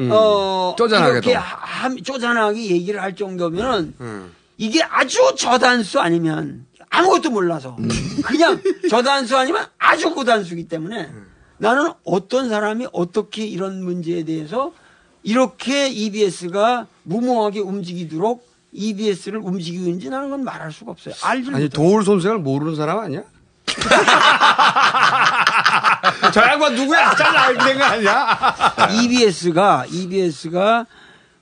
음. 0.00 0.08
어 0.12 0.74
쪼잔하게도. 0.78 1.16
이렇게 1.18 1.34
하- 1.34 1.94
쪼잔하게 1.94 2.66
얘기를 2.70 3.02
할 3.02 3.14
정도면은 3.14 3.94
음. 4.00 4.34
이게 4.56 4.82
아주 4.82 5.34
저단수 5.36 6.00
아니면 6.00 6.66
아무것도 6.90 7.30
몰라서 7.30 7.76
그냥 8.24 8.60
저단수 8.90 9.36
아니면 9.36 9.66
아주 9.78 10.12
고단수기 10.14 10.68
때문에 10.68 11.10
나는 11.58 11.92
어떤 12.04 12.48
사람이 12.48 12.88
어떻게 12.92 13.44
이런 13.46 13.82
문제에 13.84 14.24
대해서 14.24 14.72
이렇게 15.22 15.88
EBS가 15.88 16.86
무모하게 17.04 17.60
움직이도록 17.60 18.46
EBS를 18.72 19.40
움직이는지 19.42 20.08
나는 20.10 20.30
건 20.30 20.44
말할 20.44 20.70
수가 20.72 20.92
없어요. 20.92 21.14
알지 21.22 21.50
아니 21.52 21.68
도울 21.68 22.04
손색을 22.04 22.38
모르는 22.38 22.76
사람 22.76 22.98
아니야? 23.00 23.22
저 26.32 26.40
양반 26.42 26.74
누구야? 26.74 27.14
잘 27.14 27.36
알게 27.36 27.64
된 27.64 27.78
거 27.78 27.84
아니야? 27.84 28.74
EBS가 29.02 29.86
EBS가 29.90 30.86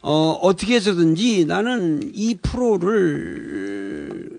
어 0.00 0.38
어떻게 0.42 0.76
해서든지 0.76 1.44
나는 1.46 2.00
이 2.14 2.36
프로를 2.40 4.38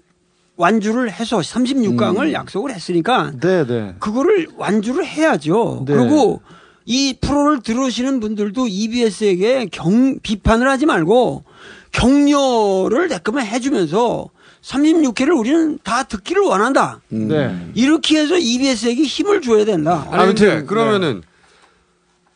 완주를 0.55 1.11
해서 1.11 1.39
36강을 1.39 2.19
음. 2.27 2.33
약속을 2.33 2.73
했으니까 2.73 3.31
네, 3.39 3.65
네. 3.65 3.95
그거를 3.99 4.47
완주를 4.57 5.05
해야죠. 5.05 5.85
네. 5.87 5.93
그리고 5.93 6.41
이 6.85 7.15
프로를 7.21 7.61
들으시는 7.61 8.19
분들도 8.19 8.67
EBS에게 8.67 9.67
경 9.71 10.19
비판을 10.21 10.67
하지 10.67 10.85
말고 10.85 11.43
격려를 11.91 13.07
내거면 13.07 13.45
해주면서 13.45 14.29
36회를 14.61 15.37
우리는 15.37 15.79
다 15.83 16.03
듣기를 16.03 16.41
원한다. 16.41 16.99
네. 17.07 17.71
이렇게 17.75 18.19
해서 18.19 18.37
EBS에게 18.37 19.03
힘을 19.03 19.41
줘야 19.41 19.65
된다. 19.65 20.05
근데 20.11 20.63
그러면은 20.63 21.23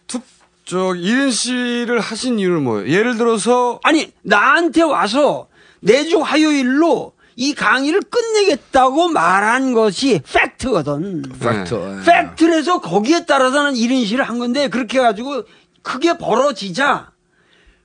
투, 0.07 0.19
저 0.65 0.77
1인 0.77 1.31
시위를 1.31 1.99
하신 1.99 2.39
이유는 2.39 2.63
뭐예요? 2.63 2.87
예를 2.87 3.17
들어서 3.17 3.79
아니 3.83 4.11
나한테 4.21 4.83
와서 4.83 5.47
내주 5.81 6.21
화요일로 6.21 7.11
이 7.35 7.53
강의를 7.55 8.01
끝내겠다고 8.01 9.09
말한 9.09 9.73
것이 9.73 10.21
팩트거든. 10.31 11.23
팩트. 11.39 11.73
네. 11.73 12.03
팩트라서 12.05 12.79
거기에 12.79 13.25
따라서는 13.25 13.75
이런 13.75 14.05
식을 14.05 14.23
한 14.23 14.39
건데 14.39 14.69
그렇게 14.69 14.99
해가지고 14.99 15.43
크게 15.81 16.17
벌어지자 16.17 17.11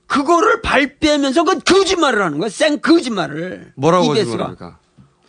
그거를 0.09 0.61
발빼면서 0.61 1.43
그 1.43 1.59
거짓말을 1.59 2.23
하는 2.23 2.39
거야. 2.39 2.49
생 2.49 2.79
거짓말을. 2.79 3.73
뭐라고. 3.75 4.07
거짓말합니까? 4.07 4.79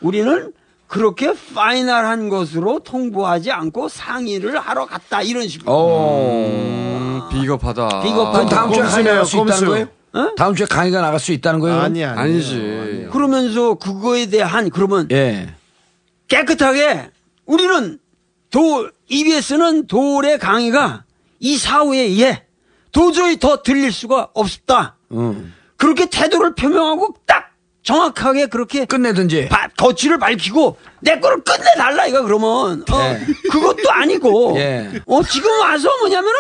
우리는 0.01 0.53
그렇게 0.87 1.33
파이널한 1.55 2.31
것으로 2.31 2.81
통보하지 2.81 3.53
않고 3.53 3.89
상의를 3.89 4.59
하러 4.59 4.87
갔다 4.87 5.23
이런 5.23 5.47
식으로. 5.47 5.71
음, 5.71 7.21
비겁하다. 7.31 8.01
비겁하다. 8.03 8.33
그럼 8.33 8.49
다음 8.49 8.73
주에 8.73 8.83
강의 8.83 9.05
나갈 9.05 9.25
수 9.27 9.37
있다는. 9.37 9.69
거예요? 9.69 9.89
다음 10.37 10.55
주에 10.57 10.67
강의가 10.67 11.01
나갈 11.03 11.21
수 11.21 11.33
있다는 11.33 11.61
거예요? 11.61 11.77
그럼? 11.79 12.19
아니지. 12.19 13.09
그러면서 13.13 13.75
그거에 13.75 14.27
대한 14.27 14.71
그러면 14.71 15.07
예. 15.13 15.55
깨끗하게 16.27 17.11
우리는 17.45 17.99
도 18.51 18.89
EBS는 19.09 19.87
도의 19.87 20.39
강의가 20.39 21.05
이 21.39 21.57
사후에 21.59 22.01
의해 22.01 22.45
도저히 22.93 23.39
더 23.39 23.63
들릴 23.63 23.93
수가 23.93 24.31
없다. 24.35 24.97
음. 25.13 25.55
그렇게 25.77 26.07
태도를 26.07 26.55
표명하고 26.55 27.15
딱 27.27 27.51
정확하게 27.83 28.47
그렇게 28.47 28.85
끝내든지 28.85 29.49
거취를 29.79 30.19
밝히고 30.19 30.77
내 31.01 31.19
거를 31.19 31.43
끝내달라 31.43 32.07
이거 32.07 32.23
그러면 32.23 32.83
어, 32.83 33.01
예. 33.01 33.21
그것도 33.51 33.91
아니고 33.91 34.55
예. 34.61 34.91
어 35.07 35.23
지금 35.23 35.51
와서 35.61 35.89
뭐냐면은 36.01 36.39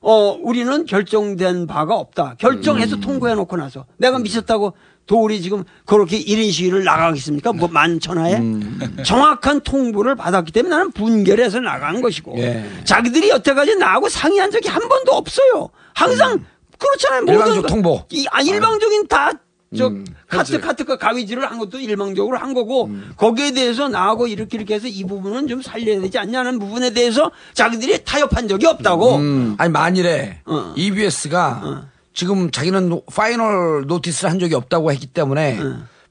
어 0.00 0.36
우리는 0.42 0.84
결정된 0.84 1.68
바가 1.68 1.94
없다 1.94 2.34
결정해서 2.38 2.96
음. 2.96 3.00
통보해 3.00 3.34
놓고 3.34 3.56
나서 3.56 3.86
내가 3.98 4.18
미쳤다고 4.18 4.74
도울이 5.08 5.40
지금 5.42 5.64
그렇게 5.86 6.22
1인 6.22 6.52
시위를 6.52 6.84
나가겠습니까 6.84 7.52
뭐 7.54 7.66
만천하에 7.66 8.36
음. 8.36 8.78
정확한 9.04 9.62
통보를 9.62 10.14
받았기 10.14 10.52
때문에 10.52 10.76
나는 10.76 10.92
분결해서 10.92 11.58
나간 11.60 12.00
것이고 12.00 12.34
예. 12.38 12.64
자기들이 12.84 13.30
여태까지 13.30 13.76
나하고 13.76 14.08
상의한 14.08 14.50
적이 14.52 14.68
한 14.68 14.86
번도 14.88 15.12
없어요 15.12 15.70
항상 15.94 16.44
그렇잖아요 16.78 17.22
모든 17.22 17.34
음. 17.34 17.38
일방적 17.40 17.62
거- 17.62 17.68
통보. 17.68 18.04
이, 18.10 18.26
아, 18.30 18.40
일방적인 18.40 19.08
다, 19.08 19.32
저, 19.76 19.88
음, 19.88 20.04
카트. 20.28 20.60
카트가 20.60 20.96
가위질을 20.96 21.50
한 21.50 21.58
것도 21.58 21.80
일방적으로 21.80 22.38
한 22.38 22.54
거고, 22.54 22.88
거기에 23.16 23.50
대해서 23.50 23.88
나하고 23.88 24.28
이렇게 24.28 24.56
이렇게 24.56 24.74
해서 24.74 24.86
이 24.86 25.02
부분은 25.04 25.48
좀 25.48 25.60
살려야 25.60 26.00
되지 26.00 26.18
않냐는 26.18 26.58
부분에 26.60 26.90
대해서 26.94 27.32
자기들이 27.54 28.04
타협한 28.04 28.46
적이 28.46 28.66
없다고. 28.66 29.16
음. 29.16 29.54
아니 29.58 29.72
만일에 29.72 30.38
어. 30.46 30.72
EBS가 30.76 31.88
지금 32.18 32.50
자기는 32.50 32.88
노- 32.88 33.02
final 33.14 33.84
notice를 33.86 34.28
한 34.28 34.40
적이 34.40 34.56
없다고 34.56 34.90
했기 34.90 35.06
때문에 35.06 35.60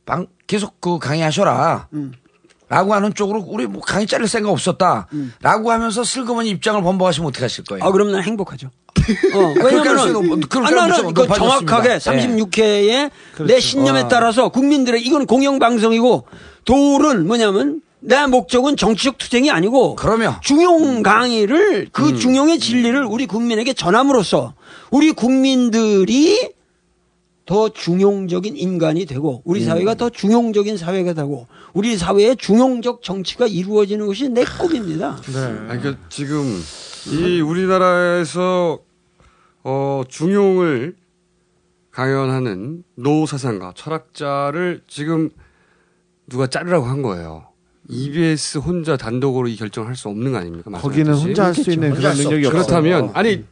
방- 0.06 0.28
계속 0.48 0.80
그 0.80 1.00
강의하셔라. 1.00 1.90
라고 2.70 2.94
하는 2.94 3.14
쪽으로 3.14 3.44
우리 3.46 3.68
뭐 3.68 3.82
강의 3.82 4.08
자를 4.08 4.26
생각 4.26 4.52
없었다. 4.52 5.08
라고 5.42 5.70
하면서 5.70 6.06
슬그머니 6.06 6.50
입장을 6.52 6.82
번복하시면 6.82 7.28
어떻게 7.28 7.44
하실 7.44 7.66
거예요? 7.66 7.84
아, 7.84 7.92
그럼 7.92 8.14
난 8.14 8.24
행복하죠. 8.24 8.70
어, 9.36 9.54
아, 9.60 10.72
나는 10.72 10.94
하면 10.94 11.14
그 11.14 11.22
높아졌습니다. 11.22 11.36
정확하게 11.36 11.90
예. 11.92 11.98
36회에 11.98 13.12
그렇죠. 13.36 13.54
내 13.54 13.60
신념에 13.60 14.04
와. 14.04 14.08
따라서 14.08 14.48
국민들의, 14.50 15.02
이건 15.02 15.26
공영방송이고, 15.26 16.26
도울은 16.64 17.28
뭐냐면, 17.28 17.82
내 18.00 18.26
목적은 18.28 18.76
정치적 18.78 19.18
투쟁이 19.18 19.52
아니고, 19.52 19.96
그러면 19.96 20.36
중용 20.42 21.04
강의를, 21.04 21.90
그 21.92 22.10
음. 22.10 22.16
중용의 22.18 22.60
진리를 22.60 23.04
우리 23.06 23.28
국민에게 23.28 23.74
전함으로써, 23.74 24.54
우리 24.92 25.12
국민들이 25.12 26.54
더 27.46 27.70
중용적인 27.70 28.58
인간이 28.58 29.06
되고, 29.06 29.42
우리 29.46 29.62
음. 29.62 29.66
사회가 29.66 29.96
더 29.96 30.10
중용적인 30.10 30.78
사회가 30.78 31.14
되고, 31.14 31.48
우리 31.74 31.98
사회의 31.98 32.36
중용적 32.36 33.02
정치가 33.04 33.48
이루어지는 33.48 34.06
것이 34.06 34.28
내 34.30 34.44
꿈입니다. 34.44 35.16
네. 35.22 35.40
아니, 35.70 35.82
그러니까 35.82 35.98
지금 36.10 36.44
이 37.10 37.40
우리나라에서 37.40 38.80
어, 39.64 40.04
중용을 40.10 40.96
강연하는 41.92 42.84
노 42.96 43.26
사상가, 43.26 43.74
철학자를 43.76 44.82
지금 44.88 45.30
누가 46.30 46.48
자르라고 46.48 46.86
한 46.86 47.02
거예요. 47.02 47.48
EBS 47.90 48.58
혼자 48.60 48.98
단독으로 48.98 49.48
이 49.48 49.56
결정을 49.56 49.88
할 49.88 49.96
수 49.96 50.10
없는 50.10 50.34
거 50.34 50.38
아닙니까? 50.38 50.70
거기는. 50.72 51.14
혼자 51.14 51.46
할 51.46 51.54
수 51.56 51.72
있는 51.72 51.94
그런 51.94 52.16
능력이 52.16 52.46
없어요. 52.46 52.52
그렇다면 52.52 53.12
아니 53.14 53.46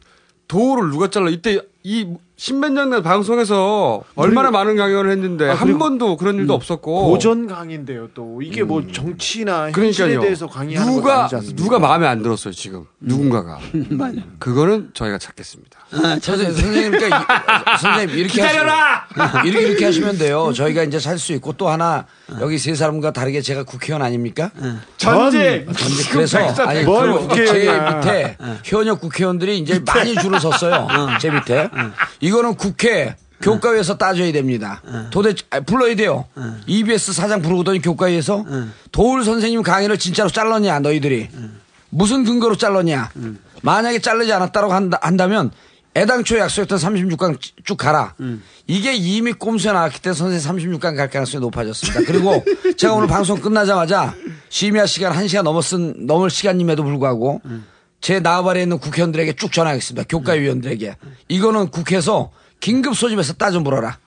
도를 0.48 0.90
누가 0.90 1.08
잘라? 1.10 1.30
이때 1.30 1.60
이 1.82 2.16
십몇 2.38 2.72
년 2.72 3.02
방송에서 3.02 4.02
얼마나 4.14 4.50
많은 4.50 4.76
강연을 4.76 5.10
했는데 5.10 5.48
아, 5.48 5.54
한 5.54 5.78
번도 5.78 6.18
그런 6.18 6.36
일도 6.36 6.52
없었고 6.52 7.08
고전 7.08 7.46
강인데요. 7.46 8.08
또 8.12 8.42
이게 8.42 8.62
뭐 8.62 8.82
정치나 8.92 9.70
현실에. 9.70 10.20
대해서 10.20 10.46
강의하는 10.46 10.92
건 10.92 11.00
누가 11.00 11.20
아니지 11.22 11.34
않습니까? 11.36 11.62
누가 11.62 11.78
마음에 11.78 12.06
안 12.06 12.22
들었어요 12.22 12.52
지금 12.52 12.84
누군가가 13.00 13.58
맞아. 13.90 14.18
그거는 14.38 14.90
저희가 14.92 15.16
찾겠습니다. 15.16 15.78
선생님, 16.20 16.52
선생님, 16.52 16.90
그러니까 16.90 17.18
이- 17.18 17.78
선생님 17.80 18.18
이렇게 18.18 18.32
기다려라! 18.34 19.06
하시, 19.08 19.48
이렇게 19.48 19.66
이렇게 19.68 19.84
하시면 19.86 20.18
돼요. 20.18 20.52
저희가 20.52 20.82
이제 20.82 20.98
살 21.00 21.16
수 21.18 21.32
있고 21.32 21.54
또 21.54 21.70
하나 21.70 22.04
여기 22.42 22.58
세 22.58 22.74
사람과 22.74 23.12
다르게 23.12 23.40
제가 23.40 23.62
국회의원 23.62 24.02
아닙니까? 24.02 24.50
전직! 24.98 25.66
전직 25.74 26.10
그래서 26.12 26.38
아니 26.66 26.82
뭘그제 26.84 27.44
국회의원이야. 27.46 27.96
밑에 27.96 28.36
현역 28.64 29.00
국회의원들이 29.00 29.58
이제 29.58 29.80
많이 29.86 30.14
줄을 30.16 30.38
섰어요. 30.38 30.86
제 31.20 31.30
밑에 31.30 31.70
이거는 32.26 32.56
국회 32.56 33.14
교과위에서 33.40 33.96
따져야 33.98 34.32
됩니다. 34.32 34.82
도대체 35.10 35.44
아, 35.50 35.60
불러야 35.60 35.94
돼요. 35.94 36.24
EBS 36.66 37.12
사장 37.12 37.40
부르거든요 37.42 37.80
교과위에서. 37.80 38.44
도울 38.90 39.24
선생님 39.24 39.62
강의를 39.62 39.98
진짜로 39.98 40.28
잘랐냐 40.28 40.80
너희들이. 40.80 41.28
무슨 41.90 42.24
근거로 42.24 42.56
잘랐냐. 42.56 43.10
만약에 43.62 44.00
자르지 44.00 44.32
않았다고 44.32 44.72
한다, 44.72 44.98
한다면 45.00 45.50
애당초 45.96 46.36
약속했던 46.38 46.78
36강 46.78 47.38
쭉 47.64 47.76
가라. 47.76 48.14
이게 48.66 48.94
이미 48.94 49.32
꼼수에 49.32 49.72
나왔기 49.72 50.02
때문에 50.02 50.38
선생님 50.38 50.78
36강 50.80 50.96
갈 50.96 51.08
가능성이 51.08 51.40
높아졌습니다. 51.42 52.00
그리고 52.06 52.44
제가 52.76 52.94
오늘 52.94 53.06
방송 53.08 53.38
끝나자마자 53.40 54.14
심야 54.48 54.86
시간 54.86 55.12
1시간 55.12 55.42
넘었은, 55.42 56.06
넘을 56.06 56.30
시간임에도 56.30 56.82
불구하고 56.82 57.40
제 58.06 58.20
나와바리에 58.20 58.62
있는 58.62 58.78
국회의원들에게 58.78 59.32
쭉 59.32 59.50
전화하겠습니다. 59.50 60.06
교과위원들에게. 60.08 60.96
이거는 61.26 61.70
국회에서 61.72 62.30
긴급 62.60 62.94
소집해서 62.94 63.32
따져 63.32 63.58
물어라. 63.58 63.98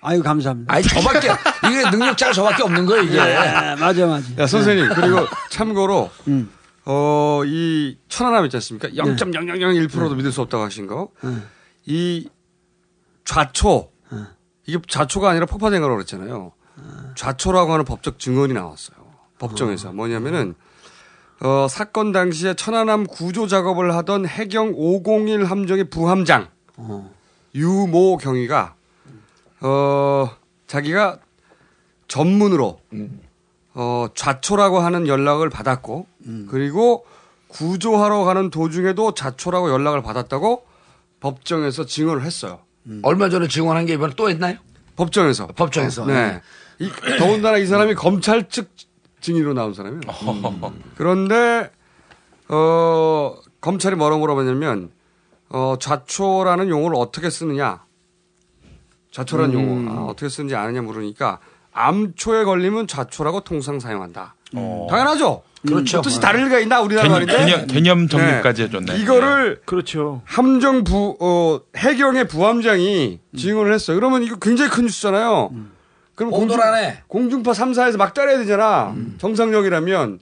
아유 0.00 0.22
감사합니다. 0.22 0.72
아니 0.72 0.84
저밖에 0.84 1.30
이게 1.66 1.90
능력자가 1.90 2.32
저밖에 2.32 2.62
없는 2.62 2.86
거예요 2.86 3.02
이게. 3.02 3.16
예, 3.18 3.74
맞아 3.80 4.06
맞아. 4.06 4.26
야 4.38 4.46
선생님 4.46 4.90
그리고 4.94 5.26
참고로 5.50 6.08
어이 6.86 7.98
천안함 8.08 8.44
있지 8.44 8.58
않습니까? 8.58 8.90
0.0001%도 8.90 10.14
믿을 10.14 10.30
수 10.30 10.42
없다고 10.42 10.62
하신 10.62 10.86
거. 10.86 11.08
이 11.84 12.28
좌초 13.24 13.90
이게 14.66 14.78
좌초가 14.86 15.30
아니라 15.30 15.46
폭파된 15.46 15.80
거라고 15.80 15.96
그랬잖아요. 15.96 16.52
좌초라고 17.16 17.72
하는 17.72 17.84
법적 17.84 18.20
증언이 18.20 18.52
나왔어요. 18.52 18.98
법정에서 19.40 19.90
뭐냐면은 19.90 20.54
어 21.40 21.66
사건 21.68 22.12
당시에 22.12 22.54
천안함 22.54 23.04
구조 23.06 23.46
작업을 23.46 23.94
하던 23.96 24.26
해경 24.26 24.72
501 24.74 25.44
함정의 25.44 25.84
부함장 25.90 26.48
유모 27.54 28.16
경위가 28.16 28.74
어 29.60 30.30
자기가 30.66 31.18
전문으로 32.08 32.80
어 33.74 34.06
좌초라고 34.14 34.78
하는 34.80 35.06
연락을 35.08 35.50
받았고 35.50 36.06
그리고 36.48 37.04
구조하러 37.48 38.24
가는 38.24 38.50
도중에도 38.50 39.12
좌초라고 39.14 39.70
연락을 39.70 40.02
받았다고 40.02 40.64
법정에서 41.20 41.84
증언을 41.86 42.22
했어요. 42.24 42.60
얼마 43.02 43.28
전에 43.28 43.48
증언한 43.48 43.86
게 43.86 43.94
이번에 43.94 44.14
또 44.16 44.30
했나요? 44.30 44.56
법정에서. 44.96 45.48
법정에서. 45.48 46.06
네. 46.06 46.40
이, 46.78 46.90
더군다나 47.18 47.58
이 47.58 47.66
사람이 47.66 47.94
검찰 47.94 48.48
측 48.48 48.70
증인으로 49.26 49.54
나온 49.54 49.74
사람이에요. 49.74 50.00
음. 50.06 50.82
그런데 50.96 51.70
어 52.48 53.34
검찰이 53.60 53.96
뭐라고 53.96 54.20
물어봤냐면 54.20 54.90
어 55.48 55.74
좌초라는 55.80 56.68
용어를 56.68 56.96
어떻게 56.96 57.28
쓰느냐 57.28 57.82
좌초라는 59.10 59.56
음. 59.56 59.86
용어 59.86 59.90
아, 59.90 60.04
어떻게 60.04 60.28
쓰는지 60.28 60.54
아느냐 60.54 60.80
물으니까 60.82 61.40
암초에 61.72 62.44
걸리면 62.44 62.86
좌초라고 62.86 63.40
통상 63.40 63.80
사용한다. 63.80 64.36
당연하죠. 64.88 65.42
그렇죠. 65.66 66.00
뜻이 66.00 66.20
다를 66.20 66.44
리가 66.44 66.60
있나 66.60 66.80
우리나라 66.80 67.08
개념, 67.08 67.26
말인데. 67.26 67.36
개념, 67.44 67.66
개념 67.66 68.08
정리까지 68.08 68.62
해줬네. 68.62 68.96
이거를 68.98 69.62
그렇죠. 69.64 70.22
함정 70.24 70.84
부, 70.84 71.16
어, 71.20 71.60
해경의 71.76 72.28
부함장이 72.28 73.18
증언을 73.36 73.74
했어요. 73.74 73.96
그러면 73.96 74.22
이거 74.22 74.36
굉장히 74.36 74.70
큰 74.70 74.84
뉴스잖아요. 74.84 75.50
그럼 76.16 76.32
공중. 76.32 76.56
공중파 77.06 77.52
3사에서 77.52 77.96
막 77.98 78.12
따라야 78.14 78.38
되잖아. 78.38 78.92
정상적이라면. 79.18 80.18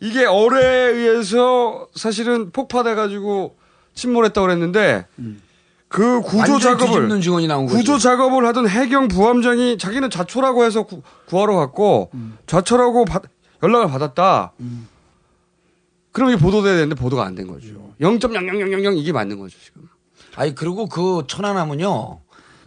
이게 0.00 0.24
어뢰에 0.24 0.92
의해서 0.92 1.86
사실은 1.94 2.50
폭파돼가지고 2.50 3.54
침몰했다고 3.94 4.46
그랬는데 4.46 5.06
그 5.88 6.22
구조 6.22 6.58
작업을. 6.58 7.08
구조 7.76 7.98
작업을 7.98 8.46
하던 8.46 8.66
해경 8.68 9.08
부함장이 9.08 9.76
자기는 9.76 10.08
좌초라고 10.08 10.64
해서 10.64 10.84
구, 10.84 11.02
구하러 11.26 11.54
갔고 11.56 12.10
좌초라고 12.46 13.04
받- 13.04 13.24
연락을 13.62 13.88
받았다. 13.88 14.52
그럼 16.12 16.30
이게 16.30 16.38
보도돼야 16.40 16.74
되는데 16.76 16.94
보도가 16.94 17.24
안 17.24 17.34
된 17.34 17.46
거죠. 17.46 17.92
0.0000 18.00 18.96
이게 18.96 19.12
맞는 19.12 19.38
거죠 19.38 19.58
지금. 19.62 19.82
아니 20.34 20.54
그리고 20.54 20.86
그 20.88 21.24
천안함은요. 21.28 22.20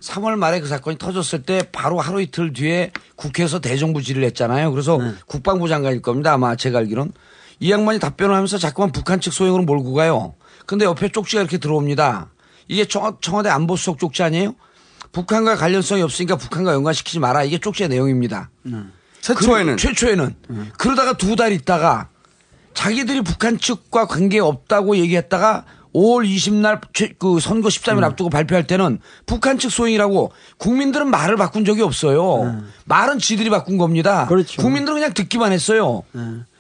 3월 0.04 0.36
말에 0.36 0.60
그 0.60 0.68
사건이 0.68 0.98
터졌을 0.98 1.44
때 1.44 1.64
바로 1.72 2.00
하루 2.00 2.22
이틀 2.22 2.52
뒤에 2.52 2.92
국회에서 3.16 3.60
대정부 3.60 4.02
질의를 4.02 4.28
했잖아요. 4.28 4.72
그래서 4.72 4.98
국방부 5.28 5.70
장관일 5.70 6.02
겁니다. 6.02 6.34
아마 6.34 6.56
제가 6.56 6.80
알기론. 6.80 7.14
이 7.60 7.72
양반이 7.72 8.00
답변을 8.00 8.36
하면서 8.36 8.58
자꾸만 8.58 8.92
북한 8.92 9.22
측 9.22 9.32
소행으로 9.32 9.64
몰고 9.64 9.94
가요. 9.94 10.36
근데 10.66 10.84
옆에 10.86 11.10
쪽지가 11.10 11.42
이렇게 11.42 11.58
들어옵니다. 11.58 12.30
이게 12.68 12.86
청와, 12.86 13.18
청와대 13.22 13.50
안보수석 13.50 14.00
쪽지 14.00 14.24
아니에요? 14.24 14.56
북한과 15.14 15.56
관련성이 15.56 16.02
없으니까 16.02 16.36
북한과 16.36 16.74
연관시키지 16.74 17.20
마라. 17.20 17.44
이게 17.44 17.58
쪽지의 17.60 17.88
내용입니다. 17.90 18.50
최초에는. 19.22 19.76
그, 19.78 19.82
최초에는. 19.82 20.36
그러다가 20.78 21.14
두 21.14 21.36
달 21.36 21.52
있다가 21.54 22.10
자기들이 22.74 23.22
북한 23.22 23.58
측과 23.58 24.08
관계 24.08 24.40
없다고 24.40 24.98
얘기했다가 24.98 25.66
5월 25.94 26.28
20날 26.28 26.82
그 27.20 27.40
선거 27.40 27.70
13일 27.70 28.04
앞두고 28.04 28.30
발표할 28.30 28.66
때는 28.66 29.00
북한 29.26 29.58
측 29.60 29.72
소행이라고 29.72 30.32
국민들은 30.58 31.08
말을 31.10 31.36
바꾼 31.36 31.66
적이 31.66 31.84
없어요. 31.84 32.64
말은 32.86 33.20
지들이 33.20 33.50
바꾼 33.50 33.78
겁니다. 33.78 34.26
국민들은 34.62 34.96
그냥 34.98 35.14
듣기만 35.14 35.52
했어요. 35.52 36.04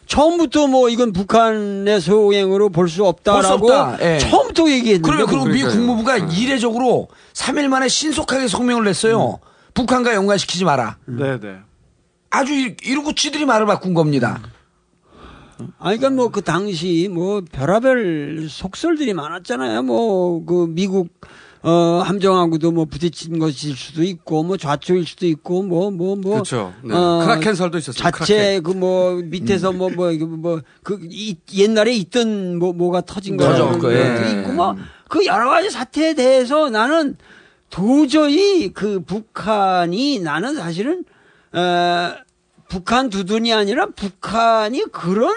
처음부터 0.05 0.67
뭐 0.67 0.89
이건 0.89 1.13
북한의 1.13 1.99
소행으로 2.01 2.69
볼 2.69 2.87
수 2.89 3.05
없다라고 3.05 3.57
볼 3.57 3.69
수 3.69 3.75
없다. 3.81 4.05
예. 4.05 4.17
처음부터 4.19 4.69
얘기했는데 4.69 5.01
그러면 5.01 5.25
그리고 5.27 5.45
미 5.45 5.61
그러니까요. 5.61 5.71
국무부가 5.79 6.17
이례적으로 6.17 7.07
3일 7.33 7.67
만에 7.69 7.87
신속하게 7.87 8.47
성명을 8.47 8.83
냈어요. 8.83 9.39
북한과 9.73 10.13
연관시키지 10.13 10.65
마라. 10.65 10.97
네, 11.05 11.39
네. 11.39 11.55
아주 12.29 12.53
이- 12.53 12.75
이러고 12.83 13.13
지들이 13.15 13.45
말을 13.45 13.65
바꾼 13.65 13.93
겁니다. 13.95 14.41
아니, 15.79 15.97
그러니까 15.97 16.09
뭐 16.21 16.29
그 16.29 16.41
당시 16.41 17.09
뭐 17.11 17.41
별하별 17.51 18.47
속설들이 18.49 19.13
많았잖아요. 19.13 19.83
뭐 19.83 20.45
그 20.45 20.67
미국 20.69 21.09
어 21.65 22.01
함정하고도 22.05 22.71
뭐 22.73 22.83
부딪힌 22.85 23.39
것일 23.39 23.77
수도 23.77 24.03
있고 24.03 24.43
뭐 24.43 24.57
좌초일 24.57 25.05
수도 25.05 25.25
있고 25.27 25.63
뭐 25.63 25.91
뭐뭐 25.91 26.15
그렇죠. 26.21 26.73
네. 26.83 26.89
크라켄설도 26.89 27.77
있었어요. 27.77 28.11
자체. 28.11 28.59
그 28.59 28.73
뭐 28.73 29.21
밑에서 29.23 29.71
뭐 29.71 29.89
뭐 29.89 30.11
뭐 30.17 30.61
그 30.83 30.99
옛날에 31.53 31.93
있던 31.93 32.57
뭐 32.59 32.73
뭐가 32.73 33.01
터진 33.01 33.37
거 33.37 33.45
터져, 33.45 33.77
그, 33.79 33.93
예. 33.93 34.31
있고 34.41 34.51
뭐그 34.51 35.25
여러 35.25 35.49
가지 35.49 35.69
사태에 35.69 36.15
대해서 36.15 36.69
나는 36.69 37.15
도저히 37.69 38.73
그 38.73 38.99
북한이 38.99 40.19
나는 40.19 40.55
사실은 40.55 41.05
어 41.53 42.13
북한 42.73 43.11
두둔이 43.11 43.53
아니라 43.53 43.85
북한이 43.95 44.85
그런 44.91 45.31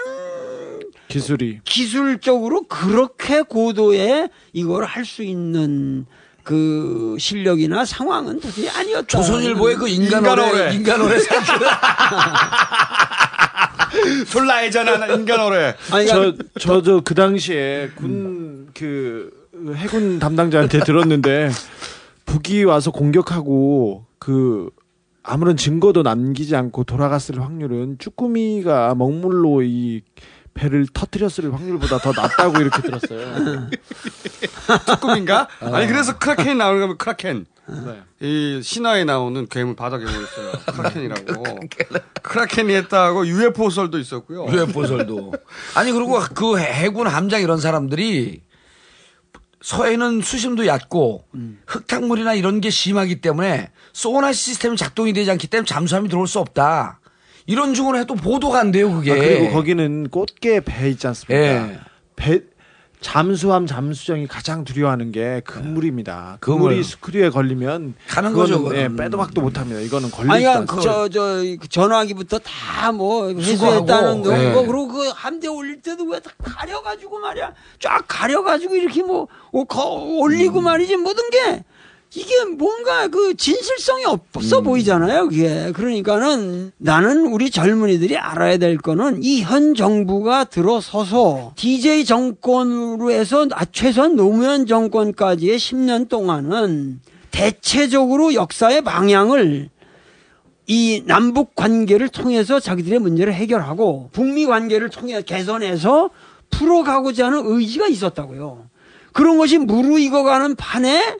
기술이 1.07 1.59
기술적으로 1.63 2.63
그렇게 2.63 3.43
고도의 3.43 4.29
이걸 4.53 4.85
할 4.85 5.05
수 5.05 5.21
있는 5.21 6.07
그 6.43 7.15
실력이나 7.19 7.85
상황은 7.85 8.39
도저히 8.39 8.67
아니었다. 8.69 9.05
조선일보의 9.05 9.75
그 9.75 9.87
인간어뢰, 9.87 10.73
인간어뢰 10.73 11.19
사주. 11.19 11.51
졸라 14.31 14.63
애잖아 14.63 15.05
인간어뢰. 15.07 15.75
저, 16.09 16.33
저, 16.59 16.81
저, 16.81 17.01
그 17.03 17.13
당시에 17.13 17.91
군, 17.95 18.69
그, 18.73 19.29
해군 19.75 20.17
담당자한테 20.17 20.79
들었는데, 20.79 21.51
북이 22.25 22.63
와서 22.63 22.89
공격하고, 22.91 24.05
그, 24.17 24.69
아무런 25.27 25.57
증거도 25.57 26.03
남기지 26.03 26.55
않고 26.55 26.85
돌아갔을 26.85 27.41
확률은 27.41 27.97
쭈꾸미가 27.99 28.95
먹물로 28.95 29.61
이 29.61 30.01
배를 30.53 30.87
터트렸을 30.91 31.53
확률보다 31.53 31.99
더 31.99 32.11
낮다고 32.13 32.59
이렇게 32.61 32.81
들었어요. 32.81 33.69
꿈인가? 35.01 35.47
아니 35.59 35.85
그래서 35.85 36.17
크라켄이 36.17 36.55
나오는 36.55 36.79
거면 36.81 36.97
크라켄. 36.97 37.45
네. 37.67 38.01
이 38.21 38.61
신화에 38.63 39.03
나오는 39.03 39.45
괴물 39.49 39.75
바다 39.75 39.97
괴물 39.97 40.13
있어요. 40.13 40.51
크라켄이라고. 40.75 41.43
크라켄이 42.23 42.73
했다고 42.73 43.27
UFO설도 43.27 43.99
있었고요. 43.99 44.45
UFO설도. 44.49 45.33
아니 45.75 45.91
그리고 45.91 46.19
그 46.33 46.57
해- 46.57 46.63
해군 46.73 47.07
함장 47.07 47.41
이런 47.41 47.59
사람들이 47.59 48.41
서해는 49.61 50.21
수심도 50.21 50.67
얕고 50.67 51.25
흙탕물이나 51.65 52.33
이런 52.35 52.61
게 52.61 52.69
심하기 52.69 53.21
때문에 53.21 53.71
소나 53.93 54.33
시스템이 54.33 54.77
작동이 54.77 55.13
되지 55.13 55.31
않기 55.31 55.47
때문에 55.47 55.65
잠수함이 55.65 56.09
들어올 56.09 56.27
수 56.27 56.39
없다. 56.39 56.99
이런 57.47 57.73
중으로 57.73 57.97
해도 57.97 58.13
보도가 58.13 58.59
안 58.59 58.71
돼요, 58.71 58.91
그게. 58.91 59.11
아, 59.11 59.15
그리고 59.15 59.51
거기는 59.51 60.09
꽃게 60.09 60.59
배 60.61 60.89
있지 60.89 61.07
않습니까? 61.07 61.35
예. 61.35 61.79
배 62.15 62.41
잠수함 63.11 63.65
잠수정이 63.65 64.27
가장 64.27 64.65
두려워하는 64.65 65.13
게 65.13 65.41
그물입니다. 65.45 66.39
그물. 66.41 66.57
그물이 66.59 66.83
스크류에 66.83 67.29
걸리면 67.29 67.93
가는 68.09 68.33
거죠. 68.33 68.69
예, 68.75 68.89
빼도 68.93 69.17
박도 69.17 69.39
못 69.39 69.57
합니다. 69.57 69.79
이거는 69.79 70.11
걸릴 70.11 70.29
아니, 70.29 70.43
수 70.43 70.49
그러니까 70.51 70.81
저, 70.81 71.07
저, 71.07 71.21
그 71.57 71.69
전화기부터 71.69 72.39
다 72.39 72.91
뭐, 72.91 73.29
회수했다는 73.31 74.23
거, 74.23 74.31
네. 74.37 74.51
거, 74.51 74.59
그리고 74.63 74.89
그 74.89 75.07
함대 75.15 75.47
올릴 75.47 75.81
때도 75.81 76.03
왜 76.03 76.19
다 76.19 76.31
가려가지고 76.43 77.19
말이야. 77.19 77.53
쫙 77.79 78.03
가려가지고 78.09 78.75
이렇게 78.75 79.01
뭐, 79.03 79.29
어, 79.53 79.63
거, 79.63 79.85
올리고 79.85 80.59
말이지, 80.59 80.97
모든 80.97 81.29
게, 81.29 81.63
이게 82.15 82.45
뭔가 82.45 83.09
그 83.09 83.35
진실성이 83.35 84.05
없어 84.05 84.61
보이잖아요, 84.61 85.27
그게. 85.27 85.71
그러니까는 85.73 86.71
나는 86.77 87.27
우리 87.27 87.51
젊은이들이 87.51 88.17
알아야 88.17 88.57
될 88.57 88.77
거는 88.77 89.19
이 89.23 89.41
현 89.43 89.75
정부가 89.75 90.45
들어서서 90.45 91.53
DJ 91.55 92.05
정권으로 92.05 93.11
해서 93.11 93.45
아, 93.51 93.65
최소한 93.65 94.15
노무현 94.15 94.65
정권까지의 94.65 95.57
10년 95.59 96.09
동안은 96.09 97.01
대체적으로 97.31 98.33
역사의 98.33 98.81
방향을 98.81 99.69
이 100.65 101.03
남북 101.05 101.55
관계를 101.55 102.09
통해서 102.09 102.59
자기들의 102.59 102.99
문제를 102.99 103.33
해결하고 103.33 104.09
북미 104.11 104.45
관계를 104.45 104.89
통해 104.89 105.21
개선해서 105.21 106.09
풀어가고자 106.49 107.27
하는 107.27 107.41
의지가 107.45 107.87
있었다고요. 107.87 108.65
그런 109.13 109.37
것이 109.37 109.57
무르익어가는 109.59 110.55
판에 110.55 111.17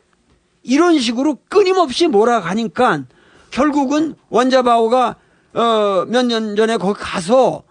이런 0.68 0.99
식으로 0.99 1.38
끊임없이 1.49 2.07
몰아가니까 2.07 3.03
결국은 3.52 4.15
원자바오가 4.30 5.15
어, 5.53 6.06
몇 6.10 6.23
년 6.27 6.56
전에 6.56 6.77
거기 6.77 6.99
가서 6.99 7.64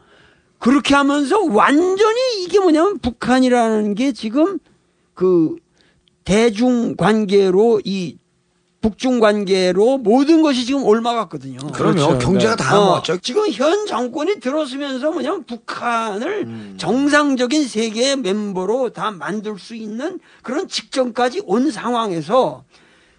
그렇게 0.59 0.95
하면서 0.95 1.41
완전히 1.45 2.43
이게 2.43 2.59
뭐냐면 2.59 2.99
북한이라는 2.99 3.95
게 3.95 4.13
지금 4.13 4.59
그 5.15 5.57
대중 6.25 6.97
관계로 6.97 7.81
이 7.85 8.17
북중 8.81 9.21
관계로 9.21 9.99
모든 9.99 10.43
것이 10.43 10.65
지금 10.65 10.85
올라갔거든요. 10.85 11.59
그럼요. 11.73 12.19
경제가 12.19 12.57
다 12.57 12.75
넘어갔죠. 12.75 13.19
지금 13.19 13.49
현 13.51 13.87
정권이 13.87 14.41
들어서면서 14.41 15.11
뭐냐면 15.13 15.45
북한을 15.45 16.75
정상적인 16.77 17.67
세계의 17.67 18.17
멤버로 18.19 18.91
다 18.91 19.11
만들 19.11 19.59
수 19.59 19.75
있는 19.75 20.21
그런 20.43 20.69
직전까지 20.69 21.43
온 21.47 21.71
상황에서 21.71 22.65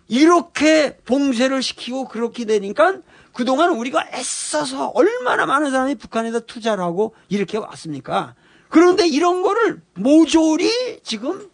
이렇게 0.07 0.97
봉쇄를 1.05 1.61
시키고 1.61 2.07
그렇게 2.07 2.45
되니까 2.45 2.99
그동안 3.33 3.71
우리가 3.71 4.07
애써서 4.13 4.87
얼마나 4.95 5.45
많은 5.45 5.71
사람이 5.71 5.95
북한에다 5.95 6.41
투자를 6.41 6.83
하고 6.83 7.13
이렇게 7.29 7.57
왔습니까? 7.57 8.35
그런데 8.69 9.07
이런 9.07 9.41
거를 9.41 9.81
모조리 9.95 11.01
지금 11.03 11.49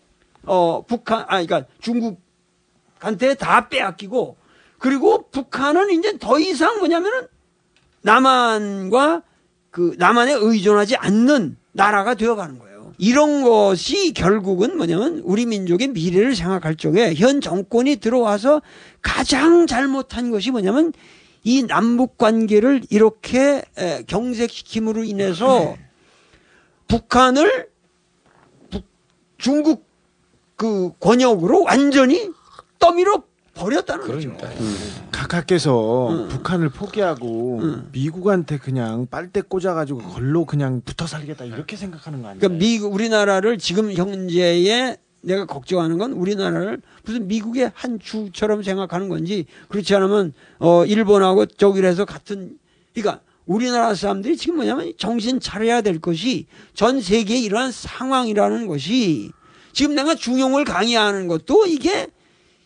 어 0.46 0.84
북한 0.86 1.22
아 1.22 1.44
그러니까 1.44 1.66
중국한테 1.82 3.36
다 3.36 3.70
빼앗기고 3.70 4.38
그리고 4.78 5.30
북한은 5.30 5.92
이제 5.92 6.18
더 6.18 6.40
이상 6.40 6.80
뭐냐면은 6.80 7.28
남한과 8.02 9.24
그 9.72 9.96
남한에 9.98 10.34
의존하지 10.34 10.98
않는 10.98 11.58
나라가 11.72 12.14
되어가는 12.14 12.60
거예요. 12.60 12.73
이런 12.98 13.44
것이 13.44 14.14
결국은 14.14 14.78
뭐냐면 14.78 15.22
우리 15.26 15.46
민족의 15.46 15.90
미래를 15.90 16.36
생각할 16.36 16.76
적에 16.76 17.14
현 17.16 17.42
정권이 17.42 17.98
들어와서 17.98 18.62
가장 19.02 19.68
잘못한 19.68 20.32
것이 20.32 20.52
뭐냐면 20.52 20.94
이 21.44 21.64
남북 21.64 22.18
관계를 22.18 22.84
이렇게 22.90 23.64
에, 23.78 24.04
경색시킴으로 24.08 25.04
인해서 25.04 25.76
북한을 26.88 27.68
북- 28.70 28.86
중국 29.38 29.86
그 30.56 30.92
권역으로 31.00 31.64
완전히 31.64 32.30
떠밀어 32.80 33.24
버렸다는 33.56 34.08
거죠. 34.08 34.36
각하께서 35.12 36.28
북한을 36.30 36.70
포기하고 36.70 37.62
미국한테 37.92 38.58
그냥 38.58 39.08
빨대 39.10 39.42
꽂아가지고 39.42 40.00
걸로 40.00 40.46
그냥 40.46 40.82
붙어 40.84 41.06
살겠다 41.06 41.46
이렇게 41.46 41.76
생각하는 41.76 42.22
거 42.22 42.30
아니에요? 42.30 42.40
그러니까 42.40 42.60
미국 42.60 42.94
우리나라를 42.94 43.58
지금 43.58 43.92
현재의 43.94 44.98
내가 45.22 45.46
걱정하는 45.46 45.98
건 45.98 46.12
우리나라를 46.14 46.82
무슨 47.06 47.28
미국의 47.28 47.72
한 47.74 48.00
주처럼 48.00 48.62
생각하는 48.62 49.08
건지 49.08 49.46
그렇지 49.70 49.96
않으면 49.96 50.34
어 50.60 50.84
일본하고 50.86 51.46
저기에서 51.46 52.06
같은 52.06 52.58
그러니까 52.94 53.22
우리나라 53.46 53.94
사람들이 53.96 54.36
지금 54.36 54.56
뭐냐면 54.58 54.94
정신 54.98 55.40
차려야 55.40 55.82
될 55.82 56.00
것이 56.00 56.48
전 56.74 57.02
세계에 57.02 57.40
이러한 57.40 57.72
상황이라는 57.72 58.68
것이 58.68 59.32
지금 59.72 59.96
내가 59.96 60.16
중용을 60.16 60.66
강의하는 60.66 61.28
것도 61.28 61.66
이게 61.68 62.08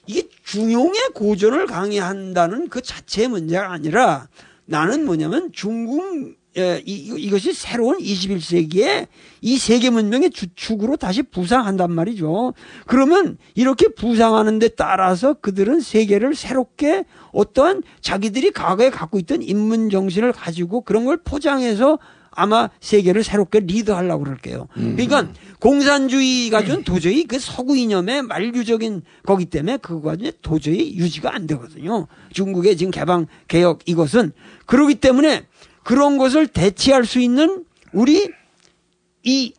이게 0.07 0.27
중용의 0.43 1.09
고전을 1.13 1.67
강의한다는 1.67 2.69
그 2.69 2.81
자체의 2.81 3.27
문제가 3.27 3.71
아니라 3.71 4.27
나는 4.65 5.05
뭐냐면 5.05 5.51
중국 5.53 6.38
예, 6.57 6.81
이, 6.85 7.13
이것이 7.15 7.53
새로운 7.53 7.99
21세기에 7.99 9.07
이 9.41 9.57
세계 9.57 9.91
문명의 9.91 10.31
주축으로 10.31 10.97
다시 10.97 11.21
부상한단 11.21 11.91
말이죠. 11.91 12.53
그러면 12.88 13.38
이렇게 13.53 13.88
부상하는 13.89 14.57
데 14.57 14.67
따라서 14.67 15.35
그들은 15.35 15.81
세계를 15.81 16.34
새롭게 16.34 17.05
어떠한 17.31 17.84
자기들이 18.01 18.51
과거에 18.51 18.89
갖고 18.89 19.19
있던 19.19 19.43
인문 19.43 19.91
정신을 19.91 20.31
가지고 20.31 20.81
그런 20.81 21.05
걸 21.05 21.17
포장해서 21.17 21.99
아마 22.39 22.69
세계를 22.80 23.23
새롭게 23.23 23.61
리드하려고 23.61 24.23
그럴게요. 24.23 24.68
그러니까 24.76 25.27
공산주의가 25.59 26.64
준 26.64 26.84
도저히 26.84 27.23
그 27.23 27.39
서구 27.39 27.76
이념의 27.76 28.22
만류적인 28.22 29.01
거기 29.26 29.45
때문에 29.45 29.77
그거가 29.77 30.15
도저히 30.43 30.95
유지가 30.95 31.34
안 31.34 31.47
되거든요. 31.47 32.05
중국의 32.31 32.77
지금 32.77 32.91
개방 32.91 33.26
개혁 33.47 33.80
이것은 33.88 34.34
그러기 34.68 34.95
때문에 34.95 35.47
그런 35.84 36.19
것을 36.19 36.45
대체할 36.45 37.05
수 37.05 37.19
있는 37.19 37.65
우리 37.91 38.30
이 39.23 39.53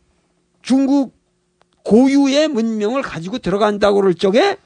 중국 0.63 1.19
고유의 1.83 2.47
문명을 2.47 3.03
가지고 3.03 3.39
들어간다고 3.39 4.01
그럴 4.01 4.15
적에 4.15 4.57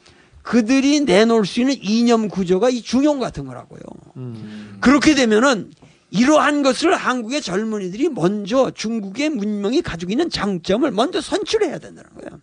그들이 0.43 1.01
내놓을 1.01 1.47
수 1.47 1.61
있는 1.61 1.77
이념 1.81 2.29
구조가 2.29 2.69
이 2.69 2.83
중용 2.83 3.21
같은 3.21 3.47
거라고요. 3.47 3.81
그렇게 4.81 5.15
되면은 5.15 5.71
이러한 6.13 6.63
것을 6.63 6.95
한국의 6.95 7.41
젊은이들이 7.41 8.11
먼저 8.11 8.71
중국의 8.71 9.31
문명이 9.31 9.81
가지고 9.81 10.13
있는 10.13 10.29
장점을 10.29 10.89
먼저 10.91 11.23
선출해야 11.23 11.79
된다는 11.79 12.11
거예요. 12.15 12.39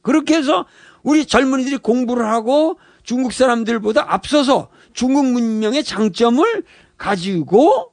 그렇게 0.00 0.36
해서 0.36 0.64
우리 1.02 1.26
젊은이들이 1.26 1.76
공부를 1.76 2.26
하고 2.26 2.78
중국 3.02 3.34
사람들보다 3.34 4.06
앞서서 4.08 4.70
중국 4.94 5.26
문명의 5.26 5.84
장점을 5.84 6.64
가지고 6.96 7.92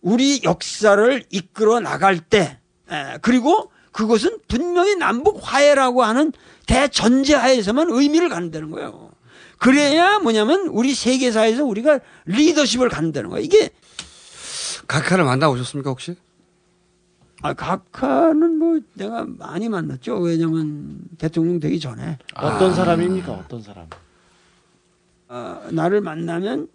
우리 0.00 0.42
역사를 0.44 1.24
이끌어 1.30 1.80
나갈 1.80 2.20
때, 2.20 2.60
에, 2.90 3.18
그리고 3.20 3.72
그것은 3.90 4.38
분명히 4.46 4.94
남북 4.94 5.40
화해라고 5.42 6.04
하는 6.04 6.32
대전제하에서만 6.68 7.88
의미를 7.90 8.28
갖는다는 8.28 8.70
거예요. 8.70 9.10
그래야 9.58 10.20
뭐냐면 10.20 10.68
우리 10.68 10.94
세계사에서 10.94 11.64
우리가 11.64 11.98
리더십을 12.26 12.88
갖는다는 12.90 13.30
거예요. 13.30 13.44
이게 13.44 13.70
각하를 14.88 15.24
만나보셨습니까, 15.24 15.90
혹시? 15.90 16.16
아, 17.42 17.52
각하는 17.52 18.58
뭐 18.58 18.80
내가 18.94 19.24
많이 19.26 19.68
만났죠. 19.68 20.18
왜냐면 20.18 20.98
대통령 21.18 21.60
되기 21.60 21.78
전에. 21.78 22.18
어떤 22.34 22.74
사람입니까? 22.74 23.30
어떤 23.32 23.62
사람? 23.62 23.86
어, 25.28 25.62
나를 25.70 26.00
만나면 26.00 26.68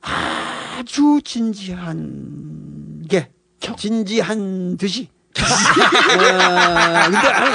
아주 0.00 1.20
진지한 1.22 3.04
게 3.08 3.30
진지한 3.78 4.76
듯이. 4.76 5.08
어, 5.38 5.42
근데 7.04 7.18
아니, 7.28 7.54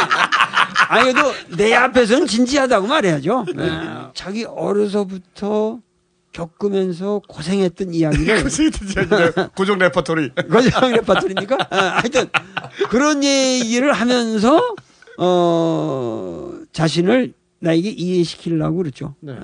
아니 0.90 1.11
그래도 1.14 1.34
내 1.57 1.73
앞에서는 1.73 2.27
진지하다고 2.27 2.88
말해야죠. 2.88 3.45
어, 3.57 4.11
자기 4.14 4.45
어려서부터 4.45 5.80
겪으면서 6.34 7.22
고생했던 7.28 7.94
이야기를 7.94 8.44
고생했던 8.44 8.88
이야기를 8.88 9.34
고정 9.56 9.78
레퍼토리. 9.80 10.30
고정 10.52 10.92
레퍼토리니까 10.92 11.56
어, 11.56 11.76
하여튼 11.76 12.28
그런 12.90 13.24
얘기를 13.24 13.92
하면서 13.94 14.76
어 15.18 16.54
자신을 16.72 17.34
나에게 17.62 17.90
이해시키려고 17.90 18.78
그랬죠. 18.78 19.16
어, 19.28 19.38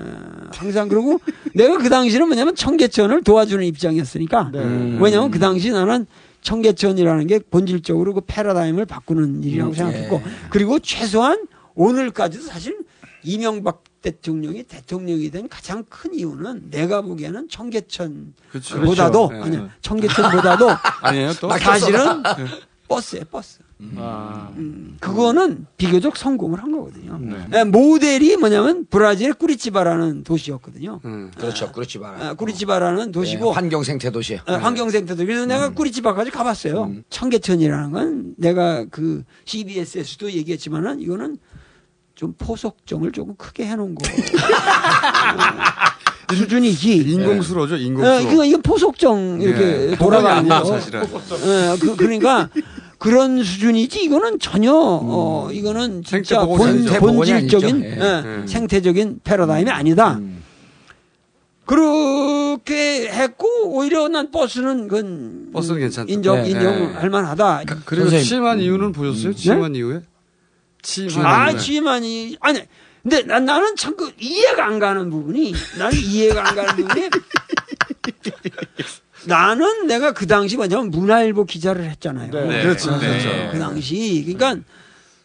항상 0.54 0.88
그러고 0.88 1.20
내가 1.54 1.76
그 1.78 1.88
당시는 1.90 2.26
뭐냐면 2.28 2.54
청계천을 2.54 3.22
도와주는 3.22 3.62
입장이었으니까 3.66 4.52
왜냐면 5.00 5.30
그 5.30 5.38
당시 5.38 5.70
나는 5.70 6.06
청계천이라는 6.40 7.26
게 7.26 7.40
본질적으로 7.40 8.14
그 8.14 8.20
패러다임을 8.26 8.86
바꾸는 8.86 9.42
일이라고 9.42 9.72
음, 9.72 9.74
생각했고 9.74 10.22
예. 10.24 10.30
그리고 10.48 10.78
최소한 10.78 11.44
오늘까지도 11.74 12.44
사실 12.44 12.78
이명박 13.24 13.82
대통령이 14.02 14.62
대통령이 14.64 15.30
된 15.30 15.48
가장 15.48 15.84
큰 15.88 16.14
이유는 16.14 16.70
내가 16.70 17.02
보기에는 17.02 17.48
청계천보다도 17.48 19.28
그렇죠. 19.28 19.44
아니 19.44 19.56
네. 19.56 19.68
청계천보다도 19.80 20.68
아니에요, 21.02 21.32
또? 21.40 21.48
사실은 21.58 22.22
네. 22.36 22.46
버스에 22.88 23.24
버스. 23.24 23.58
아. 23.96 24.50
음, 24.56 24.96
그거는 25.00 25.66
비교적 25.76 26.16
성공을 26.16 26.62
한 26.62 26.70
거거든요. 26.72 27.20
예, 27.52 27.64
모델이 27.64 28.36
뭐냐면 28.38 28.86
브라질의 28.88 29.34
꾸리치바라는 29.34 30.24
도시였거든요. 30.24 31.00
그렇죠. 31.36 31.72
그렇지 31.72 31.98
마. 31.98 32.10
아, 32.10 32.34
꾸리치바라는 32.34 33.12
도시고 33.12 33.46
네, 33.46 33.50
환경 33.50 33.82
생태 33.82 34.10
도시. 34.10 34.36
어, 34.46 34.52
환경 34.54 34.88
생태도 34.88 35.26
그래서 35.26 35.44
내가 35.46 35.70
꾸리치바까지 35.70 36.30
가봤어요. 36.30 36.94
청계천이라는 37.10 37.90
건 37.90 38.34
내가 38.38 38.86
그 38.88 39.24
CBS에서도 39.44 40.30
얘기했지만은 40.30 41.00
이거는 41.00 41.36
좀 42.16 42.32
포석정을 42.38 43.12
조금 43.12 43.36
크게 43.36 43.66
해놓은 43.66 43.94
거 43.94 44.02
어, 46.28 46.34
수준이지. 46.34 46.96
인공수로죠, 46.96 47.76
인공수로. 47.76 48.16
어, 48.16 48.20
이거 48.20 48.44
이건 48.44 48.62
포석정 48.62 49.38
이렇게 49.40 49.64
네, 49.90 49.96
돌아가는 49.96 50.48
거. 50.48 50.64
돼, 50.64 50.70
사실은. 50.70 51.02
어, 51.02 51.76
그, 51.78 51.94
그러니까 51.94 52.48
그런 52.98 53.44
수준이지 53.44 54.02
이거는 54.04 54.40
전혀 54.40 54.72
어 54.74 55.50
이거는 55.52 56.02
진짜 56.02 56.44
본. 56.44 56.84
본질적인. 56.98 57.82
예, 57.84 57.90
예. 58.42 58.46
생태적인 58.46 59.20
패러다임이 59.22 59.70
아니다. 59.70 60.18
그렇게 61.66 63.08
했고 63.08 63.46
오히려 63.76 64.08
난 64.08 64.30
버스는 64.30 64.88
그건 64.88 65.50
버스는 65.52 65.80
괜찮다. 65.80 66.10
인정 66.12 66.42
네. 66.42 66.50
인정할 66.50 67.02
네. 67.02 67.08
만하다. 67.08 67.62
그리고 67.84 68.04
선생님. 68.04 68.24
취임한 68.26 68.60
이유는 68.60 68.92
보셨어요? 68.92 69.32
네? 69.32 69.36
취임한 69.36 69.74
이후에? 69.74 70.00
아. 71.24 71.56
취임하니 71.56 72.36
아니 72.40 72.60
근데 73.02 73.22
난, 73.22 73.44
나는 73.44 73.76
참 73.76 73.96
그 73.96 74.12
이해가 74.18 74.66
안 74.66 74.78
가는 74.78 75.10
부분이 75.10 75.54
나는 75.78 75.96
이해가 75.98 76.48
안 76.48 76.54
가는 76.56 76.76
부분이 76.76 77.08
나는 79.26 79.86
내가 79.86 80.12
그 80.12 80.26
당시 80.26 80.56
뭐냐면 80.56 80.90
문화일보 80.90 81.44
기자를 81.46 81.84
했잖아요. 81.90 82.30
네. 82.30 82.62
그렇죠, 82.62 82.98
그렇죠. 82.98 83.28
그 83.52 83.58
당시 83.58 84.22
그러니까 84.24 84.62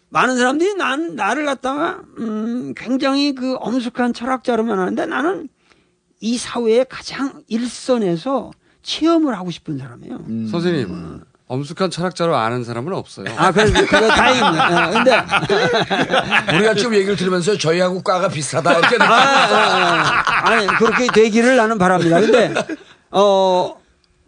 많은 0.10 0.38
사람들이 0.38 0.76
난 0.76 1.16
나를 1.16 1.46
갖다가 1.46 2.02
음 2.18 2.74
굉장히 2.76 3.36
그 3.36 3.56
엄숙한 3.56 4.14
철학자로만 4.14 4.80
하는데 4.80 5.06
나는 5.06 5.50
이 6.20 6.38
사회의 6.38 6.86
가장 6.90 7.44
일선에서 7.48 8.52
체험을 8.84 9.38
하고 9.38 9.52
싶은 9.52 9.78
사람이에요. 9.78 10.18
선생님, 10.50 11.22
엄숙한 11.52 11.92
철학자로 11.92 12.34
아는 12.38 12.64
사람은 12.64 12.94
없어요. 12.94 13.26
아, 13.36 13.52
그래, 13.52 13.70
그거 13.74 14.08
다행입니다. 14.08 14.88
어, 14.88 14.92
근데. 14.92 16.56
우리가 16.56 16.76
지금 16.76 16.96
얘기를 16.96 17.18
들으면서 17.18 17.58
저희하고 17.58 18.02
과가 18.04 18.30
비슷하다 18.30 18.80
이렇게 18.80 18.96
아, 19.04 19.06
아, 19.06 20.24
아. 20.46 20.50
아니, 20.50 20.68
그렇게 20.68 21.08
되기를 21.08 21.58
나는 21.58 21.78
바랍니다. 21.78 22.22
근데, 22.22 22.54
어, 23.12 23.76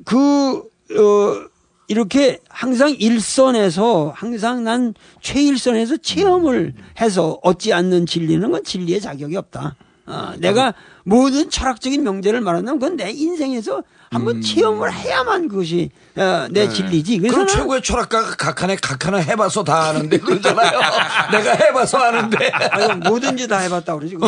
그, 0.04 0.58
어, 0.58 1.48
이렇게 1.88 2.40
항상 2.50 2.90
일선에서 2.92 4.12
항상 4.14 4.66
난 4.66 4.94
최일선에서 5.22 5.98
체험을 5.98 6.74
해서 7.00 7.40
얻지 7.42 7.72
않는 7.72 8.06
진리는 8.06 8.52
건 8.52 8.66
진리의 8.66 9.00
자격이 9.00 9.38
없다. 9.38 9.76
어, 10.08 10.34
내가 10.40 10.74
모든 11.04 11.50
철학적인 11.50 12.04
명제를 12.04 12.42
말한다면 12.42 12.80
그건 12.80 12.98
내 12.98 13.12
인생에서 13.12 13.84
한번 14.12 14.42
체험을 14.42 14.94
해야만 14.94 15.48
그것이 15.48 15.90
어, 16.16 16.48
내 16.52 16.70
진리지. 16.70 17.18
그래서 17.20 17.34
그럼 17.36 17.48
최고의 17.48 17.82
철학가가 17.82 18.36
각하네 18.36 18.76
각하나 18.78 19.18
해봐서 19.18 19.64
다 19.64 19.90
아는데 19.90 20.20
그러잖아요. 20.20 20.80
내가 21.32 21.54
해봐서 21.54 21.98
아는데. 21.98 22.50
아니, 22.50 22.94
뭐든지 23.10 23.48
다 23.48 23.58
해봤다 23.58 23.96
그러지. 23.96 24.18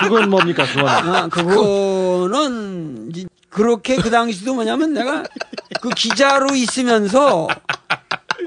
그건 0.00 0.30
뭡니까, 0.30 0.64
그건? 0.66 0.88
아, 0.88 1.28
그거는 1.28 3.12
그렇게 3.48 3.96
그 3.96 4.10
당시도 4.10 4.54
뭐냐면 4.54 4.92
내가 4.94 5.22
그 5.80 5.90
기자로 5.90 6.54
있으면서 6.54 7.46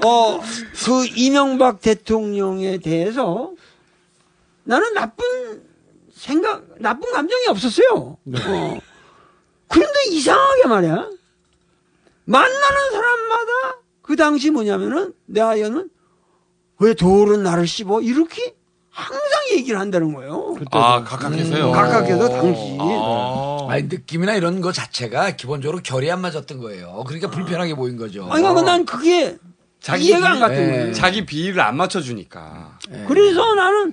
어 0.04 0.40
그 0.84 1.06
이명박 1.16 1.80
대통령에 1.80 2.78
대해서 2.78 3.50
나는 4.64 4.94
나쁜 4.94 5.62
생각, 6.12 6.64
나쁜 6.80 7.12
감정이 7.12 7.46
없었어요. 7.48 7.86
어. 7.96 8.78
그런데 9.68 10.04
이상하게 10.10 10.66
말이야. 10.68 11.10
만나는 12.24 12.90
사람마다 12.92 13.52
그 14.02 14.16
당시 14.16 14.50
뭐냐면은 14.50 15.12
내 15.26 15.40
아이는 15.40 15.90
왜 16.78 16.94
돌은 16.94 17.42
나를 17.42 17.66
씹어? 17.66 18.00
이렇게 18.02 18.54
항상 18.90 19.22
얘기를 19.52 19.78
한다는 19.78 20.14
거예요. 20.14 20.56
아, 20.70 21.02
각각해서요? 21.02 21.72
각각해서 21.72 22.28
당시. 22.28 22.78
아니, 23.68 23.82
느낌이나 23.84 24.34
이런 24.34 24.60
거 24.60 24.72
자체가 24.72 25.32
기본적으로 25.36 25.80
결이 25.82 26.10
안 26.10 26.20
맞았던 26.20 26.58
거예요. 26.58 27.02
그러니까 27.06 27.28
불편하게 27.28 27.74
보인 27.74 27.96
거죠. 27.96 28.28
아니, 28.30 28.42
그러니까 28.42 28.62
난 28.62 28.84
그게 28.84 29.36
이해가 29.98 30.30
안 30.30 30.40
갔던 30.40 30.56
거예요. 30.56 30.92
자기 30.92 31.26
비위를 31.26 31.60
안 31.60 31.76
맞춰주니까. 31.76 32.78
그래서 33.08 33.54
나는 33.54 33.92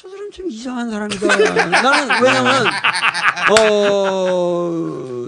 저 0.00 0.08
사람 0.08 0.30
좀 0.30 0.50
이상한 0.50 0.90
사람이다. 0.90 1.26
나는 1.26 2.08
왜냐면 2.22 2.66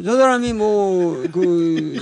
어저 0.01 0.17
사람이 0.17 0.55
뭐그 0.55 1.99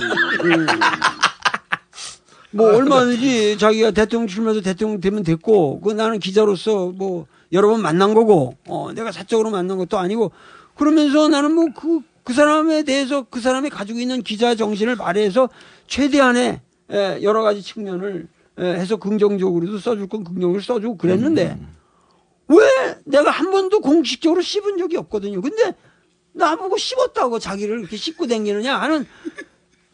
뭐 2.51 2.73
얼마든지 2.77 3.57
자기가 3.57 3.91
대통령 3.91 4.27
출마해서 4.27 4.61
대통령 4.61 5.01
되면 5.01 5.21
됐고 5.23 5.81
그 5.81 5.91
나는 5.91 6.19
기자로서 6.19 6.93
뭐 6.95 7.25
여러 7.51 7.67
번 7.67 7.81
만난 7.81 8.13
거고 8.13 8.55
어 8.69 8.93
내가 8.93 9.11
사적으로 9.11 9.49
만난 9.49 9.77
것도 9.77 9.99
아니고 9.99 10.31
그러면서 10.75 11.27
나는 11.27 11.53
뭐그그 11.53 12.31
사람에 12.31 12.83
대해서 12.83 13.25
그 13.29 13.41
사람이 13.41 13.69
가지고 13.69 13.99
있는 13.99 14.21
기자 14.21 14.55
정신을 14.55 14.95
발휘해서 14.95 15.49
최대한의 15.87 16.61
예, 16.93 17.19
여러 17.21 17.41
가지 17.41 17.61
측면을 17.61 18.29
예, 18.59 18.63
해서 18.63 18.95
긍정적으로도 18.95 19.77
써줄 19.77 20.07
건 20.07 20.23
긍정적으로 20.23 20.61
써주고 20.61 20.95
그랬는데 20.95 21.57
왜 22.51 22.97
내가 23.05 23.31
한 23.31 23.51
번도 23.51 23.79
공식적으로 23.81 24.41
씹은 24.41 24.77
적이 24.77 24.97
없거든요. 24.97 25.41
근데 25.41 25.73
나보고 26.33 26.77
씹었다고 26.77 27.39
자기를 27.39 27.79
이렇게 27.79 27.97
씹고 27.97 28.27
다니느냐 28.27 28.77
하는 28.77 29.05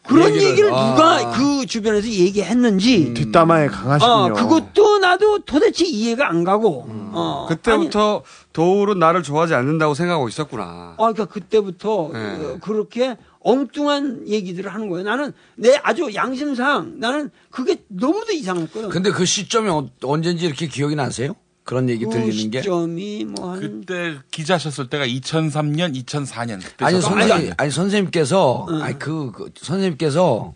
그런 0.06 0.28
얘기를, 0.30 0.48
얘기를, 0.50 0.72
아. 0.72 0.90
누가 0.94 1.30
그 1.32 1.66
주변에서 1.66 2.08
얘기했는지 2.08 3.12
뒷담화에 3.12 3.66
강하시군요. 3.66 4.12
어, 4.14 4.32
그것도 4.32 4.98
나도 5.00 5.40
도대체 5.40 5.84
이해가 5.84 6.28
안 6.30 6.44
가고 6.44 6.86
어, 6.88 7.46
그때부터 7.48 8.22
도울은 8.54 8.98
나를 8.98 9.22
좋아하지 9.22 9.54
않는다고 9.54 9.92
생각하고 9.94 10.28
있었구나. 10.28 10.94
아, 10.96 10.96
그러니까 10.96 11.26
그때부터 11.26 12.10
네. 12.12 12.18
어, 12.18 12.58
그렇게 12.62 13.16
엉뚱한 13.40 14.28
얘기들을 14.28 14.72
하는 14.72 14.88
거예요. 14.88 15.04
나는 15.04 15.32
내 15.56 15.78
아주 15.82 16.08
양심상 16.14 16.94
나는 16.98 17.30
그게 17.50 17.76
너무도 17.88 18.32
이상했거든. 18.32 18.88
근데 18.88 19.10
그 19.10 19.26
시점이 19.26 19.68
어- 19.68 19.90
언젠지 20.04 20.46
이렇게 20.46 20.68
기억이 20.68 20.94
나세요? 20.96 21.34
그런 21.68 21.90
얘기 21.90 22.06
그 22.06 22.10
들리는 22.12 22.50
게? 22.50 22.62
시점이 22.62 23.26
뭐한 23.26 23.60
그때 23.60 24.14
기자셨을 24.30 24.88
때가 24.88 25.06
2003년, 25.06 25.94
2004년. 26.02 26.62
그때 26.64 26.82
아니, 26.86 26.98
셨- 26.98 27.10
선생님, 27.10 27.52
아니, 27.58 27.70
선생님께서, 27.70 28.66
아니, 28.80 28.98
그, 28.98 29.30
그, 29.32 29.50
선생님께서 29.54 30.54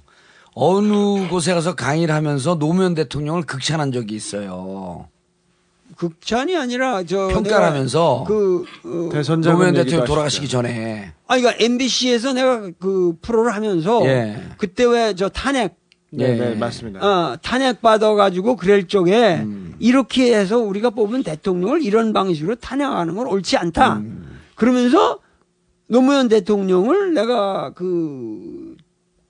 어느 0.55 1.29
곳에 1.29 1.53
가서 1.53 1.75
강의를 1.75 2.15
하면서 2.15 2.55
노무현 2.59 2.95
대통령을 2.95 3.43
극찬한 3.43 3.93
적이 3.93 4.15
있어요. 4.15 5.07
극찬이 5.99 6.57
아니라 6.57 7.03
저 7.05 7.29
평가를 7.29 7.67
하면서 7.67 8.25
그 8.27 8.65
어, 8.83 9.37
노무현 9.37 9.75
대통령 9.75 10.07
돌아가시기 10.07 10.49
전에. 10.49 11.13
아, 11.27 11.37
그러니까 11.37 11.63
MBC에서 11.63 12.33
내가 12.33 12.71
그 12.81 13.17
프로를 13.21 13.55
하면서 13.55 14.03
예. 14.07 14.43
그때 14.57 14.87
왜 14.87 15.13
저 15.15 15.29
탄핵 15.29 15.77
네, 16.15 16.37
네, 16.37 16.55
맞습니다. 16.55 17.01
어, 17.01 17.37
탄핵 17.41 17.81
받아가지고 17.81 18.57
그럴 18.57 18.87
적에 18.87 19.41
음. 19.43 19.75
이렇게 19.79 20.37
해서 20.37 20.59
우리가 20.59 20.91
뽑은 20.91 21.23
대통령을 21.23 21.83
이런 21.83 22.13
방식으로 22.13 22.57
탄핵하는 22.57 23.15
건 23.15 23.27
옳지 23.27 23.57
않다. 23.57 23.97
음. 23.97 24.41
그러면서 24.55 25.19
노무현 25.89 26.29
대통령을 26.29 27.15
내가 27.15 27.73
그 27.75 28.77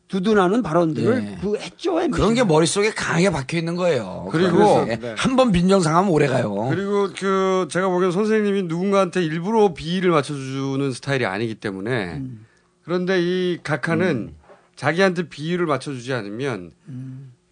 두둔하는 0.08 0.62
발언들을 0.62 1.24
예. 1.24 1.38
그 1.40 1.56
했죠. 1.56 1.94
그런 2.10 2.34
게 2.34 2.44
머릿속에 2.44 2.90
강하게 2.90 3.30
박혀 3.30 3.56
있는 3.56 3.76
거예요. 3.76 4.28
그리고 4.30 4.86
한번 5.16 5.52
빈정상하면 5.52 6.10
오래 6.10 6.26
가요. 6.26 6.68
그리고 6.68 7.08
그 7.16 7.66
제가 7.70 7.88
보기엔 7.88 8.12
선생님이 8.12 8.64
누군가한테 8.64 9.24
일부러 9.24 9.72
비위를 9.72 10.10
맞춰주는 10.10 10.92
스타일이 10.92 11.24
아니기 11.24 11.54
때문에 11.54 12.16
음. 12.16 12.44
그런데 12.84 13.22
이 13.22 13.58
각하는 13.62 14.34
자기한테 14.76 15.28
비위를 15.28 15.66
맞춰주지 15.66 16.12
않으면 16.12 16.72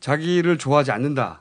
자기를 0.01 0.59
좋아하지 0.59 0.91
않는다. 0.91 1.41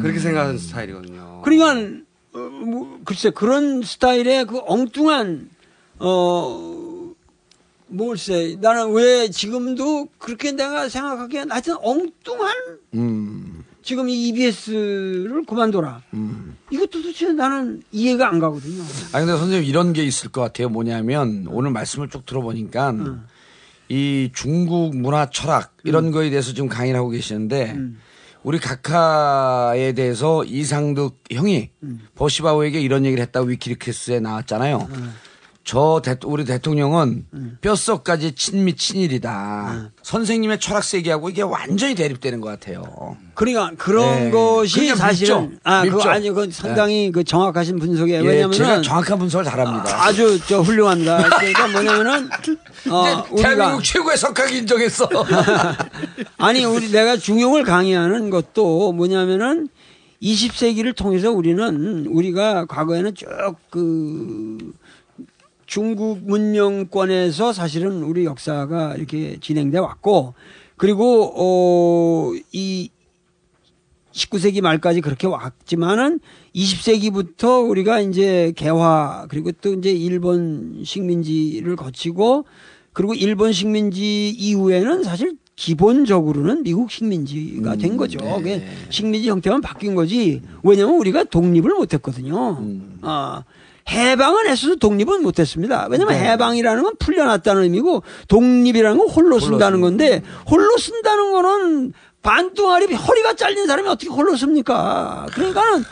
그렇게 0.00 0.18
생각하는 0.18 0.58
스타일이거든요. 0.58 1.42
그러니까 1.44 2.04
어, 2.32 2.38
뭐, 2.38 3.00
글쎄 3.04 3.30
그런 3.30 3.82
스타일의 3.82 4.46
그 4.46 4.60
엉뚱한 4.64 5.50
어 5.98 7.12
뭘세 7.88 8.56
나는 8.60 8.92
왜 8.92 9.28
지금도 9.30 10.08
그렇게 10.18 10.52
내가 10.52 10.88
생각하기엔 10.88 11.50
하여튼 11.50 11.76
엉뚱한 11.80 12.54
음. 12.94 13.64
지금 13.82 14.08
이 14.08 14.28
EBS를 14.28 15.44
그만둬라. 15.46 16.02
음. 16.14 16.56
이것도 16.70 17.02
도대체 17.02 17.32
나는 17.32 17.82
이해가 17.90 18.28
안 18.28 18.38
가거든요. 18.38 18.82
아 19.12 19.18
근데 19.18 19.32
선생님 19.36 19.64
이런 19.64 19.92
게 19.92 20.04
있을 20.04 20.30
것 20.30 20.40
같아요. 20.40 20.68
뭐냐면 20.68 21.46
오늘 21.48 21.70
말씀을 21.72 22.10
쭉 22.10 22.24
들어보니까 22.26 22.92
이 23.90 24.30
중국 24.32 24.96
문화 24.96 25.28
철학 25.30 25.76
이런 25.82 26.06
음. 26.06 26.12
거에 26.12 26.30
대해서 26.30 26.54
지금 26.54 26.68
강의를 26.68 26.98
하고 26.98 27.10
계시는데 27.10 27.76
우리 28.44 28.58
각하에 28.60 29.92
대해서 29.92 30.44
이상득 30.44 31.18
형이 31.30 31.70
음. 31.82 32.00
버시바우에게 32.14 32.80
이런 32.80 33.04
얘기를 33.04 33.20
했다고 33.24 33.48
위키리크스에 33.48 34.20
나왔잖아요. 34.20 34.88
저 35.62 36.00
대, 36.02 36.16
우리 36.24 36.44
대통령은 36.44 37.26
음. 37.32 37.58
뼛속까지 37.60 38.32
친미 38.34 38.74
친일이다. 38.76 39.90
선생님의 40.02 40.58
철학 40.58 40.82
세계하고 40.82 41.28
이게 41.28 41.42
완전히 41.42 41.94
대립되는 41.94 42.40
것 42.40 42.48
같아요. 42.48 43.16
그러니까 43.34 43.70
그런 43.76 44.24
네. 44.24 44.30
것이 44.30 44.94
사실은. 44.96 45.58
아 45.62 45.82
그거 45.84 45.98
밉죠. 45.98 46.10
아니 46.10 46.30
그 46.30 46.50
상당히 46.50 47.12
그 47.12 47.24
정확하신 47.24 47.78
분석이에요. 47.78 48.24
예, 48.24 48.26
왜냐면은 48.26 48.52
제가 48.52 48.82
정확한 48.82 49.18
분석을 49.18 49.44
잘합니다. 49.44 50.02
아, 50.02 50.12
주저 50.12 50.62
훌륭합니다. 50.62 51.28
그러니까 51.38 51.68
뭐냐면은 51.68 52.30
어 52.90 53.24
대한민국 53.36 53.84
최고의 53.84 54.16
석학 54.16 54.52
인정했어. 54.52 55.08
아니 56.38 56.64
우리 56.64 56.90
내가 56.90 57.16
중용을 57.16 57.64
강의하는 57.64 58.30
것도 58.30 58.92
뭐냐면은 58.92 59.68
20세기를 60.22 60.96
통해서 60.96 61.30
우리는 61.30 62.06
우리가 62.06 62.66
과거에는 62.66 63.14
쭉그 63.14 64.72
중국 65.70 66.24
문명권에서 66.24 67.52
사실은 67.52 68.02
우리 68.02 68.24
역사가 68.24 68.96
이렇게 68.96 69.38
진행돼 69.40 69.78
왔고 69.78 70.34
그리고 70.76 72.32
어이 72.32 72.88
19세기 74.10 74.62
말까지 74.62 75.00
그렇게 75.00 75.28
왔지만은 75.28 76.18
20세기부터 76.56 77.70
우리가 77.70 78.00
이제 78.00 78.52
개화 78.56 79.26
그리고 79.28 79.52
또 79.52 79.72
이제 79.74 79.92
일본 79.92 80.82
식민지를 80.84 81.76
거치고 81.76 82.46
그리고 82.92 83.14
일본 83.14 83.52
식민지 83.52 84.30
이후에는 84.30 85.04
사실 85.04 85.36
기본적으로는 85.54 86.64
미국 86.64 86.90
식민지가 86.90 87.76
된 87.76 87.96
거죠. 87.96 88.18
그게 88.18 88.66
식민지 88.88 89.30
형태만 89.30 89.60
바뀐 89.60 89.94
거지. 89.94 90.42
왜냐면 90.64 90.96
우리가 90.96 91.22
독립을 91.24 91.74
못 91.74 91.94
했거든요. 91.94 92.60
아, 93.02 93.44
해방은 93.88 94.46
했어도 94.46 94.76
독립은 94.76 95.22
못 95.22 95.38
했습니다. 95.38 95.86
왜냐면 95.90 96.14
네. 96.14 96.30
해방이라는 96.30 96.82
건 96.82 96.94
풀려났다는 96.98 97.62
의미고 97.62 98.02
독립이라는 98.28 98.98
건 98.98 99.08
홀로 99.08 99.40
쓴다는 99.40 99.80
건데 99.80 100.22
홀로 100.48 100.76
쓴다는 100.78 101.32
거는 101.32 101.92
반뚱아리 102.22 102.92
허리가 102.94 103.34
잘린 103.34 103.66
사람이 103.66 103.88
어떻게 103.88 104.08
홀로 104.10 104.36
씁니까? 104.36 105.26
그러니까는 105.32 105.84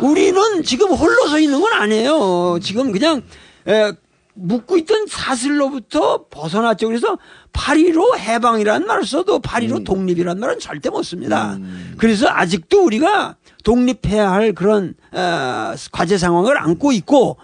우리는 0.00 0.62
지금 0.62 0.90
홀로 0.90 1.26
서 1.28 1.38
있는 1.38 1.60
건 1.60 1.72
아니에요. 1.72 2.58
지금 2.62 2.92
그냥 2.92 3.22
에, 3.66 3.92
묶고 4.34 4.76
있던 4.78 5.06
사슬로부터 5.08 6.26
벗어났죠. 6.30 6.86
그래서 6.86 7.18
파리로 7.52 8.16
해방이라는 8.18 8.86
말을 8.86 9.04
써도 9.04 9.38
파리로 9.38 9.84
독립이라는 9.84 10.40
말은 10.40 10.58
절대 10.58 10.88
못 10.90 11.02
씁니다. 11.02 11.58
그래서 11.96 12.26
아직도 12.28 12.84
우리가 12.84 13.36
독립해야 13.62 14.30
할 14.30 14.52
그런 14.52 14.94
어, 15.12 15.74
과제 15.92 16.18
상황을 16.18 16.58
안고 16.58 16.92
있고 16.92 17.36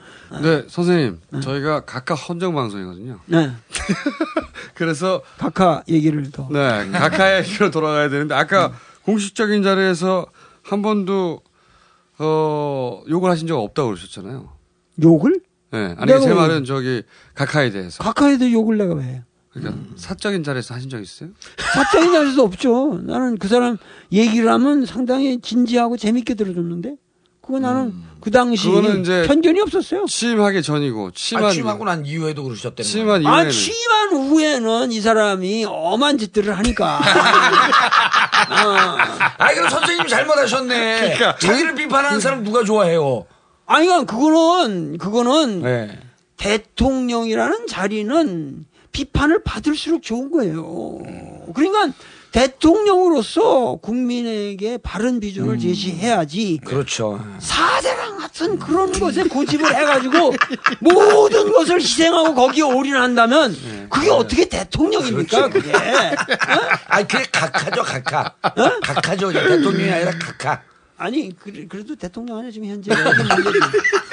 네, 0.43 0.65
선생님. 0.69 1.21
저희가 1.41 1.85
각각 1.85 2.15
헌정 2.15 2.55
방송이거든요. 2.55 3.21
네. 3.27 3.51
그래서 4.75 5.23
각하 5.39 5.83
얘기를 5.89 6.31
더. 6.33 6.49
네, 6.51 6.91
각하의 6.91 7.45
얘기로 7.45 7.71
돌아가야 7.71 8.09
되는데 8.09 8.35
아까 8.35 8.73
공식적인 9.05 9.63
자리에서 9.63 10.27
한 10.63 10.83
번도 10.83 11.41
어 12.19 13.03
욕을 13.09 13.31
하신 13.31 13.47
적 13.47 13.59
없다고 13.61 13.91
그러셨잖아요. 13.91 14.49
욕을? 15.03 15.41
네, 15.71 15.95
아니 15.99 16.13
제 16.21 16.29
왜- 16.29 16.35
말은 16.35 16.65
저기 16.65 17.03
각하에 17.35 17.71
대해서. 17.71 18.03
각하에도 18.03 18.51
욕을 18.51 18.79
내가 18.79 18.95
왜 18.95 19.05
해요? 19.05 19.23
그러니까 19.59 19.83
사적인 19.97 20.43
자리에서 20.45 20.75
하신 20.75 20.91
적 20.91 21.01
있어요? 21.01 21.31
사적인 21.75 22.13
자리에서 22.13 22.43
없죠. 22.43 23.01
나는 23.03 23.39
그 23.39 23.49
사람 23.49 23.79
얘기를 24.13 24.51
하면 24.53 24.85
상당히 24.87 25.41
진지하고 25.41 25.97
재밌게 25.97 26.35
들어줬는데 26.35 26.97
그거 27.41 27.61
나는 27.61 27.95
그 28.21 28.31
당시 28.33 28.67
그거는 28.67 29.03
이제 29.03 29.25
편견이 29.27 29.61
없었어요. 29.61 30.05
취임하기 30.07 30.63
전이고 30.63 31.13
취임한 31.13 31.49
아, 31.49 31.51
취임하고 31.53 31.85
난 31.85 32.05
이후에도 32.05 32.43
그러셨다는 32.43 32.83
취임한. 32.85 33.23
이후에는 33.23 33.47
아, 33.47 33.51
취임한 33.51 34.13
후에는 34.15 34.93
이 34.93 35.01
사람이 35.01 35.65
엄한 35.65 36.19
짓들을 36.19 36.59
하니까. 36.59 37.01
아, 39.39 39.53
그럼 39.55 39.71
선생님이 39.71 40.09
잘못하셨네. 40.09 41.01
그러니까. 41.01 41.37
자기를 41.37 41.75
비판하는 41.77 42.21
사람 42.21 42.43
누가 42.43 42.65
좋아해요? 42.65 43.27
아니, 43.67 43.87
그거는, 43.87 44.99
그거는 44.99 45.63
네. 45.63 46.01
대통령이라는 46.37 47.67
자리는 47.69 48.67
비판을 48.97 49.43
받을수록 49.43 50.03
좋은 50.03 50.31
거예요. 50.31 50.99
그러니까 51.55 51.93
대통령으로서 52.33 53.77
국민에게 53.83 54.79
바른 54.79 55.21
비전을 55.21 55.59
제시해야지. 55.59 56.61
그렇죠. 56.65 57.23
사대강 57.39 58.17
같은 58.17 58.59
그런 58.59 58.91
것에 58.93 59.25
고집을 59.25 59.75
해가지고 59.75 60.33
모든 60.81 61.53
것을 61.53 61.79
희생하고 61.79 62.35
거기에 62.35 62.63
올인한다면 62.63 63.89
그게 63.91 64.11
어떻게 64.11 64.49
대통령입니까? 64.49 65.51
그게 65.51 65.73
아니, 66.87 67.07
그게 67.07 67.27
각하죠, 67.31 67.83
각하. 67.83 68.33
각하죠. 68.83 69.31
대통령이 69.31 69.91
아니라 69.91 70.13
각하. 70.19 70.63
아니 70.99 71.37
그래, 71.39 71.67
그래도 71.69 71.95
대통령 71.95 72.39
아니야 72.39 72.51
지금 72.51 72.69
현재 72.69 72.91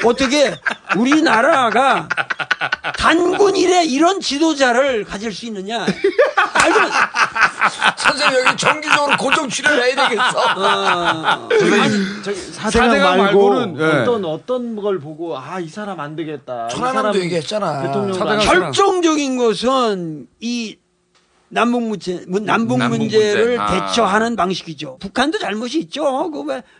어떻게 0.05 0.53
우리나라가 0.97 2.07
단군 2.97 3.55
이래 3.55 3.83
이런 3.85 4.19
지도자를 4.19 5.05
가질 5.05 5.31
수 5.33 5.45
있느냐? 5.45 5.85
알고 5.85 6.79
선생님 7.97 8.45
여기 8.45 8.57
정기적으로 8.57 9.17
고정 9.17 9.47
출연해야 9.49 9.95
되겠어. 10.09 10.39
어, 10.57 11.49
저기 12.23 12.37
사대강 12.37 12.71
사대강 12.89 13.17
말고 13.17 13.49
말고는, 13.49 13.79
예. 13.79 14.01
어떤 14.01 14.25
어떤 14.25 14.75
걸 14.75 14.99
보고 14.99 15.37
아 15.37 15.59
이 15.59 15.69
사람 15.69 15.99
안 16.01 16.15
되겠다. 16.17 16.67
이 16.69 16.75
천안함도 16.75 17.19
얘기했잖아. 17.21 17.81
대통령 17.83 18.13
사대강 18.17 18.39
결정적인 18.45 19.37
것은 19.37 20.27
이 20.41 20.77
남북 21.53 21.83
문제, 21.83 22.23
문- 22.27 22.45
남북 22.45 22.77
남북 22.79 22.97
문제를 22.97 23.57
문제. 23.57 23.61
아. 23.61 23.87
대처하는 23.87 24.35
방식이죠. 24.35 24.97
북한도 24.99 25.39
잘못이 25.39 25.79
있죠. 25.81 26.29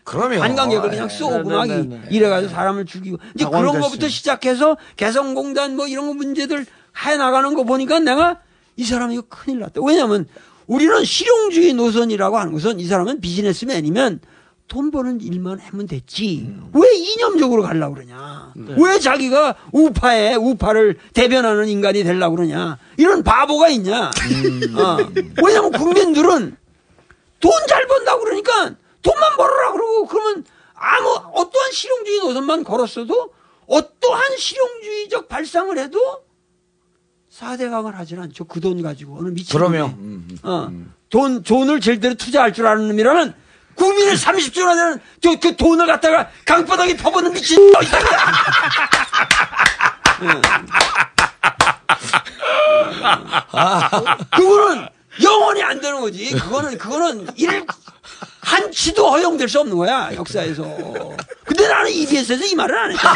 그왜. 0.03 0.37
관광객을 0.39 0.89
그냥 0.89 1.07
네, 1.07 1.17
쏘고 1.17 1.49
네, 1.49 1.55
막 1.55 1.67
네, 1.67 1.79
이- 1.79 1.85
네. 1.87 2.01
이래가지고 2.09 2.51
사람을 2.51 2.85
죽이고 2.85 3.17
이제 3.35 3.45
그런 3.45 3.73
씨. 3.75 3.79
것부터 3.79 4.07
시작해서 4.09 4.77
개성공단 4.97 5.75
뭐 5.75 5.87
이런 5.87 6.07
거 6.07 6.13
문제들 6.13 6.65
해 7.05 7.17
나가는 7.17 7.53
거 7.53 7.63
보니까 7.63 7.99
내가 7.99 8.39
이 8.75 8.83
사람 8.83 9.11
이거 9.11 9.21
큰일 9.29 9.59
났다. 9.59 9.81
왜냐하면 9.85 10.27
우리는 10.65 11.03
실용주의 11.03 11.73
노선이라고 11.73 12.37
하는 12.37 12.53
것은 12.53 12.79
이 12.79 12.85
사람은 12.85 13.21
비즈니스맨이면 13.21 14.19
돈 14.68 14.91
버는 14.91 15.22
일만 15.22 15.60
하면 15.60 15.88
됐지. 15.88 16.45
음. 16.48 16.72
왜 16.73 16.95
이념적으로 16.95 17.61
가려고 17.64 17.95
그러냐. 17.95 18.53
네. 18.56 18.76
왜 18.77 18.98
자기가 18.99 19.56
우파에 19.72 20.35
우파를 20.35 20.98
대변하는 21.14 21.68
인간이 21.68 22.03
되려고 22.03 22.35
그러냐. 22.38 22.80
이런 22.98 23.23
바보가 23.23 23.68
있냐. 23.69 24.10
음. 24.10 24.76
어. 24.77 24.98
왜냐면 25.45 25.72
국민들은 25.72 26.57
돈 27.40 27.52
잘 27.68 27.85
번다고 27.88 28.23
그러니까 28.23 28.76
돈만 29.02 29.35
벌어라 29.35 29.73
그러고 29.73 30.07
그러면 30.07 30.45
아무 30.76 31.10
어떠한 31.34 31.72
실용주의 31.73 32.19
노선만 32.22 32.64
걸었어도 32.64 33.31
어떠한 33.68 34.38
실용주의적 34.38 35.27
발상을 35.27 35.77
해도 35.77 35.99
사대강을 37.30 37.98
하진 37.98 38.19
않죠. 38.19 38.45
그 38.45 38.61
돈 38.61 38.81
가지고 38.81 39.18
어느 39.19 39.27
미친 39.30 39.57
그러면, 39.57 39.91
놈이. 39.91 40.02
음, 40.03 40.38
어. 40.44 40.72
돈 41.10 41.44
돈을 41.44 41.81
제대로 41.81 42.15
투자할 42.15 42.53
줄 42.53 42.65
아는 42.65 42.88
놈이라면 42.88 43.34
국민의 43.75 44.15
30조나 44.15 44.75
되는 44.75 45.01
저, 45.21 45.39
그 45.39 45.55
돈을 45.55 45.87
갖다가 45.87 46.29
강바닥에 46.45 46.97
퍼붓는 46.97 47.33
미친 47.33 47.71
놈 47.71 47.83
있다. 47.83 47.99
그거는 54.35 54.87
영원히 55.21 55.63
안 55.63 55.79
되는 55.79 55.99
거지. 56.01 56.31
그거는 56.31 56.77
그거는 56.77 57.27
일 57.35 57.65
한치도 58.41 59.09
허용될 59.09 59.47
수 59.47 59.59
없는 59.61 59.77
거야 59.77 60.09
역사에서. 60.13 60.63
근데 61.45 61.67
나는 61.67 61.91
EBS에서 61.91 62.45
이 62.45 62.55
말을 62.55 62.77
안 62.77 62.91
했다. 62.91 63.13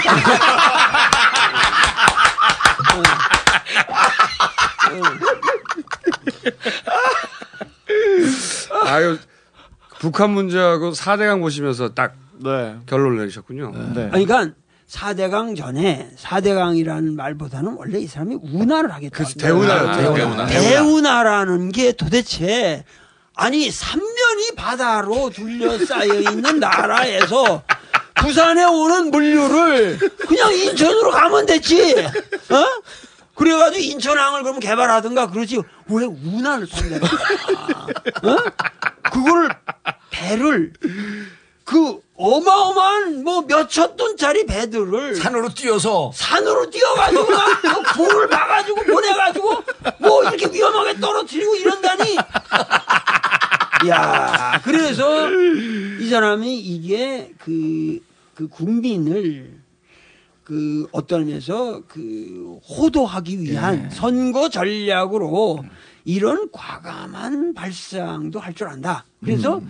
아유 8.85 9.17
북한 9.99 10.31
문제하고 10.31 10.91
4대강 10.91 11.41
보시면서 11.41 11.93
딱 11.93 12.15
네. 12.39 12.75
결론을 12.85 13.17
내리셨군요. 13.17 13.71
아니, 14.11 14.25
그러니까 14.25 14.53
4대강 14.89 15.57
전에 15.57 16.09
4대강이라는 16.17 17.15
말보다는 17.15 17.75
원래 17.77 17.99
이 17.99 18.07
사람이 18.07 18.37
운하를 18.41 18.93
하겠다. 18.93 19.23
대운하였죠, 19.23 20.13
대운하. 20.13 20.45
대운하 20.45 21.23
라는 21.23 21.71
게 21.71 21.91
도대체 21.91 22.85
아니 23.35 23.69
삼면이 23.69 24.55
바다로 24.55 25.29
둘러싸여 25.29 26.13
있는 26.31 26.59
나라에서 26.59 27.63
부산에 28.15 28.63
오는 28.63 29.11
물류를 29.11 29.99
그냥 30.27 30.53
인천으로 30.53 31.11
가면 31.11 31.45
됐지. 31.45 31.93
어? 31.99 32.65
그래가지고 33.35 33.83
인천항을 33.83 34.41
그러면 34.41 34.59
개발하든가 34.59 35.29
그러지 35.29 35.61
왜 35.89 36.05
운하를 36.05 36.67
탄다? 36.67 37.07
어? 38.23 38.37
그거를 39.11 39.49
배를 40.17 40.73
그 41.63 41.99
어마어마한 42.15 43.23
뭐 43.23 43.41
몇천 43.41 43.95
톤짜리 43.95 44.45
배들을 44.47 45.15
산으로 45.15 45.49
뛰어서 45.49 46.11
산으로 46.15 46.69
뛰어가지고 46.69 47.29
막 47.29 47.61
불을 47.93 48.27
봐가지고 48.27 48.83
보내가지고 48.83 49.63
뭐 49.99 50.23
이렇게 50.23 50.47
위험하게 50.51 50.99
떨어뜨리고 50.99 51.55
이런다니. 51.55 52.15
야 53.89 54.59
그래서 54.63 55.29
이 55.31 56.09
사람이 56.09 56.57
이게 56.57 57.31
그, 57.37 57.99
그 58.33 58.47
국민을 58.47 59.59
그 60.43 60.87
어떤 60.93 61.25
면에서 61.27 61.83
그 61.87 62.59
호도하기 62.67 63.41
위한 63.41 63.91
선거 63.91 64.49
전략으로 64.49 65.63
이런 66.05 66.49
과감한 66.51 67.53
발상도 67.53 68.39
할 68.39 68.53
줄 68.55 68.67
안다. 68.67 69.05
그래서 69.23 69.61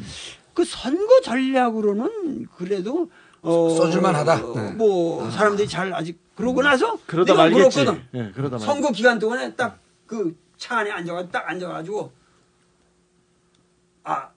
그 0.58 0.66
선거 0.66 1.22
전략으로는 1.22 2.48
그래도 2.58 3.12
어, 3.44 3.70
써줄만하다. 3.78 4.44
어, 4.44 4.54
네. 4.56 4.72
뭐 4.72 5.30
사람들이 5.30 5.68
잘 5.68 5.94
아직 5.94 6.20
그러고 6.36 6.64
나서 6.64 6.98
그러다 7.06 7.34
내가 7.34 7.44
말겠지. 7.44 7.84
물었거든. 7.84 8.08
예, 8.16 8.32
그러다 8.32 8.58
말겠지. 8.58 8.66
선거 8.66 8.92
기간 8.92 9.20
동안에 9.20 9.56
딱 9.56 9.80
그 10.08 10.36
차 10.58 10.80
안에 10.80 10.90
앉아가지고 10.90 11.32
딱 11.32 11.48
앉아가지고 11.48 12.12
아 14.04 14.30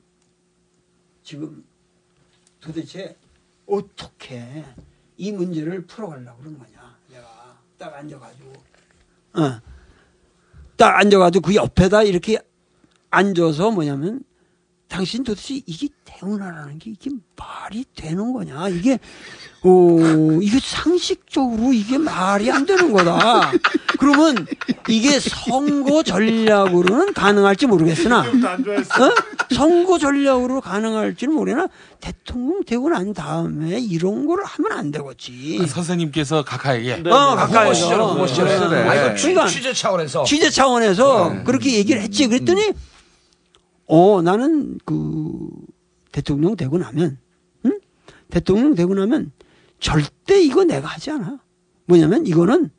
지금 1.23 1.65
도대체 2.61 3.17
어떻게 3.67 4.63
이 5.17 5.33
문제를 5.33 5.87
풀어가려고 5.87 6.39
그러는 6.41 6.59
거냐 6.59 6.97
내가 7.09 7.57
딱 7.79 7.95
앉아가지고 7.95 8.53
어. 9.33 9.61
딱 10.77 10.99
앉아가지고 10.99 11.47
그 11.47 11.55
옆에다 11.55 12.03
이렇게 12.03 12.39
앉아서 13.09 13.71
뭐냐면 13.71 14.23
당신 14.89 15.25
도대체 15.25 15.63
이게 15.67 15.89
대운하라는 16.21 16.79
게 16.79 16.91
이게 16.91 17.11
말이 17.37 17.85
되는 17.97 18.33
거냐 18.33 18.69
이게 18.69 18.99
어 19.63 19.99
이게 20.43 20.59
상식적으로 20.61 21.73
이게 21.73 21.97
말이 21.99 22.51
안 22.51 22.67
되는 22.67 22.93
거다 22.93 23.53
그러면 23.99 24.47
이게 24.89 25.19
선거 25.19 26.03
전략으로는 26.03 27.15
가능할지 27.15 27.67
모르겠으나 27.67 28.21
어? 28.21 29.55
선거 29.55 29.99
전략으로 29.99 30.61
가능할지는 30.61 31.35
모르나 31.35 31.67
대통령 32.01 32.63
되고 32.65 32.89
난 32.91 33.13
다음에 33.15 33.79
이런 33.79 34.27
거를 34.27 34.45
하면 34.45 34.73
안 34.73 34.91
되겠지 34.91 35.67
선생님께서 35.67 36.45
각하에게 36.45 37.03
어, 37.11 37.35
가까이서. 37.37 37.75
시절은 37.75 38.07
그거 38.09 38.27
시절에. 38.27 38.59
네. 38.69 38.89
아, 38.89 38.95
이거 38.95 39.15
취- 39.17 39.23
그러니까 39.29 39.47
취재 39.47 39.73
차원에서. 39.73 40.25
취재 40.25 40.51
차원에서 40.51 41.45
그렇게 41.45 41.75
얘기를 41.75 42.01
했지. 42.01 42.27
그랬더니 42.27 42.73
어 43.87 44.23
나는 44.23 44.79
그 44.85 45.49
대통령 46.13 46.57
되고 46.57 46.79
나면 46.79 47.19
응? 47.67 47.81
대통령 48.31 48.75
되고 48.75 48.95
나면 48.95 49.33
절대 49.79 50.41
이거 50.43 50.65
내가 50.65 50.89
하지 50.89 51.11
않아. 51.11 51.39
뭐냐면 51.87 52.27
이거는 52.27 52.71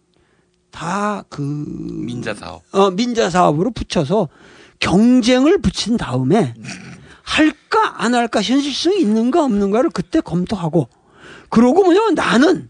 다 0.72 1.26
그 1.30 1.41
민자 1.41 2.34
사업. 2.34 2.64
어, 2.72 2.91
민자 2.91 3.30
사업으로 3.30 3.72
붙여서 3.72 4.30
경쟁을 4.80 5.60
붙인 5.60 5.98
다음에 5.98 6.53
할까 7.24 8.03
안 8.03 8.16
할까 8.16 8.41
현실성이 8.41 9.02
있는가 9.02 9.44
없는가를 9.44 9.90
그때 9.91 10.22
검토하고 10.22 10.90
그러고 11.49 11.84
뭐냐면 11.84 12.16
나는 12.16 12.70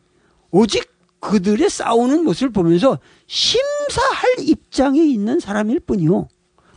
오직 0.52 0.90
그들의 1.20 1.70
싸우는 1.70 2.24
모습을 2.24 2.52
보면서 2.52 2.98
심사할 3.28 4.40
입장에 4.40 5.00
있는 5.04 5.40
사람일 5.40 5.80
뿐이요. 5.82 6.28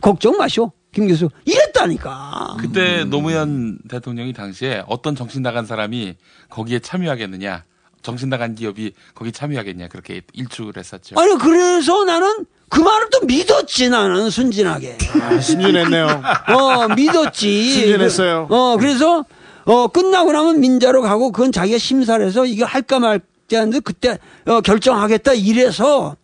걱정 0.01 0.37
마시오. 0.37 0.71
김 0.95 1.07
교수. 1.09 1.29
이랬다니까. 1.43 2.55
그때 2.57 3.03
노무현 3.03 3.77
대통령이 3.89 4.31
당시에 4.31 4.81
어떤 4.87 5.13
정신 5.13 5.41
나간 5.41 5.65
사람이 5.65 6.15
거기에 6.49 6.79
참여하겠느냐, 6.79 7.65
정신 8.01 8.29
나간 8.29 8.55
기업이 8.55 8.93
거기 9.13 9.33
참여하겠냐 9.33 9.89
그렇게 9.89 10.21
일축을 10.31 10.77
했었죠. 10.77 11.19
아니 11.19 11.37
그래서 11.37 12.05
나는 12.05 12.45
그 12.69 12.79
말을 12.79 13.09
또 13.11 13.25
믿었지 13.25 13.89
나는 13.89 14.29
순진하게. 14.29 14.97
아, 15.21 15.37
순진했네요. 15.41 16.23
어 16.55 16.87
믿었지. 16.95 17.73
순진했어요. 17.73 18.47
어 18.49 18.77
그래서 18.77 19.25
어 19.65 19.87
끝나고 19.89 20.31
나면 20.31 20.61
민자로 20.61 21.01
가고 21.01 21.33
그건 21.33 21.51
자기가 21.51 21.77
심사를 21.77 22.25
해서 22.25 22.45
이거 22.45 22.65
할까 22.65 22.99
말까 22.99 23.25
하는데 23.51 23.79
그때 23.81 24.17
어, 24.45 24.61
결정하겠다 24.61 25.33
이래서 25.33 26.15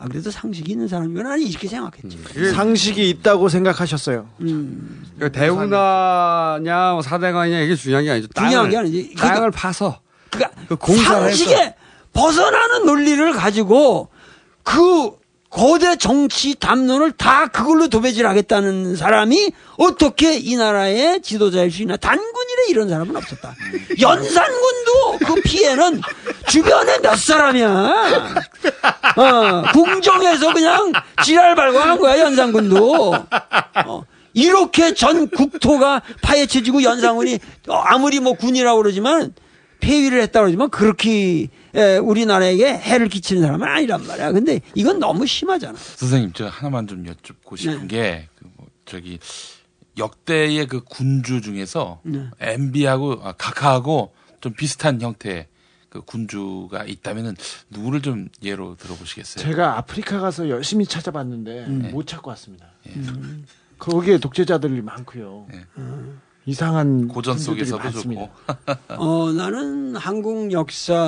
아 0.00 0.06
그래도 0.06 0.30
상식이 0.30 0.70
있는 0.72 0.86
사람이면 0.86 1.26
아니 1.26 1.44
이렇게 1.44 1.66
생각했지. 1.66 2.18
상식이 2.54 3.10
있다고 3.10 3.48
생각하셨어요. 3.48 4.28
그러니까 4.38 5.28
대우나냐 5.30 6.92
뭐 6.92 7.02
사대강이냐 7.02 7.60
이게 7.60 7.74
중요한 7.74 8.04
게 8.04 8.12
아니죠. 8.12 8.28
중요한 8.28 8.52
땅을, 8.56 8.70
게 8.70 8.76
아니지. 8.76 9.14
땅을 9.16 9.50
파서 9.50 10.00
그러니까 10.30 10.60
그 10.68 10.76
공사를 10.76 11.20
상식에 11.26 11.56
해서. 11.56 11.74
벗어나는 12.12 12.86
논리를 12.86 13.32
가지고 13.32 14.08
그 14.62 15.10
거대 15.50 15.96
정치 15.96 16.54
담론을 16.54 17.12
다 17.12 17.46
그걸로 17.46 17.88
도배질하겠다는 17.88 18.96
사람이 18.96 19.50
어떻게 19.78 20.36
이 20.36 20.56
나라의 20.56 21.22
지도자일 21.22 21.70
수 21.70 21.82
있나? 21.82 21.96
단군이래 21.96 22.66
이런 22.68 22.88
사람은 22.88 23.16
없었다. 23.16 23.54
연산군도 23.98 25.18
그 25.26 25.40
피해는 25.42 26.02
주변에 26.48 26.98
몇 27.00 27.16
사람이야. 27.16 27.68
어, 29.16 29.62
궁정에서 29.72 30.52
그냥 30.52 30.92
지랄 31.24 31.54
발광한 31.54 31.98
거야 31.98 32.18
연산군도. 32.18 33.14
어, 33.86 34.02
이렇게 34.34 34.92
전 34.92 35.28
국토가 35.30 36.02
파헤쳐지고 36.22 36.82
연산군이 36.82 37.38
어, 37.68 37.74
아무리 37.74 38.20
뭐 38.20 38.34
군이라고 38.34 38.82
그러지만 38.82 39.32
폐위를 39.80 40.20
했다고 40.22 40.44
그러지만 40.44 40.70
그렇게 40.70 41.10
에, 41.42 41.48
우리나라에게 42.02 42.66
해를 42.78 43.08
끼치는 43.08 43.42
사람은 43.42 43.66
아니란 43.66 44.06
말이야. 44.06 44.32
근데 44.32 44.60
이건 44.74 44.98
너무 44.98 45.26
심하잖아. 45.26 45.76
선생님, 45.78 46.32
저 46.34 46.46
하나만 46.46 46.86
좀 46.86 47.06
여쭙고 47.06 47.56
싶은 47.56 47.88
게, 47.88 48.28
그 48.36 48.46
뭐, 48.56 48.66
저기, 48.84 49.18
역대의 49.96 50.66
그 50.66 50.82
군주 50.84 51.40
중에서 51.40 52.00
네. 52.04 52.28
MB하고, 52.40 53.20
아, 53.22 53.32
각하하고 53.32 54.12
좀 54.40 54.52
비슷한 54.52 55.00
형태의 55.00 55.46
그 55.88 56.02
군주가 56.02 56.84
있다면은 56.84 57.34
누구를 57.70 58.02
좀 58.02 58.28
예로 58.42 58.76
들어보시겠어요? 58.76 59.42
제가 59.42 59.78
아프리카 59.78 60.20
가서 60.20 60.48
열심히 60.50 60.84
찾아봤는데 60.86 61.66
네. 61.68 61.88
못 61.88 62.06
찾고 62.06 62.28
왔습니다. 62.30 62.66
거기에 63.78 64.18
독재자들이 64.18 64.82
많고요. 64.82 65.46
이상한 66.48 67.08
고전 67.08 67.36
속에서도 67.38 67.82
많습니다. 67.82 68.22
좋고. 68.22 68.32
어, 68.96 69.30
나는 69.32 69.94
한국 69.96 70.50
역사를 70.50 70.98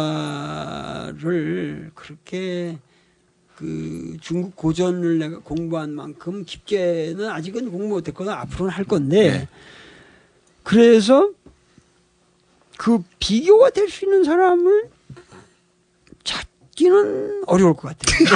그렇게 1.94 2.76
그 3.56 4.18
중국 4.20 4.54
고전을 4.54 5.18
내가 5.18 5.38
공부한 5.38 5.92
만큼 5.94 6.44
깊게는 6.44 7.26
아직은 7.30 7.70
공부 7.70 7.88
못했거나 7.94 8.34
앞으로는 8.40 8.70
할 8.70 8.84
건데 8.84 9.48
그래서 10.62 11.30
그 12.76 13.02
비교가 13.18 13.70
될 13.70 13.88
수 13.88 14.04
있는 14.04 14.24
사람을 14.24 14.90
찾기는 16.22 17.44
어려울 17.46 17.72
것 17.74 17.96
같아요. 17.96 18.28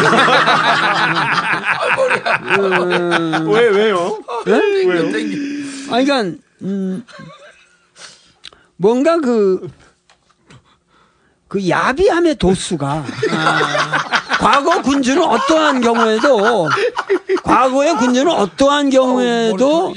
왜, 3.53 3.69
왜요? 3.69 4.19
네? 4.47 4.53
왜요? 4.87 5.03
아니, 5.91 6.07
그러니까, 6.07 6.39
음, 6.65 7.05
뭔가 8.77 9.21
그, 9.21 9.69
그 11.49 11.69
야비함의 11.69 12.37
도수가, 12.37 13.05
아, 13.31 13.99
과거 14.41 14.83
군주는 14.83 15.23
어떠한 15.23 15.81
경우에도, 15.81 16.69
과거의 17.45 17.97
군주는 17.97 18.31
어떠한 18.31 18.91
경우에도, 18.91 19.95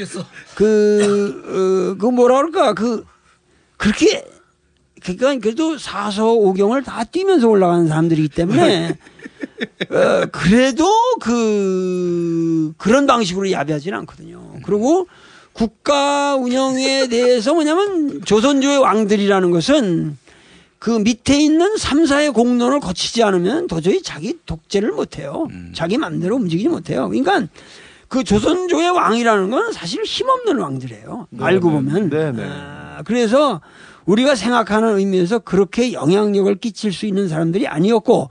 그, 0.56 1.42
어, 1.46 1.98
그 2.00 2.06
뭐라 2.06 2.36
그럴까, 2.38 2.74
그, 2.74 3.06
그렇게, 3.78 4.26
그러니까 5.02 5.40
그래도 5.40 5.78
사서 5.78 6.34
오경을 6.34 6.84
다 6.84 7.04
뛰면서 7.06 7.48
올라가는 7.48 7.88
사람들이기 7.88 8.30
때문에, 8.30 8.98
어, 9.90 10.26
그래도 10.32 10.86
그, 11.22 12.74
그런 12.78 13.08
방식으로 13.08 13.52
야비하지는 13.52 13.98
않거든요. 14.00 14.60
그리고 14.64 15.08
국가 15.58 16.36
운영에 16.36 17.08
대해서 17.08 17.52
뭐냐면 17.56 18.22
조선조의 18.24 18.78
왕들이라는 18.78 19.50
것은 19.50 20.18
그 20.78 20.92
밑에 20.92 21.40
있는 21.40 21.78
3, 21.78 22.04
4의 22.04 22.32
공론을 22.32 22.80
거치지 22.80 23.24
않으면 23.24 23.66
도저히 23.66 24.04
자기 24.04 24.38
독재를 24.46 24.92
못해요. 24.92 25.48
자기 25.74 25.98
맘대로 25.98 26.36
움직이지 26.36 26.70
못해요. 26.70 27.10
그러니까 27.10 27.48
그 28.08 28.24
조선조의 28.24 28.92
왕이라는 28.92 29.50
건 29.50 29.72
사실 29.74 30.04
힘없는 30.04 30.60
왕들이에요. 30.60 31.28
네, 31.32 31.44
알고 31.44 31.70
네. 31.70 31.76
보면. 31.76 32.10
네, 32.12 32.32
네. 32.32 32.44
아, 32.48 33.02
그래서 33.04 33.60
우리가 34.06 34.36
생각하는 34.36 35.00
의미에서 35.00 35.40
그렇게 35.40 35.92
영향력을 35.92 36.54
끼칠 36.60 36.94
수 36.94 37.08
있는 37.08 37.28
사람들이 37.28 37.68
아니었고 37.68 38.30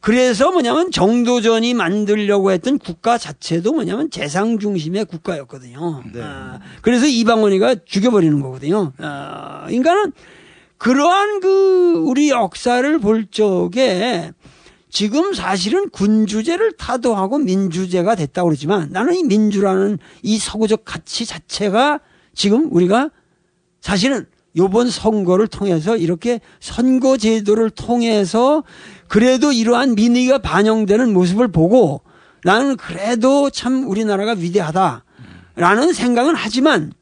그래서 0.00 0.50
뭐냐면 0.50 0.90
정도전이 0.90 1.74
만들려고 1.74 2.50
했던 2.52 2.78
국가 2.78 3.18
자체도 3.18 3.72
뭐냐면 3.72 4.10
재상 4.10 4.58
중심의 4.58 5.04
국가였거든요. 5.04 6.02
아, 6.16 6.58
그래서 6.80 7.06
이방원이가 7.06 7.76
죽여버리는 7.84 8.40
거거든요. 8.40 8.92
아, 8.98 9.64
그러니까는 9.66 10.12
그러한 10.78 11.40
그 11.40 12.02
우리 12.06 12.30
역사를 12.30 12.98
볼 12.98 13.26
적에 13.26 14.32
지금 14.88 15.34
사실은 15.34 15.90
군주제를 15.90 16.72
타도하고 16.72 17.38
민주제가 17.38 18.14
됐다고 18.14 18.48
그러지만 18.48 18.88
나는 18.90 19.14
이 19.14 19.22
민주라는 19.22 19.98
이 20.22 20.38
서구적 20.38 20.86
가치 20.86 21.26
자체가 21.26 22.00
지금 22.34 22.72
우리가 22.72 23.10
사실은 23.82 24.26
요번 24.56 24.90
선거를 24.90 25.46
통해서 25.46 25.96
이렇게 25.96 26.40
선거 26.58 27.16
제도를 27.16 27.70
통해서 27.70 28.64
그래도 29.10 29.50
이러한 29.50 29.96
민의가 29.96 30.38
반영되는 30.38 31.12
모습을 31.12 31.48
보고 31.48 32.00
나는 32.44 32.76
그래도 32.76 33.50
참 33.50 33.88
우리나라가 33.88 34.34
위대하다 34.34 35.04
라는 35.56 35.92
생각은 35.92 36.36
하지만 36.36 36.92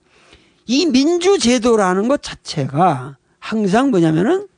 이 0.65 0.87
민주제도라는 0.87 2.09
것 2.09 2.23
자체가 2.23 3.19
항상 3.39 3.91
뭐냐면은 3.91 4.49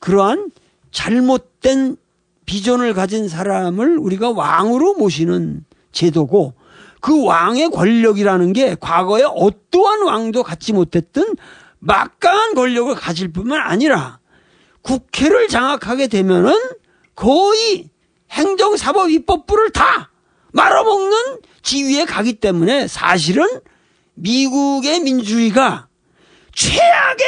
그러한 0.00 0.50
잘못된 0.90 1.96
비전을 2.44 2.92
가진 2.92 3.26
사람을 3.26 3.96
우리가 3.96 4.28
왕으로 4.28 4.92
모시는 4.92 5.64
제도고 5.92 6.52
그 7.00 7.24
왕의 7.24 7.70
권력이라는 7.70 8.52
게 8.52 8.76
과거에 8.78 9.22
어떠한 9.24 10.02
왕도 10.02 10.42
갖지 10.42 10.74
못했던 10.74 11.36
막강한 11.78 12.54
권력을 12.54 12.94
가질 12.94 13.32
뿐만 13.32 13.62
아니라 13.62 14.18
국회를 14.82 15.48
장악하게 15.48 16.08
되면은 16.08 16.81
거의 17.14 17.90
행정사법 18.30 19.10
입법부를 19.10 19.70
다 19.70 20.10
말아먹는 20.52 21.38
지위에 21.62 22.04
가기 22.04 22.34
때문에 22.34 22.88
사실은 22.88 23.46
미국의 24.14 25.00
민주주의가 25.00 25.88
최악의 26.54 27.26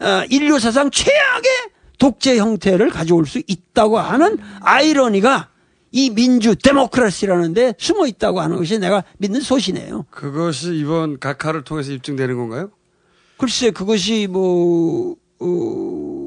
어, 0.00 0.24
인류 0.30 0.58
사상 0.58 0.90
최악의 0.90 1.70
독재 1.98 2.36
형태를 2.38 2.90
가져올 2.90 3.26
수 3.26 3.40
있다고 3.46 3.98
하는 3.98 4.38
아이러니가 4.60 5.50
이 5.92 6.10
민주 6.10 6.56
데모크라시라는 6.56 7.54
데 7.54 7.74
숨어 7.78 8.06
있다고 8.06 8.40
하는 8.40 8.56
것이 8.56 8.78
내가 8.78 9.04
믿는 9.18 9.40
소신이에요. 9.40 10.06
그것이 10.10 10.74
이번 10.74 11.20
각하를 11.20 11.62
통해서 11.62 11.92
입증되는 11.92 12.36
건가요? 12.36 12.70
글쎄 13.36 13.70
그것이 13.70 14.26
뭐, 14.28 15.16
어, 15.38 16.21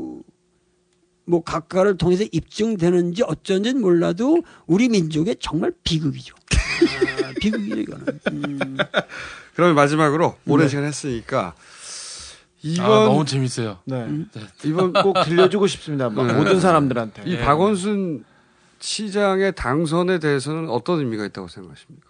뭐 1.26 1.44
각가를 1.44 1.98
통해서 1.98 2.24
입증되는지 2.32 3.24
어쩐지는 3.24 3.82
몰라도 3.82 4.44
우리 4.68 4.90
민족의 4.90 5.38
정말 5.40 5.74
비극이죠. 5.84 6.36
아, 6.36 7.32
비극이죠 7.42 7.80
이거는. 7.80 8.06
음. 8.32 8.78
그러면 9.56 9.76
마지막으로 9.76 10.36
오랜 10.46 10.66
네. 10.66 10.70
시간 10.70 10.86
했으니까 10.86 11.56
이번 12.62 12.86
아, 12.86 13.06
너무 13.06 13.26
재밌어요. 13.26 13.80
네. 13.86 14.08
이번 14.64 14.92
꼭 15.02 15.16
들려주고 15.24 15.68
싶습니다. 15.68 16.10
막 16.10 16.26
모든 16.36 16.60
사람들한테. 16.60 17.24
이 17.26 17.36
네. 17.38 17.40
박원순 17.44 18.24
시장의 18.80 19.54
당선에 19.56 20.20
대해서는 20.20 20.70
어떤 20.70 21.00
의미가 21.00 21.26
있다고 21.26 21.48
생각하십니까? 21.48 22.08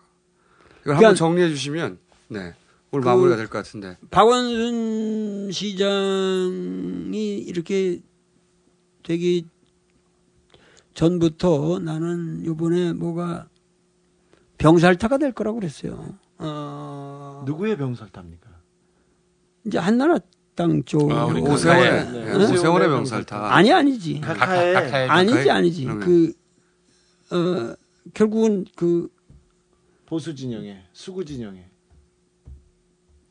이걸 0.81 0.81
그러니까 0.83 1.07
한번 1.09 1.15
정리해 1.15 1.49
주시면 1.49 1.99
네 2.27 2.53
오늘 2.91 3.03
그- 3.03 3.09
마무리가 3.09 3.35
될 3.37 3.47
것 3.47 3.59
같은데. 3.59 3.97
박원순 4.11 5.51
시장이 5.53 7.37
이렇게 7.39 7.99
되기 9.05 9.45
전부터 10.93 11.79
나는 11.79 12.43
요번에 12.45 12.93
뭐가 12.93 13.47
병살타가 14.57 15.17
될 15.17 15.31
거라고 15.31 15.59
그랬어요. 15.59 16.17
어, 16.37 17.43
누구의 17.45 17.77
병살타입니까? 17.77 18.49
이제 19.67 19.77
한나라당 19.77 20.83
쪽. 20.85 21.11
아, 21.11 21.25
우리 21.25 21.41
오세훈의, 21.41 22.11
네, 22.11 22.33
응? 22.33 22.41
오세훈의 22.41 22.87
병살타. 22.87 23.55
아니, 23.55 23.71
아니지. 23.71 24.21
카카의 24.21 25.09
아니지? 25.09 25.49
아니지. 25.49 25.83
그러면. 25.83 26.05
그, 26.05 26.33
어, 27.31 27.75
결국은 28.13 28.65
그, 28.75 29.09
보수 30.05 30.33
진영에 30.35 30.83
수구 30.93 31.25
진영에 31.25 31.69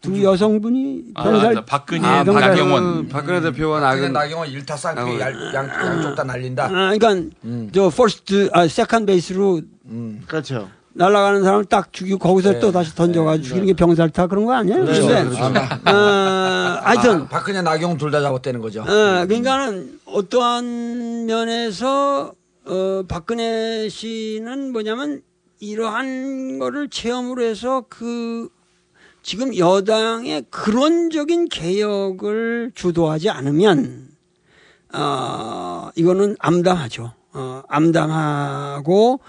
두 0.05 0.23
여성분이 0.23 1.05
아, 1.15 1.23
병살. 1.25 1.55
맞아. 1.55 1.65
박근혜, 1.65 2.07
아, 2.07 2.25
병살- 2.25 2.41
나경원. 2.51 3.09
박근혜 3.09 3.41
대표와 3.41 3.81
박근혜 3.81 4.09
나경 4.09 4.13
나경원 4.13 4.49
일타 4.51 4.77
쌍피 4.77 5.19
양, 5.21 5.33
양쪽 5.55 6.15
다 6.15 6.25
날린다. 6.25 6.65
아, 6.67 6.93
그러니까 6.97 7.37
저 7.73 7.89
first 7.91 8.51
아 8.53 8.67
second 8.69 9.07
base로 9.07 9.63
그렇죠. 10.27 10.69
날아가는 10.97 11.43
사람을 11.43 11.65
딱 11.65 11.93
죽이고 11.93 12.19
거기서 12.19 12.53
네. 12.53 12.61
또 12.61 12.71
다시 12.71 12.95
던져가지고 12.95 13.45
죽이는 13.49 13.67
게 13.67 13.73
병살타 13.73 14.29
그런 14.29 14.45
거 14.45 14.53
아니에요? 14.53 14.85
그렇죠. 14.85 15.01
근데 15.09 15.25
그렇죠. 15.25 15.45
어, 15.45 16.79
하여튼 16.85 17.23
아, 17.23 17.29
박근혜 17.29 17.63
나경원 17.63 17.99
둘 17.99 18.13
다 18.13 18.21
잡았다는 18.21 18.61
거죠. 18.61 18.83
어, 18.83 18.87
그러니까는 19.27 19.99
어떠한 20.05 21.27
면에서 21.27 22.33
어, 22.67 23.03
박근혜 23.09 23.89
씨는 23.89 24.73
뭐냐면 24.73 25.21
이러한 25.61 26.59
거를 26.61 26.89
체험으로 26.89 27.43
해서 27.43 27.85
그 27.89 28.49
지금 29.25 29.57
여당의 29.57 30.45
근원적인 30.51 31.49
개혁을 31.49 32.73
주도하지 32.75 33.31
않으면 33.31 34.09
어, 34.93 35.89
이거는 35.97 36.37
암담하죠. 36.39 37.11
어, 37.33 37.63
암담하고 37.67 39.21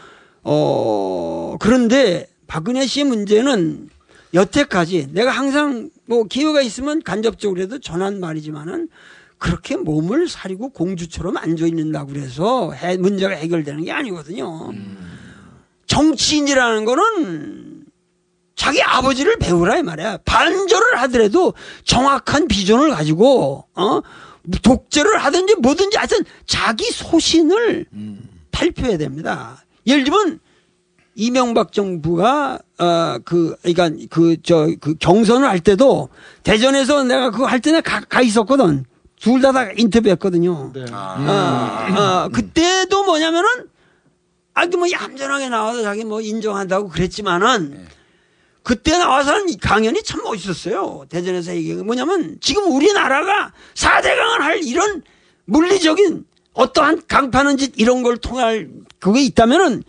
어, 0.43 1.55
그런데 1.59 2.27
박근혜 2.45 2.85
씨의 2.85 3.05
문제는 3.05 3.89
여태까지 4.33 5.07
내가 5.13 5.31
항상 5.31 5.89
뭐 6.07 6.25
기회가 6.25 6.61
있으면 6.61 7.01
간접적으로라도 7.01 7.79
전한 7.79 8.19
말이지만은 8.19 8.89
그렇게 9.37 9.77
몸을 9.77 10.27
사리고 10.27 10.69
공주처럼 10.69 11.37
앉아 11.37 11.67
있는다고 11.67 12.11
그래서 12.11 12.73
해- 12.73 12.97
문제가 12.97 13.33
해결되는 13.33 13.85
게 13.85 13.91
아니거든요. 13.93 14.73
정치인이라는 15.87 16.83
거는 16.83 17.64
자기 18.55 18.81
아버지를 18.81 19.37
배우라 19.37 19.77
이 19.77 19.83
말이야. 19.83 20.19
반절을 20.25 20.97
하더라도 21.01 21.53
정확한 21.83 22.47
비전을 22.47 22.89
가지고 22.91 23.65
어 23.75 24.01
독재를 24.63 25.17
하든지 25.17 25.55
뭐든지 25.55 25.97
하여튼 25.97 26.19
자기 26.45 26.85
소신을 26.85 27.85
발표해야 28.51 28.97
됩니다. 28.97 29.63
예를 29.85 30.03
들면 30.05 30.39
이명박 31.15 31.71
정부가 31.73 32.59
어그 32.77 33.57
그러니까 33.61 33.89
그 34.09 34.41
저그 34.41 34.95
경선을 34.99 35.47
할 35.47 35.59
때도 35.59 36.09
대전에서 36.43 37.03
내가 37.03 37.31
그거 37.31 37.45
할 37.45 37.59
때는 37.61 37.81
가, 37.81 38.01
가 38.01 38.21
있었거든. 38.21 38.85
둘 39.19 39.41
다 39.41 39.51
다 39.51 39.71
인터뷰했거든요. 39.75 40.71
어, 40.91 41.95
어, 41.97 42.29
그때도 42.31 43.03
뭐냐면은 43.05 43.49
아그 44.53 44.75
뭐 44.77 44.87
얌전하게 44.91 45.49
나와서 45.49 45.81
자기 45.83 46.03
뭐 46.05 46.21
인정한다고 46.21 46.89
그랬지만은 46.89 47.87
그때 48.65 48.97
나와서는 48.97 49.49
이 49.49 49.57
강연이 49.57 50.01
참 50.01 50.23
멋있었어요. 50.23 51.05
대전에서 51.07 51.55
얘기한 51.55 51.77
게 51.77 51.83
뭐냐면 51.83 52.37
지금 52.41 52.71
우리나라가 52.71 53.53
4대 53.75 54.15
강을 54.17 54.41
할 54.41 54.63
이런 54.63 55.03
물리적인 55.45 56.25
어떠한 56.53 57.03
강파는 57.07 57.57
짓 57.57 57.73
이런 57.77 58.01
걸 58.01 58.17
통할 58.17 58.67
그게 58.99 59.21
있다면은 59.21 59.83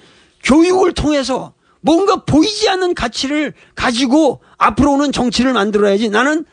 교육을 0.44 0.92
통해서 0.92 1.54
뭔가 1.80 2.16
보이지 2.16 2.68
않는 2.68 2.94
가치를 2.94 3.54
가지고 3.74 4.42
앞으로 4.58 4.92
오는 4.92 5.10
정치를 5.10 5.54
만들어야지 5.54 6.10
나는 6.10 6.44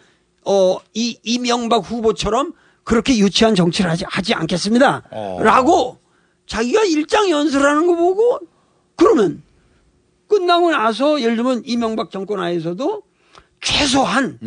어, 0.46 0.78
이 0.94 1.20
이명박 1.24 1.84
후보처럼 1.84 2.54
그렇게 2.86 3.18
유치한 3.18 3.54
정치를 3.54 3.92
하지, 3.92 4.06
하지 4.08 4.34
않겠습니다. 4.34 5.04
라고 5.42 6.00
자기가 6.48 6.84
일장 6.84 7.30
연설하는 7.30 7.86
거 7.86 7.98
보고 7.98 8.40
그러면 8.96 9.44
끝나고 10.28 10.72
나서 10.72 11.22
예를 11.22 11.36
들면 11.36 11.64
이명박 11.66 12.12
정권 12.12 12.40
하에서도 12.40 13.04
최소한 13.62 14.38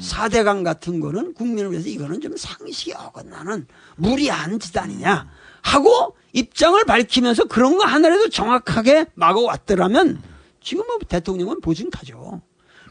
사대강 0.00 0.64
같은 0.64 0.98
거는 1.00 1.34
국민을 1.34 1.70
위해서 1.70 1.88
이거는 1.88 2.20
좀 2.20 2.36
상식이 2.36 2.92
어긋나는 2.94 3.66
무리한 3.96 4.58
짓 4.58 4.76
아니냐 4.76 5.30
하고 5.62 6.16
입장을 6.32 6.82
밝히면서 6.84 7.44
그런 7.44 7.78
거 7.78 7.84
하나라도 7.84 8.28
정확하게 8.28 9.06
막아왔더라면 9.14 10.20
지금 10.60 10.84
뭐 10.86 10.98
대통령은 11.08 11.60
보증타죠. 11.60 12.42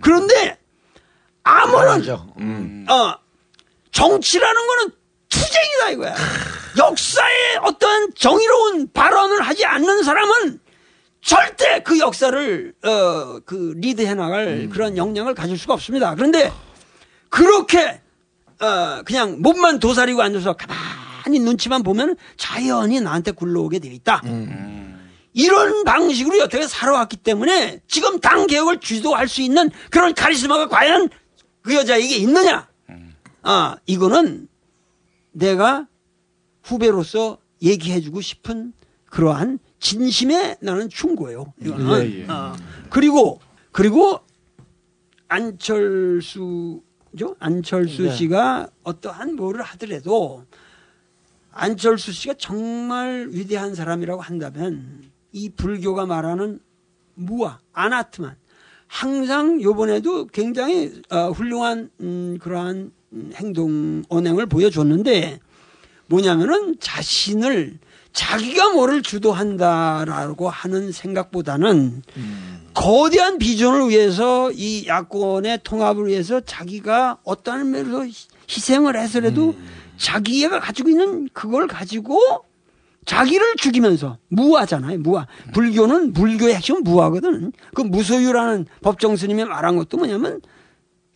그런데 0.02 0.58
아무런 1.44 2.02
어, 2.90 3.16
정치라는 3.92 4.68
거는 4.68 4.92
투쟁이다 5.28 5.90
이거야. 5.92 6.16
역사에 6.78 7.58
어떤 7.64 8.14
정의로운 8.16 8.92
발언을 8.94 9.42
하지 9.42 9.66
않는 9.66 10.04
사람은 10.04 10.60
절대 11.24 11.82
그 11.84 12.00
역사를 12.00 12.74
어, 12.84 13.40
그 13.46 13.74
리드해 13.78 14.14
나갈 14.14 14.68
그런 14.70 14.98
역량을 14.98 15.34
가질 15.34 15.58
수가 15.58 15.74
없습니다. 15.74 16.14
그런데 16.16 16.52
그렇게 17.30 18.02
어, 18.60 19.02
그냥 19.06 19.42
몸만 19.42 19.80
도사리고 19.80 20.22
앉아서 20.22 20.54
가만히 20.54 21.40
눈치만 21.40 21.82
보면 21.82 22.18
자연히 22.36 23.00
나한테 23.00 23.32
굴러오게 23.32 23.80
되어 23.80 23.92
있다. 23.94 24.22
이런 25.32 25.84
방식으로 25.86 26.40
여태까지 26.40 26.70
살아왔기 26.72 27.18
때문에 27.18 27.80
지금 27.88 28.20
당 28.20 28.46
개혁을 28.46 28.80
주도할 28.82 29.28
수 29.28 29.42
있는 29.42 29.72
그런 29.90 30.14
카리스마가 30.14 30.68
과연 30.68 31.10
그 31.62 31.74
여자에게 31.74 32.18
있느냐? 32.18 32.68
아, 33.42 33.78
이거는 33.86 34.48
내가 35.32 35.88
후배로서 36.64 37.40
얘기해주고 37.62 38.22
싶은 38.22 38.74
그러한 39.10 39.60
진심의 39.84 40.58
나는 40.62 40.90
충고예요. 40.90 41.54
이거는. 41.62 42.10
예, 42.10 42.20
예. 42.22 42.26
아, 42.30 42.56
그리고 42.90 43.42
그리고 43.74 44.22
안철수죠? 45.28 46.82
안철수 47.38 48.04
네. 48.04 48.16
씨가 48.16 48.70
어떠한 48.84 49.36
뭐를 49.36 49.62
하더라도 49.62 50.46
안철수 51.52 52.14
씨가 52.14 52.36
정말 52.38 53.28
위대한 53.30 53.76
사람이라고 53.76 54.22
한다면 54.22 55.04
이 55.34 55.50
불교가 55.50 56.06
말하는 56.06 56.60
무아, 57.16 57.60
아나트만 57.74 58.38
항상 58.88 59.62
요번에도 59.62 60.28
굉장히 60.28 61.02
어, 61.10 61.32
훌륭한 61.32 61.90
음, 62.00 62.38
그러한 62.40 62.92
음, 63.12 63.32
행동 63.36 64.04
언행을 64.08 64.46
보여줬는데 64.46 65.40
뭐냐면은 66.08 66.80
자신을 66.80 67.80
자기가 68.14 68.70
뭐를 68.74 69.02
주도한다라고 69.02 70.50
하는 70.50 70.92
생각보다는 70.92 72.04
거대한 72.74 73.38
비전을 73.38 73.90
위해서 73.90 74.52
이 74.52 74.88
야권의 74.88 75.60
통합을 75.64 76.08
위해서 76.08 76.40
자기가 76.40 77.18
어떠한 77.24 77.70
면에서 77.72 78.06
희- 78.06 78.14
희생을 78.50 78.98
해서라도 79.00 79.56
자기가 79.98 80.60
가지고 80.60 80.90
있는 80.90 81.28
그걸 81.34 81.68
가지고 81.68 82.20
자기를 83.06 83.56
죽이면서 83.58 84.18
무아잖아요. 84.30 85.00
무아. 85.00 85.28
불교는 85.54 86.14
불교의 86.14 86.56
핵심은 86.56 86.84
무아거든. 86.84 87.52
그 87.76 87.82
무소유라는 87.82 88.66
법정 88.82 89.16
스님이 89.18 89.44
말한 89.46 89.76
것도 89.76 89.98
뭐냐면 89.98 90.42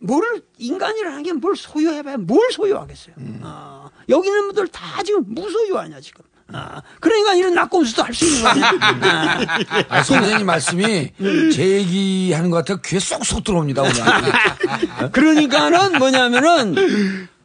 뭘 0.00 0.22
인간이라는 0.58 1.22
게 1.24 1.32
뭘 1.32 1.56
소유해봐야 1.56 2.18
뭘 2.18 2.52
소유하겠어요. 2.52 3.14
아, 3.42 3.88
여기 4.10 4.28
있는 4.28 4.46
분들 4.46 4.68
다 4.68 5.02
지금 5.02 5.24
무소유 5.26 5.76
아니야 5.76 6.00
지금. 6.00 6.24
아, 6.52 6.80
그러니까 7.00 7.34
이런 7.34 7.54
낙곰수도 7.54 8.02
할 8.02 8.14
수 8.14 8.24
있는 8.24 8.42
거 8.42 8.48
아니야. 8.48 8.72
아. 8.90 9.96
아, 9.98 10.02
선생님 10.02 10.46
말씀이 10.46 11.12
제 11.52 11.68
얘기하는 11.78 12.50
것 12.50 12.58
같아요. 12.58 12.78
귀에 12.84 12.98
쏙쏙 12.98 13.44
들어옵니다, 13.44 13.82
오늘. 13.82 13.94
그러니까는 15.12 15.98
뭐냐면은 15.98 16.74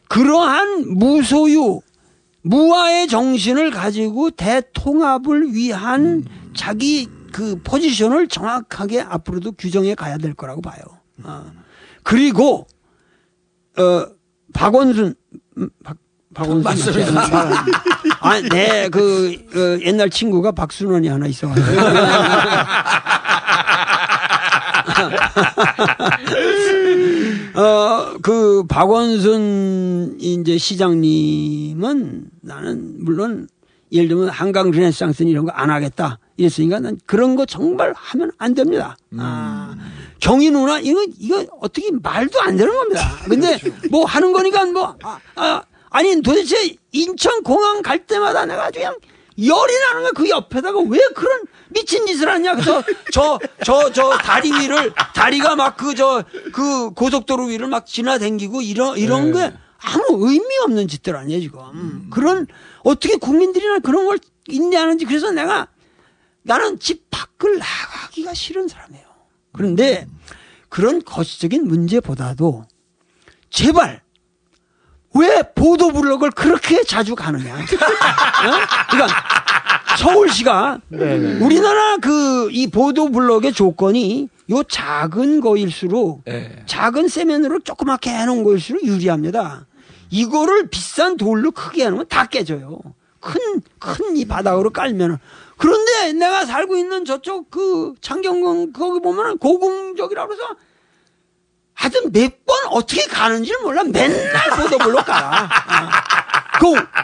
그러한 0.08 0.94
무소유 0.96 1.80
무아의 2.42 3.08
정신을 3.08 3.70
가지고 3.70 4.30
대통합을 4.30 5.54
위한 5.54 6.24
자기 6.54 7.08
그 7.32 7.60
포지션을 7.62 8.28
정확하게 8.28 9.00
앞으로도 9.02 9.52
규정해 9.52 9.94
가야 9.94 10.18
될 10.18 10.34
거라고 10.34 10.60
봐요. 10.60 10.82
어. 11.24 11.50
그리고 12.02 12.66
어 13.78 14.06
박원순 14.52 15.14
음, 15.58 15.70
박 15.82 15.96
박원순 16.34 16.62
맞습니다. 16.62 17.12
맞죠? 17.12 17.36
아, 18.20 18.40
네, 18.40 18.88
그 18.90 19.34
어, 19.54 19.78
옛날 19.84 20.08
친구가 20.10 20.52
박순원이 20.52 21.08
하나 21.08 21.26
있어가지고. 21.26 21.66
어, 27.56 28.14
그, 28.22 28.64
박원순, 28.68 30.16
이제 30.20 30.58
시장님은 30.58 32.24
나는, 32.40 32.96
물론, 33.04 33.46
예를 33.92 34.08
들면 34.08 34.28
한강 34.30 34.70
르네상스 34.72 35.22
이런 35.24 35.44
거 35.44 35.52
안 35.54 35.70
하겠다. 35.70 36.18
이랬으니까 36.36 36.80
난 36.80 36.98
그런 37.06 37.36
거 37.36 37.46
정말 37.46 37.94
하면 37.96 38.32
안 38.38 38.54
됩니다. 38.54 38.96
아, 39.18 39.72
정의 40.18 40.50
누나, 40.50 40.80
이거, 40.80 41.04
이거 41.20 41.44
어떻게 41.60 41.90
말도 42.02 42.40
안 42.40 42.56
되는 42.56 42.74
겁니다. 42.74 43.08
근데 43.28 43.56
뭐 43.88 44.04
하는 44.04 44.32
거니까 44.32 44.64
뭐, 44.66 44.96
아, 45.04 45.18
아, 45.36 45.62
아니 45.94 46.20
도대체 46.22 46.76
인천 46.90 47.44
공항 47.44 47.80
갈 47.80 48.04
때마다 48.04 48.44
내가 48.46 48.64
아주 48.64 48.80
그냥 48.80 48.96
열이 49.38 49.78
나는 49.78 50.02
거야. 50.02 50.10
그 50.12 50.28
옆에다가 50.28 50.80
왜 50.80 50.98
그런 51.14 51.42
미친 51.68 52.04
짓을 52.04 52.28
하냐. 52.28 52.54
그래서 52.54 52.82
저, 53.12 53.38
저, 53.64 53.92
저 53.92 54.16
다리 54.18 54.50
위를, 54.52 54.92
다리가 55.14 55.54
막 55.54 55.76
그, 55.76 55.94
저, 55.94 56.24
그 56.52 56.90
고속도로 56.90 57.46
위를 57.46 57.68
막 57.68 57.86
지나다니고 57.86 58.62
이런, 58.62 58.98
이런 58.98 59.32
게 59.32 59.52
아무 59.78 60.28
의미 60.28 60.58
없는 60.64 60.88
짓들 60.88 61.14
아니에요, 61.14 61.40
지금. 61.40 61.60
그런, 62.10 62.48
어떻게 62.82 63.14
국민들이나 63.14 63.78
그런 63.78 64.06
걸 64.06 64.18
인내하는지. 64.48 65.04
그래서 65.04 65.30
내가 65.30 65.68
나는 66.42 66.80
집 66.80 67.08
밖을 67.10 67.58
나가기가 67.58 68.34
싫은 68.34 68.66
사람이에요. 68.66 69.06
그런데 69.52 70.08
그런 70.68 71.04
거시적인 71.04 71.68
문제보다도 71.68 72.64
제발 73.50 74.03
왜 75.14 75.42
보도 75.54 75.90
블록을 75.92 76.30
그렇게 76.32 76.82
자주 76.84 77.14
가느냐. 77.14 77.54
어? 77.54 77.58
그러니까 78.90 79.16
서울시가 79.98 80.80
네네. 80.88 81.40
우리나라 81.44 81.96
그 81.98 82.48
이 82.50 82.66
보도 82.68 83.10
블록의 83.10 83.52
조건이 83.52 84.28
요 84.50 84.62
작은 84.64 85.40
거일수록 85.40 86.22
작은 86.66 87.08
세면으로 87.08 87.60
조그맣게 87.60 88.10
해놓은 88.10 88.44
거일수록 88.44 88.84
유리합니다. 88.84 89.66
이거를 90.10 90.68
비싼 90.68 91.16
돌로 91.16 91.50
크게 91.52 91.86
해놓으면 91.86 92.06
다 92.08 92.26
깨져요. 92.26 92.78
큰, 93.20 93.40
큰 93.78 94.16
이 94.16 94.26
바닥으로 94.26 94.70
깔면은. 94.70 95.16
그런데 95.56 96.12
내가 96.12 96.44
살고 96.44 96.76
있는 96.76 97.04
저쪽 97.04 97.50
그 97.50 97.94
창경궁 98.00 98.72
거기 98.72 99.00
보면은 99.00 99.38
고궁적이라고 99.38 100.32
해서 100.32 100.42
하여튼 101.74 102.12
몇 102.12 102.32
번 102.46 102.56
어떻게 102.70 103.02
가는지를 103.06 103.60
몰라. 103.62 103.82
맨날 103.84 104.50
보도블록 104.50 105.04
가. 105.06 105.48
아. 105.66 105.90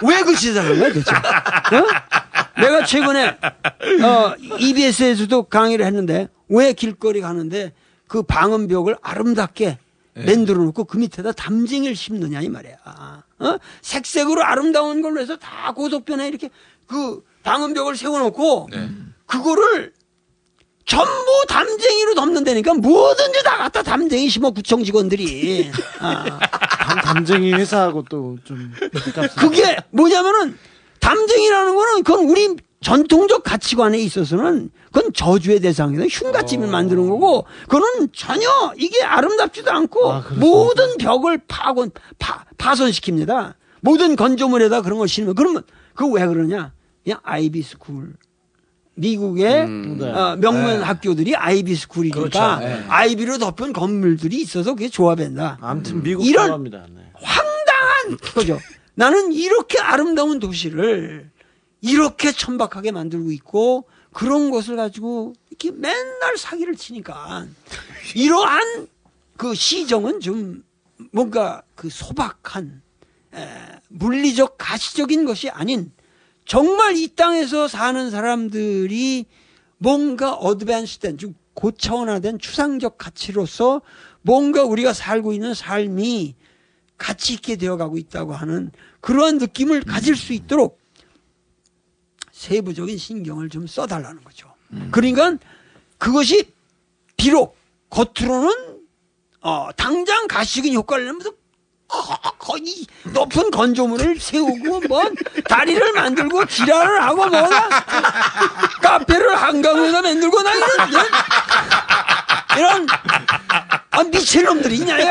그왜 0.01 0.23
그 0.23 0.33
하는 0.35 0.79
거야, 0.79 0.93
도대체? 0.93 1.13
어? 1.15 2.61
내가 2.61 2.85
최근에, 2.85 3.39
어, 4.03 4.35
EBS에서도 4.59 5.43
강의를 5.45 5.85
했는데, 5.87 6.29
왜 6.49 6.73
길거리 6.73 7.21
가는데 7.21 7.73
그 8.07 8.23
방음벽을 8.23 8.97
아름답게 9.03 9.79
만들어 10.15 10.63
놓고 10.65 10.85
그 10.85 10.99
밑에다 10.99 11.33
담쟁이를 11.33 11.95
심느냐, 11.97 12.41
이 12.41 12.49
말이야. 12.49 12.75
어? 13.41 13.57
색색으로 13.83 14.43
아름다운 14.45 15.03
걸로 15.03 15.21
해서 15.21 15.37
다 15.37 15.73
고속변에 15.73 16.29
이렇게 16.29 16.51
그 16.87 17.23
방음벽을 17.43 17.97
세워놓고, 17.97 18.69
그거를 19.27 19.93
전부 20.91 21.47
담쟁이로 21.49 22.15
덮는다니까 22.17 22.75
뭐든지 22.75 23.45
다 23.45 23.59
갖다 23.59 23.81
담쟁이 23.81 24.29
심어 24.29 24.51
구청 24.51 24.83
직원들이. 24.83 25.71
아. 26.01 26.25
담, 26.81 27.01
담쟁이 27.01 27.53
회사하고 27.53 28.05
또 28.11 28.37
좀 28.45 28.73
그게 29.39 29.77
뭐냐면은 29.91 30.59
담쟁이라는 30.99 31.77
거는 31.77 32.03
그건 32.03 32.25
우리 32.29 32.57
전통적 32.83 33.45
가치관에 33.45 33.99
있어서는 34.01 34.71
그건 34.91 35.13
저주의 35.13 35.61
대상이다. 35.61 36.07
흉가집을 36.11 36.67
만드는 36.67 37.09
거고 37.09 37.47
그거는 37.69 38.09
전혀 38.13 38.49
이게 38.77 39.01
아름답지도 39.05 39.71
않고 39.71 40.09
모든 40.41 40.97
벽을 40.97 41.41
파곤 41.47 41.93
파, 42.19 42.45
파손시킵니다. 42.59 43.55
모든 43.81 44.17
건조물에다 44.17 44.83
그런 44.83 44.99
걸 44.99 45.07
심으면 45.07 45.37
그러면 45.37 45.63
그거 45.95 46.11
왜 46.11 46.27
그러냐? 46.27 46.73
그냥 47.05 47.21
아이비 47.23 47.63
스쿨. 47.63 48.15
미국의 49.01 49.69
네. 49.69 50.13
어, 50.13 50.37
명문 50.37 50.79
네. 50.79 50.85
학교들이 50.85 51.35
아이비 51.35 51.75
스쿨이니까 51.75 52.19
그렇죠. 52.21 52.57
네. 52.61 52.85
아이비로 52.89 53.39
덮은 53.39 53.73
건물들이 53.73 54.41
있어서 54.43 54.75
그게 54.75 54.89
조합된다. 54.89 55.59
아무튼 55.61 56.03
미국 56.03 56.27
이런 56.27 56.47
좋아합니다. 56.49 56.87
네. 56.95 57.11
황당한 57.15 58.19
거죠. 58.35 58.61
나는 58.95 59.33
이렇게 59.33 59.79
아름다운 59.79 60.39
도시를 60.39 61.31
이렇게 61.81 62.33
천박하게 62.33 62.93
만들고 62.93 63.33
있고 63.33 63.89
그런 64.13 64.51
것을 64.51 64.77
가지고 64.77 65.33
이렇게 65.49 65.71
맨날 65.71 66.37
사기를 66.37 66.77
치니까 66.77 67.47
이러한 68.15 68.87
그 69.39 69.55
시정은 69.55 70.21
좀 70.21 70.63
뭔가 71.13 71.63
그 71.75 71.89
소박한 71.89 72.83
에, 73.35 73.49
물리적 73.89 74.57
가시적인 74.59 75.25
것이 75.25 75.49
아닌 75.49 75.91
정말 76.51 76.97
이 76.97 77.07
땅에서 77.07 77.69
사는 77.69 78.11
사람들이 78.11 79.27
뭔가 79.79 80.35
어드밴스된 80.35 81.17
좀 81.17 81.37
고차원화된 81.55 82.41
추상적 82.41 82.99
가치로서 82.99 83.83
뭔가 84.23 84.65
우리가 84.65 84.93
살고 84.93 85.33
있는 85.33 85.55
삶이 85.55 86.35
가치 86.99 87.35
있게 87.35 87.55
되어가고 87.55 87.99
있다고 87.99 88.33
하는 88.33 88.73
그러한 89.01 89.39
느낌을 89.39 89.85
가질 89.85 90.17
수 90.17 90.33
있도록 90.33 90.81
세부적인 92.33 92.99
신경을 92.99 93.49
좀 93.49 93.69
써달라는 93.69 94.25
거죠. 94.25 94.53
그러니까 94.91 95.39
그것이 95.99 96.53
비록 97.17 97.57
겉으로는 97.91 98.81
어, 99.43 99.69
당장 99.77 100.27
가시적인 100.27 100.75
효과를 100.75 101.05
내면서 101.05 101.31
거- 101.91 102.19
거의 102.39 102.87
높은 103.05 103.51
건조물을 103.51 104.19
세우고 104.21 104.81
뭐 104.89 105.03
다리를 105.49 105.93
만들고 105.93 106.47
지랄을 106.47 107.03
하고 107.03 107.27
뭐가 107.27 107.69
카페를 108.83 109.37
한강에다 109.37 110.03
만들고 110.03 110.43
나 110.43 110.55
이런 110.55 111.07
이런, 112.57 112.87
아, 113.91 114.03
미친 114.05 114.45
놈들이 114.45 114.77
있냐 114.77 114.99
이거 114.99 115.09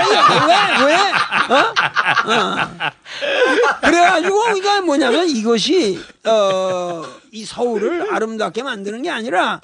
왜 0.48 0.86
왜? 0.86 0.96
어? 1.56 1.74
어. 2.26 2.90
그래가지고 3.82 4.50
이거 4.58 4.82
뭐냐면 4.82 5.28
이것이 5.30 6.04
어, 6.26 7.04
이 7.32 7.46
서울을 7.46 8.14
아름답게 8.14 8.64
만드는 8.64 9.02
게 9.04 9.10
아니라 9.10 9.60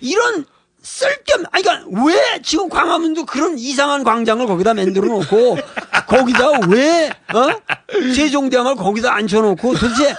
이런 0.00 0.44
쓸겸 0.86 1.46
아니 1.50 1.64
그러니까 1.64 2.04
왜 2.06 2.40
지금 2.42 2.68
광화문도 2.68 3.26
그런 3.26 3.58
이상한 3.58 4.04
광장을 4.04 4.46
거기다 4.46 4.72
만들어 4.72 5.08
놓고 5.08 5.58
거기다 6.06 6.68
왜 6.68 7.10
어? 7.10 8.12
세종대왕을 8.14 8.76
거기다 8.76 9.12
앉혀 9.12 9.42
놓고 9.42 9.74
도대체 9.74 10.14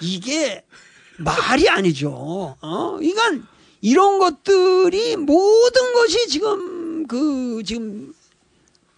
이게 0.00 0.64
말이 1.18 1.68
아니죠. 1.68 2.56
어? 2.60 2.96
그러니까 2.98 3.46
이런 3.80 4.18
것들이 4.18 5.14
모든 5.16 5.92
것이 5.92 6.26
지금 6.26 7.06
그 7.06 7.62
지금 7.64 8.12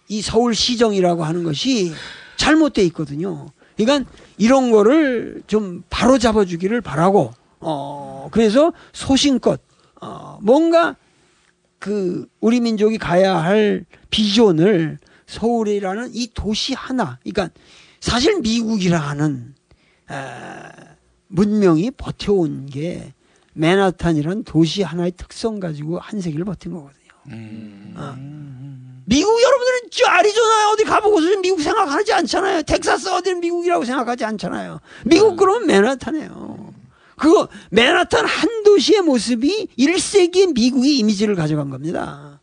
이 0.07 0.23
서울 0.23 0.55
시정이라고 0.55 1.23
하는 1.23 1.43
것이 1.43 1.93
잘못돼 2.37 2.81
있거든요. 2.85 3.51
그러니까 3.77 4.09
이런 4.39 4.71
거를 4.71 5.43
좀 5.45 5.83
바로 5.89 6.17
잡아주기를 6.17 6.81
바라고, 6.81 7.33
어, 7.59 8.29
그래서 8.31 8.73
소신껏, 8.93 9.59
어, 10.05 10.39
뭔가 10.41 10.95
그 11.79 12.27
우리 12.39 12.59
민족이 12.59 12.99
가야 12.99 13.37
할 13.37 13.85
비전을 14.11 14.99
서울이라는 15.25 16.11
이 16.13 16.29
도시 16.33 16.73
하나, 16.75 17.17
그러니까 17.23 17.49
사실 17.99 18.39
미국이라는 18.41 19.55
에, 20.11 20.15
문명이 21.27 21.91
버텨온 21.91 22.67
게 22.67 23.13
맨하탄이라는 23.53 24.43
도시 24.43 24.83
하나의 24.83 25.13
특성 25.17 25.59
가지고 25.59 25.97
한 25.97 26.21
세기를 26.21 26.45
버틴 26.45 26.73
거거든요. 26.73 27.05
어. 27.95 28.15
미국 29.07 29.41
여러분들은 29.41 29.79
저 29.91 30.05
아리조나 30.07 30.71
어디 30.71 30.83
가보고서 30.83 31.39
미국 31.39 31.61
생각하지 31.61 32.13
않잖아요. 32.13 32.61
텍사스 32.63 33.09
어디는 33.09 33.39
미국이라고 33.39 33.85
생각하지 33.85 34.25
않잖아요. 34.25 34.79
미국 35.05 35.35
그러면 35.35 35.67
맨하탄이에요. 35.67 36.73
그거 37.17 37.47
맨하탄 37.71 38.25
한 38.25 38.54
도시의 38.65 39.01
모습이 39.03 39.67
1세기의 39.79 40.53
미국의 40.53 40.97
이미지를 40.97 41.35
가져간 41.35 41.69
겁니다. 41.69 42.41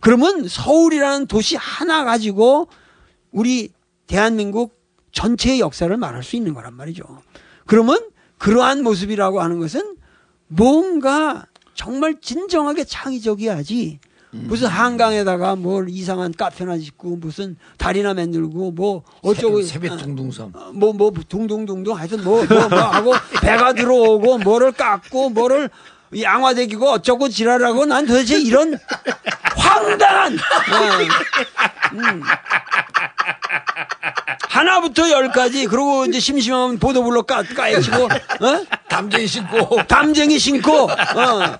그러면 0.00 0.48
서울이라는 0.48 1.26
도시 1.26 1.56
하나 1.56 2.04
가지고 2.04 2.68
우리 3.32 3.70
대한민국 4.06 4.80
전체의 5.12 5.60
역사를 5.60 5.94
말할 5.94 6.22
수 6.22 6.36
있는 6.36 6.54
거란 6.54 6.74
말이죠. 6.74 7.04
그러면 7.66 7.98
그러한 8.38 8.82
모습이라고 8.82 9.40
하는 9.40 9.58
것은 9.58 9.96
뭔가 10.48 11.46
정말 11.74 12.20
진정하게 12.20 12.84
창의적이야지 12.84 13.98
무슨 14.44 14.68
한강에다가 14.68 15.56
뭘 15.56 15.88
이상한 15.88 16.32
카페나 16.32 16.78
짓고 16.78 17.16
무슨 17.16 17.56
다리나 17.78 18.14
만들고 18.14 18.72
뭐 18.72 19.02
어쩌고 19.22 19.62
세뱃 19.62 19.96
둥둥섬. 19.96 20.52
뭐뭐 20.74 21.12
둥둥둥둥 21.28 21.96
하여튼 21.96 22.22
뭐뭐 22.24 22.44
뭐 22.44 22.78
하고 22.78 23.12
배가 23.42 23.72
들어오고 23.72 24.38
뭐를 24.38 24.72
깎고 24.72 25.30
뭐를 25.30 25.70
양화대기고 26.18 26.86
어쩌고 26.88 27.28
지랄하고 27.28 27.86
난 27.86 28.06
도대체 28.06 28.40
이런 28.40 28.78
황당한 29.76 30.34
어, 30.34 31.94
음. 31.94 32.22
하나부터 34.48 35.10
열까지 35.10 35.66
그리고 35.66 36.06
이제 36.06 36.18
심심하면 36.18 36.78
보도블로 36.78 37.24
까 37.24 37.42
까이치고 37.42 38.04
어? 38.04 38.08
담쟁이 38.88 39.26
신고 39.26 39.76
담쟁이 39.86 40.38
신고 40.38 40.84
어. 40.84 41.58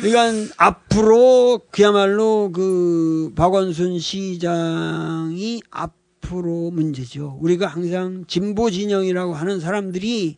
그러니까 0.00 0.54
앞으로 0.56 1.62
그야말로 1.70 2.52
그 2.52 3.32
박원순 3.34 3.98
시장이 3.98 5.62
앞으로 5.70 6.70
문제죠. 6.70 7.38
우리가 7.40 7.66
항상 7.66 8.24
진보 8.28 8.70
진영이라고 8.70 9.34
하는 9.34 9.58
사람들이 9.58 10.36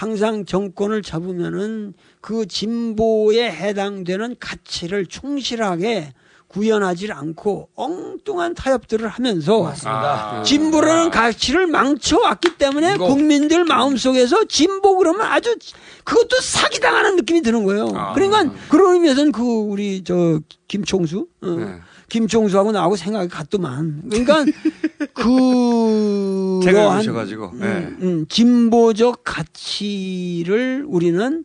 항상 0.00 0.44
정권을 0.44 1.00
잡으면은 1.00 1.94
그 2.20 2.46
진보에 2.46 3.50
해당되는 3.50 4.36
가치를 4.38 5.06
충실하게 5.06 6.12
구현하지 6.48 7.10
않고 7.10 7.70
엉뚱한 7.74 8.54
타협들을 8.54 9.08
하면서 9.08 9.62
맞습니다. 9.62 10.42
진보라는 10.44 11.10
가치를 11.10 11.66
망쳐왔기 11.66 12.56
때문에 12.58 12.94
이거- 12.96 13.06
국민들 13.06 13.64
마음속에서 13.64 14.44
진보 14.44 14.98
그러면 14.98 15.22
아주 15.22 15.56
그것도 16.04 16.40
사기당하는 16.42 17.16
느낌이 17.16 17.40
드는 17.40 17.64
거예요. 17.64 17.86
그러니까 18.14 18.54
그런 18.68 18.94
의미에서는 18.94 19.32
그 19.32 19.42
우리 19.42 20.04
저 20.04 20.40
김총수 20.68 21.26
어, 21.40 21.46
네. 21.46 21.80
김총수하고 22.08 22.72
나하고 22.72 22.96
생각이 22.96 23.28
같더만. 23.28 24.04
그러니까 24.08 24.44
그 25.14 26.60
책을 26.62 26.80
그러한, 26.80 27.00
주셔가지고, 27.02 27.52
네. 27.54 27.66
음, 27.66 27.98
음, 28.00 28.26
진보적 28.28 29.22
가치를 29.24 30.84
우리는 30.86 31.44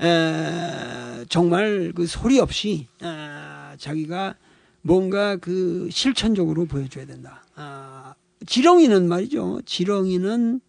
에, 0.00 1.24
정말 1.28 1.92
그 1.94 2.06
소리 2.06 2.38
없이 2.40 2.86
아, 3.02 3.74
자기가 3.78 4.36
뭔가 4.82 5.36
그 5.36 5.88
실천적으로 5.90 6.64
보여줘야 6.64 7.04
된다. 7.04 7.44
아, 7.54 8.14
지렁이는 8.46 9.06
말이죠. 9.08 9.60
지렁이는 9.66 10.60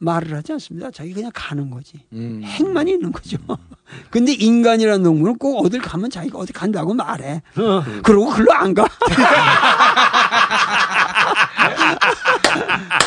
말을 0.00 0.36
하지 0.36 0.52
않습니다. 0.54 0.90
자기 0.90 1.12
그냥 1.12 1.30
가는 1.32 1.70
거지. 1.70 1.92
음. 2.12 2.40
행만 2.42 2.88
있는 2.88 3.12
거죠. 3.12 3.36
근데 4.10 4.32
인간이라는 4.32 5.02
동물은 5.02 5.36
꼭 5.38 5.64
어딜 5.64 5.80
가면 5.80 6.10
자기가 6.10 6.38
어디 6.38 6.52
간다고 6.52 6.94
말해. 6.94 7.42
그러고 8.02 8.30
글로 8.30 8.52
안 8.52 8.72
가. 8.74 8.86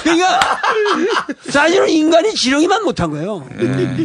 그러니까 0.04 0.40
사실은 1.50 1.90
인간이 1.90 2.34
지렁이만 2.34 2.84
못한 2.84 3.10
거예요. 3.10 3.48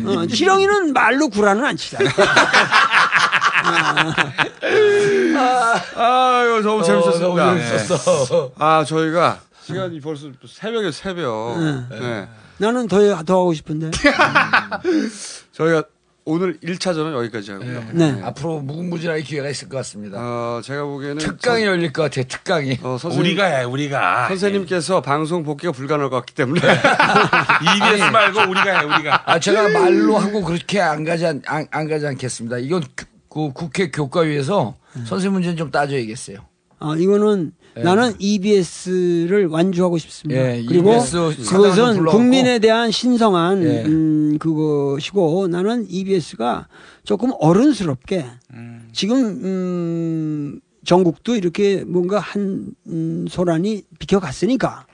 어, 0.07 0.27
지렁이는 0.27 0.93
말로 0.93 1.29
구라는 1.29 1.65
안 1.65 1.77
치잖아. 1.77 2.09
아유 5.97 6.63
너무 6.63 6.81
어, 6.81 6.83
재밌었습니다. 6.83 7.45
너무 7.45 7.59
재밌었어. 7.59 8.53
아 8.59 8.85
저희가 8.85 9.41
시간이 9.65 10.01
벌써 10.01 10.29
새벽에 10.47 10.91
새벽. 10.91 11.57
응. 11.59 11.87
네. 11.91 12.29
나는 12.59 12.89
더, 12.89 12.99
더 13.25 13.41
하고 13.41 13.55
싶은데. 13.55 13.91
저희가 15.53 15.85
오늘 16.25 16.59
1차전은 16.61 17.15
여기까지 17.17 17.53
하고요. 17.53 17.85
네. 17.93 18.21
앞으로 18.23 18.61
무궁무진하게 18.61 19.23
기회가 19.23 19.49
있을 19.49 19.69
것 19.71 19.79
같습니다. 19.79 20.19
어, 20.21 20.61
제가 20.63 20.85
보기에는 20.85 21.17
특강이 21.19 21.61
선- 21.61 21.69
열릴 21.71 21.91
것 21.93 22.03
같아요. 22.03 22.27
특강이. 22.29 22.79
어, 22.83 22.99
선생님- 23.01 23.19
우리가 23.21 23.45
해, 23.47 23.65
우리가. 23.65 24.29
선생님께서 24.29 25.01
방송 25.01 25.43
복귀가 25.43 25.73
불가능할 25.73 26.11
것 26.11 26.17
같기 26.17 26.35
때문에 26.35 26.61
EBS 27.65 28.11
말고 28.13 28.41
우리가 28.51 28.79
해, 28.79 28.85
우리가. 28.85 29.23
아, 29.25 29.39
제가 29.41 29.71
말로 29.71 30.19
하고 30.19 30.43
그렇게 30.45 30.81
안 30.83 31.03
가지, 31.05 31.25
않, 31.25 31.41
안, 31.47 31.67
안 31.71 31.89
가지 31.89 32.07
않겠습니다. 32.07 32.59
이건 32.59 32.83
그, 32.95 33.07
그 33.31 33.53
국회 33.55 33.91
교과위에서 33.91 34.75
선생님 35.07 35.33
문제는 35.33 35.57
좀 35.57 35.71
따져야겠어요. 35.71 36.39
어, 36.81 36.95
이거는 36.95 37.53
예. 37.79 37.83
나는 37.83 38.13
EBS를 38.19 39.47
완주하고 39.47 39.99
싶습니다. 39.99 40.57
예, 40.57 40.65
그리고 40.67 40.99
좀 41.05 41.33
그것은. 41.33 42.05
국민에 42.07 42.59
대한 42.59 42.91
신성한 42.91 43.63
예. 43.63 43.85
음, 43.85 44.37
그것이고 44.39 45.49
나는 45.49 45.87
EBS가 45.89 46.69
조금 47.05 47.31
어른스럽게 47.39 48.25
지금 48.93 49.17
음, 49.19 50.61
전국도 50.85 51.37
이렇게 51.37 51.85
뭔가 51.85 52.19
한 52.19 52.73
음, 52.87 53.27
소란이 53.29 53.83
비켜갔으니까 53.99 54.87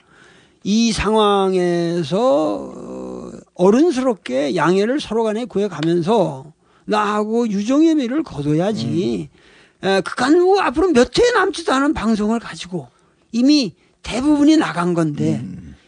이 0.63 0.91
상황에서 0.91 2.71
어, 2.75 3.31
어른스럽게 3.53 4.55
양해를 4.55 4.99
서로 4.99 5.23
간에 5.23 5.45
구해가면서 5.45 6.53
나하고 6.85 7.47
유정의 7.47 7.95
미를 7.95 8.23
거둬야지. 8.23 9.29
에, 9.33 9.44
그간 9.81 10.35
후 10.35 10.59
앞으로 10.59 10.91
몇 10.91 11.17
회 11.19 11.31
남지도 11.31 11.73
않은 11.73 11.93
방송을 11.93 12.39
가지고 12.39 12.87
이미 13.31 13.75
대부분이 14.03 14.57
나간 14.57 14.93
건데 14.93 15.43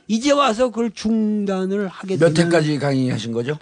이제 0.07 0.31
와서 0.31 0.69
그걸 0.69 0.91
중단을 0.91 1.88
하게 1.88 2.18
되면 2.18 2.34
몇 2.34 2.45
회까지 2.45 2.80
강의하신 2.80 3.31
거죠? 3.34 3.57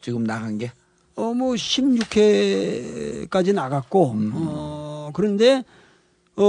지금 0.00 0.24
나간 0.24 0.58
게? 0.58 0.72
어, 1.16 1.32
뭐, 1.32 1.54
16회까지 1.54 3.54
나갔고, 3.54 4.10
음. 4.12 4.32
어, 4.34 5.10
그런데, 5.14 5.62
어, 6.36 6.42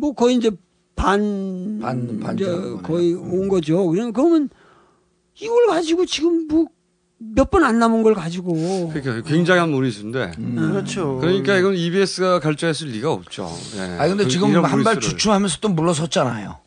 뭐, 0.00 0.12
거의 0.14 0.36
이제 0.36 0.50
반, 0.94 1.80
반, 1.82 2.20
반 2.20 2.36
거의 2.82 3.14
온 3.14 3.48
거죠. 3.48 3.84
그냥 3.88 4.12
그러면 4.12 4.48
이걸 5.40 5.66
가지고 5.66 6.06
지금 6.06 6.46
뭐, 6.46 6.66
몇 7.36 7.50
번 7.50 7.64
안 7.64 7.78
남은 7.78 8.02
걸 8.02 8.14
가지고. 8.14 8.90
그러니까 8.92 9.28
굉장한 9.28 9.70
무리수인데. 9.70 10.32
그렇죠. 10.56 11.18
그러니까 11.20 11.56
이건 11.56 11.74
EBS가 11.74 12.40
결정했을 12.40 12.88
리가 12.88 13.10
없죠. 13.12 13.50
예. 13.76 13.96
아 13.98 14.08
근데 14.08 14.24
그 14.24 14.30
지금 14.30 14.64
한 14.64 14.84
발. 14.84 15.00
주춤하면서 15.00 15.58
또 15.60 15.68
물러섰잖아요. 15.70 16.58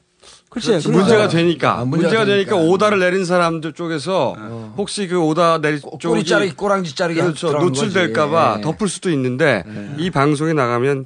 글쎄, 0.49 0.69
그렇지. 0.71 0.89
문제가 0.89 1.27
되니까 1.27 1.79
아, 1.79 1.85
문제가, 1.85 2.09
문제가 2.09 2.25
되니까 2.25 2.55
되니까. 2.55 2.71
오다를 2.71 2.99
내린 2.99 3.25
사람들 3.25 3.73
쪽에서 3.73 4.35
혹시 4.77 5.07
그 5.07 5.19
오다 5.19 5.59
내리 5.59 5.79
쪽이 5.79 6.07
꼬리 6.07 6.23
자르기, 6.25 6.55
꼬랑지 6.55 6.95
자르기 6.95 7.19
그렇죠. 7.21 7.51
노출될까봐. 7.51 8.55
예. 8.57 8.61
덮을 8.61 8.88
수도 8.88 9.11
있는데 9.11 9.63
이 9.97 10.09
방송에 10.09 10.53
나가면 10.53 11.05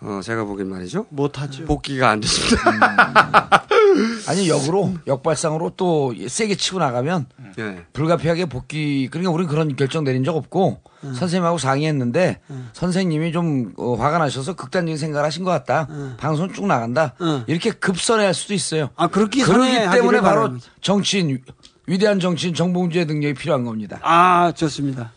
어, 0.00 0.20
제가 0.22 0.44
보기엔 0.44 0.68
말이죠. 0.68 1.06
못하죠. 1.10 1.64
복귀가 1.64 2.10
안 2.10 2.20
됐습니다. 2.20 3.66
아니 4.28 4.48
역으로 4.48 4.94
역발상으로 5.06 5.72
또 5.76 6.14
세게 6.28 6.54
치고 6.54 6.78
나가면 6.78 7.26
예. 7.58 7.84
불가피하게 7.92 8.44
복귀 8.46 9.08
그러니까 9.08 9.32
우리는 9.32 9.50
그런 9.50 9.74
결정 9.74 10.04
내린 10.04 10.22
적 10.22 10.36
없고 10.36 10.82
선생님하고 11.02 11.58
상의했는데 11.58 12.40
선생님이 12.74 13.32
좀 13.32 13.72
어, 13.76 13.94
화가 13.94 14.18
나셔서 14.18 14.54
극단적인 14.54 14.96
생각을 14.98 15.26
하신 15.26 15.42
것 15.42 15.50
같다. 15.50 15.88
방송 16.18 16.52
쭉 16.52 16.66
나간다. 16.66 17.14
이렇게 17.46 17.70
급선회할 17.70 18.34
수도 18.34 18.54
있어요. 18.54 18.90
아 18.94 19.08
그렇기 19.08 19.42
때문에 19.44 19.86
바로 19.86 20.20
바랍니다. 20.20 20.66
정치인 20.80 21.42
위대한 21.86 22.20
정치인 22.20 22.54
정봉주의 22.54 23.06
능력이 23.06 23.34
필요한 23.34 23.64
겁니다. 23.64 23.98
아 24.02 24.52
좋습니다. 24.54 25.12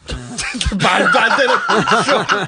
말도 0.83 1.19
안 1.19 1.37
되는 1.37 1.55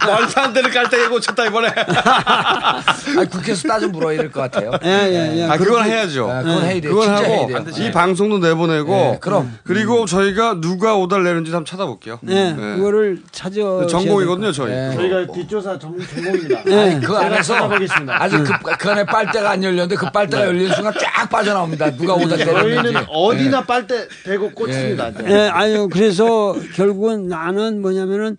말도 0.06 0.42
안 0.42 0.54
되는 0.54 0.70
깔때기 0.70 1.08
고쳤다 1.08 1.46
이번에. 1.46 1.70
아니, 3.18 3.30
국회에서 3.30 3.68
따져 3.68 3.88
물어야 3.88 4.18
될것 4.18 4.52
같아요. 4.52 4.72
예, 4.84 4.90
예, 4.90 5.38
예. 5.38 5.44
아, 5.46 5.58
그건 5.58 5.86
해야죠. 5.86 6.30
아, 6.30 6.42
그건 6.42 6.64
해야 6.66 6.82
돼요. 6.82 6.92
그건 6.92 7.06
진짜 7.06 7.16
하고 7.16 7.34
해야 7.34 7.48
돼요. 7.48 7.66
이 7.78 7.80
네. 7.80 7.92
방송도 7.92 8.40
내보내고 8.40 8.92
네, 8.92 9.18
그럼. 9.22 9.58
그리고 9.64 10.06
저희가 10.06 10.60
누가 10.60 10.96
오다를 10.96 11.24
내는지 11.24 11.52
한번 11.52 11.66
찾아볼게요. 11.66 12.20
네, 12.22 12.54
그거를 12.56 13.22
찾아. 13.32 13.54
전공이거든요, 13.90 14.52
저희. 14.52 14.72
네. 14.72 14.94
저희가 14.96 15.34
뒷조사 15.34 15.80
전, 15.80 15.98
전공입니다. 16.00 16.64
네. 16.66 16.94
아니, 16.94 17.02
그 17.02 17.16
안에서 17.16 17.54
찾아보겠습니다. 17.54 18.22
아직 18.22 18.38
그, 18.44 18.78
그 18.78 18.90
안에 18.92 19.06
빨대가 19.06 19.52
안 19.52 19.64
열렸는데 19.64 19.96
그 19.96 20.10
빨대가 20.12 20.46
열리는 20.48 20.74
순간 20.74 20.94
쫙 21.00 21.30
빠져나옵니다. 21.30 21.92
누가 21.92 22.14
오다 22.16 22.36
때렸는지. 22.36 22.82
저희는 22.84 23.06
어디나 23.08 23.64
빨대 23.64 24.08
대고 24.26 24.52
꽂습니다. 24.52 25.12
네. 25.12 25.32
예, 25.32 25.50
아유, 25.50 25.88
그래서 25.92 26.56
결국은 26.76 27.28
나는 27.28 27.82
뭐 27.82 27.93
냐면은 27.94 28.38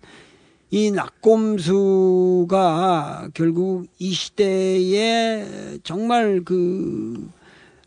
이 0.71 0.91
낙곰수가 0.91 2.49
결국 3.33 3.85
이 3.99 4.11
시대에 4.11 5.45
정말 5.83 6.41
그, 6.43 7.29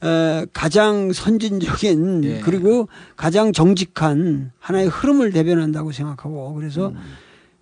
에, 0.03 0.47
가장 0.53 1.13
선진적인 1.13 2.25
예. 2.25 2.41
그리고 2.41 2.89
가장 3.17 3.53
정직한 3.53 4.53
하나의 4.59 4.87
흐름을 4.89 5.33
대변한다고 5.33 5.93
생각하고 5.93 6.55
그래서 6.55 6.95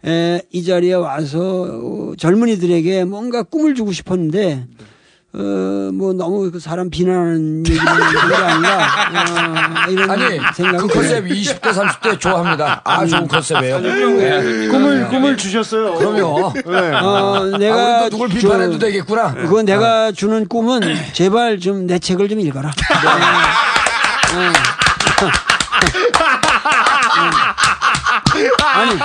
에, 0.05 0.43
이 0.53 0.63
자리에 0.63 0.93
와서 0.95 1.63
어, 1.63 2.15
젊은이들에게 2.17 3.05
뭔가 3.05 3.43
꿈을 3.43 3.75
주고 3.75 3.93
싶었는데 3.93 4.67
어, 5.39 5.91
뭐 5.93 6.15
너무 6.15 6.51
그 6.51 6.59
사람 6.59 6.89
비난하는 6.89 7.63
얘기는 7.67 7.85
게 7.85 8.35
아닌가 8.37 8.87
어, 9.87 9.91
이런 9.91 10.11
아니, 10.11 10.41
생각이 10.55 10.79
그 10.79 10.95
컨셉 10.95 11.25
20대, 11.27 11.61
30대 11.61 12.19
좋아합니다. 12.19 12.81
아, 12.85 13.05
좋은 13.05 13.29
컨셉이에요. 13.29 13.81
네. 13.81 14.69
꿈을 14.69 15.09
꿈을 15.09 15.37
주셨어요. 15.37 15.95
그럼요. 15.97 16.53
네. 16.55 16.91
어, 16.95 17.45
내가 17.59 18.05
아, 18.05 18.09
누굴 18.09 18.29
비판해도 18.31 18.73
저- 18.73 18.79
되겠구나. 18.87 19.35
그거 19.35 19.63
내가 19.63 20.11
주는 20.13 20.47
꿈은 20.49 20.81
제발 21.13 21.59
좀 21.61 21.87
내 21.87 21.99
책을 21.99 22.29
좀 22.29 22.41
읽어라. 22.41 22.73
아니 28.75 28.99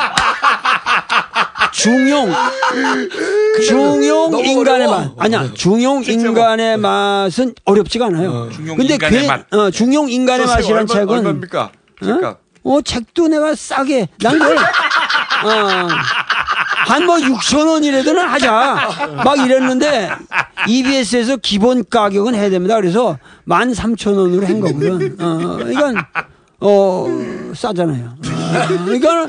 중용 1.72 2.32
중용 3.68 4.32
너무 4.32 4.44
인간의 4.46 4.88
어려워. 4.88 5.16
맛 5.18 5.26
아니야 5.26 5.50
중용 5.54 6.04
인간의 6.04 6.78
맛은 6.78 7.54
어렵지가 7.66 8.08
않아요. 8.08 8.50
중용 8.52 8.78
근데 8.78 8.94
인간의 8.96 9.20
괜- 9.20 9.28
맛. 9.28 9.54
어, 9.54 9.72
중용 9.72 10.10
인간의 10.10 10.46
맛이라는 10.48 10.76
얼마- 10.90 10.94
책은 10.94 11.10
얼마입니까? 11.10 11.72
잠깐. 12.04 12.36
어, 12.64 12.82
책도 12.82 13.28
내가 13.28 13.56
싸게 13.56 14.08
난 14.22 14.38
그걸 14.38 14.58
어, 14.58 15.88
한뭐 16.88 17.18
6천 17.18 17.68
원이라도는 17.68 18.28
하자 18.28 18.90
막 19.24 19.38
이랬는데 19.40 20.12
EBS에서 20.68 21.38
기본 21.38 21.84
가격은 21.90 22.36
해야 22.36 22.50
됩니다. 22.50 22.76
그래서 22.76 23.18
13,000원으로 23.48 24.46
한 24.46 24.60
거거든. 24.60 25.18
어, 25.20 25.60
이건 25.70 25.96
어 26.60 27.08
싸잖아요. 27.56 28.06
어, 28.06 28.68
그러니까 28.86 29.28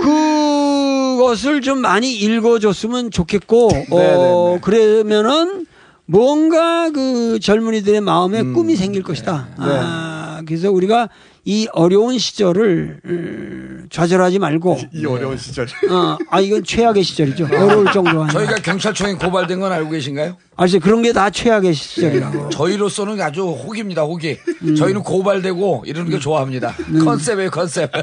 그것을 0.00 1.60
좀 1.60 1.78
많이 1.78 2.14
읽어줬으면 2.14 3.10
좋겠고 3.10 3.68
어, 3.90 4.58
그러면은 4.60 5.66
뭔가 6.06 6.90
그 6.90 7.38
젊은이들의 7.40 8.00
마음에 8.00 8.42
꿈이 8.42 8.76
생길 8.76 9.02
것이다. 9.02 9.48
아, 9.58 10.42
그래서 10.46 10.70
우리가 10.70 11.08
이 11.44 11.66
어려운 11.72 12.18
시절을 12.18 13.00
음, 13.06 13.86
좌절하지 13.90 14.38
말고 14.38 14.78
이 14.92 15.06
어려운 15.06 15.38
시절. 15.38 15.66
어, 15.90 16.18
아 16.30 16.40
이건 16.40 16.62
최악의 16.62 17.02
시절이죠. 17.02 17.46
어려울 17.46 17.90
정도가 17.92 18.24
아니라. 18.24 18.28
저희가 18.28 18.54
경찰청에 18.56 19.14
고발된 19.14 19.58
건 19.60 19.72
알고 19.72 19.90
계신가요? 19.90 20.36
아시 20.56 20.78
그런 20.78 21.00
게 21.02 21.12
다 21.12 21.30
최악의 21.30 21.72
시절이라고. 21.72 22.50
저희로서는 22.50 23.20
아주 23.22 23.42
호기입니다, 23.46 24.02
호기. 24.02 24.36
저희는 24.76 25.02
고발되고 25.02 25.84
이러는 25.86 26.10
게 26.10 26.18
좋아합니다. 26.18 26.74
컨셉이에요, 27.04 27.50
컨셉. 27.50 27.90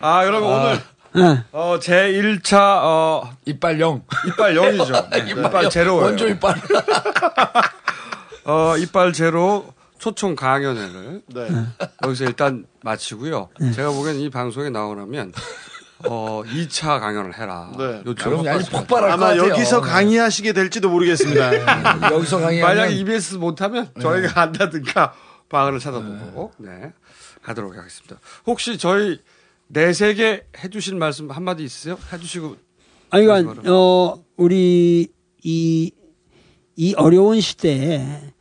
아, 0.00 0.24
그러면 0.24 0.50
오늘 0.52 0.80
네. 1.14 1.42
어, 1.52 1.78
제 1.80 2.12
1차 2.12 2.58
어, 2.82 3.30
이빨 3.46 3.80
0. 3.80 4.02
이빨 4.26 4.54
0이죠. 4.54 5.06
이빨 5.48 5.70
제로예요. 5.70 6.02
원조 6.02 6.28
이빨. 6.28 6.54
어, 8.44 8.76
이빨 8.76 9.12
제로 9.14 9.64
초청 9.98 10.34
강연회를 10.36 11.22
네. 11.34 11.48
여기서 12.04 12.24
일단 12.24 12.66
마치고요. 12.82 13.48
제가 13.74 13.90
보기엔 13.90 14.16
이 14.20 14.30
방송에 14.30 14.70
나오려면 14.70 15.32
어, 16.04 16.42
2차 16.44 17.00
강연을 17.00 17.38
해라. 17.38 17.72
네. 17.76 18.02
요청. 18.06 18.42
그럼 18.42 18.48
아주 18.48 18.70
폭발할 18.70 19.10
것 19.10 19.14
아마 19.14 19.26
같아요. 19.28 19.50
여기서 19.50 19.80
강의하시게 19.80 20.52
될지도 20.52 20.90
모르겠습니다. 20.90 22.12
여기서 22.12 22.38
강의하면 22.38 22.76
만약에 22.76 22.94
EBS 22.96 23.36
못하면 23.36 23.90
저희가 24.00 24.42
한다든가 24.42 25.14
방을 25.48 25.78
찾아보고 25.78 26.52
네. 26.58 26.92
가도록 27.42 27.76
하겠습니다. 27.76 28.18
혹시 28.46 28.76
저희 28.78 29.20
내세계 29.68 30.48
해주실 30.62 30.96
말씀 30.96 31.30
한마디 31.30 31.64
있으세요? 31.64 31.98
해주시고 32.12 32.56
아니, 33.10 33.24
그러니까, 33.24 33.72
어, 33.72 34.22
우리, 34.36 35.08
이, 35.42 35.92
이 36.76 36.94
어려운 36.94 37.40
시대에 37.40 38.32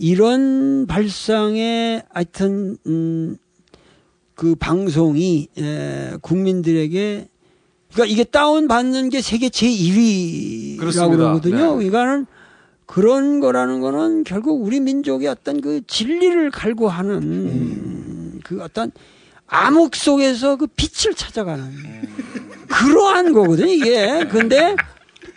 이런 0.00 0.86
발상에 0.86 2.02
하여튼, 2.08 2.78
음, 2.86 3.36
그 4.34 4.54
방송이, 4.54 5.48
에, 5.58 6.12
국민들에게, 6.22 7.28
그러니까 7.92 8.10
이게 8.10 8.24
다운 8.24 8.66
받는 8.66 9.10
게 9.10 9.20
세계 9.20 9.50
제 9.50 9.66
1위라고 9.66 10.78
그렇습니다. 10.78 11.16
그러거든요. 11.16 11.56
네. 11.56 11.90
그러니까는 11.90 12.26
그런 12.86 13.40
거라는 13.40 13.80
거는 13.80 14.24
결국 14.24 14.64
우리 14.64 14.80
민족의 14.80 15.28
어떤 15.28 15.60
그 15.60 15.82
진리를 15.86 16.50
갈구하는 16.50 18.40
그 18.42 18.62
어떤 18.62 18.92
암흑 19.48 19.94
속에서 19.94 20.56
그 20.56 20.66
빛을 20.66 21.14
찾아가는 21.14 21.70
그러한 22.68 23.34
거거든요, 23.34 23.68
이게. 23.68 24.24
근데, 24.30 24.76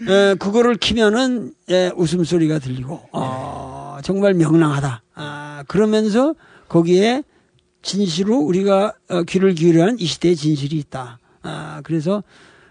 에, 0.08 0.36
그거를 0.36 0.76
키면은, 0.76 1.52
에, 1.70 1.92
웃음소리가 1.98 2.60
들리고, 2.60 3.02
어, 3.12 3.83
정말 4.04 4.34
명랑하다. 4.34 5.04
아, 5.16 5.64
그러면서 5.68 6.36
거기에 6.68 7.24
진실로 7.82 8.38
우리가 8.38 8.94
어, 9.10 9.24
귀를 9.24 9.54
기울여한 9.56 9.98
이 10.00 10.06
시대의 10.06 10.36
진실이 10.36 10.78
있다. 10.78 11.20
아, 11.42 11.82
그래서, 11.84 12.24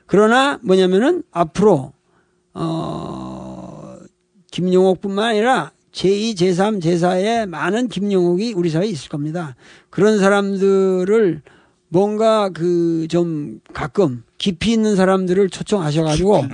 그러나 0.06 0.58
뭐냐면은 0.62 1.22
앞으로, 1.30 1.92
어, 2.54 3.96
김용옥 4.50 5.00
뿐만 5.00 5.30
아니라 5.30 5.72
제2, 5.92 6.34
제3, 6.34 6.82
제4의 6.82 7.46
많은 7.46 7.88
김용옥이 7.88 8.54
우리 8.54 8.70
사회에 8.70 8.88
있을 8.88 9.08
겁니다. 9.08 9.56
그런 9.90 10.18
사람들을 10.18 11.42
뭔가 11.88 12.48
그 12.48 13.06
좀 13.08 13.60
가끔 13.74 14.24
깊이 14.42 14.72
있는 14.72 14.96
사람들을 14.96 15.50
초청하셔가지고 15.50 16.44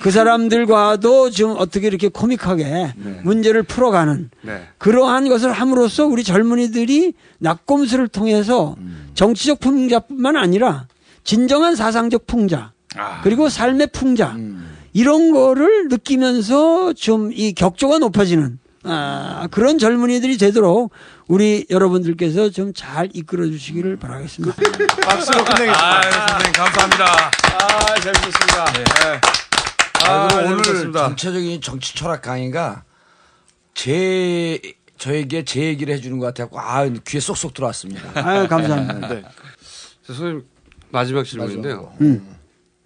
그 0.00 0.12
사람들과도 0.12 1.30
좀 1.30 1.56
어떻게 1.58 1.88
이렇게 1.88 2.06
코믹하게 2.08 2.94
문제를 3.24 3.64
풀어가는 3.64 4.30
네. 4.42 4.62
그러한 4.78 5.28
것을 5.28 5.50
함으로써 5.50 6.06
우리 6.06 6.22
젊은이들이 6.22 7.12
낙곰수를 7.40 8.06
통해서 8.06 8.76
정치적 9.14 9.58
풍자뿐만 9.58 10.36
아니라 10.36 10.86
진정한 11.24 11.74
사상적 11.74 12.26
풍자 12.28 12.72
그리고 13.24 13.48
삶의 13.48 13.88
풍자 13.88 14.36
이런 14.92 15.32
거를 15.32 15.88
느끼면서 15.88 16.92
좀 16.92 17.32
이 17.34 17.52
격조가 17.52 17.98
높아지는 17.98 18.60
아, 18.84 19.48
그런 19.50 19.78
젊은이들이 19.78 20.36
되도록 20.38 20.92
우리 21.26 21.66
여러분들께서 21.70 22.50
좀 22.50 22.72
잘 22.74 23.08
이끌어 23.14 23.46
주시기를 23.46 23.96
바라겠습니다. 23.96 24.54
박수로 25.02 25.44
끝내겠습니다. 25.44 26.00
아유, 26.00 26.12
선생님 26.12 26.52
감사합니다. 26.52 27.30
아, 27.60 28.00
재밌었습니다. 28.00 28.72
네. 28.72 28.84
아, 30.06 30.28
그리고 30.28 30.46
오늘 30.52 30.62
재밌었습니다. 30.62 31.08
전체적인 31.08 31.60
정치 31.60 31.94
철학 31.94 32.22
강의가 32.22 32.84
제 33.74 34.60
저에게 34.98 35.44
제 35.44 35.62
얘기를 35.62 35.94
해주는 35.94 36.18
것 36.18 36.26
같아서 36.34 36.50
아 36.56 36.86
귀에 37.06 37.20
쏙쏙 37.20 37.54
들어왔습니다. 37.54 38.10
아유, 38.14 38.46
감사합니다. 38.48 39.08
네. 39.08 39.22
자, 39.22 39.28
선생님 40.08 40.44
마지막 40.90 41.24
질문인데요. 41.24 41.92
음. 42.00 42.36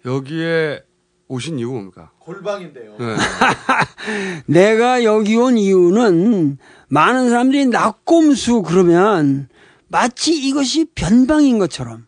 여기에 0.05 0.81
오신 1.29 1.59
이유가 1.59 1.73
뭡니까? 1.75 2.11
골방인데요. 2.19 2.95
네. 2.99 3.15
내가 4.47 5.03
여기 5.03 5.35
온 5.37 5.57
이유는 5.57 6.57
많은 6.89 7.29
사람들이 7.29 7.67
낙곰수 7.67 8.63
그러면 8.63 9.47
마치 9.87 10.35
이것이 10.35 10.85
변방인 10.95 11.59
것처럼 11.59 12.05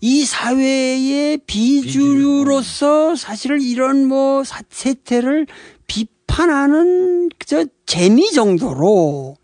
이 0.00 0.24
사회의 0.24 1.38
비주류로서 1.38 3.16
사실은 3.16 3.60
이런 3.62 4.06
뭐 4.06 4.44
사- 4.44 4.62
세태를 4.68 5.46
비판하는 5.86 7.30
저 7.46 7.64
재미 7.86 8.30
정도로 8.32 9.36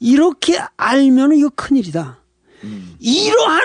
이렇게 0.00 0.58
알면 0.76 1.32
이거 1.36 1.50
큰일이다. 1.54 2.20
이러한 3.00 3.60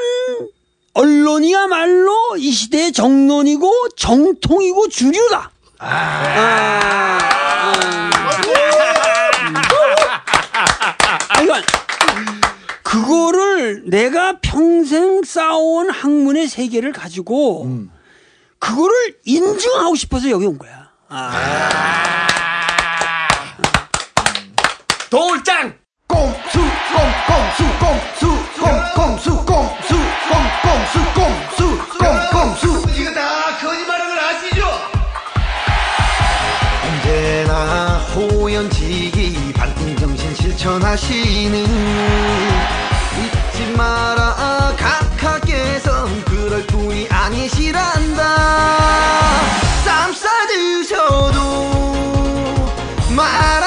언론이야말로 0.98 2.38
이 2.38 2.52
시대의 2.52 2.92
정론이고 2.92 3.90
정통이고 3.96 4.90
주류다. 4.90 5.52
그러니까 11.36 11.62
그거를 12.82 13.84
내가 13.86 14.40
평생 14.42 15.22
쌓아온 15.24 15.92
학문의 15.92 16.48
세계를 16.48 16.94
가지고 16.94 17.70
그거를 18.58 19.18
인증하고 19.24 19.94
싶어서 19.96 20.32
여기 20.32 20.48
온 20.48 20.58
거야. 20.58 20.88
돌장 25.12 25.78
꼼수 26.08 26.58
꼼꼼수 27.28 27.64
꼼수 27.80 28.26
꼼꼼수 28.60 29.46
꼼수 29.46 29.87
꼼꼼수 30.78 31.00
꼼수 31.14 31.60
꼼꼼수 31.98 32.86
이거 32.96 33.12
다 33.12 33.58
거짓말인 33.60 34.08
걸 34.08 34.20
아시죠? 34.20 34.62
언제나 36.84 37.98
호연지기 38.14 39.54
반등정신 39.54 40.36
실천하시는 40.36 41.66
잊지 43.18 43.74
마라 43.76 44.76
각하께선 44.78 46.24
그럴 46.26 46.62
뿐이 46.68 47.08
아니시란다 47.10 48.22
쌈 49.84 50.14
싸드셔도 50.14 51.42
말아 53.16 53.67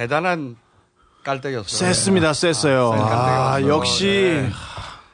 대단한 0.00 0.56
깔때기였어요. 1.24 1.92
셌습니다, 1.92 2.32
셌어요. 2.32 2.92
센 2.92 2.98
깔때기였어요. 3.00 3.46
아, 3.50 3.62
역시. 3.68 4.06
네. 4.06 4.50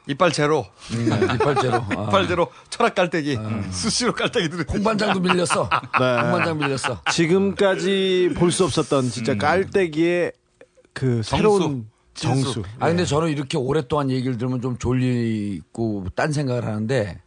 이빨 0.06 0.30
제로. 0.30 0.64
이빨 0.92 1.56
제로. 1.56 1.84
아. 1.90 2.06
이빨 2.08 2.28
제로. 2.28 2.46
철학 2.70 2.94
깔때기. 2.94 3.36
수시로 3.72 4.12
깔때기 4.14 4.48
들을 4.48 4.64
홍반장도 4.70 5.18
밀렸어. 5.18 5.68
네. 5.98 6.20
홍반장 6.20 6.58
밀렸어. 6.58 7.00
지금까지 7.10 8.30
볼 8.36 8.52
수 8.52 8.62
없었던 8.64 9.10
진짜 9.10 9.34
깔때기의 9.34 10.30
그 10.92 11.20
새로운 11.24 11.90
정수. 12.14 12.62
아 12.78 12.86
근데 12.86 13.04
저는 13.04 13.30
이렇게 13.30 13.58
오랫동안 13.58 14.08
얘기를 14.12 14.38
들으면 14.38 14.60
좀 14.62 14.78
졸리고 14.78 16.06
딴 16.14 16.30
생각을 16.30 16.64
하는데 16.64 17.20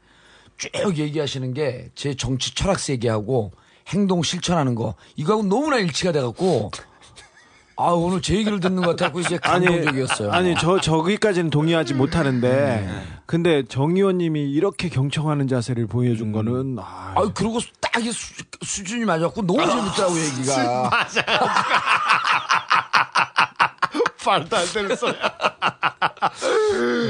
쭉 0.58 0.98
얘기하시는 0.98 1.54
게 1.54 1.90
제 1.94 2.16
정치 2.16 2.56
철학 2.56 2.80
세계하고 2.80 3.52
행동 3.90 4.24
실천하는 4.24 4.76
거 4.76 4.96
이거하고 5.18 5.44
너무나 5.44 5.78
일치가 5.80 6.14
돼갖고 6.14 6.72
아 7.82 7.92
오늘 7.92 8.22
제 8.22 8.36
얘기를 8.36 8.60
듣는 8.60 8.84
것 8.84 8.98
같아서 8.98 9.18
이제 9.22 9.38
감동적이었어요. 9.38 10.34
아니 10.34 10.54
저 10.60 10.82
저기까지는 10.82 11.50
동의하지 11.50 11.94
못하는데 11.94 12.90
근데 13.26 13.64
정 13.64 13.96
의원님이 13.96 14.52
이렇게 14.52 14.90
경청하는 14.90 15.48
자세를 15.48 15.88
보여준 15.88 16.34
거는 16.34 16.76
아, 16.80 17.14
아 17.16 17.32
그리고 17.34 17.60
딱 17.80 17.90
이 18.02 18.12
수, 18.14 18.84
준이 18.84 19.04
맞았고 19.04 19.46
너무 19.46 19.60
재밌더라고 19.66 20.18
얘기가. 20.20 20.90
맞아. 20.90 21.22
말도 24.26 24.56
안 24.58 24.66
되는 24.74 24.96
소리. 24.96 25.14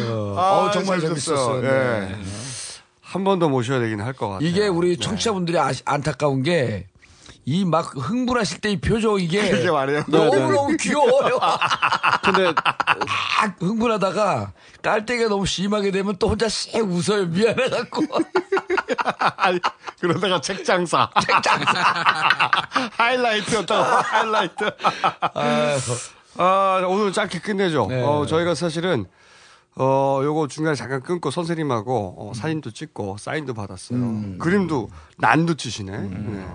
어, 0.09 0.69
정말 0.73 0.99
재밌었어요. 1.01 1.63
예. 1.65 2.15
한번 3.01 3.39
더 3.39 3.49
모셔야 3.49 3.79
되긴 3.79 4.01
할 4.01 4.13
것 4.13 4.29
같아요. 4.29 4.47
이게 4.47 4.67
우리 4.67 4.97
청취자분들이 4.97 5.57
아시- 5.59 5.81
안타까운 5.85 6.41
게 6.43 6.87
이 7.49 7.65
막 7.65 7.95
흥분하실 7.95 8.61
때 8.61 8.69
이 8.71 8.79
표정 8.79 9.19
이게 9.19 9.41
그게 9.49 9.71
말이에요. 9.71 10.03
너무 10.07 10.29
네, 10.29 10.39
네. 10.39 10.51
너무 10.51 10.77
귀여워요. 10.77 11.39
근데 12.23 12.53
아, 12.61 13.53
흥분하다가 13.59 14.51
깔때기가 14.83 15.29
너무 15.29 15.45
심하게 15.45 15.91
되면 15.91 16.15
또 16.17 16.29
혼자 16.29 16.47
씩 16.47 16.75
웃어요. 16.75 17.25
미안해 17.27 17.69
갖고. 17.69 18.03
아니, 19.37 19.59
그러다가 19.99 20.39
책장사. 20.41 21.09
책장사. 21.25 21.71
하이라이트였다고, 22.97 23.83
하이라이트. 23.83 24.71
아, 26.37 26.83
오늘 26.87 27.11
짧게 27.13 27.39
끝내죠. 27.39 27.87
네. 27.89 28.01
어, 28.03 28.25
저희가 28.25 28.55
사실은, 28.55 29.05
어, 29.75 30.21
요거 30.23 30.47
중간에 30.47 30.75
잠깐 30.75 31.01
끊고 31.01 31.31
선생님하고 31.31 32.15
어, 32.17 32.31
사진도 32.33 32.71
찍고 32.71 33.17
사인도 33.17 33.53
받았어요. 33.53 34.37
그림도 34.39 34.89
난도 35.17 35.55
치시네. 35.55 35.97
네. 35.97 36.47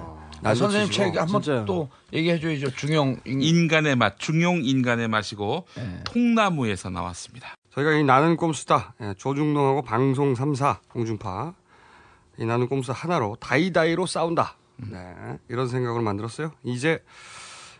아, 0.44 0.55
선생님. 0.55 0.90
책 0.90 1.16
한번 1.16 1.64
또 1.66 1.89
얘기해 2.12 2.39
줘야죠. 2.39 2.70
중용. 2.76 3.18
인 3.24 3.68
간의 3.68 3.97
맛, 3.97 4.18
중용 4.18 4.60
인간의 4.62 5.08
맛이고 5.08 5.66
네. 5.76 6.00
통나무에서 6.05 6.90
나왔습니다. 6.90 7.55
저희가 7.73 7.92
이 7.92 8.05
나는 8.05 8.36
꼼수다. 8.36 8.94
예, 9.00 9.14
조중동하고 9.18 9.82
방송 9.82 10.34
3사 10.34 10.78
공중파. 10.90 11.55
이 12.39 12.44
나는 12.44 12.68
꼼수 12.68 12.92
하나로 12.92 13.36
다이다이로 13.40 14.06
싸운다. 14.06 14.56
네. 14.76 14.98
이런 15.48 15.68
생각으로 15.68 16.02
만들었어요. 16.02 16.52
이제, 16.64 17.02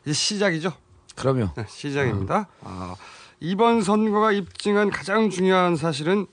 이제 0.05 0.13
시작이죠. 0.13 0.73
그럼요. 1.17 1.51
네, 1.57 1.65
시작입니다. 1.69 2.49
아, 2.63 2.95
이번 3.41 3.83
선거가 3.83 4.33
입증한 4.33 4.91
가장 4.91 5.29
중요한 5.31 5.77
사실은 5.77 6.27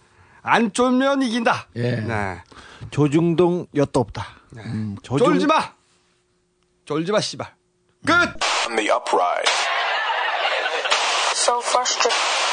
안 0.44 0.72
쫄면 0.74 1.22
이긴다. 1.24 1.68
예. 1.76 1.96
네. 1.98 2.42
조중동 2.90 3.68
엿도 3.76 4.00
없다. 4.00 4.26
음, 4.58 4.96
조중- 5.04 5.26
쫄지 5.28 5.46
마. 5.48 5.74
쫄지 6.92 7.14
마 7.14 7.22
씨발. 7.22 7.56
끝. 8.06 8.12
On 8.68 8.76
the 8.76 8.92
upright. 8.92 9.48
So 11.34 11.62
frustrated. 11.62 12.51